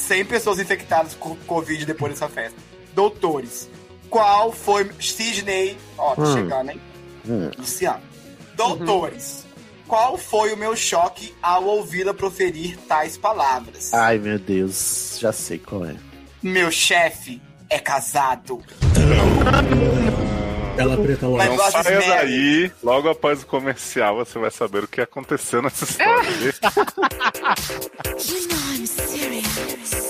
100 0.00 0.24
pessoas 0.24 0.58
infectadas 0.58 1.14
com 1.14 1.36
Covid 1.46 1.84
depois 1.86 2.12
dessa 2.12 2.28
festa. 2.28 2.56
Doutores, 2.94 3.68
qual 4.08 4.52
foi. 4.52 4.90
Sidney. 5.00 5.76
Ó, 5.96 6.14
tá 6.14 6.22
Hum. 6.22 6.32
chegando, 6.34 6.70
hein? 6.70 6.80
Hum. 7.28 7.50
Luciano. 7.56 8.02
Doutores, 8.56 9.44
qual 9.86 10.18
foi 10.18 10.52
o 10.52 10.56
meu 10.56 10.74
choque 10.76 11.34
ao 11.42 11.64
ouvi-la 11.64 12.12
proferir 12.12 12.76
tais 12.88 13.16
palavras? 13.16 13.92
Ai, 13.94 14.18
meu 14.18 14.38
Deus. 14.38 15.16
Já 15.20 15.32
sei 15.32 15.58
qual 15.58 15.84
é. 15.86 15.96
Meu 16.42 16.70
chefe 16.70 17.40
é 17.68 17.78
casado. 17.78 18.60
Tela 20.80 20.96
preta 20.96 21.26
logo. 21.26 21.36
Mas 21.36 21.50
Não 21.50 21.70
saia 21.82 22.00
daí, 22.00 22.72
logo 22.82 23.10
após 23.10 23.42
o 23.42 23.46
comercial 23.46 24.16
você 24.16 24.38
vai 24.38 24.50
saber 24.50 24.84
o 24.84 24.88
que 24.88 25.02
aconteceu 25.02 25.60
nessa 25.60 25.84
história. 25.84 26.54
You 28.26 28.48
know 28.48 28.74
I'm 28.74 28.86
serious. 28.86 30.00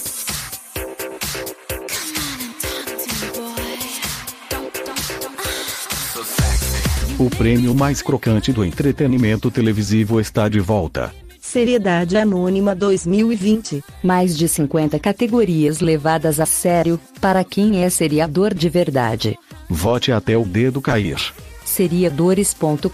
O 7.18 7.28
prêmio 7.30 7.74
mais 7.74 8.00
crocante 8.00 8.52
do 8.52 8.64
entretenimento 8.64 9.50
televisivo 9.50 10.20
está 10.20 10.48
de 10.48 10.60
volta. 10.60 11.12
Seriedade 11.40 12.16
Anônima 12.16 12.76
2020. 12.76 13.82
Mais 14.04 14.38
de 14.38 14.46
50 14.46 15.00
categorias 15.00 15.80
levadas 15.80 16.38
a 16.38 16.46
sério, 16.46 17.00
para 17.20 17.42
quem 17.42 17.82
é 17.82 17.90
seriador 17.90 18.54
de 18.54 18.68
verdade. 18.68 19.36
Vote 19.70 20.10
até 20.10 20.36
o 20.36 20.44
dedo 20.44 20.80
cair. 20.82 21.16
Seriadores.com.br 21.64 22.88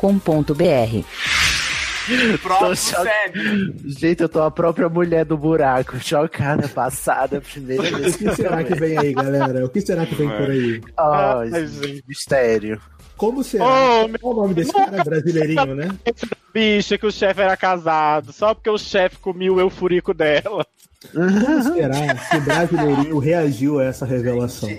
Próximo 2.41 3.03
sério. 3.03 3.75
Gente, 3.85 4.23
eu 4.23 4.29
tô 4.29 4.43
a 4.43 4.51
própria 4.51 4.89
mulher 4.89 5.25
do 5.25 5.37
buraco, 5.37 5.99
chocada, 6.05 6.69
passada, 6.69 7.41
primeira 7.41 7.83
O 7.83 7.99
vez 7.99 8.15
que 8.15 8.33
será 8.37 8.63
que 8.63 8.75
vem 8.75 8.97
aí, 8.97 9.13
galera? 9.13 9.65
O 9.65 9.69
que 9.69 9.81
será 9.81 10.07
que 10.07 10.15
vem 10.15 10.29
por 10.29 10.51
aí? 10.51 10.81
Ai, 10.97 11.51
Ai, 11.53 11.67
gente. 11.67 12.05
mistério. 12.07 12.81
Como 13.17 13.43
será? 13.43 13.65
Ô, 14.05 14.09
meu 14.09 14.21
Qual 14.21 14.35
o 14.35 14.43
nome 14.43 14.55
desse 14.55 14.73
cara? 14.73 15.03
Brasileirinho, 15.03 15.75
né? 15.75 15.89
bicha 16.53 16.97
que 16.99 17.07
o 17.07 17.11
chefe 17.13 17.41
era 17.41 17.57
casado, 17.57 18.33
só 18.33 18.55
porque 18.55 18.71
o 18.71 18.79
chefe 18.79 19.17
comia 19.19 19.53
o 19.53 19.59
eufurico 19.59 20.13
dela. 20.15 20.65
Como 21.13 21.63
será 21.63 22.17
que 22.17 22.37
o 22.37 22.41
brasileirinho 22.43 23.19
reagiu 23.19 23.81
a 23.81 23.85
essa 23.85 24.05
revelação? 24.07 24.71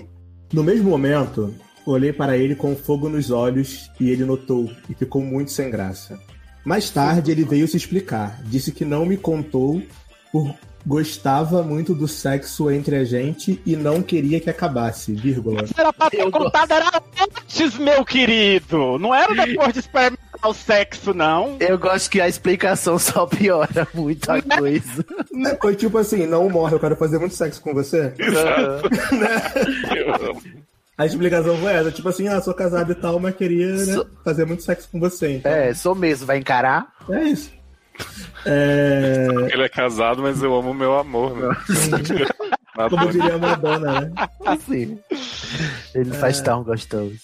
No 0.52 0.62
mesmo 0.64 0.88
momento, 0.88 1.54
olhei 1.90 2.12
para 2.12 2.36
ele 2.36 2.54
com 2.54 2.76
fogo 2.76 3.08
nos 3.08 3.30
olhos 3.30 3.90
e 3.98 4.10
ele 4.10 4.24
notou 4.24 4.70
e 4.88 4.94
ficou 4.94 5.22
muito 5.22 5.50
sem 5.50 5.70
graça. 5.70 6.18
Mais 6.64 6.90
tarde, 6.90 7.30
ele 7.30 7.44
veio 7.44 7.66
se 7.66 7.76
explicar. 7.76 8.40
Disse 8.44 8.72
que 8.72 8.84
não 8.84 9.06
me 9.06 9.16
contou 9.16 9.82
por 10.30 10.54
gostava 10.86 11.62
muito 11.62 11.94
do 11.94 12.08
sexo 12.08 12.70
entre 12.70 12.96
a 12.96 13.04
gente 13.04 13.60
e 13.66 13.76
não 13.76 14.02
queria 14.02 14.40
que 14.40 14.48
acabasse, 14.48 15.12
vírgula. 15.12 15.64
Era 15.76 15.92
pra 15.92 16.08
ter 16.08 16.20
Eu 16.20 16.30
contado, 16.30 16.72
era 16.72 17.02
antes, 17.20 17.76
meu 17.76 18.04
querido. 18.04 18.98
Não 18.98 19.14
era 19.14 19.34
depois 19.34 19.74
de 19.74 19.80
experimentar 19.80 20.18
o 20.44 20.54
sexo, 20.54 21.12
não. 21.12 21.56
Eu 21.60 21.78
gosto 21.78 22.10
que 22.10 22.20
a 22.20 22.28
explicação 22.28 22.98
só 23.00 23.26
piora 23.26 23.86
muito 23.92 24.30
a 24.30 24.40
coisa. 24.40 25.04
Foi 25.60 25.76
tipo 25.76 25.98
assim, 25.98 26.26
não 26.26 26.48
morre, 26.48 26.74
eu 26.74 26.80
quero 26.80 26.96
fazer 26.96 27.18
muito 27.18 27.34
sexo 27.34 27.60
com 27.60 27.74
você. 27.74 28.14
Eu 29.94 30.14
amo. 30.14 30.40
A 30.98 31.06
explicação 31.06 31.56
foi 31.58 31.72
essa, 31.72 31.92
tipo 31.92 32.08
assim, 32.08 32.26
ah, 32.26 32.40
sou 32.40 32.52
casado 32.52 32.90
e 32.90 32.94
tal, 32.96 33.20
mas 33.20 33.36
queria 33.36 33.72
né, 33.72 33.94
Sou- 33.94 34.06
fazer 34.24 34.44
muito 34.44 34.64
sexo 34.64 34.88
com 34.90 34.98
você. 34.98 35.36
Então, 35.36 35.50
É, 35.52 35.72
sou 35.72 35.94
mesmo, 35.94 36.26
vai 36.26 36.38
encarar? 36.38 36.92
é 37.08 37.22
isso. 37.22 37.50
É, 38.44 39.26
Ele 39.52 39.62
é 39.62 39.68
casado, 39.68 40.22
mas 40.22 40.42
eu 40.42 40.54
amo 40.54 40.72
meu 40.74 40.96
amor, 40.98 41.36
né? 41.38 41.56
como 42.88 43.10
diria 43.10 43.34
a 43.34 43.38
Madonna, 43.38 44.00
né? 44.02 44.12
Assim. 44.46 44.98
Ele 45.94 46.10
faz 46.12 46.40
tão 46.40 46.62
gostoso. 46.62 47.16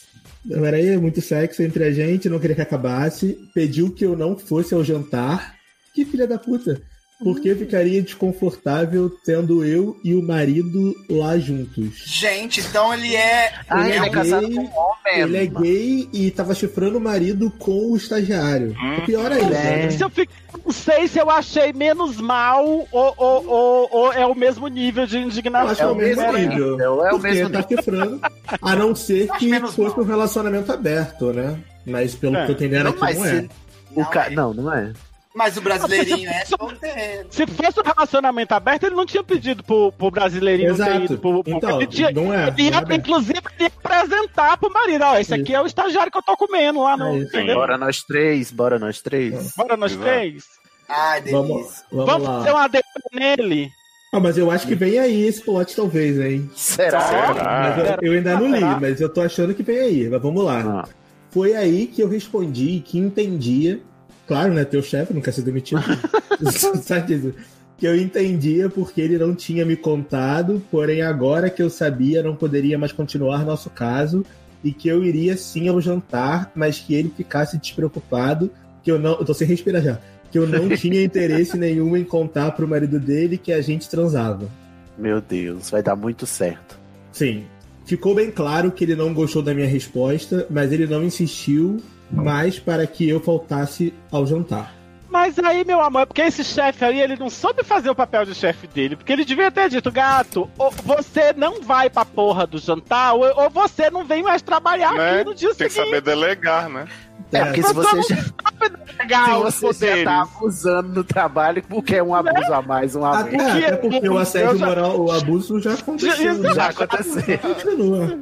Peraí, 0.48 0.96
muito 0.98 1.20
sexo 1.22 1.62
entre 1.62 1.84
a 1.84 1.90
gente, 1.92 2.28
não 2.28 2.38
queria 2.38 2.56
que 2.56 2.62
acabasse. 2.62 3.38
Pediu 3.54 3.90
que 3.92 4.04
eu 4.04 4.16
não 4.16 4.36
fosse 4.36 4.74
ao 4.74 4.84
jantar. 4.84 5.54
Que 5.94 6.04
filha 6.04 6.26
da 6.26 6.38
puta. 6.38 6.82
Porque 7.22 7.54
ficaria 7.54 8.02
desconfortável 8.02 9.08
tendo 9.24 9.64
eu 9.64 9.96
e 10.04 10.14
o 10.14 10.22
marido 10.22 10.94
lá 11.08 11.38
juntos. 11.38 12.02
Gente, 12.06 12.60
então 12.60 12.92
ele 12.92 13.14
é. 13.14 13.52
Ah, 13.68 13.88
ele 13.88 13.96
é 13.96 14.00
gay, 14.00 14.10
casado 14.10 14.46
com 14.50 14.60
um 14.60 14.70
homem. 14.76 15.20
Ele 15.22 15.36
é 15.36 15.46
gay 15.46 16.08
e 16.12 16.30
tava 16.32 16.54
chifrando 16.54 16.98
o 16.98 17.00
marido 17.00 17.50
com 17.58 17.92
o 17.92 17.96
estagiário. 17.96 18.74
Hum. 18.78 18.92
É 18.94 19.00
pior 19.06 19.30
ainda. 19.30 19.54
É. 19.56 19.82
né? 19.84 19.90
Se 19.90 20.02
eu 20.02 20.10
fiquei, 20.10 20.28
não 20.64 20.72
sei 20.72 21.06
se 21.08 21.18
eu 21.18 21.30
achei 21.30 21.72
menos 21.72 22.20
mal 22.20 22.64
ou, 22.66 23.14
ou, 23.16 23.46
ou, 23.46 23.88
ou 23.92 24.12
é 24.12 24.26
o 24.26 24.34
mesmo 24.34 24.66
nível 24.66 25.06
de 25.06 25.16
Eu 25.16 25.22
acho 25.22 25.30
que 25.30 25.38
indignação. 25.38 25.88
é 25.88 25.92
o 25.92 25.94
mesmo 25.94 26.32
nível. 26.32 26.74
Então, 26.74 27.06
é 27.06 27.12
o 27.12 27.18
mesmo 27.18 27.48
tá 27.50 27.62
chifrando. 27.66 28.20
A 28.60 28.74
não 28.76 28.94
ser 28.94 29.28
que 29.38 29.60
fosse 29.60 29.80
mal. 29.80 30.00
um 30.00 30.04
relacionamento 30.04 30.72
aberto, 30.72 31.32
né? 31.32 31.58
Mas 31.86 32.14
pelo 32.14 32.36
É. 32.36 32.44
que 32.46 32.52
eu 32.52 32.56
tô 32.56 32.64
entendendo 32.64 32.84
Não, 32.94 33.04
aqui, 33.04 33.14
não 33.14 33.24
se- 33.24 33.36
é. 33.36 33.48
O 33.94 34.00
Não, 34.00 34.10
ca... 34.10 34.26
é. 34.26 34.30
não, 34.30 34.52
não 34.52 34.72
é. 34.74 34.92
Mas 35.34 35.56
o 35.56 35.60
brasileirinho 35.60 36.30
é 36.30 36.44
solteiro. 36.44 37.26
Se 37.30 37.44
fosse 37.46 37.80
um 37.80 37.82
relacionamento 37.82 38.52
aberto, 38.54 38.84
ele 38.84 38.94
não 38.94 39.04
tinha 39.04 39.22
pedido 39.24 39.64
pro, 39.64 39.90
pro 39.90 40.10
brasileirinho 40.10 40.76
ter 40.76 40.82
Exato. 40.82 41.04
ido 41.04 41.18
pro, 41.18 41.42
pro 41.42 41.52
Então, 41.56 41.80
ele 41.80 41.86
tinha- 41.88 42.10
não 42.12 42.32
é, 42.32 42.46
ele 42.48 42.62
ia, 42.62 42.70
não 42.80 42.88
é 42.88 42.94
inclusive, 42.94 43.40
ele 43.58 43.64
ia 43.64 43.72
apresentar 43.82 44.56
pro 44.58 44.72
marido. 44.72 45.02
Ó, 45.04 45.14
esse 45.18 45.32
Isso. 45.32 45.42
aqui 45.42 45.52
é 45.54 45.60
o 45.60 45.66
estagiário 45.66 46.12
que 46.12 46.18
eu 46.18 46.22
tô 46.22 46.36
comendo 46.36 46.80
lá 46.82 46.96
no. 46.96 47.16
É? 47.36 47.54
Bora 47.54 47.76
nós 47.76 48.02
três, 48.04 48.52
bora 48.52 48.78
nós 48.78 49.00
três. 49.02 49.52
Bora 49.56 49.76
nós 49.76 49.90
Exato. 49.92 50.06
três. 50.06 50.44
Ai, 50.88 51.20
delícia. 51.22 51.38
Vamos, 51.42 51.84
vamos, 51.90 52.06
Vamos 52.06 52.26
fazer 52.28 52.50
uma 52.52 52.68
DP 52.68 52.86
nele. 53.12 53.70
Ah, 54.12 54.20
mas 54.20 54.38
eu 54.38 54.48
acho 54.52 54.68
que 54.68 54.76
vem 54.76 55.00
aí 55.00 55.26
esse 55.26 55.42
plot, 55.42 55.74
talvez, 55.74 56.20
hein? 56.20 56.48
Será? 56.54 57.00
Será? 57.00 57.98
Eu, 58.00 58.12
eu 58.12 58.18
ainda 58.18 58.38
não 58.38 58.46
li, 58.46 58.60
Será? 58.60 58.78
mas 58.80 59.00
eu 59.00 59.08
tô 59.08 59.20
achando 59.20 59.52
que 59.52 59.64
vem 59.64 59.78
aí. 59.78 60.08
Mas 60.08 60.22
vamos 60.22 60.44
lá. 60.44 60.84
Ah, 60.84 60.88
Foi 61.30 61.56
aí 61.56 61.88
que 61.88 62.00
eu 62.00 62.08
respondi 62.08 62.80
que 62.86 62.96
entendia. 62.98 63.80
Claro, 64.26 64.54
né? 64.54 64.64
Teu 64.64 64.82
chefe 64.82 65.12
não 65.12 65.20
quer 65.20 65.32
ser 65.32 65.42
demitido. 65.42 65.82
Sabe 66.82 67.06
disso? 67.06 67.34
Que 67.76 67.86
eu 67.86 67.96
entendia 67.96 68.70
porque 68.70 69.00
ele 69.00 69.18
não 69.18 69.34
tinha 69.34 69.64
me 69.64 69.76
contado, 69.76 70.62
porém 70.70 71.02
agora 71.02 71.50
que 71.50 71.62
eu 71.62 71.68
sabia 71.68 72.22
não 72.22 72.34
poderia 72.34 72.78
mais 72.78 72.92
continuar 72.92 73.44
nosso 73.44 73.68
caso 73.68 74.24
e 74.62 74.72
que 74.72 74.88
eu 74.88 75.04
iria 75.04 75.36
sim 75.36 75.68
ao 75.68 75.80
jantar, 75.80 76.50
mas 76.54 76.78
que 76.78 76.94
ele 76.94 77.12
ficasse 77.14 77.58
despreocupado, 77.58 78.50
que 78.82 78.90
eu 78.90 78.98
não. 78.98 79.18
Eu 79.18 79.24
tô 79.24 79.34
sem 79.34 79.46
respirar 79.46 79.82
já. 79.82 79.98
Que 80.30 80.38
eu 80.38 80.46
não 80.46 80.70
tinha 80.74 81.02
interesse 81.02 81.58
nenhum 81.58 81.96
em 81.96 82.04
contar 82.04 82.52
pro 82.52 82.66
marido 82.66 82.98
dele 82.98 83.36
que 83.36 83.52
a 83.52 83.60
gente 83.60 83.88
transava. 83.88 84.48
meu 84.96 85.20
Deus, 85.20 85.70
vai 85.70 85.82
dar 85.82 85.94
muito 85.94 86.26
certo. 86.26 86.78
Sim. 87.12 87.44
Ficou 87.84 88.14
bem 88.14 88.30
claro 88.30 88.72
que 88.72 88.84
ele 88.84 88.96
não 88.96 89.12
gostou 89.12 89.42
da 89.42 89.52
minha 89.52 89.66
resposta, 89.66 90.46
mas 90.48 90.72
ele 90.72 90.86
não 90.86 91.04
insistiu 91.04 91.76
mais 92.10 92.58
para 92.58 92.86
que 92.86 93.08
eu 93.08 93.20
faltasse 93.20 93.92
ao 94.10 94.26
jantar. 94.26 94.72
Mas 95.10 95.38
aí, 95.38 95.64
meu 95.64 95.80
amor, 95.80 96.02
é 96.02 96.06
porque 96.06 96.22
esse 96.22 96.42
chefe 96.42 96.84
aí, 96.84 97.00
ele 97.00 97.14
não 97.16 97.30
soube 97.30 97.62
fazer 97.62 97.88
o 97.88 97.94
papel 97.94 98.24
de 98.24 98.34
chefe 98.34 98.66
dele. 98.66 98.96
Porque 98.96 99.12
ele 99.12 99.24
devia 99.24 99.48
ter 99.48 99.70
dito, 99.70 99.92
gato, 99.92 100.50
ou 100.58 100.72
você 100.72 101.32
não 101.36 101.62
vai 101.62 101.88
pra 101.88 102.04
porra 102.04 102.44
do 102.48 102.58
jantar, 102.58 103.14
ou, 103.14 103.22
ou 103.42 103.48
você 103.48 103.88
não 103.90 104.04
vem 104.04 104.24
mais 104.24 104.42
trabalhar 104.42 104.92
Né? 104.92 105.20
aqui 105.20 105.24
no 105.24 105.34
dia 105.34 105.54
Tem 105.54 105.68
que 105.68 105.72
seguinte. 105.72 105.88
saber 105.90 106.00
delegar, 106.00 106.68
né? 106.68 106.86
É, 107.32 107.44
porque 107.44 107.62
se 107.62 107.72
você 107.72 108.02
já, 108.02 109.50
se 109.50 109.60
você 109.62 109.98
já 109.98 110.04
tá 110.04 110.22
abusando 110.22 110.88
no 110.88 111.04
trabalho, 111.04 111.62
porque 111.68 111.96
é 111.96 112.02
um 112.02 112.14
abuso 112.14 112.52
a 112.52 112.62
mais, 112.62 112.94
um 112.96 113.04
a 113.04 113.20
Até, 113.20 113.36
até 113.36 113.76
porque 113.76 114.08
o 114.08 114.18
assédio 114.18 114.50
eu 114.50 114.58
já- 114.58 114.66
moral, 114.66 115.00
o 115.00 115.10
abuso 115.12 115.60
já 115.60 115.74
aconteceu. 115.74 116.34
né? 116.38 116.54
Já 116.54 116.66
aconteceu. 116.70 117.38
Continua. 117.38 118.18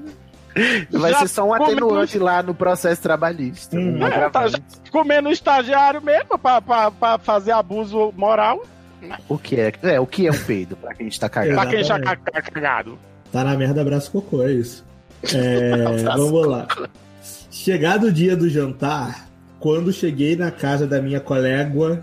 Vai 0.91 1.13
Já 1.13 1.21
ser 1.21 1.29
só 1.29 1.45
um 1.45 1.55
atenuante 1.55 2.19
lá 2.19 2.43
no 2.43 2.55
processo 2.55 3.01
trabalhista. 3.01 3.77
Hum. 3.77 3.99
um 3.99 4.07
É, 4.07 4.31
tá. 4.31 4.45
Comendo 4.91 5.31
estagiário 5.31 6.03
mesmo 6.03 6.39
pra 6.39 7.19
fazer 7.19 7.53
abuso 7.53 8.13
moral. 8.17 8.63
O 9.29 9.39
que 9.39 9.61
é? 9.61 9.73
É, 9.83 10.01
o 10.01 10.07
que 10.07 10.27
é 10.27 10.31
um 10.31 10.39
peido, 10.39 10.77
pra 10.77 10.95
quem 10.95 11.09
está 11.09 11.29
cagado? 11.29 11.61
Pra 11.61 11.67
quem 11.67 11.83
já 11.83 11.99
tá 11.99 12.17
cagado. 12.17 12.99
Tá 13.33 13.43
na 13.43 13.57
merda, 13.57 13.81
abraço 13.81 14.13
cocô, 14.13 14.43
é 14.43 14.53
isso. 14.53 14.85
É, 15.35 16.03
vamos 16.17 16.47
lá. 16.47 16.67
Chegado 17.51 18.09
o 18.09 18.13
dia 18.13 18.37
do 18.37 18.49
jantar, 18.49 19.29
quando 19.59 19.93
cheguei 19.93 20.37
na 20.37 20.51
casa 20.51 20.87
da 20.87 21.01
minha 21.01 21.21
colega. 21.21 22.01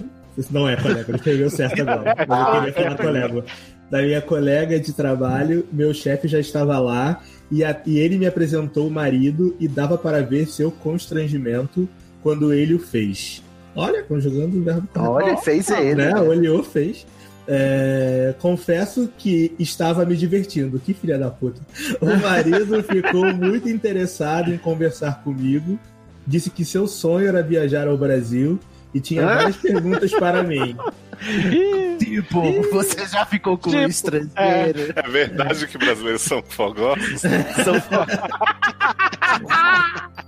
Não 0.50 0.68
é 0.68 0.76
colega, 0.76 1.06
ele 1.08 1.18
escreveu 1.18 1.50
certo 1.50 1.82
agora. 1.82 2.16
Mas 2.28 2.68
eu 2.68 2.74
queria 2.74 2.74
falar 2.74 2.98
colega. 2.98 3.46
Da 3.90 4.02
minha 4.02 4.22
colega 4.22 4.80
de 4.80 4.94
trabalho, 4.94 5.68
meu 5.72 5.94
chefe 5.94 6.28
já 6.28 6.40
estava 6.40 6.78
lá 6.80 7.22
e, 7.52 7.64
a- 7.64 7.82
e 7.86 7.98
ele 8.00 8.18
me 8.18 8.26
apresentou 8.28 8.88
o 8.88 8.92
marido 8.92 9.56
e 9.60 9.68
dava 9.68 9.98
para 9.98 10.22
ver 10.22 10.48
seu 10.48 10.72
constrangimento 10.72 11.88
quando 12.22 12.54
ele 12.54 12.74
o 12.74 12.80
fez. 12.80 13.42
Olha, 13.76 14.04
conjugando 14.04 14.58
o 14.58 14.64
verbo 14.64 14.88
correto 14.94 15.12
Olha, 15.12 15.38
fez 15.38 15.70
ele. 15.70 15.96
né? 15.96 16.14
Olhou, 16.20 16.64
fez. 16.64 17.06
É, 17.48 18.36
confesso 18.40 19.10
que 19.18 19.54
estava 19.58 20.06
me 20.06 20.16
divertindo. 20.16 20.80
Que 20.80 20.94
filha 20.94 21.18
da 21.18 21.30
puta. 21.32 21.62
O 22.00 22.06
marido 22.22 22.84
ficou 22.84 23.26
muito 23.34 23.68
interessado 23.70 24.54
em 24.54 24.58
conversar 24.58 25.24
comigo. 25.24 25.80
Disse 26.28 26.50
que 26.52 26.64
seu 26.64 26.88
sonho 26.88 27.28
era 27.28 27.42
viajar 27.42 27.88
ao 27.88 27.98
Brasil 27.98 28.60
e 28.94 29.00
tinha 29.00 29.24
várias 29.26 29.56
perguntas 29.58 30.12
para 30.12 30.44
mim. 30.44 30.76
Tipo, 32.00 32.62
você 32.72 33.06
já 33.08 33.26
ficou 33.26 33.58
com 33.58 33.70
Tipo, 33.70 33.84
um 33.84 33.88
estrangeiro. 33.88 34.94
É 34.96 35.10
verdade 35.10 35.68
que 35.68 35.78
brasileiros 35.78 36.22
são 36.22 36.42
fogosos? 36.42 37.22
São... 37.64 37.76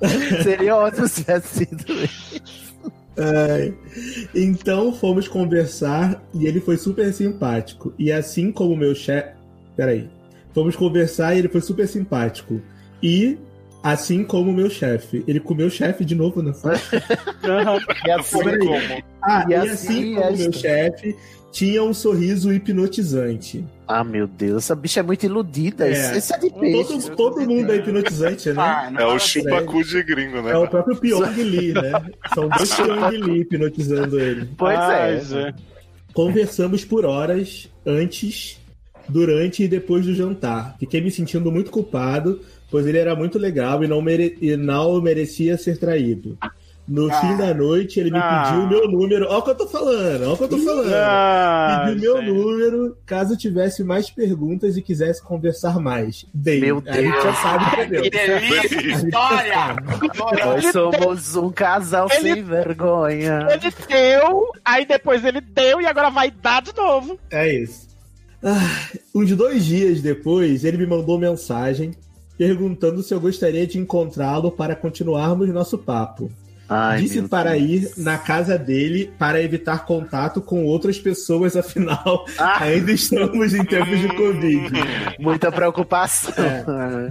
Seria 0.43 0.75
ótimo 0.75 1.07
se 1.07 1.23
tivesse 1.23 1.65
sido 1.65 1.85
Ai. 3.17 3.73
Então 4.33 4.93
fomos 4.93 5.27
conversar 5.27 6.21
e 6.33 6.45
ele 6.45 6.59
foi 6.59 6.77
super 6.77 7.13
simpático. 7.13 7.93
E 7.97 8.11
assim 8.11 8.51
como 8.51 8.75
meu 8.75 8.95
chefe. 8.95 9.35
Peraí. 9.75 10.09
Fomos 10.53 10.75
conversar 10.75 11.35
e 11.35 11.39
ele 11.39 11.49
foi 11.49 11.61
super 11.61 11.87
simpático. 11.87 12.61
E 13.01 13.37
Assim 13.83 14.23
como 14.23 14.51
o 14.51 14.53
meu 14.53 14.69
chefe. 14.69 15.23
Ele 15.27 15.39
comeu 15.39 15.67
o 15.67 15.71
chefe 15.71 16.05
de 16.05 16.13
novo, 16.15 16.41
não 16.43 16.53
foi? 16.53 16.73
E 18.05 18.11
assim, 18.11 18.39
Assim 18.41 18.59
como. 18.59 19.03
Ah, 19.23 19.45
E 19.47 19.51
e, 19.51 19.55
assim 19.55 19.69
assim 19.69 20.17
é 20.17 20.21
como 20.21 20.33
o 20.33 20.37
meu 20.37 20.49
isso. 20.51 20.59
chefe 20.59 21.15
tinha 21.51 21.83
um 21.83 21.93
sorriso 21.93 22.53
hipnotizante. 22.53 23.65
Ah, 23.87 24.03
meu 24.03 24.25
Deus, 24.25 24.63
essa 24.63 24.75
bicha 24.75 25.01
é 25.01 25.03
muito 25.03 25.25
iludida. 25.25 25.85
É. 25.87 25.91
Esse, 25.91 26.17
esse 26.17 26.33
é 26.33 26.37
de 26.37 26.49
peixe. 26.49 27.09
Todo, 27.09 27.15
todo 27.15 27.41
mundo 27.41 27.71
é 27.71 27.75
hipnotizante, 27.77 28.49
né? 28.49 28.55
Ah, 28.57 28.89
não 28.91 29.01
É 29.01 29.03
o 29.03 29.07
fala 29.07 29.19
chupacu 29.19 29.83
de 29.83 30.03
gringo, 30.03 30.41
né? 30.41 30.51
É 30.51 30.57
o 30.57 30.67
próprio 30.67 30.95
Pyong 30.97 31.35
Lee, 31.43 31.73
né? 31.73 31.91
São 32.33 32.47
dois 32.47 32.73
Pyong 32.73 33.09
Lee 33.17 33.41
hipnotizando 33.41 34.19
ele. 34.19 34.49
Pois 34.57 34.79
Ai, 34.79 35.17
é. 35.17 35.19
gente. 35.19 35.63
Conversamos 36.13 36.85
por 36.85 37.05
horas 37.05 37.69
antes, 37.85 38.59
durante 39.09 39.63
e 39.63 39.67
depois 39.67 40.05
do 40.05 40.13
jantar. 40.13 40.75
Fiquei 40.79 41.01
me 41.01 41.11
sentindo 41.11 41.51
muito 41.51 41.71
culpado, 41.71 42.39
pois 42.71 42.87
ele 42.87 42.97
era 42.97 43.15
muito 43.15 43.37
legal 43.37 43.83
e 43.83 43.87
não, 43.87 44.01
mere- 44.01 44.37
e 44.41 44.55
não 44.57 44.99
merecia 45.01 45.57
ser 45.57 45.77
traído. 45.77 46.37
No 46.87 47.09
Ah. 47.09 47.21
fim 47.21 47.37
da 47.37 47.53
noite, 47.53 47.99
ele 47.99 48.09
me 48.11 48.17
Ah. 48.17 48.43
pediu 48.47 48.63
o 48.63 48.67
meu 48.67 48.91
número. 48.91 49.25
Olha 49.29 49.37
o 49.37 49.41
que 49.43 49.49
eu 49.51 49.55
tô 49.55 49.67
falando, 49.67 50.23
olha 50.23 50.33
o 50.33 50.37
que 50.37 50.43
eu 50.43 50.47
tô 50.49 50.57
falando. 50.57 50.91
Ah, 50.93 51.83
Pediu 51.87 52.21
meu 52.21 52.33
número 52.33 52.97
caso 53.05 53.37
tivesse 53.37 53.83
mais 53.83 54.09
perguntas 54.09 54.75
e 54.75 54.81
quisesse 54.81 55.21
conversar 55.23 55.79
mais. 55.79 56.25
Bem, 56.33 56.59
Meu 56.59 56.83
a 56.85 56.91
gente 56.93 57.21
já 57.21 57.33
sabe? 57.35 58.01
Que 58.01 58.09
delícia, 58.09 58.77
que 58.81 58.91
história! 58.91 59.55
Adoro. 59.59 60.45
Nós 60.45 60.65
somos 60.71 61.35
um 61.35 61.49
casal 61.51 62.07
Ele- 62.11 62.33
sem 62.33 62.43
vergonha. 62.43 63.47
Ele 63.51 63.71
deu, 63.87 64.47
aí 64.65 64.85
depois 64.85 65.23
ele 65.23 65.39
deu 65.39 65.79
e 65.79 65.85
agora 65.85 66.09
vai 66.09 66.31
dar 66.31 66.61
de 66.63 66.75
novo. 66.75 67.17
É 67.29 67.53
isso. 67.53 67.87
Ah, 68.43 68.57
uns 69.13 69.31
dois 69.35 69.63
dias 69.63 70.01
depois, 70.01 70.65
ele 70.65 70.77
me 70.77 70.87
mandou 70.87 71.17
mensagem 71.19 71.91
perguntando 72.45 73.03
se 73.03 73.13
eu 73.13 73.19
gostaria 73.19 73.67
de 73.67 73.77
encontrá-lo 73.77 74.49
para 74.51 74.75
continuarmos 74.75 75.47
nosso 75.49 75.77
papo. 75.77 76.31
Ai, 76.67 77.01
Disse 77.01 77.21
para 77.23 77.51
Deus. 77.51 77.63
ir 77.69 77.91
na 77.97 78.17
casa 78.17 78.57
dele 78.57 79.13
para 79.19 79.39
evitar 79.43 79.85
contato 79.85 80.41
com 80.41 80.63
outras 80.65 80.97
pessoas, 80.97 81.53
afinal, 81.57 82.25
Ah. 82.39 82.63
ainda 82.63 82.91
estamos 82.91 83.53
em 83.53 83.63
tempos 83.63 83.99
de 83.99 84.07
Covid. 84.07 84.71
Muita 85.19 85.51
preocupação. 85.51 86.33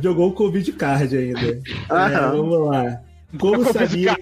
Jogou 0.02 0.30
o 0.30 0.32
Covid 0.32 0.72
card 0.72 1.16
ainda. 1.16 1.40
É, 1.88 2.20
vamos 2.32 2.66
lá. 2.66 3.00
Como 3.38 3.72
sabia, 3.72 4.16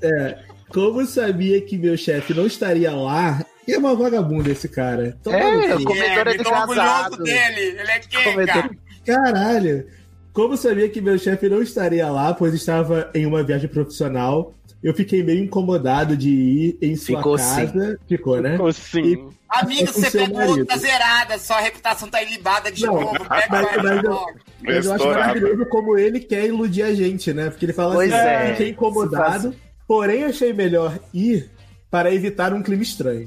é, 0.00 0.38
como 0.68 1.04
sabia 1.06 1.60
que 1.60 1.76
meu 1.76 1.96
chefe 1.96 2.32
não 2.34 2.46
estaria 2.46 2.92
lá, 2.92 3.44
e 3.66 3.72
é 3.72 3.78
uma 3.78 3.96
vagabunda 3.96 4.48
esse 4.50 4.68
cara. 4.68 5.16
Toma 5.24 5.36
É. 5.38 5.72
Comedor 5.82 6.28
É, 6.28 6.36
de 6.36 6.44
tô 6.44 6.50
orgulhoso 6.50 6.74
casado. 6.80 7.22
dele, 7.24 7.60
ele 7.60 7.80
é 7.80 7.98
quenga. 7.98 8.30
Comedor- 8.30 8.70
Caralho! 9.04 9.86
Como 10.32 10.56
sabia 10.56 10.88
que 10.88 11.00
meu 11.00 11.18
chefe 11.18 11.48
não 11.48 11.60
estaria 11.62 12.10
lá, 12.10 12.32
pois 12.32 12.54
estava 12.54 13.10
em 13.14 13.26
uma 13.26 13.42
viagem 13.42 13.68
profissional, 13.68 14.54
eu 14.82 14.94
fiquei 14.94 15.22
meio 15.22 15.44
incomodado 15.44 16.16
de 16.16 16.30
ir 16.30 16.78
em 16.80 16.96
sua 16.96 17.18
Ficou 17.18 17.36
sim. 17.38 17.66
casa. 17.66 17.98
Ficou, 18.08 18.40
né? 18.40 18.52
Ficou 18.52 18.66
assim. 18.68 19.28
Amigo, 19.50 19.82
É 19.82 19.86
com 19.86 19.92
você 20.00 20.10
seu 20.10 20.20
pegou 20.22 20.38
marido. 20.38 20.58
outra 20.60 20.78
zerada, 20.78 21.38
sua 21.38 21.60
reputação 21.60 22.08
tá 22.08 22.22
ilibada 22.22 22.72
de 22.72 22.86
Não, 22.86 22.94
novo. 22.94 23.12
Pega 23.18 23.46
mas- 23.50 23.50
mais 23.50 23.82
mas 23.82 24.04
eu-. 24.04 24.26
Mas 24.62 24.86
eu 24.86 24.92
acho 24.94 25.06
maravilhoso 25.06 25.66
como 25.66 25.98
ele 25.98 26.20
quer 26.20 26.46
iludir 26.46 26.82
a 26.84 26.94
gente, 26.94 27.32
né? 27.34 27.50
Porque 27.50 27.66
ele 27.66 27.72
fala 27.74 27.94
Pois 27.94 28.10
assim, 28.12 28.26
é. 28.26 28.50
fiquei 28.52 28.68
incomodado, 28.70 29.54
porém 29.86 30.24
achei 30.24 30.52
melhor 30.54 30.98
ir 31.12 31.50
para 31.90 32.14
evitar 32.14 32.54
um 32.54 32.62
clima 32.62 32.82
estranho. 32.82 33.26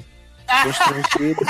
Constrangido. 0.64 1.42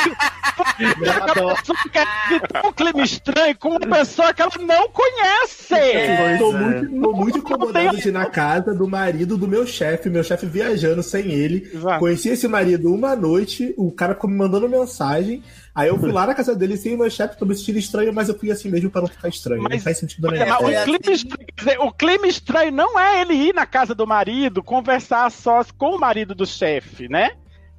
Um 2.65 2.71
clima 2.71 3.01
estranho 3.03 3.57
com 3.57 3.69
uma 3.69 3.79
pessoa 3.79 4.33
que 4.33 4.41
ela 4.41 4.51
não 4.59 4.89
conhece. 4.89 5.67
Pois 5.69 6.39
Tô 6.39 6.51
é. 6.55 6.59
muito, 6.59 7.01
tô 7.01 7.13
muito 7.13 7.37
incomodado 7.39 7.97
de 7.97 8.07
ir 8.09 8.11
na 8.11 8.25
casa 8.25 8.73
do 8.73 8.87
marido 8.87 9.37
do 9.37 9.47
meu 9.47 9.65
chefe, 9.67 10.09
meu 10.09 10.23
chefe 10.23 10.45
viajando 10.45 11.03
sem 11.03 11.31
ele. 11.31 11.69
Exato. 11.73 11.99
Conheci 11.99 12.29
esse 12.29 12.47
marido 12.47 12.93
uma 12.93 13.15
noite, 13.15 13.73
o 13.77 13.91
cara 13.91 14.13
ficou 14.15 14.29
me 14.29 14.35
mandando 14.37 14.67
mensagem. 14.69 15.43
Aí 15.73 15.89
eu 15.89 15.99
fui 15.99 16.09
lá 16.11 16.25
na 16.25 16.33
casa 16.33 16.55
dele 16.55 16.77
sem 16.77 16.95
o 16.95 16.97
meu 16.97 17.09
chefe, 17.09 17.37
tô 17.37 17.45
me 17.45 17.53
sentindo 17.53 17.77
estranho, 17.79 18.13
mas 18.13 18.29
eu 18.29 18.39
fui 18.39 18.49
assim 18.49 18.69
mesmo 18.69 18.89
para 18.89 19.01
não 19.01 19.07
ficar 19.09 19.27
estranho. 19.27 19.61
não 19.61 19.69
Mas- 19.69 19.83
faz 19.83 19.97
sentido 19.97 20.27
Mas 20.29 20.39
nenhum. 20.39 20.51
o, 20.63 20.69
É, 20.69 20.83
clima 20.83 20.99
assim. 21.03 21.11
estranho, 21.13 21.47
quer 21.47 21.63
dizer, 21.63 21.79
o 21.81 21.91
clima 21.91 22.27
estranho 22.27 22.71
não 22.71 22.97
é 22.99 23.21
ele 23.21 23.33
ir 23.33 23.53
na 23.53 23.65
casa 23.65 23.93
do 23.93 24.07
marido 24.07 24.63
conversar 24.63 25.29
sós 25.31 25.71
com 25.71 25.95
o 25.95 25.99
marido 25.99 26.33
do 26.33 26.45
chefe, 26.45 27.09
né? 27.09 27.31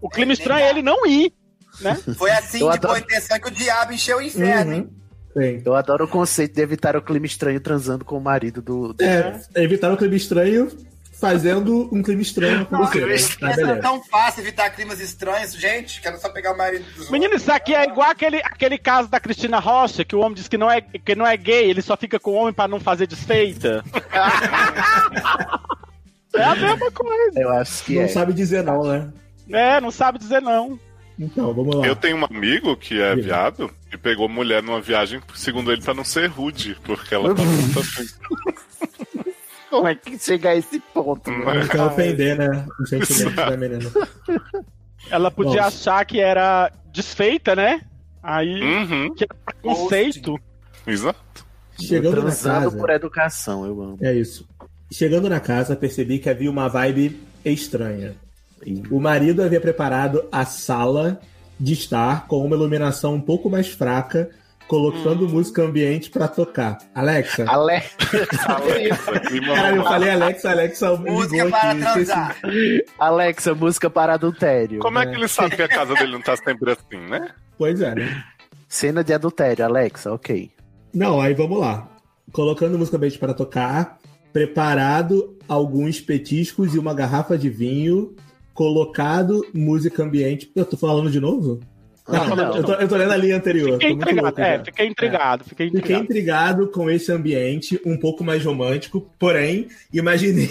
O 0.07 0.11
clima 0.11 0.33
estranho 0.33 0.65
é 0.65 0.71
ele 0.71 0.83
não 0.83 1.07
ir. 1.07 1.33
Foi 2.17 2.31
assim, 2.31 2.61
Eu 2.61 2.71
de 2.71 2.77
adoro- 2.79 2.95
boa 2.95 2.99
intenção, 2.99 3.39
que 3.39 3.49
o 3.49 3.51
diabo 3.51 3.93
encheu 3.93 4.19
o 4.19 4.23
inferno, 4.23 4.73
hein? 4.75 4.89
Uhum. 5.37 5.43
Sim. 5.43 5.63
Eu 5.65 5.75
adoro 5.75 6.05
o 6.07 6.09
conceito 6.09 6.55
de 6.55 6.63
evitar 6.63 6.97
o 6.97 7.03
clima 7.03 7.27
estranho 7.27 7.61
transando 7.61 8.03
com 8.05 8.17
o 8.17 8.21
marido 8.21 8.63
do. 8.63 8.95
do- 8.95 9.05
É, 9.05 9.39
evitar 9.57 9.91
um 9.93 9.97
clima 9.97 10.15
estranho 10.15 10.71
fazendo 11.21 11.89
um 11.95 12.03
clima 12.03 12.23
estranho 12.23 12.63
acontecer. 12.63 13.07
né? 13.07 13.17
Tá, 13.41 13.51
Essa 13.51 13.71
é 13.73 13.77
tão 13.77 14.03
fácil 14.05 14.43
evitar 14.43 14.71
climas 14.71 15.01
estranhos, 15.01 15.53
gente. 15.55 16.01
Quero 16.01 16.19
só 16.19 16.29
pegar 16.31 16.53
o 16.55 16.59
marido 16.59 16.85
dos 16.95 17.11
Menino, 17.11 17.35
isso 17.35 17.51
aqui 17.53 17.75
é 17.75 17.85
igual 17.85 18.11
aquele, 18.11 18.37
aquele 18.39 18.79
caso 18.79 19.09
da 19.11 19.21
Cristina 19.21 19.59
Rocha, 19.59 20.05
que 20.05 20.17
o 20.17 20.21
homem 20.21 20.35
diz 20.35 20.49
que 20.49 20.57
não 20.59 20.71
é, 20.71 20.81
que 20.81 21.15
não 21.15 21.27
é 21.27 21.37
gay, 21.37 21.69
ele 21.71 21.83
só 21.83 21.97
fica 21.97 22.19
com 22.19 22.31
o 22.31 22.35
homem 22.35 22.55
pra 22.55 22.67
não 22.69 22.81
fazer 22.81 23.07
desfeita. 23.07 23.83
é 26.35 26.43
a 26.45 26.55
mesma 26.55 26.91
coisa. 26.91 27.41
Eu 27.41 27.51
acho 27.51 27.85
que 27.85 27.95
Não 27.97 28.03
é. 28.03 28.09
sabe 28.09 28.33
dizer 28.33 28.63
não, 28.63 28.83
né? 28.85 29.09
É, 29.51 29.81
não 29.81 29.91
sabe 29.91 30.19
dizer 30.19 30.41
não. 30.43 30.79
Então, 31.19 31.53
vamos 31.55 31.77
lá. 31.77 31.87
Eu 31.87 31.97
tenho 31.97 32.17
um 32.19 32.25
amigo 32.25 32.77
que 32.77 33.01
é 33.01 33.15
viado 33.17 33.71
e 33.93 33.97
pegou 33.97 34.29
mulher 34.29 34.63
numa 34.63 34.81
viagem, 34.81 35.21
segundo 35.35 35.73
ele, 35.73 35.81
pra 35.83 35.95
não 35.95 36.05
ser 36.05 36.27
rude, 36.27 36.77
porque 36.85 37.15
ela 37.15 37.35
tá 37.35 37.43
muito 37.45 37.79
assim. 37.81 38.07
Como 39.71 39.89
é 39.89 39.95
que 39.95 40.19
chega 40.19 40.51
a 40.51 40.57
esse 40.57 40.79
ponto? 40.79 41.31
Mano? 41.31 41.61
Não 41.61 41.69
quer 41.69 41.81
ofender, 41.83 42.37
né? 42.39 42.67
Os 42.79 42.89
sentimentos 42.91 43.35
da 43.35 43.57
menina. 43.57 43.91
Ela 45.11 45.31
podia 45.31 45.63
Nossa. 45.63 45.69
achar 45.91 46.05
que 46.05 46.21
era 46.21 46.71
desfeita, 46.93 47.55
né? 47.57 47.81
Aí, 48.23 48.61
Uhum, 48.61 49.15
que 49.15 49.25
era 49.25 49.35
preconceito. 49.45 50.39
exato. 50.87 51.47
Chegando 51.81 52.23
na 52.23 52.35
casa. 52.35 52.71
por 52.77 52.91
educação, 52.91 53.67
eu 53.67 53.81
amo. 53.83 53.99
É 54.01 54.13
isso. 54.15 54.49
Chegando 54.91 55.29
na 55.29 55.41
casa, 55.41 55.77
percebi 55.77 56.19
que 56.19 56.29
havia 56.31 56.51
uma 56.51 56.69
vibe 56.69 57.21
estranha. 57.45 58.15
O 58.91 59.01
marido 59.01 59.43
havia 59.43 59.61
preparado 59.61 60.25
a 60.33 60.45
sala 60.45 61.21
de 61.59 61.73
estar 61.73 62.27
com 62.27 62.45
uma 62.45 62.57
iluminação 62.57 63.15
um 63.15 63.21
pouco 63.21 63.49
mais 63.49 63.69
fraca, 63.69 64.31
colocando 64.69 65.29
música 65.29 65.63
ambiente 65.63 66.11
pra 66.11 66.29
tocar. 66.29 66.79
Alexa. 66.95 67.45
Ale... 67.49 67.83
Alexa, 68.47 69.21
clima 69.27 69.55
Cara, 69.55 69.77
eu 69.77 69.85
falei 69.85 70.11
Alexa, 70.11 70.51
Alexa 70.51 70.97
Música 70.97 71.49
para 71.49 71.71
aqui. 71.71 71.81
transar. 71.81 72.37
Alexa, 72.99 73.55
música 73.55 73.91
para 73.91 74.15
adultério. 74.15 74.81
Como 74.81 74.99
é 74.99 75.07
que 75.07 75.15
ele 75.15 75.29
sabe 75.29 75.57
que 75.57 75.63
a 75.63 75.69
casa 75.69 75.95
dele 75.95 76.13
não 76.13 76.23
tá 76.23 76.37
sempre 76.37 76.73
assim, 76.73 77.01
né? 77.09 77.31
Pois 77.57 77.81
é, 77.81 77.95
né? 77.95 78.25
Cena 78.69 79.03
de 79.05 79.15
adultério, 79.15 79.65
Alexa, 79.65 80.13
ok. 80.13 80.51
Não, 80.93 81.21
aí 81.21 81.35
vamos 81.35 81.61
lá. 81.61 81.89
Colocando 82.33 82.77
música 82.77 82.97
ambiente 82.97 83.19
para 83.19 83.33
tocar, 83.33 83.99
preparado 84.33 85.37
alguns 85.49 86.01
petiscos 86.01 86.75
e 86.75 86.79
uma 86.79 86.93
garrafa 86.93 87.39
de 87.39 87.49
vinho, 87.49 88.15
colocado 88.57 89.47
música 89.55 90.03
ambiente. 90.03 90.51
Eu 90.57 90.65
tô 90.65 90.77
falando 90.77 91.11
de 91.11 91.21
novo? 91.21 91.61
Não, 92.09 92.37
Não. 92.37 92.57
Eu, 92.57 92.63
tô, 92.63 92.73
eu 92.75 92.87
tô 92.87 92.97
lendo 92.97 93.11
a 93.13 93.17
linha 93.17 93.37
anterior. 93.37 93.73
Fiquei 93.73 93.91
intrigado, 93.91 94.23
louco 94.27 94.41
é, 94.41 94.65
fiquei 94.65 94.87
intrigado, 94.87 95.45
fiquei 95.45 95.67
Fiquei 95.67 95.81
intrigado. 95.81 96.05
intrigado 96.05 96.67
com 96.69 96.89
esse 96.89 97.11
ambiente 97.11 97.81
um 97.85 97.97
pouco 97.97 98.23
mais 98.23 98.45
romântico, 98.45 99.11
porém, 99.19 99.67
imaginei 99.93 100.47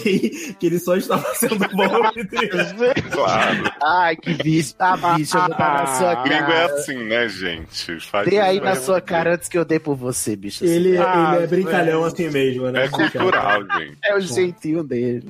que 0.60 0.66
ele 0.66 0.78
só 0.78 0.96
estava 0.98 1.24
sendo 1.34 1.56
bom. 1.58 1.86
Claro. 3.10 3.72
Ai, 3.82 4.16
que 4.16 4.34
bicho. 4.34 4.74
Ah, 4.78 4.96
bicho, 5.16 5.34
eu 5.34 5.40
vou 5.40 5.48
dar 5.56 5.78
na 5.78 5.86
sua 5.86 6.14
Gringo 6.24 6.42
é 6.42 6.46
cara. 6.46 6.74
assim, 6.74 7.04
né, 7.04 7.28
gente? 7.28 8.00
Faz 8.00 8.28
Dê 8.28 8.38
aí 8.38 8.60
na 8.60 8.70
mesmo. 8.72 8.84
sua 8.84 9.00
cara 9.00 9.34
antes 9.34 9.48
que 9.48 9.56
eu 9.56 9.64
dê 9.64 9.80
por 9.80 9.96
você, 9.96 10.36
bicho. 10.36 10.62
Ele, 10.62 10.98
Ah, 10.98 11.32
ele 11.36 11.44
é 11.44 11.46
brincalhão 11.46 12.02
velho. 12.02 12.04
assim 12.12 12.28
mesmo, 12.30 12.70
né? 12.70 12.84
É 12.84 12.88
cultural, 12.88 13.62
gente. 13.78 13.96
É 14.04 14.14
o 14.14 14.20
jeitinho 14.20 14.84
dele. 14.84 15.26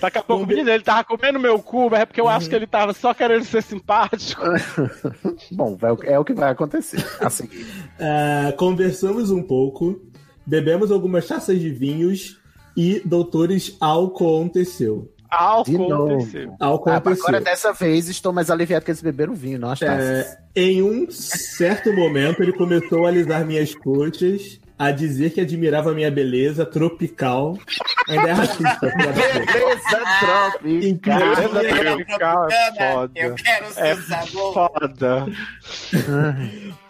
Daqui 0.00 0.18
a 0.18 0.22
pouco, 0.22 0.46
menino, 0.46 0.70
ele 0.70 0.82
tava 0.82 1.04
comendo 1.04 1.38
meu 1.38 1.58
cu, 1.58 1.90
mas 1.90 2.00
é 2.00 2.06
porque 2.06 2.20
eu 2.20 2.28
acho 2.28 2.48
que 2.48 2.54
ele 2.54 2.66
tava 2.66 2.92
só 2.92 3.12
querendo 3.14 3.44
ser 3.44 3.62
simpático. 3.62 4.42
Bom, 5.52 5.76
é 6.04 6.18
o 6.18 6.24
que 6.24 6.34
vai 6.34 6.50
acontecer. 6.50 7.04
A 7.20 7.30
seguir. 7.30 7.66
Ah, 7.98 8.52
conversamos 8.56 9.30
um 9.30 9.42
pouco, 9.42 10.00
bebemos 10.46 10.90
algumas 10.90 11.26
taças 11.26 11.58
de 11.60 11.70
vinhos 11.70 12.40
e, 12.76 13.00
doutores, 13.04 13.76
álcool 13.80 14.40
aconteceu. 14.40 15.08
De 15.32 15.38
Álcool 15.38 15.88
novo. 15.88 16.12
aconteceu. 16.14 16.54
Álcool 16.60 16.90
Ah, 16.90 16.96
aconteceu. 16.96 17.24
agora 17.28 17.40
dessa 17.42 17.72
vez 17.72 18.06
estou 18.08 18.32
mais 18.34 18.50
aliviado 18.50 18.84
que 18.84 18.90
eles 18.90 19.00
beberam 19.00 19.34
vinho, 19.34 19.58
não 19.58 19.70
as 19.70 19.80
taças. 19.80 20.04
É, 20.04 20.38
em 20.54 20.82
um 20.82 21.10
certo 21.10 21.90
momento, 21.92 22.42
ele 22.42 22.52
começou 22.52 23.06
a 23.06 23.08
alisar 23.08 23.46
minhas 23.46 23.74
coxas, 23.74 24.60
a 24.86 24.90
dizer 24.90 25.30
que 25.30 25.40
admirava 25.40 25.92
minha 25.94 26.10
beleza 26.10 26.66
tropical. 26.66 27.56
Ainda 28.08 28.28
é 28.28 28.32
racista, 28.32 28.74
puta. 28.80 29.12
Beleza 29.12 30.00
tropical. 30.20 30.60
Beleza 30.60 31.80
tropical 31.80 32.48
é 32.50 32.92
foda. 32.92 33.12
Eu 33.14 33.34
quero 33.34 33.72
ser 33.72 33.80
É 33.86 33.96
sabor. 33.96 34.54
foda. 34.54 35.26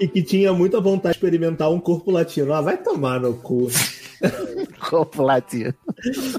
E 0.00 0.08
que 0.08 0.22
tinha 0.22 0.52
muita 0.52 0.80
vontade 0.80 1.12
de 1.14 1.18
experimentar 1.18 1.70
um 1.70 1.78
corpo 1.78 2.10
latino. 2.10 2.52
Ah, 2.54 2.60
vai 2.60 2.76
tomar 2.78 3.20
no 3.20 3.34
cu. 3.34 3.68
Corpo 4.88 5.22
latino. 5.22 5.74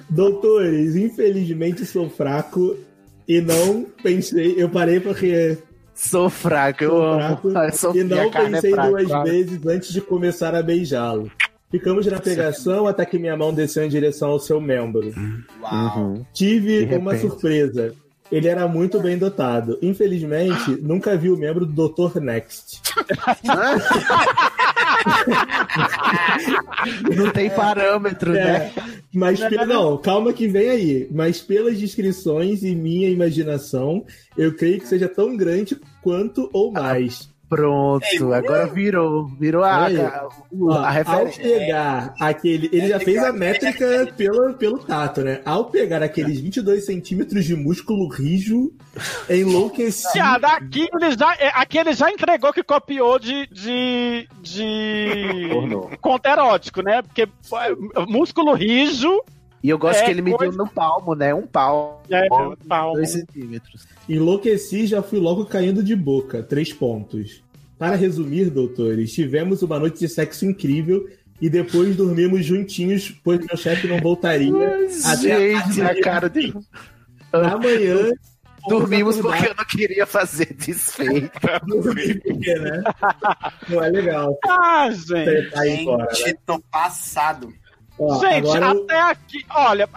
Doutores, 0.10 0.96
infelizmente 0.96 1.86
sou 1.86 2.10
fraco 2.10 2.76
e 3.28 3.42
não 3.42 3.86
pensei. 4.02 4.56
Eu 4.58 4.70
parei 4.70 5.00
porque 5.00 5.58
Sou 5.96 6.30
fraco, 6.30 6.84
eu 6.84 6.90
sou 6.90 7.04
amo. 7.04 7.38
fraco 7.52 7.78
Sofia, 7.78 8.02
e 8.02 8.04
não 8.04 8.18
é 8.18 8.30
pensei 8.30 8.72
fraca. 8.72 8.90
duas 8.90 9.24
vezes 9.30 9.66
antes 9.66 9.94
de 9.94 10.02
começar 10.02 10.56
a 10.56 10.62
beijá-lo. 10.64 11.32
Ficamos 11.70 12.06
na 12.06 12.20
pegação 12.20 12.86
até 12.88 13.04
que 13.06 13.18
minha 13.18 13.36
mão 13.36 13.52
desceu 13.54 13.84
em 13.84 13.90
direção 13.90 14.30
ao 14.30 14.40
seu 14.40 14.62
membro. 14.62 15.12
Uau. 15.62 15.98
Uhum. 16.00 16.26
Tive 16.32 16.86
De 16.86 16.96
uma 16.96 17.14
repente. 17.14 17.30
surpresa. 17.32 17.94
Ele 18.36 18.48
era 18.48 18.68
muito 18.68 19.00
bem 19.00 19.18
dotado. 19.18 19.78
Infelizmente, 19.82 20.72
nunca 20.82 21.16
vi 21.16 21.30
o 21.30 21.38
membro 21.38 21.66
do 21.66 21.88
Dr. 21.90 22.20
Next. 22.20 22.82
Não 27.16 27.32
tem 27.32 27.50
parâmetro, 27.50 28.32
né? 28.34 28.72
É, 28.76 28.82
mas 29.14 29.40
pe- 29.40 29.66
não, 29.66 29.98
calma 29.98 30.34
que 30.34 30.48
vem 30.48 30.70
aí. 30.70 31.08
Mas 31.12 31.40
pelas 31.42 31.78
descrições 31.78 32.64
e 32.64 32.76
minha 32.76 33.10
imaginação, 33.10 34.06
eu 34.38 34.54
creio 34.56 34.80
que 34.80 34.88
seja 34.88 35.08
tão 35.08 35.36
grande 35.36 35.78
quanto 36.02 36.50
ou 36.54 36.72
mais. 36.72 37.30
Pronto, 37.56 38.34
agora 38.34 38.66
virou. 38.68 39.28
Virou 39.40 39.64
a, 39.64 39.88
a, 39.88 40.30
Ó, 40.60 40.72
a 40.72 40.88
ao 40.88 40.94
referência. 40.94 41.44
pegar 41.44 42.14
aquele. 42.20 42.70
Ele 42.72 42.88
já 42.88 43.00
fez 43.00 43.24
a 43.24 43.32
métrica 43.32 44.12
pelo, 44.18 44.54
pelo 44.56 44.80
tato, 44.80 45.22
né? 45.22 45.42
Ao 45.46 45.66
pegar 45.66 46.02
aqueles 46.02 46.40
22 46.40 46.86
centímetros 46.86 47.46
de 47.46 47.56
músculo 47.56 48.08
rijo, 48.08 48.72
enlouqueci. 49.30 50.20
Ah, 50.20 50.38
daqui 50.38 50.88
ele 50.94 51.12
já, 51.18 51.34
é, 51.36 51.52
aqui 51.56 51.78
ele 51.78 51.94
já 51.94 52.10
entregou 52.12 52.52
que 52.54 52.64
copiou 52.64 53.20
de. 53.20 53.48
de. 53.48 54.28
de. 54.42 55.50
Conto 56.02 56.26
erótico, 56.26 56.82
né? 56.82 57.02
Porque 57.02 57.24
é, 57.24 58.06
músculo 58.08 58.54
rijo 58.54 59.22
E 59.64 59.70
eu 59.70 59.78
gosto 59.78 60.00
É, 60.02 60.06
que 60.06 60.12
ele 60.12 60.22
mediu 60.22 60.38
coisa- 60.38 60.58
no 60.58 60.68
palmo, 60.68 61.16
né? 61.16 61.34
Um 61.34 61.48
palmo. 61.48 62.00
é 62.10 62.28
palmo. 62.68 62.94
Dois 62.96 63.12
centímetros. 63.12 63.86
Enlouqueci 64.08 64.82
e 64.82 64.88
já 64.88 65.02
fui 65.02 65.20
logo 65.20 65.46
caindo 65.46 65.82
de 65.84 65.96
boca. 65.96 66.44
Três 66.44 66.74
pontos. 66.74 67.43
Para 67.78 67.96
resumir, 67.96 68.50
doutores, 68.50 69.14
tivemos 69.14 69.62
uma 69.62 69.80
noite 69.80 70.00
de 70.00 70.08
sexo 70.08 70.46
incrível 70.46 71.10
e 71.42 71.50
depois 71.50 71.96
dormimos 71.96 72.46
juntinhos, 72.46 73.14
pois 73.24 73.40
meu 73.40 73.58
chefe 73.58 73.88
não 73.88 74.00
voltaria 74.00 74.54
até 75.06 75.18
Gente, 75.18 75.82
a 75.82 76.02
cara 76.02 76.30
de. 76.30 76.54
amanhã. 77.32 78.12
Dormimos 78.66 79.18
porque 79.18 79.48
eu 79.48 79.56
não 79.56 79.66
queria 79.66 80.06
fazer 80.06 80.54
desfeito. 80.54 81.38
Dormir 81.68 82.22
porque, 82.22 82.56
né? 82.56 82.82
Não 83.68 83.84
é 83.84 83.90
legal. 83.90 84.40
Ah, 84.48 84.90
gente. 84.90 85.52
Tá 85.52 85.60
aí 85.60 85.86
né? 85.86 86.08
Gente, 86.14 86.40
tô 86.46 86.60
passado. 86.72 87.54
Ó, 88.00 88.22
Gente, 88.22 88.48
agora 88.48 88.72
até 88.72 89.02
aqui, 89.02 89.46
olha, 89.50 89.90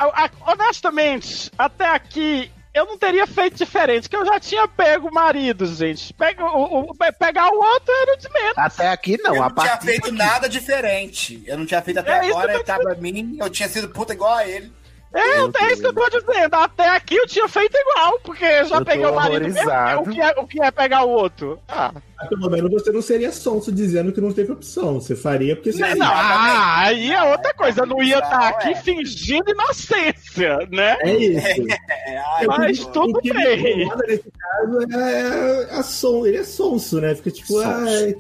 honestamente, 0.47 1.51
até 1.57 1.89
aqui 1.89 2.51
eu 2.77 2.87
não 2.87 2.99
teria 2.99 3.27
feito 3.27 3.57
diferente, 3.57 4.09
que 4.09 4.17
eu 4.17 4.25
já 4.27 4.39
tinha 4.39 4.67
pego 4.69 5.09
o 5.09 5.15
marido, 5.15 5.67
gente. 5.67 6.13
Pega, 6.15 6.45
o, 6.45 6.91
o- 6.91 6.95
pegar 7.19 7.49
o 7.51 7.59
outro 7.59 7.93
era 8.03 8.17
de 8.17 8.29
menos. 8.33 8.59
Até 8.59 8.89
aqui 8.89 9.17
não, 9.23 9.35
eu 9.35 9.43
a 9.43 9.49
não 9.49 9.55
tinha 9.57 9.77
feito 9.81 10.03
daqui. 10.03 10.13
nada 10.17 10.49
diferente. 10.49 11.43
Eu 11.47 11.59
não 11.59 11.67
tinha 11.67 11.81
feito 11.83 11.99
até 11.99 12.13
É 12.13 12.31
agora, 12.31 12.55
ele 12.55 12.65
tava 12.65 12.95
mim, 12.97 13.37
eu 13.41 13.49
tinha 13.51 13.69
sido 13.69 13.89
puta 13.89 14.13
igual 14.13 14.35
a 14.35 14.47
ele. 14.47 14.73
É, 15.17 15.37
Meu 15.37 15.51
é 15.59 15.73
isso 15.73 15.81
que 15.81 15.89
eu 15.89 15.95
tô 15.95 16.09
dizendo. 16.11 16.55
Até 16.55 16.89
aqui 16.91 17.17
eu 17.17 17.27
tinha 17.27 17.49
feito 17.49 17.75
igual, 17.75 18.21
porque 18.23 18.45
eu 18.45 18.65
já 18.67 18.77
Eu 18.77 18.85
peguei 18.85 19.07
o 19.07 19.15
marido 19.15 19.43
mesmo. 19.45 19.71
O 20.01 20.11
que, 20.11 20.21
é, 20.21 20.31
o 20.37 20.47
que 20.47 20.63
é 20.63 20.71
pegar 20.71 21.05
o 21.05 21.11
outro? 21.11 21.59
Ah, 21.67 21.91
Pelo 22.29 22.51
menos 22.51 22.71
você 22.71 22.93
não 22.93 23.01
seria 23.01 23.33
sonso 23.33 23.73
dizendo 23.73 24.13
que 24.13 24.21
não 24.21 24.31
teve 24.33 24.53
opção. 24.53 25.01
Você 25.01 25.17
faria 25.17 25.57
porque 25.57 25.73
você. 25.73 25.95
não, 25.95 26.07
ah, 26.07 26.81
aí 26.81 27.13
é 27.13 27.23
outra 27.23 27.55
coisa. 27.55 27.81
Eu 27.81 27.87
não 27.87 28.03
ia 28.03 28.19
estar 28.19 28.39
Não, 28.39 28.47
aqui 28.47 28.69
é. 28.73 28.75
fingindo 28.77 29.51
inocência, 29.51 30.59
né? 30.71 30.99
É 31.01 31.17
isso. 31.17 31.47
É, 32.09 32.19
ai, 32.19 32.47
Mas 32.47 32.79
meu 32.79 32.89
tudo 32.89 33.19
o 33.19 33.21
que 33.21 33.33
me 33.33 33.43
bem. 33.43 33.89
nesse 34.07 34.31
caso 34.31 34.79
é 34.93 35.67
a 35.73 35.83
son... 35.83 36.27
ele 36.27 36.37
é 36.37 36.45
sonso, 36.45 37.01
né? 37.01 37.15
Fica 37.17 37.31
tipo, 37.31 37.49
Sonso. 37.49 37.65
ah, 37.69 37.81
não 37.81 37.89
sei 37.89 38.17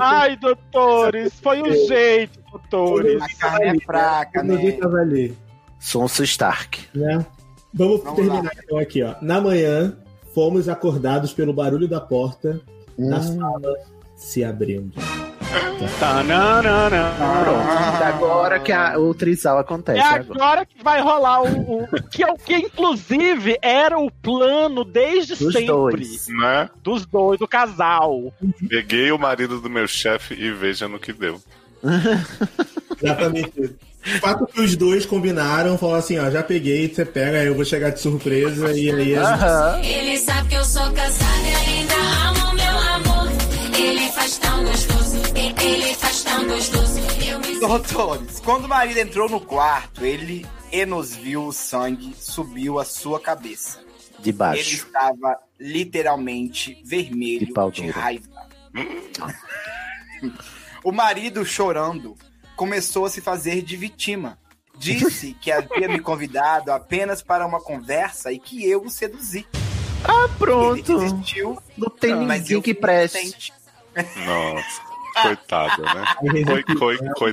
Ai, 0.00 0.36
doutores, 0.36 1.32
foi 1.40 1.62
o 1.62 1.86
jeito, 1.86 2.38
doutores. 2.52 3.20
A 3.22 3.28
carne 3.38 3.78
é 3.78 3.84
fraca, 3.84 4.42
né? 4.42 4.72
tava 4.72 4.98
ali, 4.98 5.36
Sonso 5.84 6.22
Stark. 6.24 6.80
né? 6.94 7.24
Vamos, 7.74 8.00
Vamos 8.02 8.16
terminar 8.16 8.42
lá. 8.44 8.50
então 8.62 8.78
aqui, 8.78 9.02
ó. 9.02 9.14
Na 9.20 9.40
manhã, 9.40 9.96
fomos 10.34 10.68
acordados 10.68 11.32
pelo 11.32 11.52
barulho 11.52 11.86
da 11.88 12.00
porta 12.00 12.60
da 12.96 13.20
sala 13.20 13.74
se 14.16 14.42
abrindo. 14.44 14.92
Tananana. 16.00 17.12
Pronto. 17.42 18.04
Agora 18.04 18.60
que 18.60 18.72
a- 18.72 18.98
o 18.98 19.12
trisal 19.14 19.58
acontece. 19.58 19.98
É 19.98 20.02
agora. 20.02 20.24
agora 20.44 20.66
que 20.66 20.82
vai 20.82 21.00
rolar 21.02 21.42
o, 21.42 21.82
o- 21.82 21.88
que 22.10 22.22
é 22.22 22.30
o 22.32 22.36
que 22.36 22.54
inclusive 22.56 23.58
era 23.60 23.98
o 23.98 24.10
plano 24.10 24.84
desde 24.84 25.34
Dos 25.36 25.52
sempre 25.52 25.66
dois. 25.66 26.28
Né? 26.28 26.70
dos 26.82 27.04
dois, 27.06 27.38
do 27.38 27.46
casal. 27.48 28.32
Peguei 28.68 29.10
o 29.12 29.18
marido 29.18 29.60
do 29.60 29.68
meu 29.68 29.86
chefe 29.86 30.34
e 30.34 30.50
veja 30.52 30.88
no 30.88 30.98
que 30.98 31.12
deu. 31.12 31.40
Exatamente 33.02 33.60
isso. 33.60 33.74
O 34.06 34.18
fato 34.20 34.46
que 34.46 34.60
os 34.60 34.76
dois 34.76 35.06
combinaram, 35.06 35.78
falaram 35.78 35.98
assim, 36.00 36.18
ó, 36.18 36.30
já 36.30 36.42
peguei, 36.42 36.92
você 36.92 37.04
pega, 37.04 37.42
eu 37.42 37.54
vou 37.54 37.64
chegar 37.64 37.90
de 37.90 38.00
surpresa 38.00 38.70
e 38.72 38.90
aí 38.90 38.90
a 38.90 38.98
gente... 38.98 39.42
Aham. 39.42 39.80
Ele 39.82 40.18
sabe 40.18 40.48
que 40.50 40.54
eu 40.56 40.64
sou 40.64 40.92
casada 40.92 41.48
e 41.48 41.78
ainda 41.78 41.94
amo 42.28 42.54
meu 42.54 42.78
amor. 42.78 43.32
Ele 43.78 44.08
faz 44.12 44.38
tão 44.38 44.64
gostoso, 44.64 45.16
ele 45.34 45.94
faz 45.94 46.22
tão 46.22 46.46
gostoso. 46.46 46.98
Eu 47.26 47.38
me 47.40 47.60
Doutores, 47.60 48.40
quando 48.40 48.66
o 48.66 48.68
marido 48.68 48.98
entrou 48.98 49.28
no 49.28 49.40
quarto, 49.40 50.04
ele 50.04 50.46
e 50.70 50.84
nos 50.84 51.14
viu 51.14 51.46
o 51.46 51.52
sangue 51.52 52.14
subiu 52.18 52.78
a 52.78 52.84
sua 52.84 53.18
cabeça. 53.18 53.78
De 54.20 54.30
Ele 54.30 54.38
baixo. 54.38 54.74
estava 54.74 55.38
literalmente 55.58 56.78
vermelho 56.84 57.46
De 57.46 57.82
de 57.82 57.90
raiva. 57.90 58.28
o 60.84 60.92
marido, 60.92 61.44
chorando, 61.44 62.14
começou 62.56 63.06
a 63.06 63.10
se 63.10 63.20
fazer 63.20 63.62
de 63.62 63.76
vítima. 63.76 64.38
Disse 64.76 65.34
que 65.40 65.52
havia 65.52 65.88
me 65.88 66.00
convidado 66.00 66.72
apenas 66.72 67.22
para 67.22 67.46
uma 67.46 67.60
conversa 67.60 68.32
e 68.32 68.38
que 68.38 68.68
eu 68.68 68.82
o 68.82 68.90
seduzi. 68.90 69.46
Ah, 70.02 70.24
Ele 70.24 70.34
pronto. 70.38 70.98
desistiu, 70.98 71.58
Não 71.78 71.88
tem 71.88 72.14
mas 72.16 72.42
ninguém 72.42 72.60
que 72.60 72.74
preste. 72.74 73.52
Nossa. 74.26 74.94
Coitada, 75.22 75.80
né? 75.94 76.04
Coi, 76.44 76.98
coi, 77.16 77.32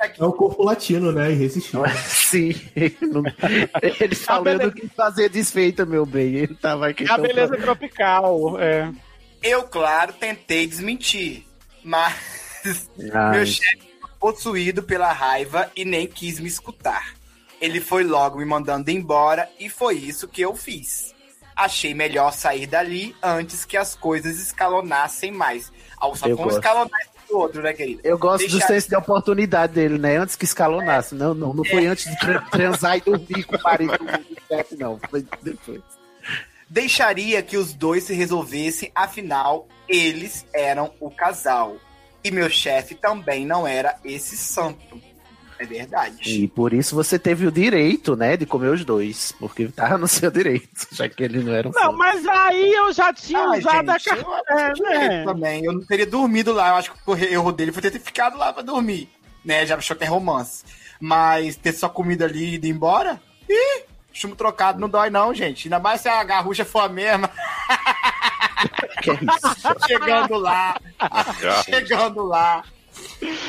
aqui? 0.00 0.22
É 0.22 0.24
o 0.24 0.32
corpo 0.32 0.62
latino, 0.62 1.12
né? 1.12 1.30
Irresistível. 1.30 1.84
Sim. 2.06 2.54
Ele 2.74 2.96
não 3.02 3.22
quis 4.72 4.90
fazer 4.96 5.28
desfeito, 5.28 5.86
meu 5.86 6.06
bem. 6.06 6.34
Ele 6.34 6.54
tava 6.54 6.88
aqui. 6.88 7.04
A 7.10 7.18
beleza 7.18 7.58
tropical. 7.58 8.58
É. 8.58 8.90
Eu, 9.42 9.64
claro, 9.64 10.14
tentei 10.14 10.66
desmentir, 10.66 11.46
mas 11.84 12.14
Ai. 13.12 13.30
meu 13.36 13.46
chefe 13.46 13.89
possuído 14.20 14.82
pela 14.82 15.10
raiva 15.12 15.70
e 15.74 15.84
nem 15.84 16.06
quis 16.06 16.38
me 16.38 16.46
escutar. 16.48 17.14
Ele 17.60 17.80
foi 17.80 18.04
logo 18.04 18.38
me 18.38 18.44
mandando 18.44 18.90
embora 18.90 19.50
e 19.58 19.68
foi 19.68 19.96
isso 19.96 20.28
que 20.28 20.42
eu 20.42 20.54
fiz. 20.54 21.14
Achei 21.56 21.92
melhor 21.94 22.32
sair 22.32 22.66
dali 22.66 23.14
antes 23.22 23.64
que 23.64 23.76
as 23.76 23.94
coisas 23.94 24.38
escalonassem 24.38 25.32
mais. 25.32 25.72
Ah, 26.00 26.10
só 26.14 26.28
gosto. 26.28 26.52
escalonar 26.58 27.00
esse 27.00 27.28
do 27.28 27.36
outro, 27.38 27.60
né, 27.62 27.72
querido? 27.74 28.00
Eu 28.02 28.18
gosto 28.18 28.46
do 28.46 28.52
Deixa- 28.52 28.66
senso 28.66 28.88
de 28.88 28.96
oportunidade 28.96 29.74
dele, 29.74 29.98
né? 29.98 30.16
Antes 30.16 30.36
que 30.36 30.44
escalonasse. 30.44 31.14
Não, 31.14 31.34
não, 31.34 31.52
não 31.52 31.64
foi 31.64 31.86
antes 31.86 32.10
de 32.10 32.18
tra- 32.18 32.40
transar 32.50 32.96
e 32.96 33.00
dormir 33.02 33.44
com 33.44 33.56
o 33.56 33.62
marido 33.62 33.98
do 33.98 34.36
chefe, 34.48 34.76
não. 34.76 34.98
Foi 35.10 35.26
depois. 35.42 35.82
Deixaria 36.68 37.42
que 37.42 37.56
os 37.56 37.74
dois 37.74 38.04
se 38.04 38.14
resolvessem, 38.14 38.90
afinal, 38.94 39.66
eles 39.88 40.46
eram 40.54 40.92
o 41.00 41.10
casal. 41.10 41.76
E 42.22 42.30
meu 42.30 42.50
chefe 42.50 42.94
também 42.94 43.46
não 43.46 43.66
era 43.66 43.96
esse 44.04 44.36
santo. 44.36 45.00
É 45.58 45.64
verdade. 45.66 46.16
E 46.42 46.48
por 46.48 46.72
isso 46.72 46.94
você 46.94 47.18
teve 47.18 47.46
o 47.46 47.52
direito, 47.52 48.16
né, 48.16 48.34
de 48.34 48.46
comer 48.46 48.68
os 48.68 48.82
dois. 48.82 49.30
Porque 49.38 49.68
tava 49.68 49.98
no 49.98 50.08
seu 50.08 50.30
direito, 50.30 50.68
já 50.90 51.06
que 51.06 51.22
ele 51.22 51.40
não 51.42 51.52
era 51.52 51.68
um 51.68 51.72
Não, 51.72 51.82
santo. 51.82 51.98
mas 51.98 52.26
aí 52.26 52.72
eu 52.72 52.90
já 52.94 53.12
tinha 53.12 53.40
Ai, 53.40 53.58
usado 53.58 53.92
gente, 53.98 54.10
a 54.10 54.16
eu 54.16 54.24
carta. 54.24 54.54
acho 54.72 54.86
É, 54.86 55.08
né? 55.08 55.24
também. 55.24 55.64
Eu 55.64 55.72
não 55.74 55.84
teria 55.84 56.06
dormido 56.06 56.52
lá. 56.52 56.70
Eu 56.70 56.74
acho 56.76 56.92
que 56.92 56.98
o 57.06 57.14
erro 57.14 57.52
dele 57.52 57.72
foi 57.72 57.82
ter 57.82 57.98
ficado 58.00 58.38
lá 58.38 58.52
pra 58.54 58.62
dormir. 58.62 59.08
Né? 59.44 59.66
Já 59.66 59.76
achou 59.76 59.94
que 59.96 60.04
é 60.04 60.06
romance. 60.06 60.64
Mas 60.98 61.56
ter 61.56 61.72
só 61.72 61.88
comida 61.90 62.24
ali 62.24 62.42
e 62.44 62.54
ido 62.54 62.66
embora? 62.66 63.20
Ih, 63.48 63.84
chumbo 64.12 64.34
trocado 64.36 64.80
não 64.80 64.88
dói, 64.88 65.10
não, 65.10 65.34
gente. 65.34 65.66
Ainda 65.68 65.78
mais 65.78 66.00
se 66.00 66.08
a 66.08 66.24
garrucha 66.24 66.64
for 66.64 66.80
a 66.80 66.88
mesma. 66.88 67.30
Que 69.02 69.10
isso? 69.12 69.86
chegando 69.86 70.36
lá. 70.36 70.78
Chegando 71.64 72.22
lá. 72.24 72.64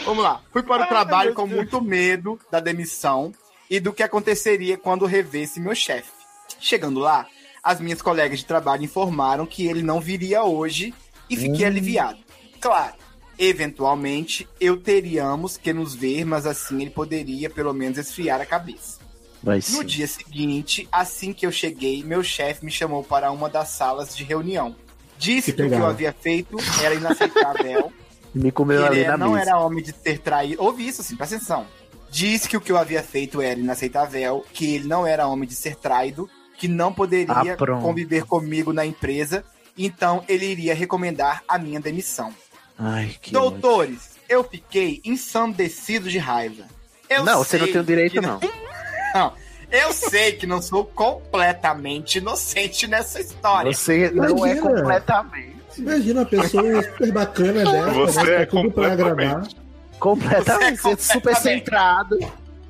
Vamos 0.05 0.23
lá. 0.23 0.41
Fui 0.51 0.63
para 0.63 0.79
o 0.79 0.83
Ai, 0.83 0.89
trabalho 0.89 1.33
com 1.33 1.45
muito 1.47 1.81
medo 1.81 2.39
da 2.49 2.59
demissão 2.59 3.33
e 3.69 3.79
do 3.79 3.91
que 3.93 4.03
aconteceria 4.03 4.77
quando 4.77 5.05
revesse 5.05 5.59
meu 5.59 5.75
chefe. 5.75 6.11
Chegando 6.59 6.99
lá, 6.99 7.27
as 7.63 7.79
minhas 7.79 8.01
colegas 8.01 8.39
de 8.39 8.45
trabalho 8.45 8.83
informaram 8.83 9.45
que 9.45 9.67
ele 9.67 9.81
não 9.81 9.99
viria 9.99 10.43
hoje 10.43 10.93
e 11.29 11.35
fiquei 11.35 11.65
aliviado. 11.65 12.19
Claro, 12.59 12.95
eventualmente 13.38 14.47
eu 14.59 14.77
teríamos 14.77 15.57
que 15.57 15.73
nos 15.73 15.93
ver, 15.95 16.25
mas 16.25 16.45
assim 16.45 16.81
ele 16.81 16.91
poderia 16.91 17.49
pelo 17.49 17.73
menos 17.73 17.97
esfriar 17.97 18.39
a 18.41 18.45
cabeça. 18.45 18.99
Vai 19.43 19.57
No 19.57 19.61
sim. 19.61 19.85
dia 19.85 20.07
seguinte, 20.07 20.88
assim 20.91 21.33
que 21.33 21.45
eu 21.45 21.51
cheguei, 21.51 22.03
meu 22.03 22.23
chefe 22.23 22.63
me 22.63 22.71
chamou 22.71 23.03
para 23.03 23.31
uma 23.31 23.49
das 23.49 23.69
salas 23.69 24.15
de 24.15 24.23
reunião. 24.23 24.75
Disse 25.22 25.52
Que 25.52 25.57
que 25.57 25.64
o 25.68 25.69
que 25.69 25.76
eu 25.76 25.85
havia 25.85 26.11
feito 26.11 26.57
era 26.84 26.95
inaceitável. 26.95 27.93
Me 28.34 28.52
comeu 28.52 28.84
ali 28.85 29.06
na 29.06 29.18
não 29.18 29.31
mesa. 29.34 29.41
era 29.52 29.60
homem 29.60 29.84
de 29.84 29.91
ter 29.93 30.18
traído. 30.19 30.64
Ouvi 30.64 30.88
isso 30.88 31.02
assim, 31.02 31.15
presta 31.15 31.35
atenção. 31.35 31.68
Disse 32.10 32.49
que 32.49 32.57
o 32.57 32.61
que 32.61 32.72
eu 32.72 32.77
havia 32.77 33.03
feito 33.03 33.41
era 33.41 33.60
inaceitável, 33.60 34.43
que 34.52 34.76
ele 34.76 34.88
não 34.88 35.06
era 35.06 35.27
homem 35.27 35.48
de 35.48 35.53
ser 35.53 35.76
traído, 35.76 36.30
que 36.57 36.68
não 36.68 36.91
poderia 36.93 37.53
Ah, 37.53 37.57
conviver 37.81 38.23
comigo 38.26 38.73
na 38.73 38.85
empresa, 38.85 39.43
então 39.77 40.23
ele 40.27 40.45
iria 40.45 40.73
recomendar 40.73 41.43
a 41.48 41.57
minha 41.60 41.80
demissão. 41.80 42.34
Ai, 42.80 43.15
que 43.22 43.35
ódio. 43.35 43.52
Doutores, 43.52 44.11
eu 44.27 44.43
fiquei 44.43 45.02
ensandecido 45.06 46.10
de 46.10 46.18
raiva. 46.18 46.64
Eu 47.10 47.23
Não, 47.26 47.39
você 47.43 47.57
não 47.57 47.68
tem 47.68 47.81
o 47.81 47.84
direito, 47.84 48.14
que 48.14 48.22
não. 48.22 48.39
Não, 49.14 49.34
eu 49.72 49.93
sei 49.93 50.34
que 50.34 50.45
não 50.45 50.61
sou 50.61 50.85
completamente 50.85 52.18
inocente 52.19 52.88
nessa 52.88 53.19
história. 53.22 53.72
Você 53.73 54.11
não 54.11 54.26
é 54.26 54.30
Imagina. 54.31 54.61
completamente. 54.61 55.52
Imagina 55.77 56.19
uma 56.22 56.26
pessoa 56.26 56.84
super 56.84 57.11
bacana 57.14 57.64
dessa, 57.72 57.91
Você 57.91 58.23
né, 58.23 58.34
é 58.35 58.39
tá 58.39 58.45
tudo 58.45 58.61
completamente. 58.64 59.56
Completamente. 59.99 60.81
Você 60.81 60.89
é 60.89 60.91
é 60.91 60.95
super 60.98 61.14
completamente. 61.22 61.41
centrado. 61.64 62.19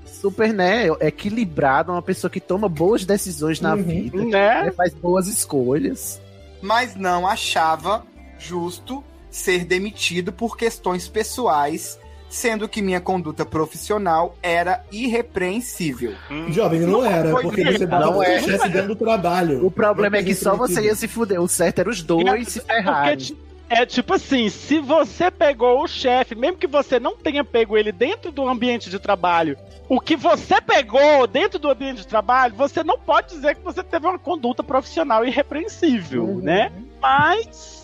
Super, 0.05 0.53
né? 0.53 0.87
Equilibrado. 0.99 1.91
Uma 1.91 2.01
pessoa 2.01 2.29
que 2.29 2.39
toma 2.39 2.69
boas 2.69 3.03
decisões 3.05 3.59
na 3.59 3.73
Uhum. 3.73 3.83
vida. 3.83 4.17
Né? 4.17 4.63
né, 4.65 4.71
Faz 4.71 4.93
boas 4.93 5.27
escolhas. 5.27 6.21
mas 6.61 6.95
não 6.95 7.27
achava 7.27 8.05
justo 8.37 9.03
ser 9.31 9.65
demitido 9.65 10.31
por 10.31 10.55
questões 10.57 11.07
pessoais, 11.07 11.97
sendo 12.31 12.67
que 12.67 12.81
minha 12.81 13.01
conduta 13.01 13.45
profissional 13.45 14.35
era 14.41 14.83
irrepreensível. 14.91 16.13
Jovem, 16.49 16.79
não 16.79 17.05
era, 17.05 17.29
foi 17.31 17.43
porque 17.43 17.63
você 17.63 17.85
Não 17.85 18.17
o 18.17 18.23
é. 18.23 18.41
chefe 18.41 18.69
dentro 18.69 18.87
do 18.89 18.95
trabalho. 18.95 19.65
O 19.65 19.69
problema 19.69 20.17
é 20.17 20.21
Não 20.21 20.25
que 20.27 20.33
só 20.33 20.55
você 20.55 20.81
ia 20.81 20.95
se 20.95 21.07
fuder. 21.07 21.39
O 21.41 21.47
certo 21.47 21.79
era 21.79 21.89
os 21.89 22.01
dois 22.01 22.47
se 22.47 22.59
Porque, 22.61 22.73
ferrarem. 22.73 23.37
é 23.69 23.85
tipo 23.85 24.13
assim, 24.13 24.49
se 24.49 24.79
você 24.79 25.29
pegou 25.29 25.83
o 25.83 25.87
chefe, 25.87 26.33
mesmo 26.33 26.57
que 26.57 26.67
você 26.67 26.99
não 26.99 27.15
tenha 27.17 27.43
pego 27.43 27.77
ele 27.77 27.91
dentro 27.91 28.31
do 28.31 28.47
ambiente 28.47 28.89
de 28.89 28.97
trabalho, 28.97 29.57
o 29.89 29.99
que 29.99 30.15
você 30.15 30.61
pegou 30.61 31.27
dentro 31.27 31.59
do 31.59 31.69
ambiente 31.69 31.97
de 31.97 32.07
trabalho, 32.07 32.55
você 32.55 32.81
não 32.81 32.97
pode 32.97 33.27
dizer 33.35 33.55
que 33.55 33.61
você 33.63 33.83
teve 33.83 34.07
uma 34.07 34.17
conduta 34.17 34.63
profissional 34.63 35.25
irrepreensível, 35.25 36.23
Uhum. 36.23 36.39
né? 36.41 36.71
Mas 37.01 37.80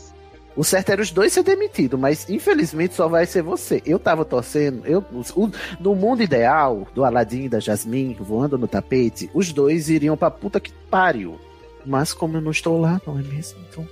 O 0.58 0.64
certo 0.64 0.90
era 0.90 1.02
os 1.02 1.12
dois 1.12 1.32
ser 1.32 1.44
demitidos, 1.44 2.00
mas 2.00 2.28
infelizmente 2.30 2.96
só 2.96 3.08
vai 3.08 3.26
ser 3.28 3.44
você. 3.44 3.80
Eu 3.86 4.00
tava 4.00 4.26
torcendo, 4.26 4.84
eu, 4.88 5.06
o- 5.36 5.52
no 5.80 5.94
mundo 5.96 6.24
ideal 6.24 6.88
do 6.96 7.06
Aladdin 7.06 7.44
e 7.44 7.50
da 7.50 7.60
Jasmine 7.60 8.18
voando 8.20 8.58
no 8.58 8.68
tapete, 8.68 9.30
os 9.36 9.54
dois 9.54 9.88
iriam 9.88 10.18
pra 10.18 10.32
puta 10.32 10.60
que 10.60 10.72
pariu. 10.90 11.40
Mas 11.86 12.12
como 12.12 12.38
eu 12.38 12.42
não 12.42 12.52
estou 12.52 12.82
lá, 12.82 13.00
não 13.06 13.20
é 13.20 13.22
mesmo? 13.22 13.60
Então, 13.70 13.88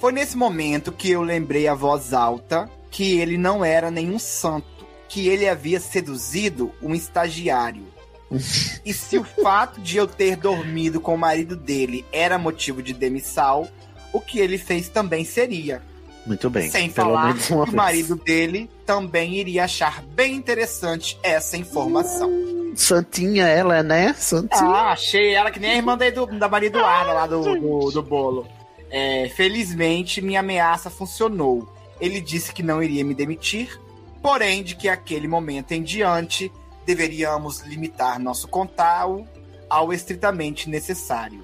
Foi 0.00 0.10
nesse 0.10 0.36
momento 0.36 0.90
que 0.90 1.12
eu 1.12 1.22
lembrei 1.22 1.68
a 1.68 1.74
voz 1.74 2.12
alta 2.12 2.68
que 2.90 3.20
ele 3.20 3.38
não 3.38 3.64
era 3.64 3.88
nenhum 3.88 4.18
santo, 4.18 4.66
que 5.08 5.28
ele 5.28 5.48
havia 5.48 5.78
seduzido 5.78 6.72
um 6.82 6.92
estagiário. 6.92 7.84
e 8.84 8.92
se 8.92 9.16
o 9.16 9.22
fato 9.24 9.80
de 9.80 9.96
eu 9.96 10.08
ter 10.08 10.34
dormido 10.36 11.00
com 11.00 11.14
o 11.14 11.18
marido 11.18 11.54
dele 11.54 12.04
era 12.10 12.36
motivo 12.36 12.82
de 12.82 12.92
demissão, 12.92 13.68
o 14.12 14.20
que 14.20 14.38
ele 14.38 14.58
fez 14.58 14.88
também 14.88 15.24
seria. 15.24 15.82
muito 16.26 16.48
bem. 16.50 16.70
Sem 16.70 16.88
falar 16.90 17.34
que 17.36 17.52
o 17.52 17.72
marido 17.74 18.16
dele 18.16 18.70
também 18.86 19.34
iria 19.36 19.64
achar 19.64 20.02
bem 20.02 20.34
interessante 20.34 21.18
essa 21.22 21.56
informação. 21.56 22.30
Santinha 22.74 23.46
ela, 23.46 23.82
né? 23.82 24.14
Santinha. 24.18 24.62
Ah, 24.70 24.92
achei 24.92 25.34
ela 25.34 25.50
que 25.50 25.60
nem 25.60 25.72
a 25.72 25.76
irmã 25.76 25.96
da, 25.96 26.06
Edu- 26.06 26.26
da 26.38 26.48
Maria 26.48 26.68
Eduarda 26.68 27.12
lá 27.12 27.26
do, 27.26 27.42
do, 27.58 27.90
do 27.90 28.02
bolo. 28.02 28.46
É, 28.90 29.30
felizmente, 29.34 30.20
minha 30.22 30.40
ameaça 30.40 30.88
funcionou. 30.90 31.68
Ele 32.00 32.20
disse 32.20 32.52
que 32.52 32.62
não 32.62 32.82
iria 32.82 33.04
me 33.04 33.14
demitir, 33.14 33.78
porém, 34.22 34.62
de 34.62 34.74
que 34.74 34.88
aquele 34.88 35.28
momento 35.28 35.72
em 35.72 35.82
diante 35.82 36.50
deveríamos 36.86 37.60
limitar 37.60 38.18
nosso 38.18 38.48
contato 38.48 39.24
ao 39.70 39.92
estritamente 39.92 40.68
necessário. 40.68 41.42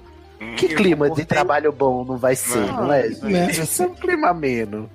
Que 0.57 0.65
eu 0.67 0.75
clima 0.77 1.09
de 1.09 1.25
trabalho 1.25 1.71
bom 1.71 2.03
não 2.05 2.17
vai 2.17 2.35
ser, 2.35 2.65
Não. 2.67 2.85
não, 2.85 2.93
é? 2.93 3.07
Né? 3.09 3.51
Isso 3.51 3.83
é 3.83 3.87
um 3.87 3.93
clima 3.93 4.29
ameno. 4.29 4.89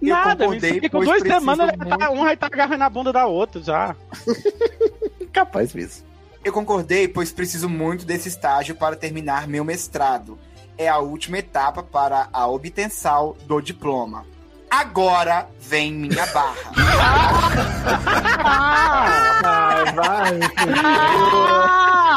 Eu 0.00 0.14
nada, 0.14 0.46
aqui 0.46 0.88
com 0.88 1.04
duas 1.04 1.22
semanas 1.22 1.70
tá- 1.76 2.10
um 2.10 2.22
vai 2.24 2.34
estar 2.34 2.46
agarrando 2.46 2.84
a 2.84 2.90
bunda 2.90 3.12
da 3.12 3.26
outra 3.26 3.60
já. 3.62 3.94
Capaz 5.32 5.74
mesmo. 5.74 6.06
Eu 6.42 6.52
concordei, 6.52 7.06
pois 7.06 7.30
preciso 7.32 7.68
muito 7.68 8.06
desse 8.06 8.28
estágio 8.28 8.74
para 8.74 8.96
terminar 8.96 9.46
meu 9.46 9.62
mestrado. 9.64 10.38
É 10.78 10.88
a 10.88 10.98
última 10.98 11.38
etapa 11.38 11.82
para 11.82 12.28
a 12.32 12.46
obtenção 12.46 13.36
do 13.46 13.60
diploma. 13.60 14.24
Agora 14.70 15.46
vem 15.58 15.92
minha 15.92 16.26
barra. 16.26 16.54
Ah, 18.42 19.84
vai. 19.94 20.40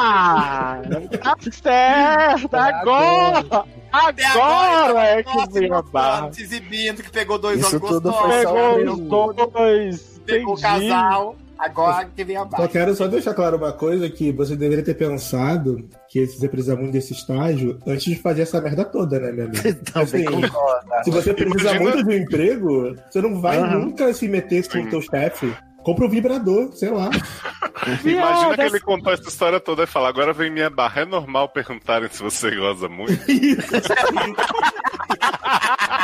Ah, 0.05 0.81
tá 1.21 1.35
certo, 1.51 2.55
agora! 2.55 3.65
Até 3.91 4.25
Agora 4.25 4.99
é 5.19 5.23
que 5.23 5.49
veio 5.51 5.75
a 5.75 5.81
barra. 5.83 6.31
se 6.33 6.41
exibindo 6.43 7.03
que 7.03 7.11
pegou 7.11 7.37
dois 7.37 7.59
Isso 7.59 7.79
gostosos, 7.79 8.19
foi 8.19 8.43
só 8.43 8.53
Pegou 8.53 9.29
os 9.29 9.51
dois. 9.51 10.21
pegou 10.25 10.55
o 10.55 10.61
casal. 10.61 11.35
Agora 11.63 12.05
que 12.15 12.23
vem 12.23 12.35
a 12.35 12.47
Só 12.49 12.67
quero 12.67 12.95
só 12.95 13.07
deixar 13.07 13.33
claro 13.33 13.57
uma 13.57 13.71
coisa 13.71 14.09
que 14.09 14.31
você 14.31 14.55
deveria 14.55 14.83
ter 14.83 14.95
pensado 14.95 15.87
que 16.09 16.25
você 16.25 16.49
precisa 16.49 16.75
muito 16.75 16.91
desse 16.91 17.13
estágio 17.13 17.79
antes 17.87 18.03
de 18.03 18.15
fazer 18.15 18.41
essa 18.41 18.59
merda 18.59 18.83
toda, 18.83 19.19
né, 19.19 19.31
meu 19.31 19.45
amigo? 19.45 19.61
Também 19.93 20.27
Assim. 20.27 21.03
Se 21.03 21.11
você 21.11 21.33
precisa 21.33 21.75
Imagina- 21.75 21.79
muito 21.79 22.03
de 22.03 22.09
um 22.09 22.17
emprego, 22.17 22.95
você 23.09 23.21
não 23.21 23.39
vai 23.39 23.57
Aham. 23.57 23.79
nunca 23.79 24.13
se 24.13 24.27
meter 24.27 24.67
com 24.67 24.79
o 24.79 24.89
teu 24.89 25.01
chefe. 25.01 25.53
Compra 25.83 26.05
um 26.05 26.09
vibrador, 26.09 26.71
sei 26.73 26.89
lá. 26.91 27.09
Imagina 28.05 28.55
que 28.55 28.61
ele 28.61 28.79
contou 28.79 29.11
essa 29.11 29.27
história 29.27 29.59
toda 29.59 29.83
e 29.83 29.87
fala: 29.87 30.07
agora 30.07 30.31
vem 30.31 30.49
minha 30.49 30.69
barra. 30.69 31.01
É 31.01 31.05
normal 31.05 31.49
perguntarem 31.49 32.07
se 32.09 32.23
você 32.23 32.55
goza 32.55 32.87
muito. 32.87 33.11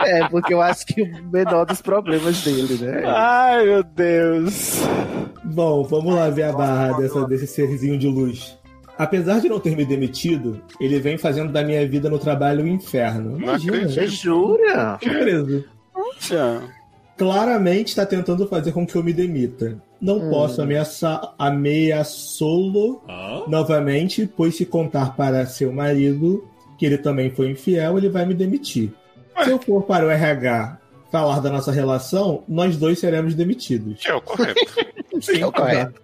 É, 0.00 0.28
porque 0.28 0.52
eu 0.54 0.60
acho 0.60 0.86
que 0.86 1.02
o 1.02 1.24
menor 1.30 1.64
dos 1.66 1.80
problemas 1.80 2.42
dele, 2.42 2.78
né? 2.84 3.02
Ai, 3.06 3.64
meu 3.64 3.82
Deus. 3.84 4.80
Bom, 5.44 5.82
vamos 5.84 6.14
lá 6.14 6.28
ver 6.30 6.44
a 6.44 6.52
barra 6.52 6.92
dessa, 6.98 7.26
desse 7.26 7.46
serzinho 7.46 7.98
de 7.98 8.06
luz. 8.08 8.58
Apesar 8.98 9.40
de 9.40 9.48
não 9.48 9.58
ter 9.58 9.74
me 9.76 9.84
demitido, 9.84 10.60
ele 10.78 11.00
vem 11.00 11.16
fazendo 11.16 11.50
da 11.52 11.62
minha 11.64 11.86
vida 11.88 12.10
no 12.10 12.18
trabalho 12.18 12.62
um 12.64 12.68
inferno. 12.68 13.30
Não 13.32 13.38
Imagina, 13.40 13.76
acredito. 13.78 13.94
Você 13.94 14.06
jura? 14.08 14.98
tô 15.00 15.08
preso. 15.08 15.64
Claramente 17.16 17.88
está 17.88 18.04
tentando 18.06 18.46
fazer 18.46 18.72
com 18.72 18.86
que 18.86 18.96
eu 18.96 19.02
me 19.02 19.12
demita. 19.12 19.78
Não 20.00 20.16
Hum. 20.18 20.30
posso 20.30 20.62
ameaçar, 20.62 21.34
ameaçá-lo 21.38 23.02
novamente, 23.48 24.26
pois 24.36 24.56
se 24.56 24.64
contar 24.64 25.14
para 25.16 25.44
seu 25.46 25.72
marido 25.72 26.44
que 26.80 26.86
ele 26.86 26.96
também 26.96 27.28
foi 27.28 27.50
infiel, 27.50 27.98
ele 27.98 28.08
vai 28.08 28.24
me 28.24 28.32
demitir. 28.32 28.90
Se 29.44 29.50
eu 29.50 29.58
for 29.58 29.82
para 29.82 30.06
o 30.06 30.10
RH 30.10 30.78
falar 31.12 31.38
da 31.40 31.50
nossa 31.50 31.70
relação, 31.70 32.42
nós 32.48 32.74
dois 32.74 32.98
seremos 32.98 33.34
demitidos. 33.34 34.00
Que 34.00 34.10
é 34.10 34.14
o 34.14 34.22
correto. 34.22 34.60
Sim, 35.20 35.42
é 35.42 35.46
o 35.46 35.52
correto. 35.52 36.00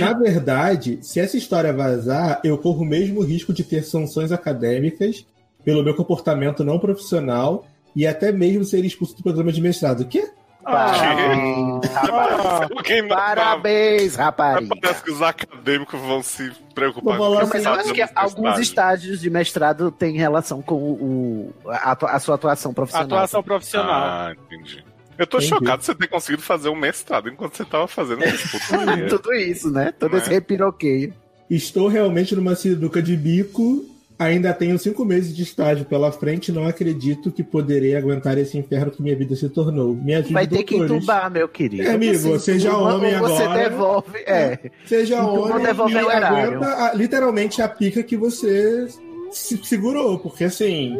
Na 0.00 0.14
verdade, 0.14 0.98
se 1.02 1.20
essa 1.20 1.36
história 1.36 1.74
vazar, 1.74 2.40
eu 2.42 2.56
corro 2.56 2.84
o 2.84 2.86
mesmo 2.86 3.20
risco 3.20 3.52
de 3.52 3.62
ter 3.64 3.82
sanções 3.82 4.32
acadêmicas 4.32 5.26
pelo 5.62 5.84
meu 5.84 5.94
comportamento 5.94 6.64
não 6.64 6.78
profissional 6.78 7.66
e 7.94 8.06
até 8.06 8.32
mesmo 8.32 8.64
ser 8.64 8.82
expulso 8.82 9.14
do 9.14 9.22
programa 9.22 9.52
de 9.52 9.60
mestrado. 9.60 10.04
O 10.04 10.08
quê? 10.08 10.30
Parabéns, 10.64 11.86
rapaz. 11.92 12.70
Alguém 12.76 13.02
não- 13.02 13.08
Parabéns, 13.08 14.16
rapariga. 14.16 14.76
Parece 14.80 15.02
que 15.04 15.10
os 15.10 15.22
acadêmos 15.22 15.88
vão 15.92 16.22
se 16.22 16.50
preocupar 16.74 17.16
com 17.18 17.34
mas 17.34 17.54
esse 17.54 17.66
eu 17.66 17.72
acho 17.72 17.92
que 17.92 18.00
estágio. 18.02 18.36
alguns 18.36 18.58
estágios 18.58 19.20
de 19.20 19.30
mestrado 19.30 19.90
têm 19.90 20.16
relação 20.16 20.60
com 20.62 20.74
o, 20.74 21.54
o- 21.64 21.70
a, 21.70 21.92
a 22.16 22.18
sua 22.18 22.34
atuação 22.36 22.72
profissional. 22.74 23.06
Atuação 23.06 23.42
profissional. 23.42 23.92
Ah, 24.04 24.32
entendi. 24.46 24.84
Eu 25.16 25.26
tô 25.28 25.36
Entendi. 25.36 25.50
chocado 25.54 25.78
de 25.78 25.84
você 25.86 25.94
ter 25.94 26.08
conseguido 26.08 26.42
fazer 26.42 26.68
um 26.70 26.74
mestrado 26.74 27.28
enquanto 27.28 27.56
você 27.56 27.64
tava 27.64 27.86
fazendo. 27.86 28.20
Tudo 29.08 29.32
isso, 29.34 29.70
né? 29.70 29.92
Todo 29.96 30.10
Não 30.12 30.18
esse 30.18 30.28
é? 30.28 30.32
repiroqueio. 30.32 31.14
Estou 31.48 31.86
realmente 31.86 32.34
numa 32.34 32.56
sinuca 32.56 33.00
de 33.00 33.16
bico. 33.16 33.84
Ainda 34.16 34.52
tenho 34.54 34.78
cinco 34.78 35.04
meses 35.04 35.34
de 35.34 35.42
estágio 35.42 35.84
pela 35.84 36.12
frente 36.12 36.48
e 36.48 36.52
não 36.52 36.66
acredito 36.68 37.32
que 37.32 37.42
poderei 37.42 37.96
aguentar 37.96 38.38
esse 38.38 38.56
inferno 38.56 38.92
que 38.92 39.02
minha 39.02 39.16
vida 39.16 39.34
se 39.34 39.48
tornou. 39.48 39.92
Me 39.94 40.14
ajude, 40.14 40.32
Vai 40.32 40.46
ter 40.46 40.62
que 40.62 40.78
doutores. 40.78 41.02
entubar, 41.02 41.30
meu 41.30 41.48
querido. 41.48 41.82
É, 41.82 41.90
amigo, 41.94 42.38
seja 42.38 42.68
entuba 42.68 42.94
homem 42.94 43.14
ou 43.20 43.28
Você 43.28 43.42
agora. 43.42 43.68
devolve, 43.68 44.18
é. 44.18 44.70
Seja 44.86 45.14
Então, 45.16 45.34
homem 45.34 45.66
devolve 45.66 45.94
e 45.94 45.98
aguenta 45.98 46.66
a- 46.66 46.94
literalmente 46.94 47.60
a 47.60 47.68
pica 47.68 48.02
que 48.04 48.16
você 48.16 48.86
se 49.32 49.60
segurou. 49.64 50.16
Porque 50.20 50.44
assim, 50.44 50.96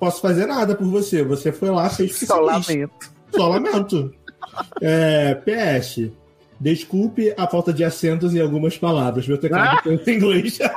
posso 0.00 0.22
fazer 0.22 0.46
nada 0.46 0.74
por 0.74 0.86
você. 0.86 1.22
Você 1.22 1.52
foi 1.52 1.68
lá, 1.68 1.90
fez 1.90 2.18
que 2.18 2.24
Só 2.26 2.40
lamento. 2.40 3.12
Só 3.34 3.48
lamento. 3.48 4.14
É, 4.80 5.34
PS. 5.34 6.10
Desculpe 6.58 7.34
a 7.36 7.46
falta 7.46 7.72
de 7.72 7.84
acentos 7.84 8.34
em 8.34 8.40
algumas 8.40 8.78
palavras. 8.78 9.28
Meu 9.28 9.38
teclado 9.38 9.82
pensa 9.82 10.10
em 10.10 10.16
inglês. 10.16 10.58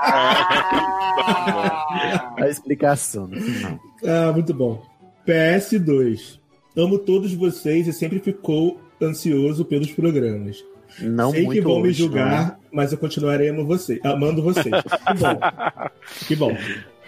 A 2.38 2.48
explicação 2.50 3.28
no 3.28 3.40
final. 3.42 3.80
Ah, 4.06 4.32
muito 4.32 4.54
bom. 4.54 4.82
PS2. 5.28 6.40
Amo 6.78 6.98
todos 7.00 7.34
vocês 7.34 7.88
e 7.88 7.94
sempre 7.94 8.20
ficou 8.20 8.80
ansioso 9.02 9.66
pelos 9.66 9.92
programas. 9.92 10.64
Não 11.02 11.32
Sei 11.32 11.46
muito 11.46 11.62
que 11.62 11.68
vão 11.68 11.82
me 11.82 11.92
julgar, 11.94 12.46
né? 12.48 12.56
mas 12.72 12.92
eu 12.92 12.98
continuarei 12.98 13.50
amando 13.50 13.68
vocês. 13.68 14.00
Amando 14.04 14.42
vocês. 14.42 14.66
Que 15.06 15.16
bom. 15.16 15.38
Que 16.28 16.36
bom. 16.36 16.58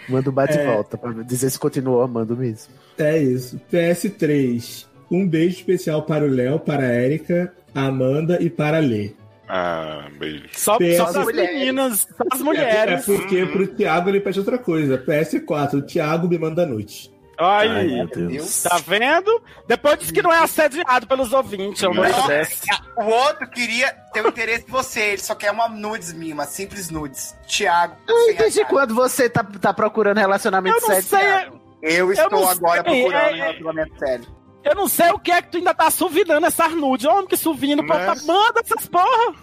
Manda 0.08 0.30
um 0.30 0.32
bate 0.32 0.56
e 0.56 0.60
É. 0.60 0.66
volta 0.74 0.96
pra 0.98 1.12
dizer 1.22 1.50
se 1.50 1.58
continuou 1.58 2.02
amando 2.02 2.36
mesmo. 2.36 2.72
É 2.98 3.18
isso. 3.18 3.60
PS3. 3.72 4.86
Um 5.12 5.28
beijo 5.28 5.56
especial 5.56 6.02
para 6.02 6.24
o 6.24 6.28
Léo, 6.28 6.58
para 6.58 6.84
a 6.84 6.94
Erika, 6.94 7.52
a 7.74 7.82
Amanda 7.86 8.38
e 8.40 8.48
para 8.48 8.78
a 8.78 8.80
Lê. 8.80 9.10
Ah, 9.48 10.08
beijo. 10.18 10.44
Só, 10.52 10.78
PS- 10.78 10.96
só 10.96 11.12
das 11.12 11.26
meninas, 11.26 12.08
só 12.16 12.24
as 12.32 12.40
mulheres. 12.40 13.06
É 13.08 13.12
porque 13.16 13.44
pro 13.44 13.66
Thiago 13.66 14.08
ele 14.08 14.20
pede 14.20 14.38
outra 14.38 14.56
coisa. 14.58 14.96
PS4. 14.96 15.74
O 15.74 15.82
Thiago 15.82 16.26
me 16.26 16.38
manda 16.38 16.64
noite. 16.64 17.12
Ai, 17.38 17.68
Ai, 17.68 17.86
meu 17.86 18.06
Deus. 18.06 18.62
Tá 18.62 18.78
vendo? 18.86 19.42
Depois 19.66 19.98
disse 19.98 20.12
que 20.12 20.22
não 20.22 20.32
é 20.32 20.38
assediado 20.38 21.06
pelos 21.06 21.32
ouvintes. 21.32 21.82
Eu 21.82 21.92
não 21.92 22.02
Não, 22.04 22.26
desse. 22.28 22.62
O 22.96 23.04
outro 23.04 23.50
queria 23.50 23.90
ter 24.12 24.24
o 24.24 24.28
interesse 24.28 24.64
em 24.66 24.70
você, 24.70 25.00
ele 25.00 25.18
só 25.22 25.34
quer 25.34 25.50
uma 25.50 25.68
nudes 25.68 26.12
minha, 26.12 26.34
uma 26.34 26.44
simples 26.46 26.88
nudes. 26.90 27.34
Tiago. 27.46 27.96
Ai, 28.08 28.34
desde 28.34 28.64
quando 28.66 28.94
você 28.94 29.28
tá, 29.28 29.42
tá 29.42 29.74
procurando 29.74 30.18
relacionamento 30.18 30.76
Eu 30.76 31.02
sério? 31.02 31.08
Thiago? 31.08 31.60
Eu 31.82 32.12
estou 32.12 32.48
agora 32.48 32.82
sei, 32.88 33.02
procurando 33.02 33.24
é- 33.28 33.32
um 33.32 33.36
relacionamento 33.36 33.98
sério. 33.98 34.26
Eu 34.64 34.74
não 34.74 34.88
sei 34.88 35.10
o 35.10 35.18
que 35.18 35.30
é 35.32 35.42
que 35.42 35.50
tu 35.50 35.56
ainda 35.58 35.74
tá 35.74 35.90
suvinando 35.90 36.46
essas 36.46 36.72
nudes. 36.74 37.06
Homem 37.06 37.26
que 37.26 37.36
suvindo, 37.36 37.84
tá, 37.86 38.14
manda 38.26 38.60
essas 38.60 38.86
porra. 38.86 39.34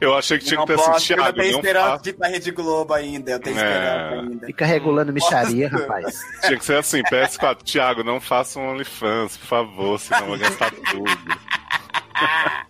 Eu 0.00 0.14
achei 0.16 0.38
que 0.38 0.44
tinha 0.44 0.58
não 0.60 0.64
que 0.66 0.74
ter 0.74 0.80
assim, 0.80 0.92
posso, 0.92 1.12
eu 1.12 1.16
ainda 1.16 1.32
Thiago, 1.32 1.40
tenho 1.48 1.56
esperança 1.58 1.88
faça. 1.90 2.02
de 2.04 2.10
ir 2.10 2.12
pra 2.12 2.28
Rede 2.28 2.50
Globo 2.52 2.94
ainda. 2.94 3.30
Eu 3.32 3.40
tenho 3.40 3.58
É. 3.58 3.62
esperança 3.62 4.20
ainda. 4.30 4.46
Fica 4.46 4.64
regulando 4.66 5.12
micharia, 5.12 5.68
rapaz. 5.68 6.20
Tinha 6.46 6.58
que 6.58 6.64
ser 6.64 6.76
assim, 6.76 7.02
PS4, 7.02 7.62
Thiago, 7.64 8.04
não 8.04 8.20
faça 8.20 8.60
um 8.60 8.70
OnlyFans, 8.70 9.36
por 9.36 9.46
favor, 9.46 9.98
senão 9.98 10.20
eu 10.20 10.26
vou 10.28 10.38
gastar 10.38 10.70
tudo. 10.70 11.04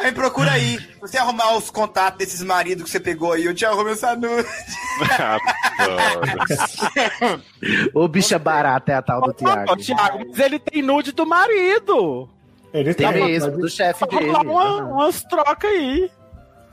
Aí 0.00 0.12
procura 0.12 0.52
aí. 0.52 0.78
Se 0.78 1.00
você 1.00 1.18
arrumar 1.18 1.54
os 1.56 1.70
contatos 1.70 2.18
desses 2.18 2.42
maridos 2.42 2.84
que 2.84 2.90
você 2.90 3.00
pegou 3.00 3.32
aí, 3.32 3.44
eu 3.44 3.54
te 3.54 3.64
arrumo 3.66 3.90
essa 3.90 4.16
nude. 4.16 4.48
Ô, 7.94 8.08
bicha 8.08 8.38
barata 8.38 8.92
é 8.92 8.94
a 8.96 9.02
tal 9.02 9.20
do 9.20 9.32
Thiago. 9.32 9.72
Ô, 9.72 9.76
Thiago, 9.76 10.18
mas 10.28 10.38
ele 10.38 10.58
tem 10.58 10.82
nude 10.82 11.12
do 11.12 11.26
marido. 11.26 12.28
Ele 12.72 12.94
Tem 12.94 13.06
tá 13.06 13.12
mesmo, 13.12 13.58
do 13.58 13.68
chefe 13.68 14.06
dele. 14.06 14.30
Vamos 14.30 14.54
lá, 14.54 14.76
uma, 14.76 14.84
umas 14.94 15.22
trocas 15.24 15.70
aí. 15.70 16.10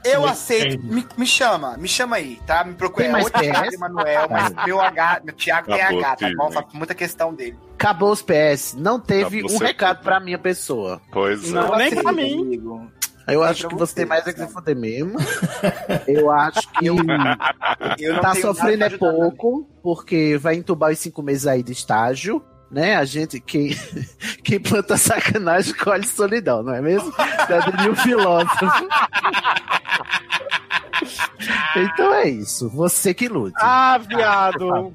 Eu 0.05 0.21
Sim, 0.21 0.27
aceito. 0.29 0.83
Me, 0.85 1.05
me 1.17 1.25
chama, 1.25 1.75
me 1.75 1.87
chama 1.87 2.17
aí, 2.17 2.39
tá? 2.45 2.63
Me 2.63 2.75
procura. 2.75 3.05
Tem 3.05 3.11
mais 3.11 3.29
PS? 3.29 3.73
Emanuel, 3.73 4.27
mas 4.29 4.53
meu 4.65 4.79
H, 4.79 5.21
meu 5.23 5.35
Thiago 5.35 5.67
tem 5.71 5.81
H, 5.81 6.15
tá 6.15 6.27
bom? 6.37 6.49
filho. 6.49 6.51
Faço 6.51 6.77
muita 6.77 6.93
questão 6.95 7.33
dele. 7.33 7.57
Acabou 7.73 8.11
os 8.11 8.21
PS. 8.21 8.75
Não 8.77 8.99
teve 8.99 9.39
Acabou 9.39 9.55
um 9.55 9.59
recado 9.59 9.95
tudo. 9.97 10.03
pra 10.03 10.19
minha 10.19 10.37
pessoa. 10.37 11.01
Pois 11.11 11.49
é. 11.49 11.51
Não, 11.51 11.75
nem 11.75 11.95
pra 11.95 12.11
mim. 12.11 12.41
amigo. 12.41 12.91
Eu 13.27 13.43
acho 13.43 13.67
que 13.67 13.75
você 13.75 13.93
tem 13.93 14.05
mais 14.05 14.25
é 14.25 14.31
que 14.31 14.39
se 14.39 14.47
fuder 14.47 14.75
mesmo. 14.75 15.19
Eu 16.07 16.31
acho 16.31 16.67
que 16.73 16.87
Eu 16.87 18.21
tá 18.21 18.33
sofrendo 18.35 18.85
é 18.85 18.89
pouco, 18.97 19.67
porque 19.83 20.37
vai 20.37 20.55
entubar 20.55 20.91
os 20.91 20.99
cinco 20.99 21.21
meses 21.21 21.45
aí 21.45 21.61
de 21.61 21.73
estágio. 21.73 22.41
Né? 22.71 22.95
A 22.95 23.05
gente, 23.05 23.39
quem, 23.39 23.69
quem 24.43 24.59
planta 24.59 24.97
sacanagem 24.97 25.73
colhe 25.73 26.05
solidão, 26.05 26.63
não 26.63 26.73
é 26.73 26.81
mesmo? 26.81 27.13
Já 27.49 27.59
diria 27.59 27.91
o 27.91 27.95
filósofo. 27.95 28.65
Então 31.75 32.13
é 32.13 32.27
isso. 32.27 32.67
Você 32.69 33.13
que 33.13 33.27
lute. 33.27 33.55
Ah, 33.59 33.99
viado. 33.99 34.91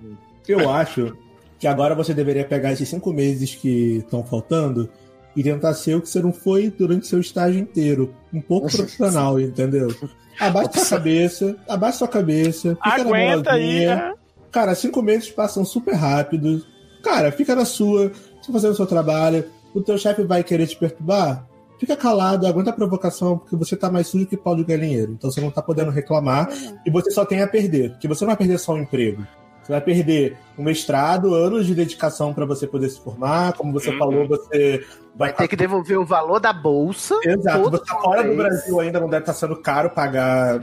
Eu 0.48 0.68
acho 0.68 1.16
que 1.58 1.66
agora 1.68 1.94
você 1.94 2.12
deveria 2.12 2.44
pegar 2.44 2.72
esses 2.72 2.88
cinco 2.88 3.12
meses 3.12 3.54
que 3.54 3.98
estão 3.98 4.24
faltando 4.24 4.90
e 5.36 5.42
tentar 5.42 5.74
ser 5.74 5.96
o 5.96 6.00
que 6.00 6.08
você 6.08 6.20
não 6.20 6.32
foi 6.32 6.70
durante 6.70 7.06
seu 7.06 7.20
estágio 7.20 7.60
inteiro. 7.60 8.14
Um 8.32 8.40
pouco 8.40 8.70
profissional, 8.72 9.40
entendeu? 9.40 9.94
Abaixa 10.38 10.72
sua 10.72 10.98
cabeça, 10.98 11.56
abaixa 11.68 11.98
sua 11.98 12.08
cabeça, 12.08 12.76
fica 12.82 13.02
Aguenta 13.02 13.50
na 13.50 13.56
aí, 13.56 13.86
né? 13.86 14.14
Cara, 14.50 14.74
cinco 14.74 15.02
meses 15.02 15.30
passam 15.30 15.64
super 15.64 15.94
rápido. 15.94 16.64
Cara, 17.02 17.32
fica 17.32 17.54
na 17.54 17.64
sua, 17.64 18.12
você 18.40 18.52
fazendo 18.52 18.72
o 18.72 18.76
seu 18.76 18.86
trabalho. 18.86 19.44
O 19.74 19.80
teu 19.80 19.96
chefe 19.96 20.22
vai 20.22 20.44
querer 20.44 20.66
te 20.66 20.76
perturbar? 20.76 21.46
Fica 21.78 21.96
calado, 21.96 22.46
aguenta 22.46 22.70
a 22.70 22.72
provocação, 22.72 23.38
porque 23.38 23.56
você 23.56 23.74
tá 23.74 23.90
mais 23.90 24.06
sujo 24.06 24.26
que 24.26 24.36
pau 24.36 24.54
de 24.54 24.62
galinheiro. 24.62 25.12
Então 25.12 25.30
você 25.30 25.40
não 25.40 25.50
tá 25.50 25.60
podendo 25.60 25.90
reclamar 25.90 26.48
e 26.86 26.90
você 26.90 27.10
só 27.10 27.24
tem 27.24 27.42
a 27.42 27.48
perder. 27.48 27.90
Porque 27.92 28.06
você 28.06 28.24
não 28.24 28.28
vai 28.28 28.36
perder 28.36 28.58
só 28.58 28.74
um 28.74 28.82
emprego. 28.82 29.26
Você 29.62 29.72
vai 29.72 29.80
perder 29.80 30.36
um 30.58 30.64
mestrado, 30.64 31.34
anos 31.34 31.66
de 31.66 31.74
dedicação 31.74 32.34
para 32.34 32.44
você 32.44 32.66
poder 32.66 32.88
se 32.88 33.00
formar. 33.00 33.52
Como 33.52 33.72
você 33.72 33.90
Uhum. 33.90 33.98
falou, 33.98 34.28
você 34.28 34.84
vai 35.14 35.28
Vai 35.28 35.32
ter 35.32 35.48
que 35.48 35.56
devolver 35.56 35.98
o 35.98 36.04
valor 36.04 36.40
da 36.40 36.52
bolsa. 36.52 37.18
Exato, 37.24 37.70
você 37.70 37.84
tá 37.84 37.94
fora 38.00 38.24
do. 38.24 38.36
Brasil 38.36 38.80
ainda 38.80 38.98
não 38.98 39.08
deve 39.08 39.22
estar 39.22 39.34
sendo 39.34 39.56
caro 39.56 39.90
pagar 39.90 40.62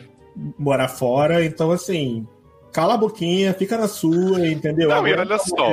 morar 0.57 0.87
fora, 0.87 1.43
então 1.43 1.71
assim, 1.71 2.25
cala 2.71 2.93
a 2.93 2.97
boquinha, 2.97 3.53
fica 3.53 3.77
na 3.77 3.87
sua, 3.87 4.47
entendeu? 4.47 4.89
Não, 4.89 5.07
e 5.07 5.13
olha 5.13 5.35
a 5.35 5.39
só, 5.39 5.71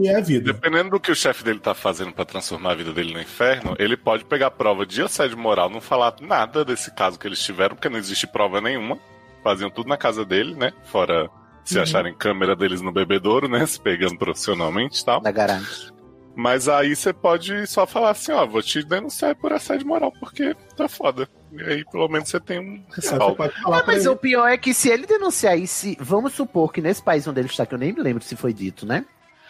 e 0.00 0.08
é 0.08 0.16
a 0.16 0.20
vida. 0.20 0.52
Dependendo 0.52 0.90
do 0.90 1.00
que 1.00 1.12
o 1.12 1.14
chefe 1.14 1.44
dele 1.44 1.60
tá 1.60 1.74
fazendo 1.74 2.12
pra 2.12 2.24
transformar 2.24 2.72
a 2.72 2.74
vida 2.74 2.92
dele 2.92 3.12
no 3.12 3.20
inferno, 3.20 3.76
ele 3.78 3.96
pode 3.96 4.24
pegar 4.24 4.50
prova 4.50 4.84
de 4.86 5.02
assédio 5.02 5.38
moral, 5.38 5.70
não 5.70 5.80
falar 5.80 6.16
nada 6.20 6.64
desse 6.64 6.90
caso 6.94 7.18
que 7.18 7.26
eles 7.26 7.40
tiveram, 7.40 7.74
porque 7.76 7.88
não 7.88 7.98
existe 7.98 8.26
prova 8.26 8.60
nenhuma. 8.60 8.98
Faziam 9.44 9.70
tudo 9.70 9.88
na 9.88 9.96
casa 9.96 10.24
dele, 10.24 10.54
né? 10.54 10.72
Fora 10.84 11.30
se 11.64 11.76
Uhum. 11.76 11.82
acharem 11.82 12.14
câmera 12.14 12.54
deles 12.56 12.80
no 12.80 12.92
bebedouro, 12.92 13.48
né? 13.48 13.64
Se 13.66 13.80
pegando 13.80 14.16
profissionalmente 14.18 15.00
e 15.00 15.04
tal. 15.04 15.20
Da 15.20 15.30
garante. 15.30 15.90
Mas 16.36 16.68
aí 16.68 16.94
você 16.94 17.12
pode 17.12 17.66
só 17.66 17.86
falar 17.86 18.10
assim, 18.10 18.32
ó, 18.32 18.46
vou 18.46 18.62
te 18.62 18.82
denunciar 18.84 19.34
por 19.34 19.52
assédio 19.52 19.86
moral, 19.86 20.12
porque 20.20 20.54
tá 20.76 20.88
foda. 20.88 21.28
E 21.52 21.60
aí 21.62 21.84
pelo 21.90 22.08
menos 22.08 22.28
você 22.28 22.38
tem 22.40 22.60
um 22.60 22.76
É, 22.76 22.94
respaldo. 22.96 23.42
Ah, 23.66 23.82
mas 23.86 24.00
ele. 24.04 24.08
o 24.10 24.16
pior 24.16 24.46
é 24.46 24.56
que 24.56 24.72
se 24.72 24.88
ele 24.88 25.06
denunciar 25.06 25.58
isso, 25.58 25.74
se- 25.74 25.96
vamos 26.00 26.32
supor 26.32 26.72
que 26.72 26.80
nesse 26.80 27.02
país 27.02 27.26
onde 27.26 27.40
ele 27.40 27.48
está, 27.48 27.66
que 27.66 27.74
eu 27.74 27.78
nem 27.78 27.92
me 27.92 28.00
lembro 28.00 28.22
se 28.22 28.36
foi 28.36 28.52
dito, 28.54 28.86
né? 28.86 29.04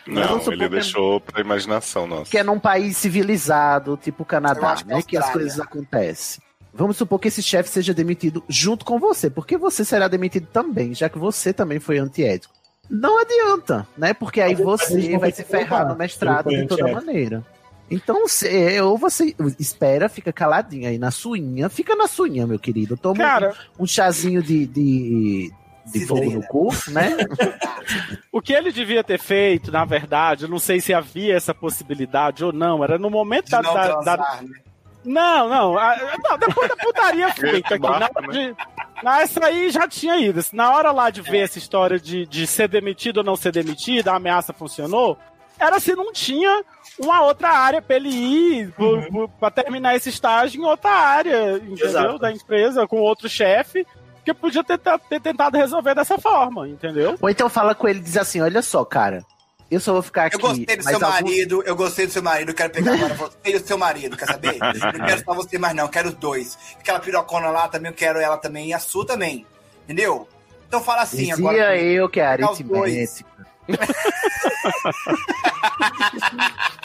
Não, 0.06 0.38
ele 0.50 0.56
que- 0.56 0.68
deixou 0.70 1.20
pra 1.20 1.42
imaginação 1.42 2.06
nossa. 2.06 2.30
Que 2.30 2.38
é 2.38 2.42
num 2.42 2.58
país 2.58 2.96
civilizado, 2.96 3.98
tipo 4.02 4.22
o 4.22 4.26
Canadá, 4.26 4.76
é 4.80 4.94
né? 4.94 5.02
Que 5.02 5.16
as 5.18 5.30
coisas 5.30 5.60
acontecem. 5.60 6.42
Vamos 6.72 6.96
supor 6.96 7.18
que 7.18 7.28
esse 7.28 7.42
chefe 7.42 7.68
seja 7.68 7.92
demitido 7.92 8.42
junto 8.48 8.84
com 8.84 8.98
você, 8.98 9.28
porque 9.28 9.56
você 9.58 9.84
será 9.84 10.06
demitido 10.08 10.46
também, 10.52 10.94
já 10.94 11.08
que 11.08 11.18
você 11.18 11.52
também 11.52 11.80
foi 11.80 11.98
antiético. 11.98 12.54
Não 12.88 13.20
adianta, 13.20 13.86
né? 13.96 14.12
Porque 14.14 14.40
aí 14.40 14.54
você 14.54 15.16
vai 15.18 15.30
se 15.32 15.44
ferrar 15.44 15.88
no 15.88 15.96
mestrado 15.96 16.48
de 16.50 16.66
toda 16.66 16.88
maneira. 16.88 17.44
Então, 17.90 18.28
se- 18.28 18.80
ou 18.80 18.96
você 18.96 19.34
espera, 19.58 20.08
fica 20.08 20.32
caladinho 20.32 20.88
aí 20.88 20.96
na 20.96 21.10
suinha, 21.10 21.68
fica 21.68 21.96
na 21.96 22.06
suinha, 22.06 22.46
meu 22.46 22.58
querido. 22.58 22.96
Toma 22.96 23.16
Cara, 23.16 23.54
um 23.78 23.86
chazinho 23.86 24.40
de, 24.40 24.64
de, 24.66 25.52
de 25.86 26.06
fogo 26.06 26.20
no 26.20 26.26
Cidreira. 26.42 26.46
cu, 26.48 26.68
né? 26.88 27.16
o 28.32 28.40
que 28.40 28.52
ele 28.52 28.70
devia 28.72 29.02
ter 29.02 29.18
feito, 29.18 29.72
na 29.72 29.84
verdade, 29.84 30.44
eu 30.44 30.48
não 30.48 30.58
sei 30.60 30.80
se 30.80 30.94
havia 30.94 31.34
essa 31.36 31.52
possibilidade 31.52 32.44
ou 32.44 32.52
não, 32.52 32.82
era 32.84 32.96
no 32.98 33.10
momento 33.10 33.46
De 33.46 33.50
da. 33.50 33.62
não 33.62 33.74
da- 33.74 33.82
transar, 33.88 34.16
da- 34.18 34.42
né? 34.42 34.48
Não, 35.04 35.48
não, 35.48 35.78
a- 35.78 35.96
não, 36.28 36.36
depois 36.38 36.68
da 36.68 36.76
putaria 36.76 37.32
feita 37.34 37.74
aqui. 37.76 37.82
Na 37.82 37.90
hora 37.90 38.10
de. 38.30 38.54
Não, 39.02 39.12
essa 39.14 39.46
aí 39.46 39.70
já 39.70 39.88
tinha 39.88 40.16
ido. 40.18 40.40
Na 40.52 40.70
hora 40.76 40.90
lá 40.92 41.08
de 41.10 41.22
ver 41.22 41.38
essa 41.38 41.58
história 41.58 41.98
de, 41.98 42.26
de 42.26 42.46
ser 42.46 42.68
demitido 42.68 43.18
ou 43.18 43.24
não 43.24 43.34
ser 43.36 43.50
demitido, 43.52 44.08
a 44.08 44.16
ameaça 44.16 44.52
funcionou. 44.52 45.16
Era 45.58 45.78
se 45.80 45.94
não 45.94 46.12
tinha 46.12 46.62
uma 46.98 47.22
outra 47.22 47.48
área 47.50 47.80
pra 47.82 47.96
ele 47.96 48.08
ir 48.10 48.72
por- 48.72 49.28
pra 49.38 49.50
terminar 49.50 49.94
esse 49.96 50.08
estágio 50.10 50.60
em 50.60 50.64
outra 50.64 50.90
área, 50.90 51.54
entendeu? 51.56 51.86
Exato. 51.86 52.18
Da 52.18 52.30
empresa, 52.32 52.86
com 52.86 52.98
outro 53.00 53.28
chefe, 53.28 53.86
que 54.24 54.34
podia 54.34 54.62
ter, 54.64 54.78
ter 54.78 55.20
tentado 55.20 55.56
resolver 55.56 55.94
dessa 55.94 56.18
forma, 56.18 56.68
entendeu? 56.68 57.16
Ou 57.20 57.28
então 57.30 57.48
fala 57.48 57.74
com 57.74 57.88
ele 57.88 58.00
e 58.00 58.02
diz 58.02 58.16
assim: 58.18 58.40
olha 58.42 58.60
só, 58.62 58.84
cara, 58.84 59.22
eu 59.70 59.80
só 59.80 59.92
vou 59.92 60.02
ficar 60.02 60.26
aqui. 60.26 60.36
Eu 60.36 60.40
gostei 60.40 60.76
do 60.76 60.82
seu 60.82 60.94
alguns- 60.94 61.10
marido, 61.10 61.62
eu 61.64 61.76
gostei 61.76 62.06
do 62.06 62.12
seu 62.12 62.22
marido, 62.22 62.52
quero 62.54 62.70
pegar 62.72 62.94
agora 62.94 63.14
você 63.14 63.36
e 63.46 63.56
o 63.56 63.66
seu 63.66 63.78
marido, 63.78 64.16
quer 64.16 64.26
saber? 64.26 64.58
Não 64.98 65.06
quero 65.06 65.24
só 65.24 65.34
você 65.34 65.58
mais 65.58 65.74
não, 65.74 65.88
quero 65.88 66.08
os 66.08 66.14
dois. 66.14 66.58
Aquela 66.78 66.98
pirocona 66.98 67.48
lá 67.50 67.68
também, 67.68 67.90
eu 67.90 67.96
quero 67.96 68.18
ela 68.18 68.36
também, 68.36 68.68
e 68.70 68.74
a 68.74 68.78
sua 68.78 69.06
também, 69.06 69.46
entendeu? 69.84 70.28
Então 70.66 70.82
fala 70.82 71.02
assim 71.02 71.16
Dizia 71.18 71.34
agora. 71.34 71.56
eu 71.82 72.08
que 72.08 72.20
dois. 72.62 72.94
aritmética. 72.94 73.29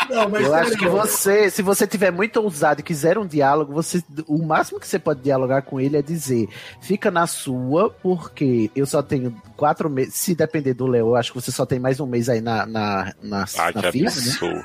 Não, 0.09 0.29
mas 0.29 0.43
Eu 0.43 0.51
sério, 0.51 0.67
acho 0.67 0.77
que 0.77 0.87
você, 0.87 1.49
se 1.49 1.61
você 1.61 1.87
tiver 1.87 2.11
muito 2.11 2.37
ousado 2.37 2.79
e 2.79 2.83
quiser 2.83 3.17
um 3.17 3.25
diálogo, 3.25 3.73
você, 3.73 4.03
o 4.27 4.37
máximo 4.43 4.79
que 4.79 4.87
você 4.87 4.99
pode 4.99 5.21
dialogar 5.21 5.63
com 5.63 5.79
ele 5.79 5.97
é 5.97 6.01
dizer: 6.01 6.47
fica 6.81 7.09
na 7.09 7.25
sua, 7.27 7.89
porque 7.89 8.69
eu 8.75 8.85
só 8.85 9.01
tenho 9.01 9.35
quatro 9.55 9.89
meses. 9.89 10.13
Se 10.15 10.35
depender 10.35 10.73
do 10.73 10.87
Léo, 10.87 11.07
eu 11.07 11.15
acho 11.15 11.33
que 11.33 11.41
você 11.41 11.51
só 11.51 11.65
tem 11.65 11.79
mais 11.79 11.99
um 11.99 12.05
mês 12.05 12.29
aí 12.29 12.41
na, 12.41 12.65
na, 12.65 13.13
na, 13.21 13.45
Ai, 13.57 13.73
na 13.73 13.81
que 13.81 13.91
fila, 13.91 14.11
né? 14.11 14.63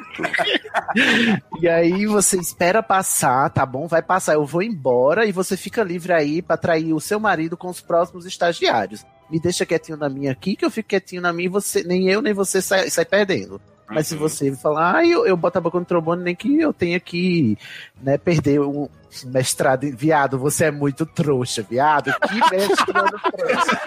E 1.61 1.69
aí 1.69 2.07
você 2.07 2.39
espera 2.39 2.83
passar, 2.83 3.49
tá 3.51 3.65
bom? 3.65 3.87
Vai 3.87 4.03
passar, 4.03 4.35
eu 4.35 4.45
vou 4.45 4.63
embora 4.63 5.27
e 5.27 5.33
você 5.33 5.57
fica 5.57 5.83
livre 5.83 6.13
aí 6.13 6.43
pra 6.43 6.57
trair 6.57 6.93
o 6.93 7.01
seu 7.01 7.21
marido 7.21 7.57
com 7.57 7.69
os 7.69 7.81
próximos 7.81 8.27
estagiários. 8.27 9.05
Me 9.31 9.39
deixa 9.41 9.65
quietinho 9.67 9.97
na 9.99 10.09
minha 10.09 10.33
aqui, 10.33 10.57
que 10.57 10.65
eu 10.65 10.71
fico 10.71 10.89
quietinho 10.89 11.23
na 11.23 11.33
minha 11.33 11.47
e 11.47 11.51
você, 11.51 11.83
nem 11.85 12.09
eu 12.09 12.21
nem 12.21 12.33
você 12.33 12.61
sai, 12.61 12.91
sai 12.91 13.05
perdendo. 13.05 13.61
Mas 13.89 14.07
se 14.07 14.15
Uhum. 14.15 14.21
você 14.21 14.55
falar, 14.55 14.97
ah, 14.97 15.07
eu, 15.07 15.27
eu 15.27 15.37
boto 15.37 15.59
a 15.59 15.61
boca 15.61 15.79
no 15.79 15.85
trombone, 15.85 16.23
nem 16.23 16.35
que 16.37 16.61
eu 16.61 16.73
tenha 16.73 17.01
que 17.01 17.59
né, 18.01 18.17
perder 18.17 18.61
um 18.61 18.89
mestrado 19.27 19.85
viado, 19.97 20.39
você 20.39 20.67
é 20.67 20.71
muito 20.71 21.05
trouxa, 21.05 21.61
viado. 21.69 22.13
Que 22.29 22.39
mestrado 22.57 23.21
trouxa. 23.21 23.81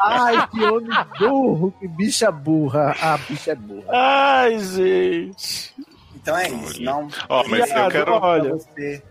Ai, 0.00 0.48
que 0.48 0.62
homem 0.64 0.88
burro, 1.18 1.72
que 1.72 1.88
bicha 1.88 2.30
burra. 2.30 2.94
Ah, 3.02 3.18
bicha 3.28 3.50
é 3.50 3.54
burra. 3.56 3.88
Ai, 3.92 4.58
gente. 4.60 5.74
Então 6.20 6.36
é 6.36 6.48
isso. 6.48 6.82
Não. 6.82 7.08
Ó, 7.28 7.44
mas 7.48 7.70
eu 7.70 7.88
quero. 7.90 8.12
olha. 8.12 8.56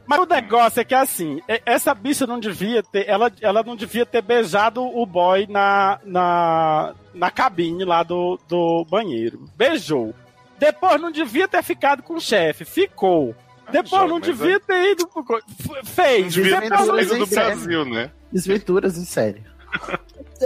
Mas 0.05 0.19
o 0.19 0.25
negócio 0.25 0.79
é 0.79 0.84
que 0.84 0.93
assim, 0.95 1.41
e- 1.47 1.61
essa 1.65 1.93
bicha 1.93 2.27
não 2.27 2.39
devia 2.39 2.84
ter, 2.84 3.07
ela, 3.07 3.31
ela 3.41 3.63
não 3.63 3.75
devia 3.75 4.05
ter 4.05 4.21
beijado 4.21 4.84
o 4.84 5.05
boy 5.05 5.47
na, 5.47 5.99
na, 6.03 6.93
na 7.13 7.31
cabine 7.31 7.84
lá 7.85 8.03
do, 8.03 8.39
do 8.47 8.85
banheiro. 8.89 9.45
Beijou. 9.55 10.13
Depois 10.59 10.99
não 10.99 11.11
devia 11.11 11.47
ter 11.47 11.63
ficado 11.63 12.01
com 12.03 12.15
o 12.15 12.21
chefe. 12.21 12.65
Ficou. 12.65 13.35
Depois 13.71 13.89
Joga, 14.01 14.07
não 14.07 14.17
é- 14.17 14.21
devia 14.21 14.59
ter 14.59 14.91
ido 14.91 15.09
Fez. 15.84 16.34
Saído 16.34 17.15
do 17.15 17.23
em 17.23 17.25
sério. 17.25 17.55
Brasil, 17.57 17.85
né? 17.85 18.11
Desventuras 18.31 18.97
em 18.97 19.05
série. 19.05 19.43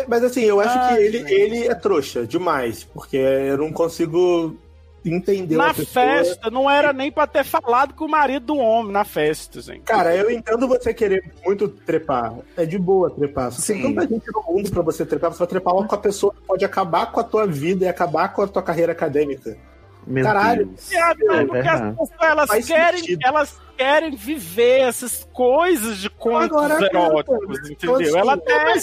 Mas 0.08 0.24
assim, 0.24 0.42
eu 0.42 0.60
acho 0.60 0.78
Ai, 0.78 0.96
que 0.98 1.02
ele, 1.04 1.18
gente. 1.20 1.34
ele 1.34 1.68
é 1.68 1.76
trouxa 1.76 2.26
demais, 2.26 2.84
porque 2.84 3.18
eu 3.18 3.58
não 3.58 3.72
consigo 3.72 4.58
entender 5.06 5.56
Na 5.56 5.74
festa, 5.74 6.50
não 6.50 6.70
era 6.70 6.92
nem 6.94 7.12
pra 7.12 7.26
ter 7.26 7.44
falado 7.44 7.94
com 7.94 8.06
o 8.06 8.10
marido 8.10 8.48
do 8.48 8.58
homem 8.58 8.92
na 8.92 9.04
festa, 9.04 9.62
gente. 9.62 9.82
Cara, 9.82 10.16
eu 10.16 10.30
entendo 10.30 10.68
você 10.68 10.94
querer 10.94 11.34
muito 11.46 11.68
trepar. 11.68 12.34
É 12.56 12.66
de 12.66 12.78
boa 12.78 13.10
trepar. 13.10 13.52
Sim. 13.52 13.82
Tem 13.82 13.96
tanta 13.96 14.08
gente 14.08 14.26
no 14.34 14.44
mundo 14.44 14.70
pra 14.72 14.82
você 14.82 15.06
trepar. 15.06 15.32
Você 15.32 15.40
vai 15.40 15.48
trepar 15.48 15.74
com 15.74 15.96
a 15.96 15.98
pessoa 15.98 16.34
que 16.34 16.42
pode 16.42 16.64
acabar 16.66 17.12
com 17.12 17.20
a 17.20 17.24
tua 17.24 17.48
vida 17.48 17.86
e 17.86 17.88
acabar 17.88 18.34
com 18.34 18.42
a 18.42 18.48
tua 18.48 18.62
carreira 18.62 18.92
acadêmica. 18.92 19.58
Meu 20.06 20.24
Caralho. 20.24 20.66
Deus. 20.66 20.90
Viado, 20.90 21.22
É 21.22 21.26
mas 21.28 21.46
porque 21.48 21.58
as 21.58 21.64
verdade. 21.64 21.92
pessoas 21.98 22.10
elas 22.22 22.48
Faz 22.48 22.68
querem, 22.68 23.00
sentido. 23.00 23.20
elas 23.24 23.62
querem 23.78 24.16
viver 24.16 24.80
essas 24.82 25.28
coisas 25.32 25.98
de 25.98 26.10
contos 26.10 26.58
Agora, 26.58 26.74
eróticos, 26.86 27.60
cara, 27.60 27.72
entendeu? 27.72 28.18
Ela 28.18 28.34
assim, 28.34 28.42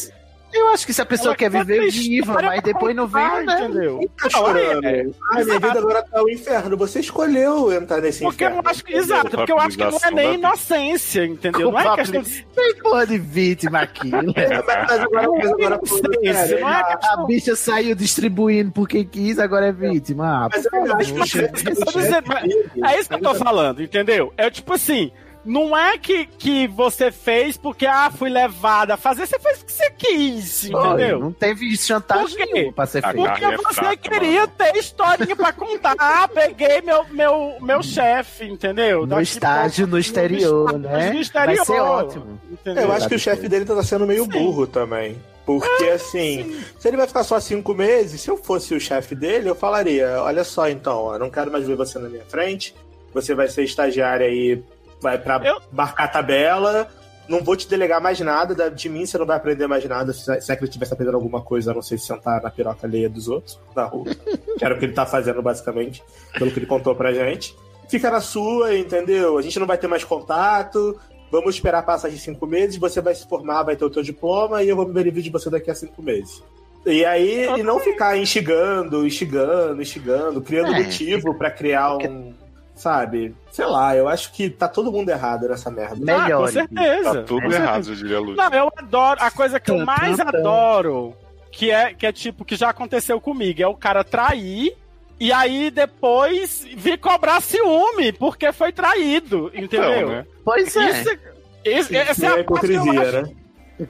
tem. 0.08 0.17
Eu 0.52 0.68
acho 0.68 0.86
que 0.86 0.92
se 0.94 1.02
a 1.02 1.06
pessoa 1.06 1.28
Ela 1.30 1.36
quer 1.36 1.50
viver 1.50 1.90
viva, 1.90 2.40
mas 2.42 2.62
depois 2.62 2.96
não 2.96 3.06
vem, 3.06 3.22
contar, 3.28 3.44
né? 3.44 3.64
Entendeu? 3.66 3.98
Quem 3.98 4.08
tá 4.08 4.30
chorando? 4.30 4.84
é, 4.86 5.06
Ai, 5.32 5.44
minha 5.44 5.58
vida 5.60 5.78
agora 5.78 6.02
tá 6.02 6.22
um 6.22 6.28
inferno. 6.28 6.76
Você 6.78 7.00
escolheu 7.00 7.72
entrar 7.72 8.00
nesse 8.00 8.22
Porque 8.24 8.44
eu 8.44 8.48
inferno. 8.48 8.62
não 8.64 8.70
acho 8.70 8.84
que. 8.84 8.94
Exato, 8.94 9.30
porque 9.30 9.52
eu 9.52 9.58
acho 9.58 9.76
que 9.76 9.84
não 9.84 9.98
é 10.02 10.10
nem 10.10 10.34
inocência, 10.34 11.24
entendeu? 11.26 11.70
Não 11.70 11.78
é 11.78 11.94
questão 11.96 12.22
de. 12.22 12.46
Tem 12.54 12.74
porra 12.76 13.06
de 13.06 13.18
vítima 13.18 13.80
aqui, 13.80 14.10
né? 14.10 14.22
Mas 14.66 15.00
agora, 15.00 15.28
mas 15.30 15.50
agora 15.50 15.80
falando 15.86 16.14
Inocência, 16.22 16.46
sério, 16.46 16.60
não 16.60 16.68
é 16.68 16.98
A 17.02 17.16
bicha 17.26 17.56
saiu 17.56 17.94
distribuindo 17.94 18.72
porque 18.72 19.04
quis, 19.04 19.38
agora 19.38 19.66
é 19.66 19.72
vítima. 19.72 20.46
Ah, 20.46 20.48
Mas 20.50 20.64
eu 20.64 20.86
Eu 20.86 20.94
mas 20.94 21.10
dele- 21.12 22.70
É 22.84 22.98
isso 23.00 23.08
que 23.08 23.14
eu 23.14 23.20
tô 23.20 23.34
falando, 23.34 23.82
entendeu? 23.82 24.32
É 24.36 24.50
tipo 24.50 24.72
assim. 24.72 25.12
Não 25.44 25.76
é 25.76 25.96
que, 25.96 26.26
que 26.26 26.66
você 26.66 27.10
fez 27.10 27.56
porque, 27.56 27.86
ah, 27.86 28.10
fui 28.10 28.28
levada 28.28 28.94
a 28.94 28.96
fazer, 28.96 29.26
você 29.26 29.38
fez 29.38 29.62
o 29.62 29.64
que 29.64 29.72
você 29.72 29.90
quis, 29.90 30.64
entendeu? 30.64 31.18
Não 31.20 31.32
teve 31.32 31.74
chantagem 31.76 32.36
nenhuma 32.52 32.72
pra 32.72 32.86
ser 32.86 33.02
feito. 33.02 33.16
Porque 33.16 33.44
é 33.44 33.56
você 33.56 33.74
fraca, 33.74 33.96
queria 33.96 34.40
mano. 34.40 34.52
ter 34.58 34.76
historinha 34.76 35.34
pra 35.36 35.52
contar. 35.52 35.94
Ah, 35.98 36.28
peguei 36.28 36.82
meu, 36.82 37.04
meu, 37.10 37.56
meu 37.60 37.82
chefe, 37.82 38.44
entendeu? 38.44 39.00
No 39.02 39.06
Daqui 39.06 39.22
estágio 39.22 39.86
pra- 39.86 39.92
no 39.92 39.98
exterior, 39.98 40.66
estágio 40.66 40.78
né? 40.90 41.10
no 41.12 41.20
exterior, 41.20 41.56
Vai 41.56 41.64
ser 41.66 41.80
ótimo. 41.80 42.40
entendeu? 42.50 42.82
Eu 42.84 42.92
acho 42.92 43.08
que 43.08 43.14
o 43.14 43.18
chefe 43.18 43.48
dele 43.48 43.64
tá 43.64 43.82
sendo 43.82 44.06
meio 44.06 44.26
burro 44.26 44.66
também. 44.66 45.16
Porque, 45.46 45.84
assim, 45.84 46.60
se 46.78 46.86
ele 46.88 46.98
vai 46.98 47.06
ficar 47.06 47.24
só 47.24 47.40
cinco 47.40 47.72
meses, 47.72 48.20
se 48.20 48.30
eu 48.30 48.36
fosse 48.36 48.74
o 48.74 48.80
chefe 48.80 49.14
dele, 49.14 49.48
eu 49.48 49.54
falaria: 49.54 50.20
olha 50.22 50.44
só, 50.44 50.68
então, 50.68 51.10
eu 51.14 51.18
não 51.18 51.30
quero 51.30 51.50
mais 51.50 51.66
ver 51.66 51.74
você 51.74 51.98
na 51.98 52.06
minha 52.10 52.24
frente, 52.26 52.74
você 53.14 53.34
vai 53.34 53.48
ser 53.48 53.64
estagiário 53.64 54.26
aí, 54.26 54.62
vai 55.00 55.18
pra 55.18 55.40
Eu- 55.44 55.60
marcar 55.72 56.04
a 56.04 56.08
tabela, 56.08 56.88
não 57.28 57.42
vou 57.42 57.54
te 57.56 57.68
delegar 57.68 58.00
mais 58.00 58.18
nada, 58.20 58.54
da- 58.54 58.68
de 58.68 58.88
mim 58.88 59.04
você 59.06 59.18
não 59.18 59.26
vai 59.26 59.36
aprender 59.36 59.66
mais 59.66 59.84
nada, 59.84 60.12
se 60.12 60.40
se 60.40 60.52
é 60.52 60.56
que 60.56 60.64
ele 60.64 60.70
tivesse 60.70 60.92
aprendendo 60.94 61.16
alguma 61.16 61.42
coisa, 61.42 61.70
a 61.70 61.74
não 61.74 61.82
sei 61.82 61.98
se 61.98 62.06
sentar 62.06 62.42
na 62.42 62.50
piroca 62.50 62.86
alheia 62.86 63.08
dos 63.08 63.28
outros, 63.28 63.58
na 63.76 63.84
rua. 63.84 64.04
que 64.58 64.64
era 64.64 64.74
o 64.74 64.78
que 64.78 64.84
ele 64.86 64.92
tá 64.94 65.04
fazendo, 65.06 65.42
basicamente, 65.42 66.02
pelo 66.38 66.50
que 66.50 66.58
ele 66.58 66.66
contou 66.66 66.94
pra 66.94 67.12
gente. 67.12 67.54
Fica 67.88 68.10
na 68.10 68.20
sua, 68.20 68.76
entendeu? 68.76 69.38
A 69.38 69.42
gente 69.42 69.58
não 69.58 69.66
vai 69.66 69.78
ter 69.78 69.86
mais 69.86 70.04
contato. 70.04 70.98
Vamos 71.30 71.54
esperar 71.54 71.82
passar 71.84 72.08
de 72.08 72.18
cinco 72.18 72.46
meses, 72.46 72.76
você 72.76 73.00
vai 73.02 73.14
se 73.14 73.26
formar, 73.28 73.62
vai 73.62 73.76
ter 73.76 73.84
o 73.84 73.90
teu 73.90 74.02
diploma 74.02 74.62
e 74.62 74.68
eu 74.70 74.76
vou 74.76 74.86
me 74.88 74.92
ver 75.10 75.12
de 75.22 75.28
você 75.30 75.50
daqui 75.50 75.70
a 75.70 75.74
cinco 75.74 76.02
meses. 76.02 76.42
E 76.86 77.04
aí, 77.04 77.44
e 77.58 77.62
não 77.62 77.78
ficar 77.78 78.16
instigando, 78.16 79.06
instigando, 79.06 79.82
instigando, 79.82 80.40
criando 80.40 80.72
É. 80.74 80.82
motivo 80.84 81.34
pra 81.36 81.50
criar 81.50 81.96
um. 81.96 82.32
Sabe? 82.78 83.34
Sei 83.50 83.66
lá, 83.66 83.96
eu 83.96 84.08
acho 84.08 84.32
que 84.32 84.48
tá 84.48 84.68
todo 84.68 84.92
mundo 84.92 85.08
errado 85.08 85.48
nessa 85.48 85.68
merda. 85.68 85.96
Ah, 86.14 86.22
Melhor. 86.22 86.46
com 86.46 86.52
certeza. 86.52 87.14
Tá 87.14 87.22
tudo 87.24 87.52
errado, 87.52 87.88
eu 87.88 87.94
diria, 87.96 88.20
Lúcio. 88.20 88.36
Não, 88.36 88.50
eu 88.56 88.72
adoro. 88.76 89.20
A 89.20 89.30
coisa 89.32 89.58
que 89.58 89.70
eu 89.72 89.84
mais 89.84 90.20
adoro, 90.20 91.12
que 91.50 91.72
é, 91.72 91.92
que 91.92 92.06
é 92.06 92.12
tipo, 92.12 92.44
que 92.44 92.54
já 92.54 92.70
aconteceu 92.70 93.20
comigo, 93.20 93.60
é 93.60 93.66
o 93.66 93.74
cara 93.74 94.04
trair. 94.04 94.76
E 95.18 95.32
aí 95.32 95.72
depois 95.72 96.64
vir 96.76 96.98
cobrar 97.00 97.40
ciúme, 97.42 98.12
porque 98.12 98.52
foi 98.52 98.70
traído, 98.70 99.50
entendeu? 99.52 99.92
Então, 99.98 100.08
né? 100.10 100.26
Pois 100.44 100.76
é. 100.76 100.90
Isso, 100.90 101.10
é- 101.10 101.18
esse- 101.64 101.96
essa 101.96 102.12
Isso 102.12 102.24
é 102.24 102.28
é 102.28 102.34
a 102.36 102.40
hipocrisia, 102.40 103.22
né? 103.22 103.30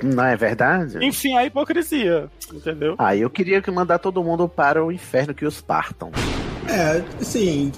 Não 0.02 0.24
é 0.24 0.34
verdade? 0.36 0.98
Enfim, 1.04 1.36
a 1.36 1.44
hipocrisia, 1.44 2.30
entendeu? 2.50 2.94
Ah, 2.98 3.14
eu 3.14 3.28
queria 3.28 3.60
que 3.60 3.70
mandar 3.70 3.98
todo 3.98 4.24
mundo 4.24 4.48
para 4.48 4.82
o 4.82 4.90
inferno 4.90 5.34
que 5.34 5.44
os 5.44 5.60
partam. 5.60 6.10
É, 6.66 7.02
assim, 7.20 7.70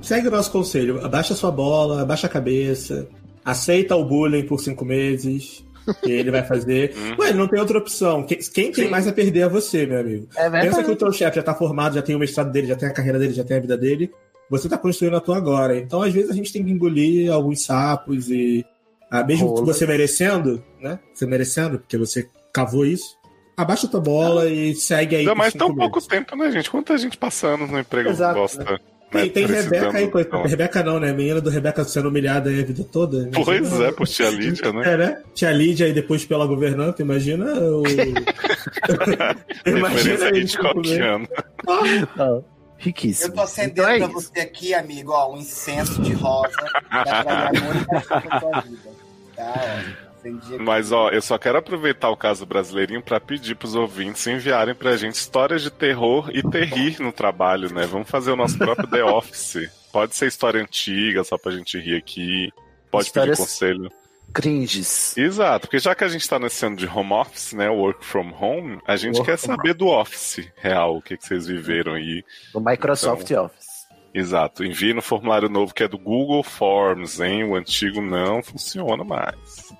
segue 0.00 0.28
o 0.28 0.30
nosso 0.30 0.50
conselho. 0.50 1.04
Abaixa 1.04 1.34
sua 1.34 1.50
bola, 1.50 2.02
abaixa 2.02 2.26
a 2.26 2.30
cabeça, 2.30 3.08
aceita 3.44 3.96
o 3.96 4.04
bullying 4.04 4.44
por 4.44 4.60
cinco 4.60 4.84
meses. 4.84 5.64
Que 6.02 6.12
ele 6.12 6.30
vai 6.30 6.44
fazer. 6.44 6.94
Ué, 7.18 7.30
ele 7.30 7.38
não 7.38 7.48
tem 7.48 7.58
outra 7.58 7.78
opção. 7.78 8.22
Quem, 8.22 8.38
quem 8.38 8.70
tem 8.70 8.90
mais 8.90 9.08
a 9.08 9.12
perder 9.12 9.40
é 9.40 9.48
você, 9.48 9.86
meu 9.86 10.00
amigo. 10.00 10.28
É 10.36 10.50
Pensa 10.50 10.84
que 10.84 10.90
o 10.90 10.96
teu 10.96 11.10
chefe 11.10 11.36
já 11.36 11.42
tá 11.42 11.54
formado, 11.54 11.94
já 11.94 12.02
tem 12.02 12.14
o 12.14 12.18
mestrado 12.18 12.52
dele, 12.52 12.66
já 12.66 12.76
tem 12.76 12.88
a 12.88 12.92
carreira 12.92 13.18
dele, 13.18 13.32
já 13.32 13.42
tem 13.42 13.56
a 13.56 13.60
vida 13.60 13.76
dele. 13.76 14.12
Você 14.50 14.68
tá 14.68 14.76
construindo 14.76 15.16
a 15.16 15.20
tua 15.20 15.38
agora. 15.38 15.78
Então, 15.78 16.02
às 16.02 16.12
vezes, 16.12 16.30
a 16.30 16.34
gente 16.34 16.52
tem 16.52 16.64
que 16.64 16.70
engolir 16.70 17.32
alguns 17.32 17.64
sapos 17.64 18.28
e. 18.30 18.64
ah, 19.10 19.24
mesmo 19.24 19.54
que 19.54 19.60
Rolas. 19.60 19.76
você 19.76 19.86
merecendo, 19.86 20.62
né? 20.80 20.98
Você 21.14 21.26
merecendo, 21.26 21.78
porque 21.78 21.96
você 21.96 22.28
cavou 22.52 22.84
isso. 22.84 23.16
Abaixa 23.56 23.86
a 23.86 23.90
tua 23.90 24.00
bola 24.00 24.46
e 24.48 24.74
segue 24.74 25.16
aí. 25.16 25.22
Ainda 25.22 25.34
mais 25.34 25.52
tão 25.52 25.74
pouco 25.74 26.00
tempo, 26.00 26.36
né, 26.36 26.50
gente? 26.52 26.70
Quanta 26.70 26.96
gente 26.96 27.16
passando 27.16 27.66
no 27.66 27.78
emprego 27.78 28.08
Exato, 28.08 28.38
bosta. 28.38 28.64
Né, 28.64 28.78
tem 29.10 29.30
precisando, 29.46 29.72
Rebeca 29.72 29.98
aí, 29.98 30.08
coisa. 30.08 30.28
então. 30.28 30.42
Rebeca 30.44 30.82
não, 30.82 31.00
né? 31.00 31.12
Menina 31.12 31.40
do 31.40 31.50
Rebeca 31.50 31.84
sendo 31.84 32.08
humilhada 32.08 32.50
aí 32.50 32.60
a 32.60 32.64
vida 32.64 32.84
toda. 32.84 33.16
Imagina- 33.18 33.44
Pois 33.44 33.80
é, 33.80 33.92
por 33.92 34.06
tia 34.06 34.30
Lídia, 34.30 34.72
né? 34.72 34.92
É, 34.92 34.96
né? 34.96 35.22
Tia 35.34 35.50
Lídia 35.50 35.88
e 35.88 35.92
depois 35.92 36.24
pela 36.26 36.46
governanta, 36.46 37.02
imagina 37.02 37.46
o. 37.54 37.82
Aí, 40.32 40.40
Hitchcockiana. 40.40 41.28
Riquíssimo. 42.76 43.30
Eu 43.30 43.34
tô 43.34 43.40
acendendo 43.40 43.80
Então 43.80 43.88
é 43.88 43.98
pra 43.98 44.06
isso. 44.08 44.20
você 44.32 44.40
aqui, 44.40 44.74
amigo, 44.74 45.10
ó, 45.12 45.34
um 45.34 45.38
incenso 45.38 46.00
de 46.00 46.12
rosa 46.12 46.48
pra 46.88 47.04
trabalhar 47.04 47.52
muito 47.52 48.40
sua 48.40 48.60
vida. 48.60 48.90
Tá, 49.36 49.54
ó. 50.04 50.07
Mas, 50.60 50.92
ó, 50.92 51.10
eu 51.10 51.22
só 51.22 51.38
quero 51.38 51.58
aproveitar 51.58 52.10
o 52.10 52.16
caso 52.16 52.44
brasileirinho 52.46 53.02
pra 53.02 53.20
pedir 53.20 53.54
pros 53.54 53.74
ouvintes 53.74 54.26
enviarem 54.26 54.74
pra 54.74 54.96
gente 54.96 55.14
histórias 55.14 55.62
de 55.62 55.70
terror 55.70 56.30
e 56.32 56.42
terrir 56.42 57.00
no 57.00 57.12
trabalho, 57.12 57.72
né? 57.72 57.86
Vamos 57.86 58.08
fazer 58.10 58.30
o 58.32 58.36
nosso 58.36 58.58
próprio 58.58 58.88
The 58.88 59.04
Office. 59.04 59.70
Pode 59.92 60.14
ser 60.16 60.26
história 60.26 60.60
antiga, 60.60 61.24
só 61.24 61.38
pra 61.38 61.52
gente 61.52 61.78
rir 61.78 61.96
aqui. 61.96 62.50
Pode 62.90 63.06
Histórias- 63.06 63.38
pedir 63.38 63.48
conselho. 63.48 63.92
Cringes. 64.32 65.16
Exato, 65.16 65.66
porque 65.66 65.78
já 65.78 65.94
que 65.94 66.04
a 66.04 66.08
gente 66.08 66.28
tá 66.28 66.38
nesse 66.38 66.64
ano 66.64 66.76
de 66.76 66.86
home 66.86 67.12
office, 67.14 67.54
né? 67.54 67.70
Work 67.70 68.04
from 68.04 68.30
home, 68.38 68.78
a 68.86 68.94
gente 68.94 69.14
Work 69.16 69.30
quer 69.30 69.38
saber 69.38 69.72
do 69.72 69.86
office 69.88 70.46
real, 70.56 70.96
o 70.98 71.02
que, 71.02 71.16
que 71.16 71.26
vocês 71.26 71.46
viveram 71.46 71.94
aí. 71.94 72.22
Do 72.52 72.60
Microsoft 72.60 73.30
Office. 73.30 73.66
Exato, 74.12 74.64
envie 74.64 74.92
no 74.92 75.00
formulário 75.00 75.48
novo 75.48 75.72
que 75.72 75.82
é 75.82 75.88
do 75.88 75.98
Google 75.98 76.42
Forms, 76.42 77.20
hein? 77.20 77.44
O 77.44 77.54
antigo 77.56 78.02
não 78.02 78.42
funciona 78.42 79.02
mais. 79.02 79.72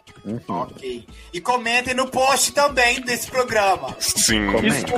Ok. 0.46 1.04
E 1.32 1.40
comentem 1.40 1.94
no 1.94 2.08
post 2.08 2.52
também 2.52 3.00
desse 3.00 3.30
programa. 3.30 3.96
Sim, 3.98 4.46
comentem. 4.52 4.94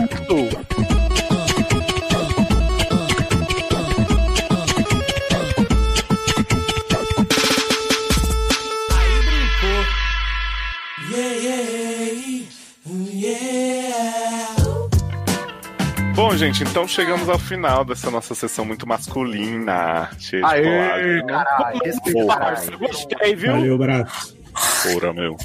Bom, 16.14 16.36
gente, 16.36 16.62
então 16.62 16.86
chegamos 16.86 17.28
ao 17.28 17.38
final 17.38 17.82
dessa 17.84 18.10
nossa 18.10 18.34
sessão 18.34 18.64
muito 18.64 18.86
masculina. 18.86 20.10
Cheia 20.18 20.42
de 20.42 20.48
Aê, 20.48 21.22
caralho, 21.24 21.80
é 21.82 22.76
Gostei, 22.76 23.34
viu? 23.34 23.52
Valeu, 23.52 23.78
braço. 23.78 24.39
Porra, 24.52 25.12
meu. 25.12 25.36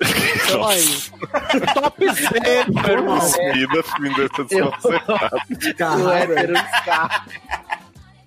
Então 0.00 0.66
aí. 0.66 0.84
Topzera, 1.74 2.66
meu 2.68 2.84
irmão. 2.92 3.20
Vida, 3.52 3.82
fim 3.82 4.12
dessa 4.14 4.44
discussão. 4.44 6.04
O 6.04 6.10
hétero 6.10 6.54
Scar. 6.56 7.26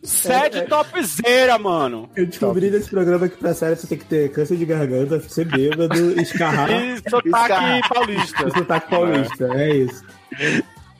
Sete 0.03 0.61
topzera, 0.63 1.57
mano. 1.57 2.09
Eu 2.15 2.25
descobri 2.25 2.69
nesse 2.69 2.89
programa 2.89 3.29
que 3.29 3.37
pra 3.37 3.53
série 3.53 3.77
você 3.77 3.87
tem 3.87 3.97
que 3.97 4.03
ter 4.05 4.29
câncer 4.31 4.57
de 4.57 4.65
garganta, 4.65 5.19
ser 5.21 5.45
bêbado, 5.45 5.95
escarrar 6.21 6.69
E 6.69 6.97
sotaque 7.09 7.87
paulista. 7.87 8.47
e 8.47 8.51
sotaque 8.51 8.89
paulista. 8.89 9.45
É 9.53 9.75
isso. 9.75 10.03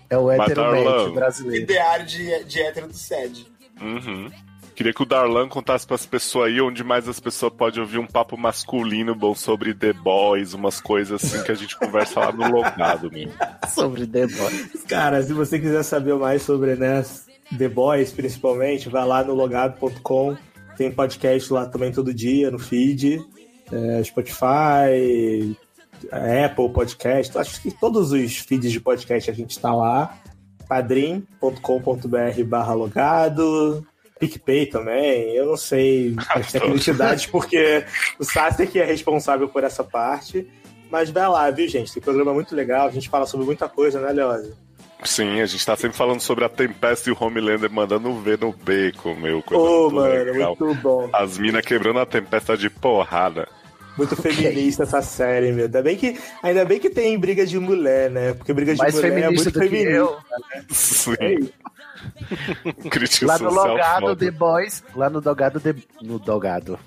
É 0.09 0.17
o 0.17 0.31
hétero 0.31 1.11
brasileiro. 1.13 1.63
Ideário 1.63 2.05
de, 2.05 2.43
de 2.45 2.61
hétero 2.61 2.87
do 2.87 2.93
SED. 2.93 3.45
Uhum. 3.81 4.31
Queria 4.75 4.93
que 4.93 5.03
o 5.03 5.05
Darlan 5.05 5.47
contasse 5.47 5.85
pras 5.85 6.05
pessoas 6.05 6.47
aí 6.47 6.59
onde 6.59 6.83
mais 6.83 7.07
as 7.07 7.19
pessoas 7.19 7.53
podem 7.53 7.79
ouvir 7.79 7.99
um 7.99 8.07
papo 8.07 8.35
masculino 8.35 9.13
bom 9.13 9.35
sobre 9.35 9.73
The 9.73 9.93
Boys, 9.93 10.53
umas 10.53 10.81
coisas 10.81 11.23
assim 11.23 11.43
que 11.43 11.51
a 11.51 11.55
gente 11.55 11.77
conversa 11.77 12.19
lá 12.19 12.31
no 12.31 12.49
logado 12.49 13.11
mesmo. 13.11 13.33
Sobre 13.69 14.07
The 14.07 14.27
Boys. 14.27 14.83
Cara, 14.87 15.21
se 15.21 15.31
você 15.31 15.59
quiser 15.59 15.83
saber 15.83 16.15
mais 16.15 16.41
sobre 16.41 16.75
né, 16.75 17.03
The 17.57 17.69
Boys, 17.69 18.11
principalmente, 18.11 18.89
vai 18.89 19.05
lá 19.05 19.23
no 19.23 19.33
logado.com. 19.33 20.35
Tem 20.75 20.91
podcast 20.91 21.53
lá 21.53 21.65
também 21.67 21.91
todo 21.91 22.13
dia, 22.13 22.49
no 22.49 22.59
feed. 22.59 23.23
É, 23.71 24.03
Spotify, 24.03 25.55
Apple 26.11 26.69
Podcast. 26.69 27.37
Acho 27.37 27.61
que 27.61 27.71
todos 27.71 28.11
os 28.11 28.37
feeds 28.37 28.71
de 28.71 28.79
podcast 28.79 29.29
a 29.29 29.33
gente 29.33 29.59
tá 29.59 29.73
lá. 29.73 30.17
padrim.com.br 30.67 32.43
barra 32.45 32.73
logado. 32.73 33.85
PicPay 34.27 34.65
também. 34.67 35.35
Eu 35.35 35.45
não 35.45 35.57
sei 35.57 36.15
as 36.29 36.51
tecnicidades, 36.51 37.25
porque 37.25 37.85
o 38.19 38.23
Sasser 38.23 38.69
que 38.69 38.79
é 38.79 38.85
responsável 38.85 39.47
por 39.47 39.63
essa 39.63 39.83
parte. 39.83 40.47
Mas 40.89 41.09
vai 41.09 41.27
lá, 41.27 41.49
viu, 41.49 41.67
gente? 41.67 41.91
Tem 41.91 42.03
programa 42.03 42.33
muito 42.33 42.55
legal. 42.55 42.87
A 42.87 42.91
gente 42.91 43.09
fala 43.09 43.25
sobre 43.25 43.45
muita 43.45 43.67
coisa, 43.67 43.99
né, 43.99 44.11
Leose? 44.11 44.53
Sim, 45.03 45.41
a 45.41 45.45
gente 45.45 45.65
tá 45.65 45.75
sempre 45.75 45.97
falando 45.97 46.21
sobre 46.21 46.45
a 46.45 46.49
Tempest 46.49 47.09
e 47.09 47.11
o 47.11 47.17
Homelander 47.19 47.69
mandando 47.69 48.13
ver 48.21 48.39
no 48.39 48.53
beco, 48.53 49.13
meu. 49.15 49.41
Coisa 49.41 49.61
Ô, 49.61 49.89
muito 49.89 49.95
mano, 49.95 50.31
legal. 50.31 50.57
muito 50.59 50.81
bom. 50.81 51.09
As 51.11 51.37
minas 51.37 51.65
quebrando 51.65 51.99
a 51.99 52.05
tempesta 52.05 52.55
de 52.55 52.69
porrada. 52.69 53.47
Muito 53.97 54.15
feminista 54.21 54.83
essa 54.83 55.01
série, 55.01 55.51
meu. 55.51 55.65
Ainda 55.65 55.81
bem 55.81 55.97
que, 55.97 56.17
ainda 56.41 56.63
bem 56.63 56.79
que 56.79 56.89
tem 56.89 57.17
briga 57.17 57.45
de 57.45 57.59
mulher, 57.59 58.09
né? 58.09 58.33
Porque 58.33 58.53
briga 58.53 58.73
de 58.73 58.79
Mais 58.79 58.93
mulher 58.93 59.11
é 59.11 59.15
feminista 59.15 59.49
muito 59.49 59.59
do 59.59 59.59
que 59.59 59.69
feminista. 59.69 59.97
eu. 59.97 60.17
Sim. 60.69 61.49
Crítica 62.89 63.25
Lá 63.25 63.37
no 63.39 63.51
logado. 63.51 64.15
The 64.15 64.31
Boys. 64.31 64.83
Lá 64.95 65.09
no 65.09 65.21
dogado 65.21 65.59
The... 65.59 65.75
No 66.01 66.19
dogado. 66.19 66.79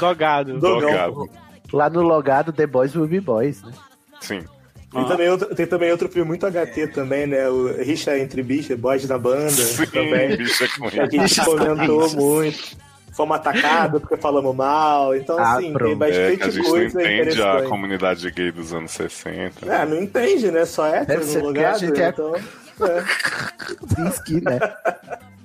Jogado. 0.00 0.58
Dogão. 0.58 0.88
Logado. 0.90 1.30
Lá 1.72 1.90
no 1.90 2.02
logado 2.02 2.52
The 2.52 2.66
Boys 2.66 2.94
Will 2.94 3.06
Be 3.08 3.20
Boys, 3.20 3.62
né? 3.62 3.72
Sim. 4.20 4.44
Tem, 4.92 5.04
também 5.06 5.28
outro, 5.28 5.54
tem 5.54 5.66
também 5.66 5.90
outro 5.90 6.08
filme 6.08 6.28
muito 6.28 6.46
HT 6.46 6.86
também, 6.94 7.26
né? 7.26 7.48
O 7.48 7.66
Rixa 7.82 8.16
entre 8.16 8.42
Bichas, 8.44 8.78
Boys 8.78 9.04
da 9.06 9.18
Banda. 9.18 9.50
Sim, 9.50 9.86
também. 9.86 10.36
bicha 10.36 10.68
com 10.78 10.88
Que 10.88 11.00
a 11.00 11.06
gente 11.08 11.44
comentou 11.44 12.10
muito. 12.14 12.76
Fomos 13.12 13.36
atacados 13.36 14.00
porque 14.00 14.16
falamos 14.16 14.54
mal. 14.54 15.14
Então, 15.16 15.38
Ah, 15.38 15.54
assim, 15.54 15.62
tem 15.64 15.72
pronto. 15.72 16.02
É, 16.04 16.36
que 16.36 16.42
a 16.42 16.46
bastante 16.46 16.50
gente 16.52 16.64
não 16.64 16.70
coisa 16.70 17.02
entende 17.02 17.42
a 17.42 17.62
comunidade 17.62 18.30
gay 18.30 18.50
dos 18.52 18.72
anos 18.74 18.90
60. 18.92 19.72
É, 19.72 19.86
não 19.86 20.00
entende, 20.00 20.50
né? 20.50 20.64
Só 20.64 20.86
é 20.86 21.04
no 21.06 21.40
lugar. 21.40 21.74
a 21.74 21.78
gente 21.78 22.00
é- 22.00 22.08
então, 22.08 22.34
é. 22.82 24.40
Né? 24.40 24.58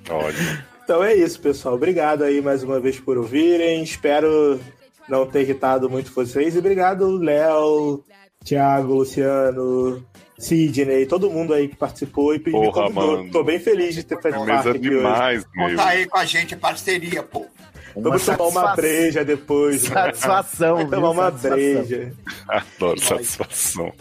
Olha. 0.08 0.64
Então 0.84 1.04
é 1.04 1.14
isso, 1.14 1.40
pessoal. 1.40 1.74
Obrigado 1.74 2.24
aí 2.24 2.40
mais 2.40 2.62
uma 2.62 2.80
vez 2.80 2.98
por 2.98 3.16
ouvirem. 3.16 3.82
Espero 3.82 4.60
não 5.08 5.26
ter 5.26 5.42
irritado 5.42 5.88
muito 5.88 6.12
vocês. 6.12 6.54
E 6.54 6.58
obrigado, 6.58 7.16
Léo, 7.18 8.04
Thiago, 8.44 8.94
Luciano, 8.94 10.04
Sidney, 10.38 11.06
todo 11.06 11.30
mundo 11.30 11.52
aí 11.52 11.68
que 11.68 11.76
participou 11.76 12.34
e 12.34 12.38
me 12.38 12.50
Porra, 12.50 12.72
convidou. 12.84 13.16
mano. 13.18 13.30
Tô 13.30 13.44
bem 13.44 13.58
feliz 13.60 13.94
de 13.94 14.02
ter 14.02 14.20
feito 14.20 14.44
parte 14.44 14.68
aqui 14.68 14.78
hoje. 14.78 14.96
demais, 14.96 15.44
meu. 15.54 15.68
Conta 15.70 15.84
aí 15.84 16.06
com 16.06 16.16
a 16.16 16.24
gente, 16.24 16.54
é 16.54 16.56
parceria, 16.56 17.22
pô. 17.22 17.46
Vamos 17.96 18.24
tomar 18.24 18.46
uma 18.46 18.76
breja 18.76 19.24
depois. 19.24 19.82
né? 19.88 19.94
Satisfação, 19.94 20.76
Vamos 20.76 20.90
viu? 20.90 21.00
tomar 21.00 21.10
uma 21.10 21.30
Satisfação. 21.38 21.56
breja. 21.86 22.12
Adoro 22.48 23.00
satisfação. 23.00 23.92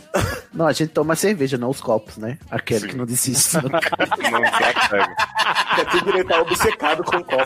Não, 0.53 0.67
a 0.67 0.73
gente 0.73 0.89
toma 0.91 1.15
cerveja, 1.15 1.57
não 1.57 1.69
os 1.69 1.81
copos, 1.81 2.17
né? 2.17 2.37
Aquele 2.51 2.81
Sim. 2.81 2.87
que 2.87 2.95
não 2.97 3.05
desiste. 3.05 3.57
Não 3.61 4.41
desapega. 4.41 5.15
Já 5.77 5.85
tem 5.85 6.03
direito 6.03 6.27
tá 6.27 6.41
obcecado 6.41 7.03
com 7.03 7.23
copo. 7.23 7.45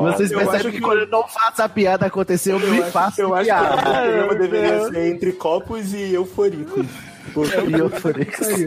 Vocês 0.00 0.30
eu 0.32 0.38
percebem 0.38 0.72
que, 0.72 0.78
que- 0.78 0.80
quando 0.84 1.00
eu 1.00 1.08
não 1.08 1.26
faço 1.28 1.62
a 1.62 1.68
piada 1.68 2.06
acontecer, 2.06 2.52
eu, 2.52 2.60
me 2.60 2.82
faço 2.84 3.20
Eu 3.20 3.34
acho 3.34 3.44
que 3.46 3.52
o 3.52 3.58
piada. 3.58 3.82
programa 3.82 4.34
deveria 4.34 4.88
ser 4.88 5.06
entre 5.08 5.32
copos 5.32 5.92
e 5.92 6.14
euforicos. 6.14 6.86
E. 7.34 8.64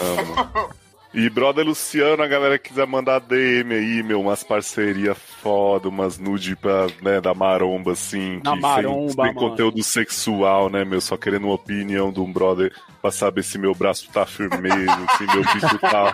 Amo. 0.00 0.70
E 1.16 1.30
brother 1.30 1.64
Luciano, 1.64 2.20
a 2.24 2.26
galera 2.26 2.58
que 2.58 2.70
quiser 2.70 2.88
mandar 2.88 3.20
DM 3.20 3.72
aí, 3.72 4.02
meu, 4.02 4.20
umas 4.20 4.42
parcerias 4.42 5.16
foda, 5.40 5.88
umas 5.88 6.18
nude 6.18 6.56
pra, 6.56 6.88
né, 7.00 7.20
da 7.20 7.32
maromba, 7.32 7.92
assim, 7.92 8.40
Na 8.42 8.54
que 8.54 8.60
maromba, 8.60 9.12
sem, 9.22 9.24
sem 9.26 9.34
conteúdo 9.34 9.80
sexual, 9.84 10.68
né, 10.68 10.84
meu, 10.84 11.00
só 11.00 11.16
querendo 11.16 11.44
uma 11.44 11.54
opinião 11.54 12.10
de 12.12 12.18
um 12.18 12.32
brother 12.32 12.72
pra 13.00 13.12
saber 13.12 13.44
se 13.44 13.58
meu 13.58 13.72
braço 13.76 14.08
tá 14.12 14.26
firmeza, 14.26 15.06
se 15.16 15.24
meu 15.24 15.44
bicho 15.52 15.78
tá, 15.78 16.12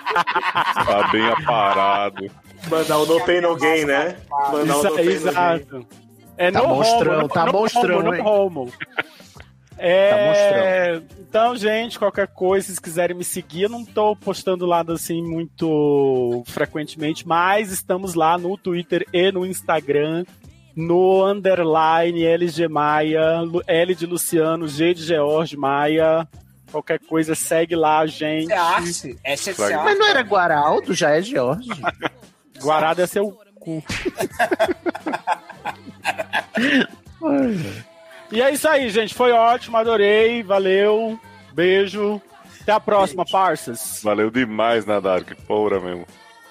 tá 0.74 1.08
bem 1.10 1.24
aparado. 1.30 2.30
Mandar 2.68 2.98
o 2.98 3.06
No 3.06 3.24
Pain 3.24 3.40
No 3.40 3.56
Gain, 3.56 3.86
né? 3.86 4.16
Mandar 4.52 4.76
o 4.76 4.80
Isso 4.80 4.90
No 4.90 4.96
aí, 4.96 4.96
Pain 4.96 5.04
No 5.04 5.04
Gain. 5.06 5.12
exato. 5.14 5.86
É 6.36 6.50
Tá 6.50 6.60
no 6.62 6.68
monstrão, 6.68 7.18
homo, 7.20 7.28
tá 7.28 7.46
monstrão, 7.52 7.98
homo, 8.00 8.14
hein? 8.14 8.22
no 8.22 8.28
homo. 8.28 8.72
É, 9.82 11.00
então, 11.18 11.56
gente, 11.56 11.98
qualquer 11.98 12.28
coisa, 12.28 12.66
se 12.66 12.72
vocês 12.72 12.78
quiserem 12.78 13.16
me 13.16 13.24
seguir, 13.24 13.62
eu 13.62 13.70
não 13.70 13.82
tô 13.82 14.14
postando 14.14 14.66
lá 14.66 14.84
assim 14.88 15.22
muito 15.22 16.42
frequentemente, 16.46 17.26
mas 17.26 17.72
estamos 17.72 18.14
lá 18.14 18.36
no 18.36 18.58
Twitter 18.58 19.06
e 19.10 19.32
no 19.32 19.46
Instagram, 19.46 20.26
no 20.76 21.26
underline 21.26 22.26
LG 22.26 22.68
Maia, 22.68 23.40
L 23.66 23.94
de 23.94 24.04
Luciano, 24.04 24.68
G 24.68 24.92
de 24.92 25.02
George 25.02 25.56
Maia. 25.56 26.28
Qualquer 26.70 27.00
coisa, 27.00 27.34
segue 27.34 27.74
lá, 27.74 28.06
gente. 28.06 28.52
É 28.52 28.56
arte. 28.56 29.18
É. 29.24 29.34
Mas 29.76 29.98
não 29.98 30.06
era 30.06 30.20
Guaraldo, 30.20 30.92
já 30.92 31.10
é 31.10 31.22
Jorge. 31.22 31.70
Guarada 32.60 33.02
é 33.02 33.06
seu 33.06 33.30
cu. 33.58 33.82
E 38.30 38.40
é 38.40 38.50
isso 38.50 38.68
aí, 38.68 38.88
gente. 38.90 39.14
Foi 39.14 39.32
ótimo, 39.32 39.76
adorei. 39.76 40.42
Valeu. 40.42 41.18
Beijo. 41.52 42.20
Até 42.62 42.72
a 42.72 42.80
próxima, 42.80 43.24
parças. 43.24 44.00
Valeu 44.02 44.30
demais, 44.30 44.84
Nadar, 44.86 45.24
que 45.24 45.34
porra 45.34 45.80
mesmo. 45.80 46.06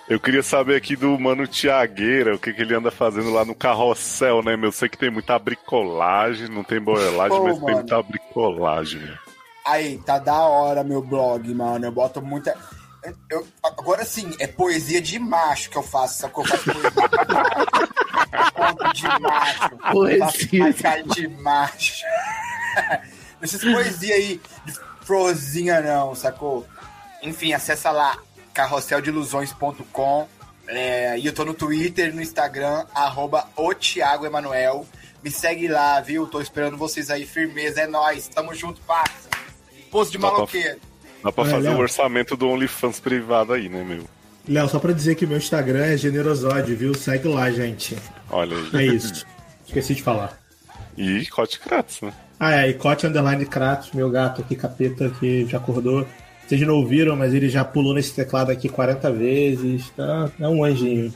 Eu 0.10 0.20
queria 0.20 0.42
saber 0.42 0.76
aqui 0.76 0.96
do 0.96 1.18
Mano 1.20 1.46
Tiagueira, 1.46 2.34
o 2.34 2.40
que, 2.40 2.52
que 2.52 2.64
ele 2.64 2.74
anda 2.74 2.90
fazendo 2.90 3.32
lá 3.32 3.46
no 3.46 3.54
carrossel, 3.54 4.42
né, 4.42 4.58
meu? 4.58 4.70
Eu 4.70 4.72
sei 4.72 4.90
que 4.90 4.98
tem 4.98 5.12
muita 5.12 5.38
bricolagem, 5.38 6.48
não 6.50 6.64
tem 6.64 6.80
boelagem, 6.82 7.38
Pô, 7.38 7.44
mas 7.44 7.54
tem 7.58 7.64
mano. 7.64 7.78
muita 7.78 8.02
bricolagem, 8.02 9.02
meu. 9.02 9.14
Aí, 9.68 10.00
tá 10.00 10.18
da 10.18 10.34
hora 10.48 10.84
meu 10.84 11.00
blog, 11.02 11.54
mano. 11.54 11.86
Eu 11.86 11.92
boto 11.92 12.24
muita. 12.24 12.58
eu- 13.30 13.46
agora 13.64 14.04
sim, 14.04 14.36
é 14.40 14.48
poesia 14.48 15.00
de 15.00 15.20
macho 15.20 15.70
que 15.70 15.78
eu 15.78 15.84
faço, 15.84 16.22
sabe 16.22 16.34
que 16.34 16.40
eu 16.40 16.46
faço 16.46 16.64
poesia? 16.64 16.92
Conto 18.54 18.94
de 18.94 19.04
macho. 19.20 19.70
Poesia. 19.92 20.60
Marcar 20.64 21.04
de 21.04 21.28
macho. 21.28 22.04
Não 23.42 23.48
sei 23.48 23.60
se 23.60 23.72
poesia 23.74 24.16
aí 24.16 24.42
de 24.66 24.74
florzinha 25.06 25.82
não, 25.82 26.14
sacou? 26.16 26.68
Enfim, 27.24 27.54
acessa 27.54 27.92
lá 27.92 28.18
carrosseldelusões.com 28.54 30.28
é, 30.68 31.18
e 31.18 31.26
eu 31.26 31.34
tô 31.34 31.44
no 31.46 31.54
Twitter 31.54 32.10
e 32.10 32.12
no 32.12 32.22
Instagram, 32.22 32.86
arroba 32.94 33.48
o 33.56 33.74
Thiago 33.74 34.26
Emanuel. 34.26 34.86
Me 35.24 35.32
segue 35.32 35.68
lá, 35.68 36.00
viu? 36.00 36.28
Tô 36.28 36.40
esperando 36.40 36.78
vocês 36.78 37.10
aí, 37.10 37.26
firmeza, 37.26 37.82
é 37.82 37.88
nóis. 37.88 38.28
Tamo 38.28 38.54
junto, 38.54 38.80
parça. 38.82 39.30
Posto 39.92 40.12
de 40.12 40.18
Dá 40.18 40.28
pra- 40.28 40.32
maloqueiro. 40.38 40.80
Dá 41.24 41.32
pra 41.32 41.44
fazer 41.46 41.68
o 41.70 41.72
Léo. 41.72 41.80
orçamento 41.82 42.38
do 42.38 42.48
OnlyFans 42.48 43.00
privado 43.00 43.52
aí, 43.54 43.68
né, 43.68 43.84
meu? 43.84 44.06
Léo, 44.50 44.68
só 44.68 44.80
pra 44.80 44.92
dizer 44.94 45.16
que 45.16 45.26
meu 45.28 45.38
Instagram 45.38 45.86
é 45.86 45.96
generosode, 45.98 46.74
viu? 46.74 46.94
Segue 46.96 47.28
lá, 47.28 47.50
gente. 47.52 47.96
Olha 48.32 48.58
aí. 48.74 48.90
É 48.90 48.96
isso. 48.96 49.26
Esqueci 49.66 49.94
de 49.96 50.02
falar. 50.04 50.38
E 50.98 51.26
Cote 51.28 51.60
Kratz, 51.60 52.02
né? 52.02 52.12
Ah, 52.40 52.54
é, 52.64 52.70
e 52.70 52.74
Cote 52.74 53.06
Underline 53.06 53.46
Kratos, 53.46 53.92
meu 53.92 54.10
gato 54.10 54.42
aqui, 54.42 54.56
capeta, 54.56 55.10
que 55.20 55.46
já 55.46 55.58
acordou. 55.58 56.08
Vocês 56.48 56.60
não 56.62 56.76
ouviram, 56.76 57.16
mas 57.16 57.34
ele 57.34 57.48
já 57.48 57.64
pulou 57.64 57.94
nesse 57.94 58.14
teclado 58.14 58.50
aqui 58.52 58.68
40 58.68 59.12
vezes, 59.12 59.90
tá? 59.96 60.30
É 60.40 60.48
um 60.48 60.64
anjinho. 60.64 61.14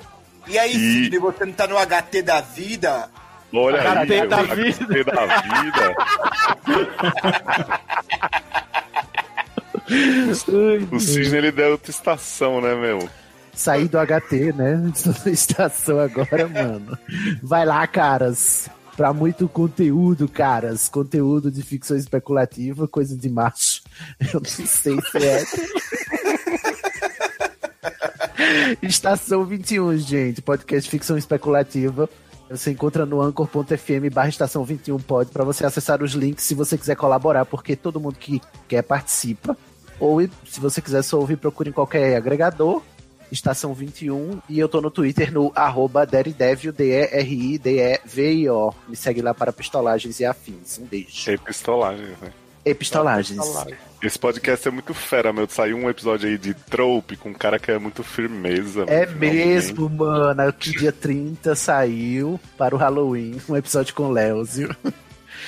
E 0.47 0.59
aí, 0.59 0.71
E- 0.75 1.03
Sidney, 1.03 1.19
você 1.19 1.45
não 1.45 1.53
tá 1.53 1.65
no 1.65 1.75
HT 1.77 2.21
da 2.21 2.39
vida? 2.41 3.09
Olha 3.51 3.77
aí, 3.79 3.83
Karatê 3.83 4.19
meu, 4.19 4.29
da 4.29 4.41
vida. 4.43 5.03
da 5.05 5.25
vida. 5.41 5.95
O 10.91 10.99
Cisne 10.99 11.37
ele 11.37 11.51
deu 11.51 11.71
outra 11.71 11.91
estação, 11.91 12.61
né, 12.61 12.73
meu? 12.73 13.07
Saí 13.53 13.87
do 13.87 13.97
HT, 13.97 14.53
né? 14.53 14.91
Estação 15.31 15.99
agora, 15.99 16.47
mano. 16.47 16.97
Vai 17.41 17.65
lá, 17.65 17.85
caras. 17.87 18.69
Pra 18.97 19.13
muito 19.13 19.47
conteúdo, 19.47 20.27
caras. 20.27 20.89
Conteúdo 20.89 21.51
de 21.51 21.61
ficção 21.63 21.97
especulativa, 21.97 22.87
coisa 22.87 23.15
de 23.15 23.29
macho. 23.29 23.81
Eu 24.33 24.39
não 24.39 24.49
sei 24.49 24.65
se 24.65 24.89
é. 25.25 25.43
Estação 28.81 29.45
21, 29.45 29.97
gente. 29.97 30.41
Podcast 30.41 30.89
ficção 30.89 31.17
especulativa. 31.17 32.09
Você 32.49 32.71
encontra 32.71 33.05
no 33.05 33.21
anchor.fm 33.21 34.13
barra 34.13 34.29
estação 34.29 34.63
21 34.63 34.99
pod 34.99 35.31
para 35.31 35.43
você 35.43 35.65
acessar 35.65 36.03
os 36.03 36.11
links 36.11 36.43
se 36.43 36.53
você 36.53 36.77
quiser 36.77 36.95
colaborar, 36.95 37.45
porque 37.45 37.75
todo 37.75 37.99
mundo 37.99 38.15
que 38.19 38.41
quer 38.67 38.83
participa. 38.83 39.57
Ou 39.99 40.21
se 40.45 40.59
você 40.59 40.81
quiser 40.81 41.01
só 41.01 41.19
ouvir, 41.19 41.37
procure 41.37 41.69
em 41.69 41.73
qualquer 41.73 42.15
agregador. 42.15 42.83
Estação 43.33 43.73
21. 43.73 44.39
E 44.47 44.59
eu 44.59 44.69
tô 44.69 44.79
no 44.79 44.91
Twitter 44.91 45.33
no 45.33 45.51
arroba 45.55 46.05
Daredevil, 46.05 46.71
D-E-R-I-D-E-V-I-O. 46.71 48.73
Me 48.87 48.95
segue 48.95 49.21
lá 49.21 49.33
para 49.33 49.51
pistolagens 49.51 50.19
e 50.19 50.25
afins. 50.25 50.77
Um 50.77 50.85
beijo. 50.85 51.31
Epistolagem, 51.31 52.09
né? 52.21 52.31
Epistolagens. 52.65 53.41
Esse 54.01 54.17
podcast 54.17 54.67
é 54.67 54.71
muito 54.71 54.93
fera, 54.93 55.33
meu. 55.33 55.47
Saiu 55.49 55.77
um 55.77 55.89
episódio 55.89 56.29
aí 56.29 56.37
de 56.37 56.53
trope 56.53 57.17
com 57.17 57.29
um 57.29 57.33
cara 57.33 57.57
que 57.57 57.71
é 57.71 57.79
muito 57.79 58.03
firmeza. 58.03 58.85
É 58.87 59.05
mesmo, 59.05 59.89
mano. 59.89 60.53
Que 60.53 60.71
dia 60.71 60.91
30 60.91 61.55
saiu 61.55 62.39
para 62.57 62.75
o 62.75 62.77
Halloween 62.77 63.37
um 63.49 63.55
episódio 63.55 63.95
com 63.95 64.03
o 64.03 64.11
Léozio 64.11 64.75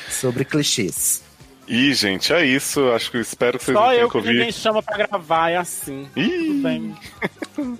sobre 0.09 0.43
clichês. 0.43 1.24
E, 1.67 1.93
gente, 1.93 2.31
é 2.33 2.45
isso. 2.45 2.89
Acho 2.91 3.09
que 3.11 3.17
espero 3.17 3.57
que 3.57 3.65
vocês 3.65 3.75
Só 3.75 3.81
não 3.83 3.89
tenham 3.89 4.01
eu 4.03 4.09
que 4.09 4.17
ninguém 4.17 4.39
ouvir. 4.41 4.53
chama 4.53 4.83
pra 4.83 4.97
gravar, 4.97 5.49
é 5.49 5.57
assim. 5.57 6.07
Ih, 6.15 6.29
Tudo 6.47 6.61
bem. 6.63 6.95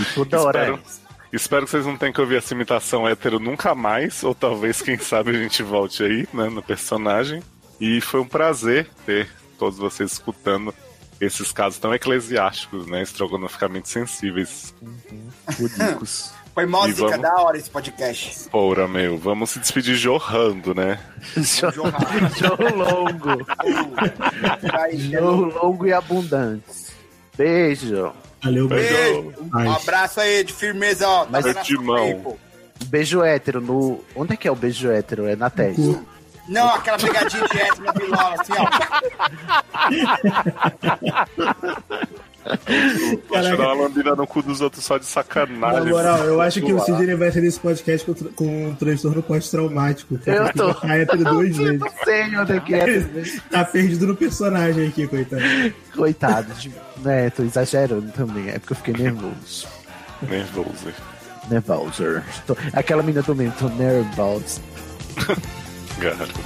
E 0.00 0.04
toda 0.14 0.40
hora 0.42 0.58
Espero. 0.60 0.76
é 0.76 0.80
isso. 0.86 1.00
Espero 1.32 1.64
que 1.64 1.70
vocês 1.72 1.86
não 1.86 1.96
tenham 1.96 2.12
que 2.12 2.20
ouvir 2.20 2.36
essa 2.36 2.54
imitação 2.54 3.08
hétero 3.08 3.40
nunca 3.40 3.74
mais, 3.74 4.22
ou 4.22 4.34
talvez, 4.34 4.80
quem 4.80 4.96
sabe, 4.98 5.30
a 5.30 5.34
gente 5.34 5.62
volte 5.64 6.02
aí, 6.04 6.28
né, 6.32 6.48
no 6.48 6.62
personagem. 6.62 7.42
E 7.80 8.00
foi 8.00 8.20
um 8.20 8.26
prazer 8.28 8.88
ter 9.04 9.28
todos 9.58 9.76
vocês 9.78 10.12
escutando 10.12 10.72
esses 11.20 11.50
casos 11.50 11.78
tão 11.80 11.92
eclesiásticos, 11.92 12.86
né, 12.86 13.02
estrogonoficamente 13.02 13.88
sensíveis. 13.88 14.72
Pudicos. 15.56 16.32
Foi 16.54 16.66
música 16.66 17.08
vamos- 17.08 17.20
da 17.22 17.34
hora 17.42 17.56
esse 17.58 17.68
podcast. 17.68 18.48
Porra, 18.48 18.86
meu, 18.86 19.18
vamos 19.18 19.50
se 19.50 19.58
despedir 19.58 19.96
jorrando, 19.96 20.72
né? 20.74 21.00
Show 21.44 21.70
longo. 22.76 23.44
Vai, 24.70 24.96
Show 24.96 25.34
longo 25.46 25.86
e 25.86 25.92
abundante. 25.92 26.62
Beijo. 27.36 28.12
Valeu, 28.42 28.68
Beijo. 28.68 29.32
Um 29.42 29.48
Ai. 29.52 29.66
abraço 29.68 30.20
aí 30.20 30.44
de 30.44 30.52
firmeza, 30.52 31.08
ó. 31.08 31.26
Mas- 31.28 31.44
Tá 31.44 31.54
na 31.54 31.62
de 31.62 31.76
mão. 31.76 32.36
Beijo 32.86 33.22
hétero 33.24 33.60
no. 33.60 34.00
Onde 34.14 34.34
é 34.34 34.36
que 34.36 34.46
é 34.46 34.52
o 34.52 34.56
beijo 34.56 34.88
hétero? 34.90 35.26
É 35.26 35.34
na 35.34 35.50
testa. 35.50 35.82
Não, 36.46 36.68
aquela 36.74 36.98
pegadinha 36.98 37.48
de 37.48 37.58
hétero 37.58 37.84
na 37.84 37.92
bilola, 37.92 38.36
assim, 38.38 38.52
ó. 38.58 38.68
Eu 42.44 43.56
dar 43.56 43.72
uma 43.74 43.84
lambida 43.84 44.14
no 44.14 44.26
cu 44.26 44.42
dos 44.42 44.60
outros 44.60 44.84
só 44.84 44.96
de 44.98 45.04
Na 45.04 45.10
sacanagem. 45.10 45.88
moral, 45.90 46.18
eu 46.24 46.40
acho 46.40 46.60
que 46.60 46.72
o. 46.72 46.78
Sidney 46.80 47.14
vai 47.14 47.30
ser 47.32 47.40
nesse 47.40 47.58
podcast 47.58 48.06
com, 48.06 48.14
com 48.34 48.68
um 48.68 48.74
transtorno 48.74 49.22
pós-traumático. 49.22 50.18
Eu 50.26 50.52
tô. 50.52 50.74
Tá 50.74 50.96
hétero 50.96 51.24
duas 51.24 51.56
vezes. 51.56 51.80
Não 51.80 51.88
sei 52.04 52.36
onde 52.36 52.52
é 52.52 52.60
que 52.60 52.74
é. 52.74 53.04
Tá 53.50 53.64
perdido 53.64 54.06
no 54.08 54.16
personagem 54.16 54.88
aqui, 54.88 55.06
coitado. 55.06 55.42
Coitado. 55.96 56.54
de- 56.54 56.72
Né, 56.98 57.30
tô 57.30 57.42
exagerando 57.42 58.10
também. 58.12 58.48
É 58.50 58.58
porque 58.58 58.72
eu 58.72 58.76
fiquei 58.76 58.94
nervoso. 58.94 59.66
Nervoso. 60.22 60.92
Nervoso. 61.50 62.22
Tô- 62.46 62.56
Aquela 62.72 63.02
menina 63.02 63.22
também, 63.22 63.50
tô 63.52 63.68
nervoso. 63.68 64.60
Garoto. 65.98 66.40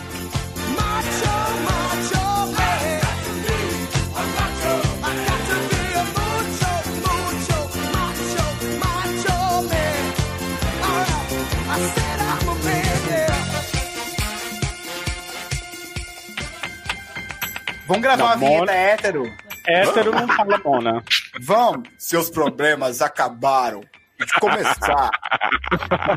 Vamos 17.88 18.02
gravar 18.02 18.16
Não, 18.18 18.26
uma 18.26 18.36
vinheta 18.36 18.58
Mona- 18.60 18.72
hétero? 18.72 19.32
Hétero 19.66 20.12
não 20.12 20.28
fala 20.28 20.60
Mona. 20.64 21.02
Vamos, 21.40 21.88
seus 21.98 22.30
problemas 22.30 23.02
acabaram. 23.02 23.80
De 24.18 24.32
começar. 24.40 25.10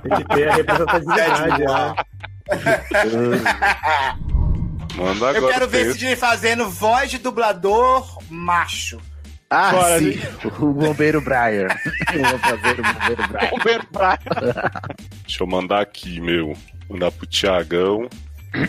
Tem 0.01 0.17
que 0.17 0.23
ter 0.35 0.49
a 0.49 0.55
representatividade, 0.55 1.63
né? 1.63 1.95
Manda 4.95 5.29
agora. 5.29 5.37
Eu 5.37 5.47
quero 5.49 5.67
ver 5.67 5.83
texto. 5.85 5.93
Sidney 5.99 6.15
fazendo 6.15 6.67
voz 6.69 7.09
de 7.11 7.17
dublador 7.19 8.17
macho. 8.29 8.99
Ah, 9.49 9.71
Bora, 9.71 9.99
sim. 9.99 10.19
O 10.59 10.67
bombeiro 10.73 11.19
Brian. 11.21 11.67
Eu 12.13 12.23
vou 12.29 12.39
fazer 12.39 12.79
o 12.79 12.83
bombeiro 12.83 13.27
Brian. 13.27 13.49
Bombeiro 13.51 13.85
praia. 13.87 14.19
Deixa 15.23 15.43
eu 15.43 15.47
mandar 15.47 15.81
aqui, 15.81 16.21
meu. 16.21 16.55
Mandar 16.89 17.11
pro 17.11 17.25
Tiagão. 17.27 18.07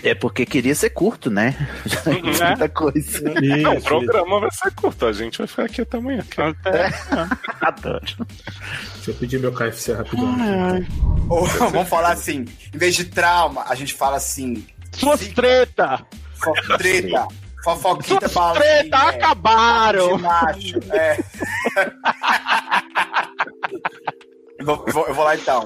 É 0.04 0.14
porque 0.14 0.46
queria 0.46 0.74
ser 0.74 0.90
curto, 0.90 1.28
né? 1.30 1.56
Já 1.86 1.96
fiz 1.98 2.38
Né? 2.40 2.48
muita 2.50 2.68
coisa. 2.68 3.20
Não, 3.22 3.72
o 3.74 3.76
Isso, 3.78 3.84
programa 3.86 4.40
vai 4.40 4.50
ser 4.52 4.70
curto. 4.74 5.06
A 5.06 5.12
gente 5.12 5.38
vai 5.38 5.46
ficar 5.46 5.64
aqui 5.64 5.80
até 5.82 5.96
amanhã. 5.98 6.24
cara. 6.30 6.56
Adoro. 7.60 8.00
Deixa 8.94 9.10
eu 9.10 9.14
pedir 9.14 9.40
meu 9.40 9.52
KFC 9.52 9.92
rapidão. 9.94 10.36
Ou 11.28 11.44
vamos 11.70 11.88
falar 11.88 12.12
assim, 12.12 12.44
em 12.72 12.78
vez 12.78 12.94
de 12.94 13.06
trauma, 13.06 13.64
a 13.68 13.74
gente 13.74 13.94
fala 13.94 14.16
assim, 14.18 14.64
Suas 14.92 15.20
treta! 15.28 16.04
fo 16.34 16.52
treta, 16.78 17.26
fofoquita 17.64 18.28
Suas 18.28 18.52
treta 18.58 18.96
assim, 18.96 19.06
é, 19.06 19.16
acabaram! 19.16 20.16
de 20.16 20.22
macho. 20.22 20.78
É. 20.92 21.18
Eu 24.58 24.66
vou- 24.66 24.84
eu 25.08 25.14
vou 25.14 25.24
lá 25.24 25.34
então. 25.34 25.64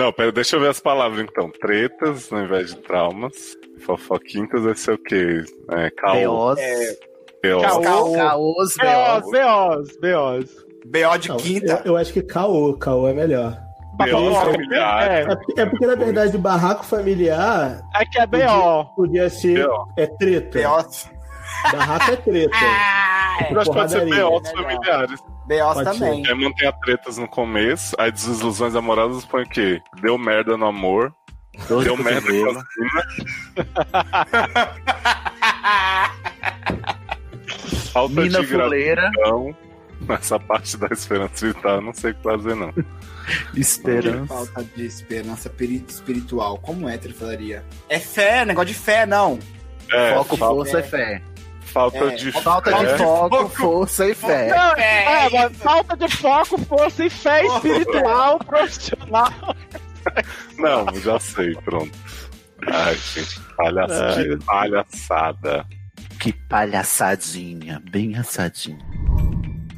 Não, 0.00 0.12
pera, 0.12 0.32
deixa 0.32 0.56
eu 0.56 0.60
ver 0.60 0.68
as 0.70 0.80
palavras 0.80 1.20
então. 1.20 1.50
Tretas 1.60 2.32
ao 2.32 2.40
invés 2.40 2.74
de 2.74 2.76
traumas. 2.80 3.34
Fofoquintas 3.84 4.62
vai 4.62 4.74
ser 4.74 4.92
o 4.92 4.98
quê? 4.98 5.42
É, 5.70 5.90
caô. 5.90 6.12
B.O.s. 6.14 6.98
É. 7.42 7.60
Caos, 7.60 8.76
B.O.s, 8.76 8.76
B.O.s. 8.78 9.30
B.O.s, 9.30 10.00
B.O.s. 10.00 10.66
B.O. 10.86 11.16
de 11.18 11.28
Não, 11.28 11.36
quinta. 11.36 11.82
eu, 11.84 11.92
eu 11.92 11.96
acho 11.96 12.12
que 12.12 12.22
caô, 12.22 12.74
caô 12.78 13.08
é 13.08 13.12
melhor. 13.12 13.58
É, 14.00 15.22
É, 15.22 15.36
porque- 15.36 15.60
é 15.60 15.66
porque, 15.66 15.86
na 15.86 15.94
verdade, 15.94 16.38
barraco 16.38 16.84
familiar 16.84 17.82
é 17.94 18.04
que 18.06 18.18
é 18.18 18.26
B.O. 18.26 18.84
podia 18.96 19.28
ser. 19.28 19.54
B.O. 19.54 19.86
É 19.98 20.06
treta. 20.06 20.58
B.O. 20.58 20.84
Barraco 21.76 22.12
é 22.12 22.16
treta. 22.16 22.56
Eu 23.50 23.60
acho 23.60 23.70
que 23.70 23.76
pode 23.76 23.92
ser 23.92 24.04
B.O. 24.08 24.40
familiares. 24.44 25.20
B.O. 25.50 25.74
Pode 25.74 25.98
também. 25.98 26.24
É 26.28 26.34
manter 26.34 26.66
a 26.68 26.72
tretas 26.72 27.18
no 27.18 27.26
começo, 27.26 27.96
aí 27.98 28.12
desilusões 28.12 28.76
amorosas 28.76 29.24
põe 29.24 29.42
o 29.42 29.48
quê? 29.48 29.82
Deu 30.00 30.16
merda 30.16 30.56
no 30.56 30.66
amor, 30.66 31.12
Dor 31.66 31.80
de 31.80 31.86
deu 31.86 31.96
merda 31.96 32.20
cotovelo. 32.20 32.52
na 32.54 32.62
cima. 32.70 33.02
Falta 37.92 38.20
Mina 38.20 38.40
de 38.40 38.46
fuleira. 38.46 39.10
Nessa 40.02 40.38
parte 40.38 40.76
da 40.76 40.86
esperança 40.86 41.46
vital, 41.48 41.74
eu 41.74 41.80
não 41.82 41.92
sei 41.92 42.12
o 42.12 42.14
que 42.14 42.22
fazer, 42.22 42.54
não. 42.54 42.72
Esperança. 43.52 44.32
Falta 44.32 44.64
de 44.76 44.86
esperança 44.86 45.52
espiritual. 45.88 46.58
Como 46.58 46.88
hétero 46.88 47.12
falaria? 47.12 47.64
É 47.88 47.98
fé, 47.98 48.44
negócio 48.44 48.68
de 48.68 48.74
fé, 48.74 49.04
não. 49.04 49.36
É, 49.92 50.14
Foco, 50.14 50.36
força 50.36 50.78
e 50.78 50.82
fé. 50.84 51.20
Falta 51.72 51.98
É, 51.98 52.14
de 52.16 52.32
Falta 52.32 52.70
fé. 52.70 52.84
de 52.92 52.98
foco, 52.98 53.48
força 53.50 54.06
e 54.08 54.14
fé. 54.14 54.48
Não, 54.48 54.72
É, 54.76 55.26
é, 55.26 55.30
mas 55.30 55.56
falta 55.58 55.96
de 55.96 56.08
foco, 56.16 56.58
força 56.64 57.04
e 57.04 57.10
fé 57.10 57.44
espiritual, 57.46 58.38
profissional. 58.38 59.32
Não, 60.58 60.86
já 61.00 61.18
sei, 61.20 61.54
pronto. 61.56 61.90
Ai, 62.66 62.94
gente, 62.96 63.40
palhaçada. 63.56 64.14
Ai, 64.16 64.24
que 64.24 64.44
palhaçada. 64.44 65.66
Que 66.18 66.32
palhaçadinha, 66.32 67.82
bem 67.90 68.16
assadinha. 68.16 68.78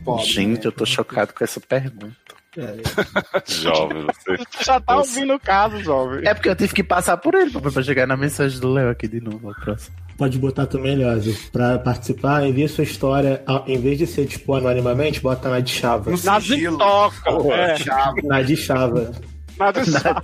Pobre, 0.04 0.24
Gente, 0.26 0.60
né? 0.62 0.66
eu 0.66 0.72
tô 0.72 0.84
chocado 0.84 1.32
com 1.32 1.44
essa 1.44 1.60
pergunta. 1.60 2.16
Jovem, 3.46 4.04
você. 4.06 4.36
Já 4.64 4.80
tá 4.80 4.96
ouvindo 4.98 5.32
o 5.34 5.40
caso, 5.40 5.82
jovem. 5.82 6.20
É 6.26 6.34
porque 6.34 6.48
eu 6.50 6.56
tive 6.56 6.74
que 6.74 6.84
passar 6.84 7.16
por 7.16 7.34
ele 7.34 7.50
pra, 7.50 7.70
pra 7.70 7.82
chegar 7.82 8.06
na 8.06 8.14
mensagem 8.16 8.60
do 8.60 8.70
Léo 8.70 8.90
aqui 8.90 9.08
de 9.08 9.20
novo. 9.22 9.50
a 9.50 9.54
próxima. 9.54 9.96
Pode 10.22 10.38
botar 10.38 10.66
também, 10.66 10.94
Léo. 10.96 11.20
Pra 11.50 11.80
participar, 11.80 12.46
envia 12.46 12.68
sua 12.68 12.84
história. 12.84 13.42
ah, 13.44 13.64
Em 13.66 13.76
vez 13.80 13.98
de 13.98 14.06
ser, 14.06 14.24
tipo, 14.26 14.54
anonimamente, 14.54 15.20
bota 15.20 15.48
na 15.50 15.58
de 15.58 15.72
chava. 15.72 16.12
No 16.12 16.16
Na 16.22 16.40
sigilo. 16.40 16.78
Zintoca. 16.78 17.54
É. 17.54 17.76
Chave. 17.76 18.22
Na 18.22 18.40
de 18.40 18.56
chava. 18.56 19.10
Nada 19.58 19.82
de 19.82 19.90
sal. 19.98 20.22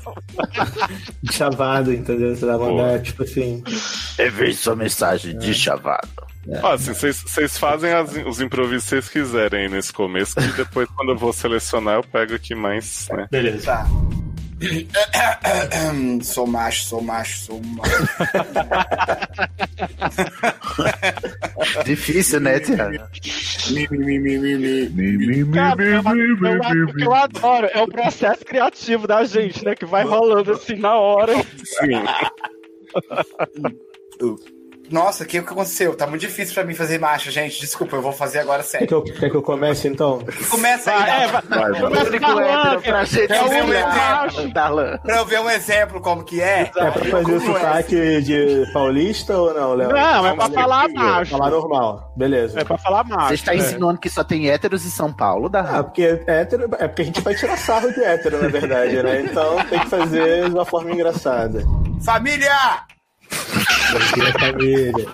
Chavado, 1.32 1.92
entendeu? 1.92 2.32
Você 2.36 2.46
vai 2.46 2.56
mandar, 2.58 3.02
tipo 3.02 3.24
assim. 3.24 3.64
Envie 4.20 4.54
sua 4.54 4.76
mensagem 4.76 5.36
de 5.36 5.52
chavado. 5.52 6.06
Ó, 6.62 6.74
assim, 6.74 6.94
vocês 6.94 7.20
vocês 7.26 7.58
fazem 7.58 7.92
as- 7.92 8.14
os 8.24 8.40
improvisos 8.40 8.84
que 8.84 8.90
vocês 8.90 9.08
quiserem 9.08 9.62
aí 9.64 9.68
nesse 9.68 9.92
começo, 9.92 10.36
que 10.36 10.52
depois, 10.52 10.88
quando 10.94 11.08
eu 11.10 11.18
vou 11.18 11.32
selecionar, 11.32 11.96
eu 11.96 12.04
pego 12.04 12.34
aqui 12.36 12.54
mais, 12.54 13.08
né? 13.12 13.26
Beleza. 13.32 13.66
Tá. 13.66 13.86
sou 16.24 16.44
macho, 16.46 16.84
sou 16.86 17.00
macho, 17.00 17.38
sou 17.44 17.60
macho. 17.62 18.08
Difícil, 21.84 22.40
né, 22.40 22.60
Tiago? 22.60 22.98
Eu 26.98 27.14
adoro 27.14 27.68
é 27.72 27.82
o 27.82 27.88
processo 27.88 28.44
criativo 28.44 29.06
da 29.06 29.24
gente, 29.24 29.64
né? 29.64 29.74
Que 29.74 29.86
vai 29.86 30.04
rolando 30.04 30.52
assim 30.52 30.76
na 30.76 30.94
hora. 30.94 31.32
Sim. 31.64 32.04
Nossa, 34.90 35.24
o 35.24 35.26
que, 35.26 35.40
que 35.42 35.52
aconteceu? 35.52 35.94
Tá 35.94 36.06
muito 36.06 36.20
difícil 36.22 36.54
pra 36.54 36.64
mim 36.64 36.74
fazer 36.74 36.98
macho, 36.98 37.30
gente. 37.30 37.60
Desculpa, 37.60 37.96
eu 37.96 38.02
vou 38.02 38.12
fazer 38.12 38.38
agora 38.40 38.62
Quer 38.62 38.68
sério. 38.68 38.86
que 38.88 38.94
eu, 38.94 39.02
quer 39.02 39.30
que 39.30 39.36
eu 39.36 39.42
comece 39.42 39.88
então? 39.88 40.20
Começa 40.50 40.90
aí, 40.90 41.22
é, 41.24 41.26
vai, 41.28 41.42
Vai, 41.42 41.80
começa 41.80 42.20
falando, 42.20 42.76
hétero 42.76 42.82
pra 42.82 43.04
gente 43.04 43.32
É 43.32 43.44
exemplo. 43.44 44.52
Darlan. 44.52 44.98
Pra 44.98 45.16
eu 45.18 45.26
ver 45.26 45.40
um 45.40 45.50
exemplo 45.50 46.00
como 46.00 46.24
que 46.24 46.40
é. 46.40 46.62
É 46.62 46.90
pra 46.90 46.92
fazer 46.92 47.32
o 47.32 47.36
é? 47.36 47.40
sotaque 47.40 48.20
de 48.22 48.70
paulista 48.72 49.36
ou 49.36 49.52
não, 49.54 49.74
Léo? 49.74 49.90
Não, 49.90 50.26
é 50.26 50.34
pra 50.34 50.50
falar 50.50 50.88
macho. 50.88 51.30
Falar 51.32 51.50
normal. 51.50 52.12
Beleza. 52.16 52.60
É 52.60 52.64
pra 52.64 52.78
falar 52.78 53.04
macho. 53.04 53.28
Você 53.28 53.34
está 53.34 53.54
é. 53.54 53.58
insinuando 53.58 54.00
que 54.00 54.08
só 54.08 54.24
tem 54.24 54.48
héteros 54.48 54.84
em 54.86 54.90
São 54.90 55.12
Paulo, 55.12 55.46
Ah, 55.46 55.48
Darlan? 55.48 55.82
porque 55.84 56.22
hétero, 56.26 56.68
é 56.78 56.88
porque 56.88 57.02
a 57.02 57.04
gente 57.04 57.20
vai 57.20 57.34
tirar 57.34 57.56
sarro 57.58 57.92
de 57.92 58.02
hétero, 58.02 58.42
na 58.42 58.48
verdade, 58.48 59.02
né? 59.02 59.22
Então 59.22 59.56
tem 59.68 59.80
que 59.80 59.88
fazer 59.88 60.48
de 60.48 60.54
uma 60.54 60.64
forma 60.64 60.90
engraçada. 60.90 61.62
Família! 62.04 62.52
Bom 63.30 63.98
dia, 64.14 64.32
família. 64.38 65.06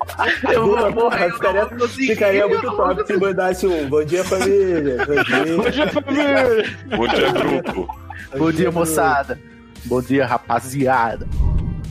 Eu 0.53 0.67
vou 0.67 0.93
Porra, 0.93 1.31
ficaria, 1.31 1.69
ficaria 1.89 2.49
muito 2.49 2.71
top 2.77 3.07
se 3.07 3.17
mandasse 3.17 3.67
um 3.67 3.89
bom 3.89 4.05
dia, 4.05 4.25
família. 4.25 4.99
Bom 5.07 5.71
dia. 5.71 5.89
família. 5.91 6.77
Bom 6.97 7.07
dia, 7.09 7.33
grupo. 7.33 7.99
Bom 8.37 8.53
dia, 8.53 8.71
moçada. 8.71 9.39
Bom 9.85 10.01
dia, 10.03 10.27
rapaziada. 10.27 11.27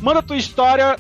Manda 0.02 0.22
tua 0.22 0.36
história. 0.38 0.98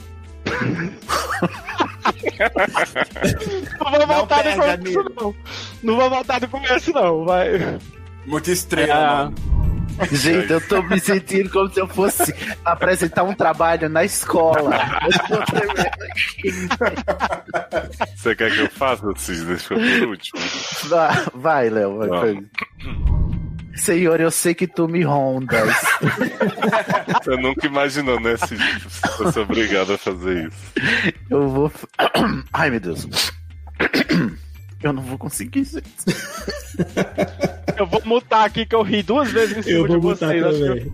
não 3.79 3.91
vou 3.91 4.07
voltar 4.07 4.43
perde, 4.43 4.55
do 4.55 4.61
começo, 4.61 4.99
amigo. 4.99 5.13
não. 5.19 5.35
Não 5.83 5.95
vou 5.97 6.09
voltar 6.09 6.39
do 6.39 6.47
começo, 6.47 6.91
não. 6.93 7.25
Vai. 7.25 7.79
Muito 8.25 8.51
estrela, 8.51 8.93
Ah, 8.95 9.23
mano. 9.25 9.62
Gente, 10.11 10.51
eu 10.51 10.61
tô 10.67 10.81
me 10.83 10.99
sentindo 10.99 11.49
como 11.49 11.71
se 11.71 11.79
eu 11.79 11.87
fosse 11.87 12.33
apresentar 12.65 13.23
um 13.23 13.33
trabalho 13.33 13.89
na 13.89 14.03
escola. 14.03 14.79
Você 18.15 18.35
quer 18.35 18.51
que 18.51 18.59
eu 18.59 18.69
faça, 18.69 19.05
Cis? 19.17 19.43
Deixa 19.43 19.73
eu 19.73 19.99
por 19.99 20.09
último. 20.09 20.41
Vai, 21.33 21.69
Léo. 21.69 21.97
Vai, 21.97 22.09
vai. 22.09 22.43
Senhor, 23.75 24.19
eu 24.19 24.29
sei 24.29 24.53
que 24.53 24.67
tu 24.67 24.87
me 24.87 25.01
rondas. 25.03 25.75
Você 27.23 27.35
nunca 27.37 27.65
imaginou, 27.65 28.19
né, 28.19 28.37
Cis? 28.37 28.59
Se 28.89 29.17
fosse 29.17 29.39
obrigado 29.39 29.93
a 29.93 29.97
fazer 29.97 30.47
isso. 30.47 31.13
Eu 31.29 31.49
vou. 31.49 31.71
Ai, 32.53 32.69
meu 32.69 32.79
Deus. 32.79 33.07
Eu 34.83 34.93
não 34.93 35.01
vou 35.01 35.17
conseguir, 35.17 35.63
gente. 35.63 35.83
eu 37.77 37.87
vou 37.87 38.01
mutar 38.05 38.45
aqui 38.45 38.65
que 38.65 38.75
eu 38.75 38.81
ri 38.81 39.01
duas 39.01 39.31
vezes 39.31 39.57
em 39.57 39.61
cima 39.63 39.77
Eu 39.77 39.83
de 39.87 39.91
vou 39.93 40.01
botar 40.01 40.27
vocês. 40.27 40.43
que 40.57 40.61
eu- 40.61 40.67
também. 40.67 40.93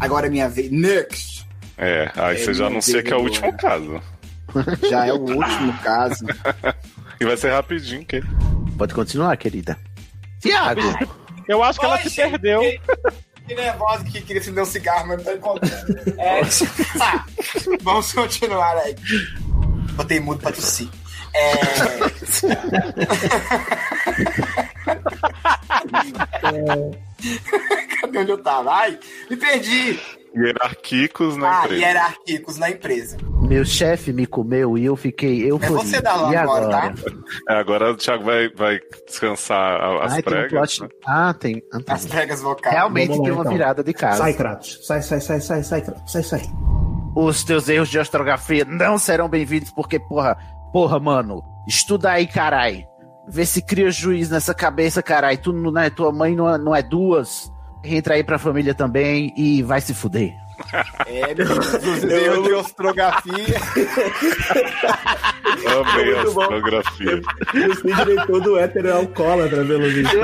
Agora 0.00 0.26
é 0.26 0.30
minha 0.30 0.48
vez. 0.48 0.70
Next. 0.70 1.46
É, 1.78 2.10
aí 2.16 2.36
você 2.38 2.52
já 2.54 2.66
anuncia 2.66 3.02
que 3.02 3.12
é 3.12 3.16
o 3.16 3.20
último 3.20 3.52
caso. 3.56 4.00
Já 4.90 5.06
é 5.06 5.12
o 5.12 5.18
último 5.20 5.72
caso. 5.82 6.24
E 7.20 7.24
vai 7.26 7.36
ser 7.36 7.50
rapidinho, 7.52 8.02
que 8.02 8.22
Pode 8.78 8.94
continuar, 8.94 9.36
querida. 9.36 9.76
Tiago, 10.40 10.80
Eu 11.46 11.62
acho 11.62 11.78
que 11.78 11.84
ela 11.84 11.96
Oi, 11.96 12.02
se 12.04 12.08
gente. 12.08 12.30
perdeu. 12.30 12.62
Que 13.46 13.54
nervosa 13.54 14.04
que 14.04 14.22
queria 14.22 14.40
acender 14.40 14.62
um 14.62 14.66
cigarro, 14.66 15.06
mas 15.08 15.18
não 15.18 15.24
tá 15.24 15.34
encontrando. 15.34 15.98
É. 16.18 16.40
Tá. 16.98 17.26
Vamos 17.82 18.10
continuar 18.14 18.74
aí. 18.78 18.96
Botei 19.96 20.18
mudo 20.18 20.40
pra 20.40 20.50
tossir. 20.50 20.88
É. 21.34 21.50
Cadê 28.00 28.18
onde 28.18 28.30
eu 28.32 28.38
tava? 28.42 28.72
Ai, 28.72 28.98
me 29.28 29.36
perdi. 29.36 30.00
hierarquicos 30.34 31.36
na 31.36 31.50
Ah, 31.60 31.64
empresa. 31.64 31.82
hierárquicos 31.82 32.56
na 32.58 32.70
empresa. 32.70 33.16
meu 33.42 33.64
chefe 33.64 34.12
me 34.12 34.26
comeu 34.26 34.78
e 34.78 34.84
eu 34.84 34.94
fiquei 34.96 35.44
eu 35.50 35.58
É 35.60 35.66
você 35.68 36.00
da 36.00 36.14
lá 36.14 36.28
agora, 36.40 36.66
agora? 36.66 36.94
tá? 36.94 37.10
É, 37.48 37.54
agora 37.58 37.90
o 37.90 37.96
Thiago 37.96 38.24
vai, 38.24 38.48
vai 38.50 38.78
descansar 39.06 39.80
a- 39.80 40.04
as 40.04 40.12
Ai, 40.14 40.22
tem 40.22 40.32
um 40.32 40.36
pregas. 40.36 40.78
plot- 40.78 40.82
né? 40.82 40.88
Ah, 41.06 41.34
tem. 41.34 41.62
ah, 41.72 41.80
tá. 41.84 41.94
As 41.94 42.06
pregas 42.06 42.40
vocais. 42.40 42.74
Realmente 42.74 43.10
lá, 43.16 43.22
tem 43.24 43.32
uma 43.32 43.40
então. 43.40 43.52
virada 43.52 43.82
de 43.82 43.92
casa. 43.92 44.18
Sai, 44.18 44.34
Kratos. 44.34 44.86
Sai, 44.86 45.02
sai, 45.02 45.20
sai, 45.20 45.40
sai, 45.40 45.62
sai, 45.64 45.80
Kratos. 45.82 46.12
Sai, 46.12 46.22
sai. 46.22 46.42
Os 47.16 47.42
teus 47.42 47.68
erros 47.68 47.88
de 47.88 47.98
astrografia 47.98 48.64
não 48.64 48.96
serão 48.98 49.28
bem-vindos, 49.28 49.72
porque, 49.72 49.98
porra, 49.98 50.38
porra, 50.72 50.98
mano, 51.00 51.42
estuda 51.66 52.10
aí, 52.12 52.26
carai. 52.26 52.86
Vê 53.28 53.46
se 53.46 53.62
cria 53.62 53.90
juiz 53.90 54.28
nessa 54.30 54.52
cabeça, 54.54 55.02
carai. 55.02 55.36
Tu 55.36 55.52
não 55.52 55.80
é 55.80 55.88
tua 55.90 56.10
mãe, 56.12 56.34
não 56.34 56.52
é, 56.52 56.58
não 56.58 56.74
é 56.74 56.82
duas. 56.82 57.52
Entra 57.84 58.14
aí 58.14 58.24
pra 58.24 58.38
família 58.38 58.74
também 58.74 59.32
e 59.36 59.62
vai 59.62 59.80
se 59.80 59.94
fuder. 59.94 60.32
É, 61.06 61.32
dos 61.34 62.04
erros 62.04 62.44
de 62.46 62.52
ostrografia. 62.52 63.56
Amei 65.80 66.18
a 66.18 66.26
fotografia. 66.26 67.20
O 67.84 68.04
diretor 68.04 68.40
do 68.40 68.58
hétero 68.58 68.88
é 68.88 68.92
alcoólatra, 68.92 69.64
pelo 69.64 69.88
visto. 69.88 70.16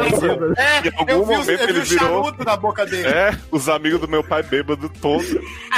É, 0.59 0.89
Em 0.89 0.93
algum 0.98 1.10
eu 1.12 1.24
vi, 1.24 1.32
momento 1.36 1.51
eu 1.51 1.56
vi 1.56 1.62
ele 1.73 1.78
o 1.81 1.82
virou- 1.85 2.24
charuto 2.24 2.44
na 2.44 2.56
boca 2.56 2.85
dele. 2.86 3.09
É, 3.09 3.35
os 3.51 3.68
amigos 3.68 4.01
do 4.01 4.09
meu 4.09 4.23
pai 4.23 4.43
bêbado 4.43 4.89
todos. 4.89 5.27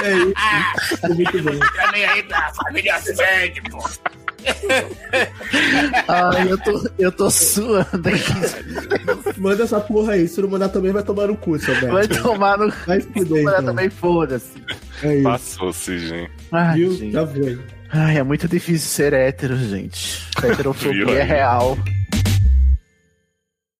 É 0.02 0.12
isso. 0.12 1.06
É 1.06 1.08
muito 1.08 1.42
bom. 1.42 1.58
Tá 1.76 1.92
nem 1.92 2.04
aí 2.04 2.22
pra 2.24 2.52
família 2.54 2.98
sede, 3.00 3.60
pô. 3.70 3.78
Ai, 6.08 6.50
eu 6.52 6.58
tô, 6.58 6.90
eu 6.98 7.12
tô 7.12 7.30
suando 7.30 8.08
aqui. 8.08 9.40
Manda 9.40 9.64
essa 9.64 9.80
porra 9.80 10.12
aí. 10.14 10.28
Se 10.28 10.40
não 10.40 10.48
mandar 10.48 10.68
também, 10.68 10.92
vai 10.92 11.02
tomar 11.02 11.26
no 11.26 11.36
cu, 11.36 11.58
seu 11.58 11.74
Beto. 11.74 11.92
Vai 11.92 12.08
tomar 12.08 12.58
no. 12.58 12.70
Vai 12.86 13.00
se 13.00 13.08
fuder, 13.08 13.42
Mas 13.44 13.54
então. 13.54 13.64
também 13.66 13.90
foda-se. 13.90 14.52
É 15.02 15.14
isso. 15.14 15.22
Passou, 15.24 15.72
Cisne. 15.72 16.28
Ai, 16.52 16.76
Viu? 16.78 16.92
gente. 16.94 17.12
Já 17.12 17.26
foi. 17.26 17.58
Ai, 17.90 18.18
é 18.18 18.22
muito 18.22 18.46
difícil 18.48 18.88
ser 18.88 19.12
hétero, 19.12 19.56
gente. 19.56 20.26
Heterofobia 20.42 21.10
é 21.18 21.22
aí? 21.22 21.28
real. 21.28 21.78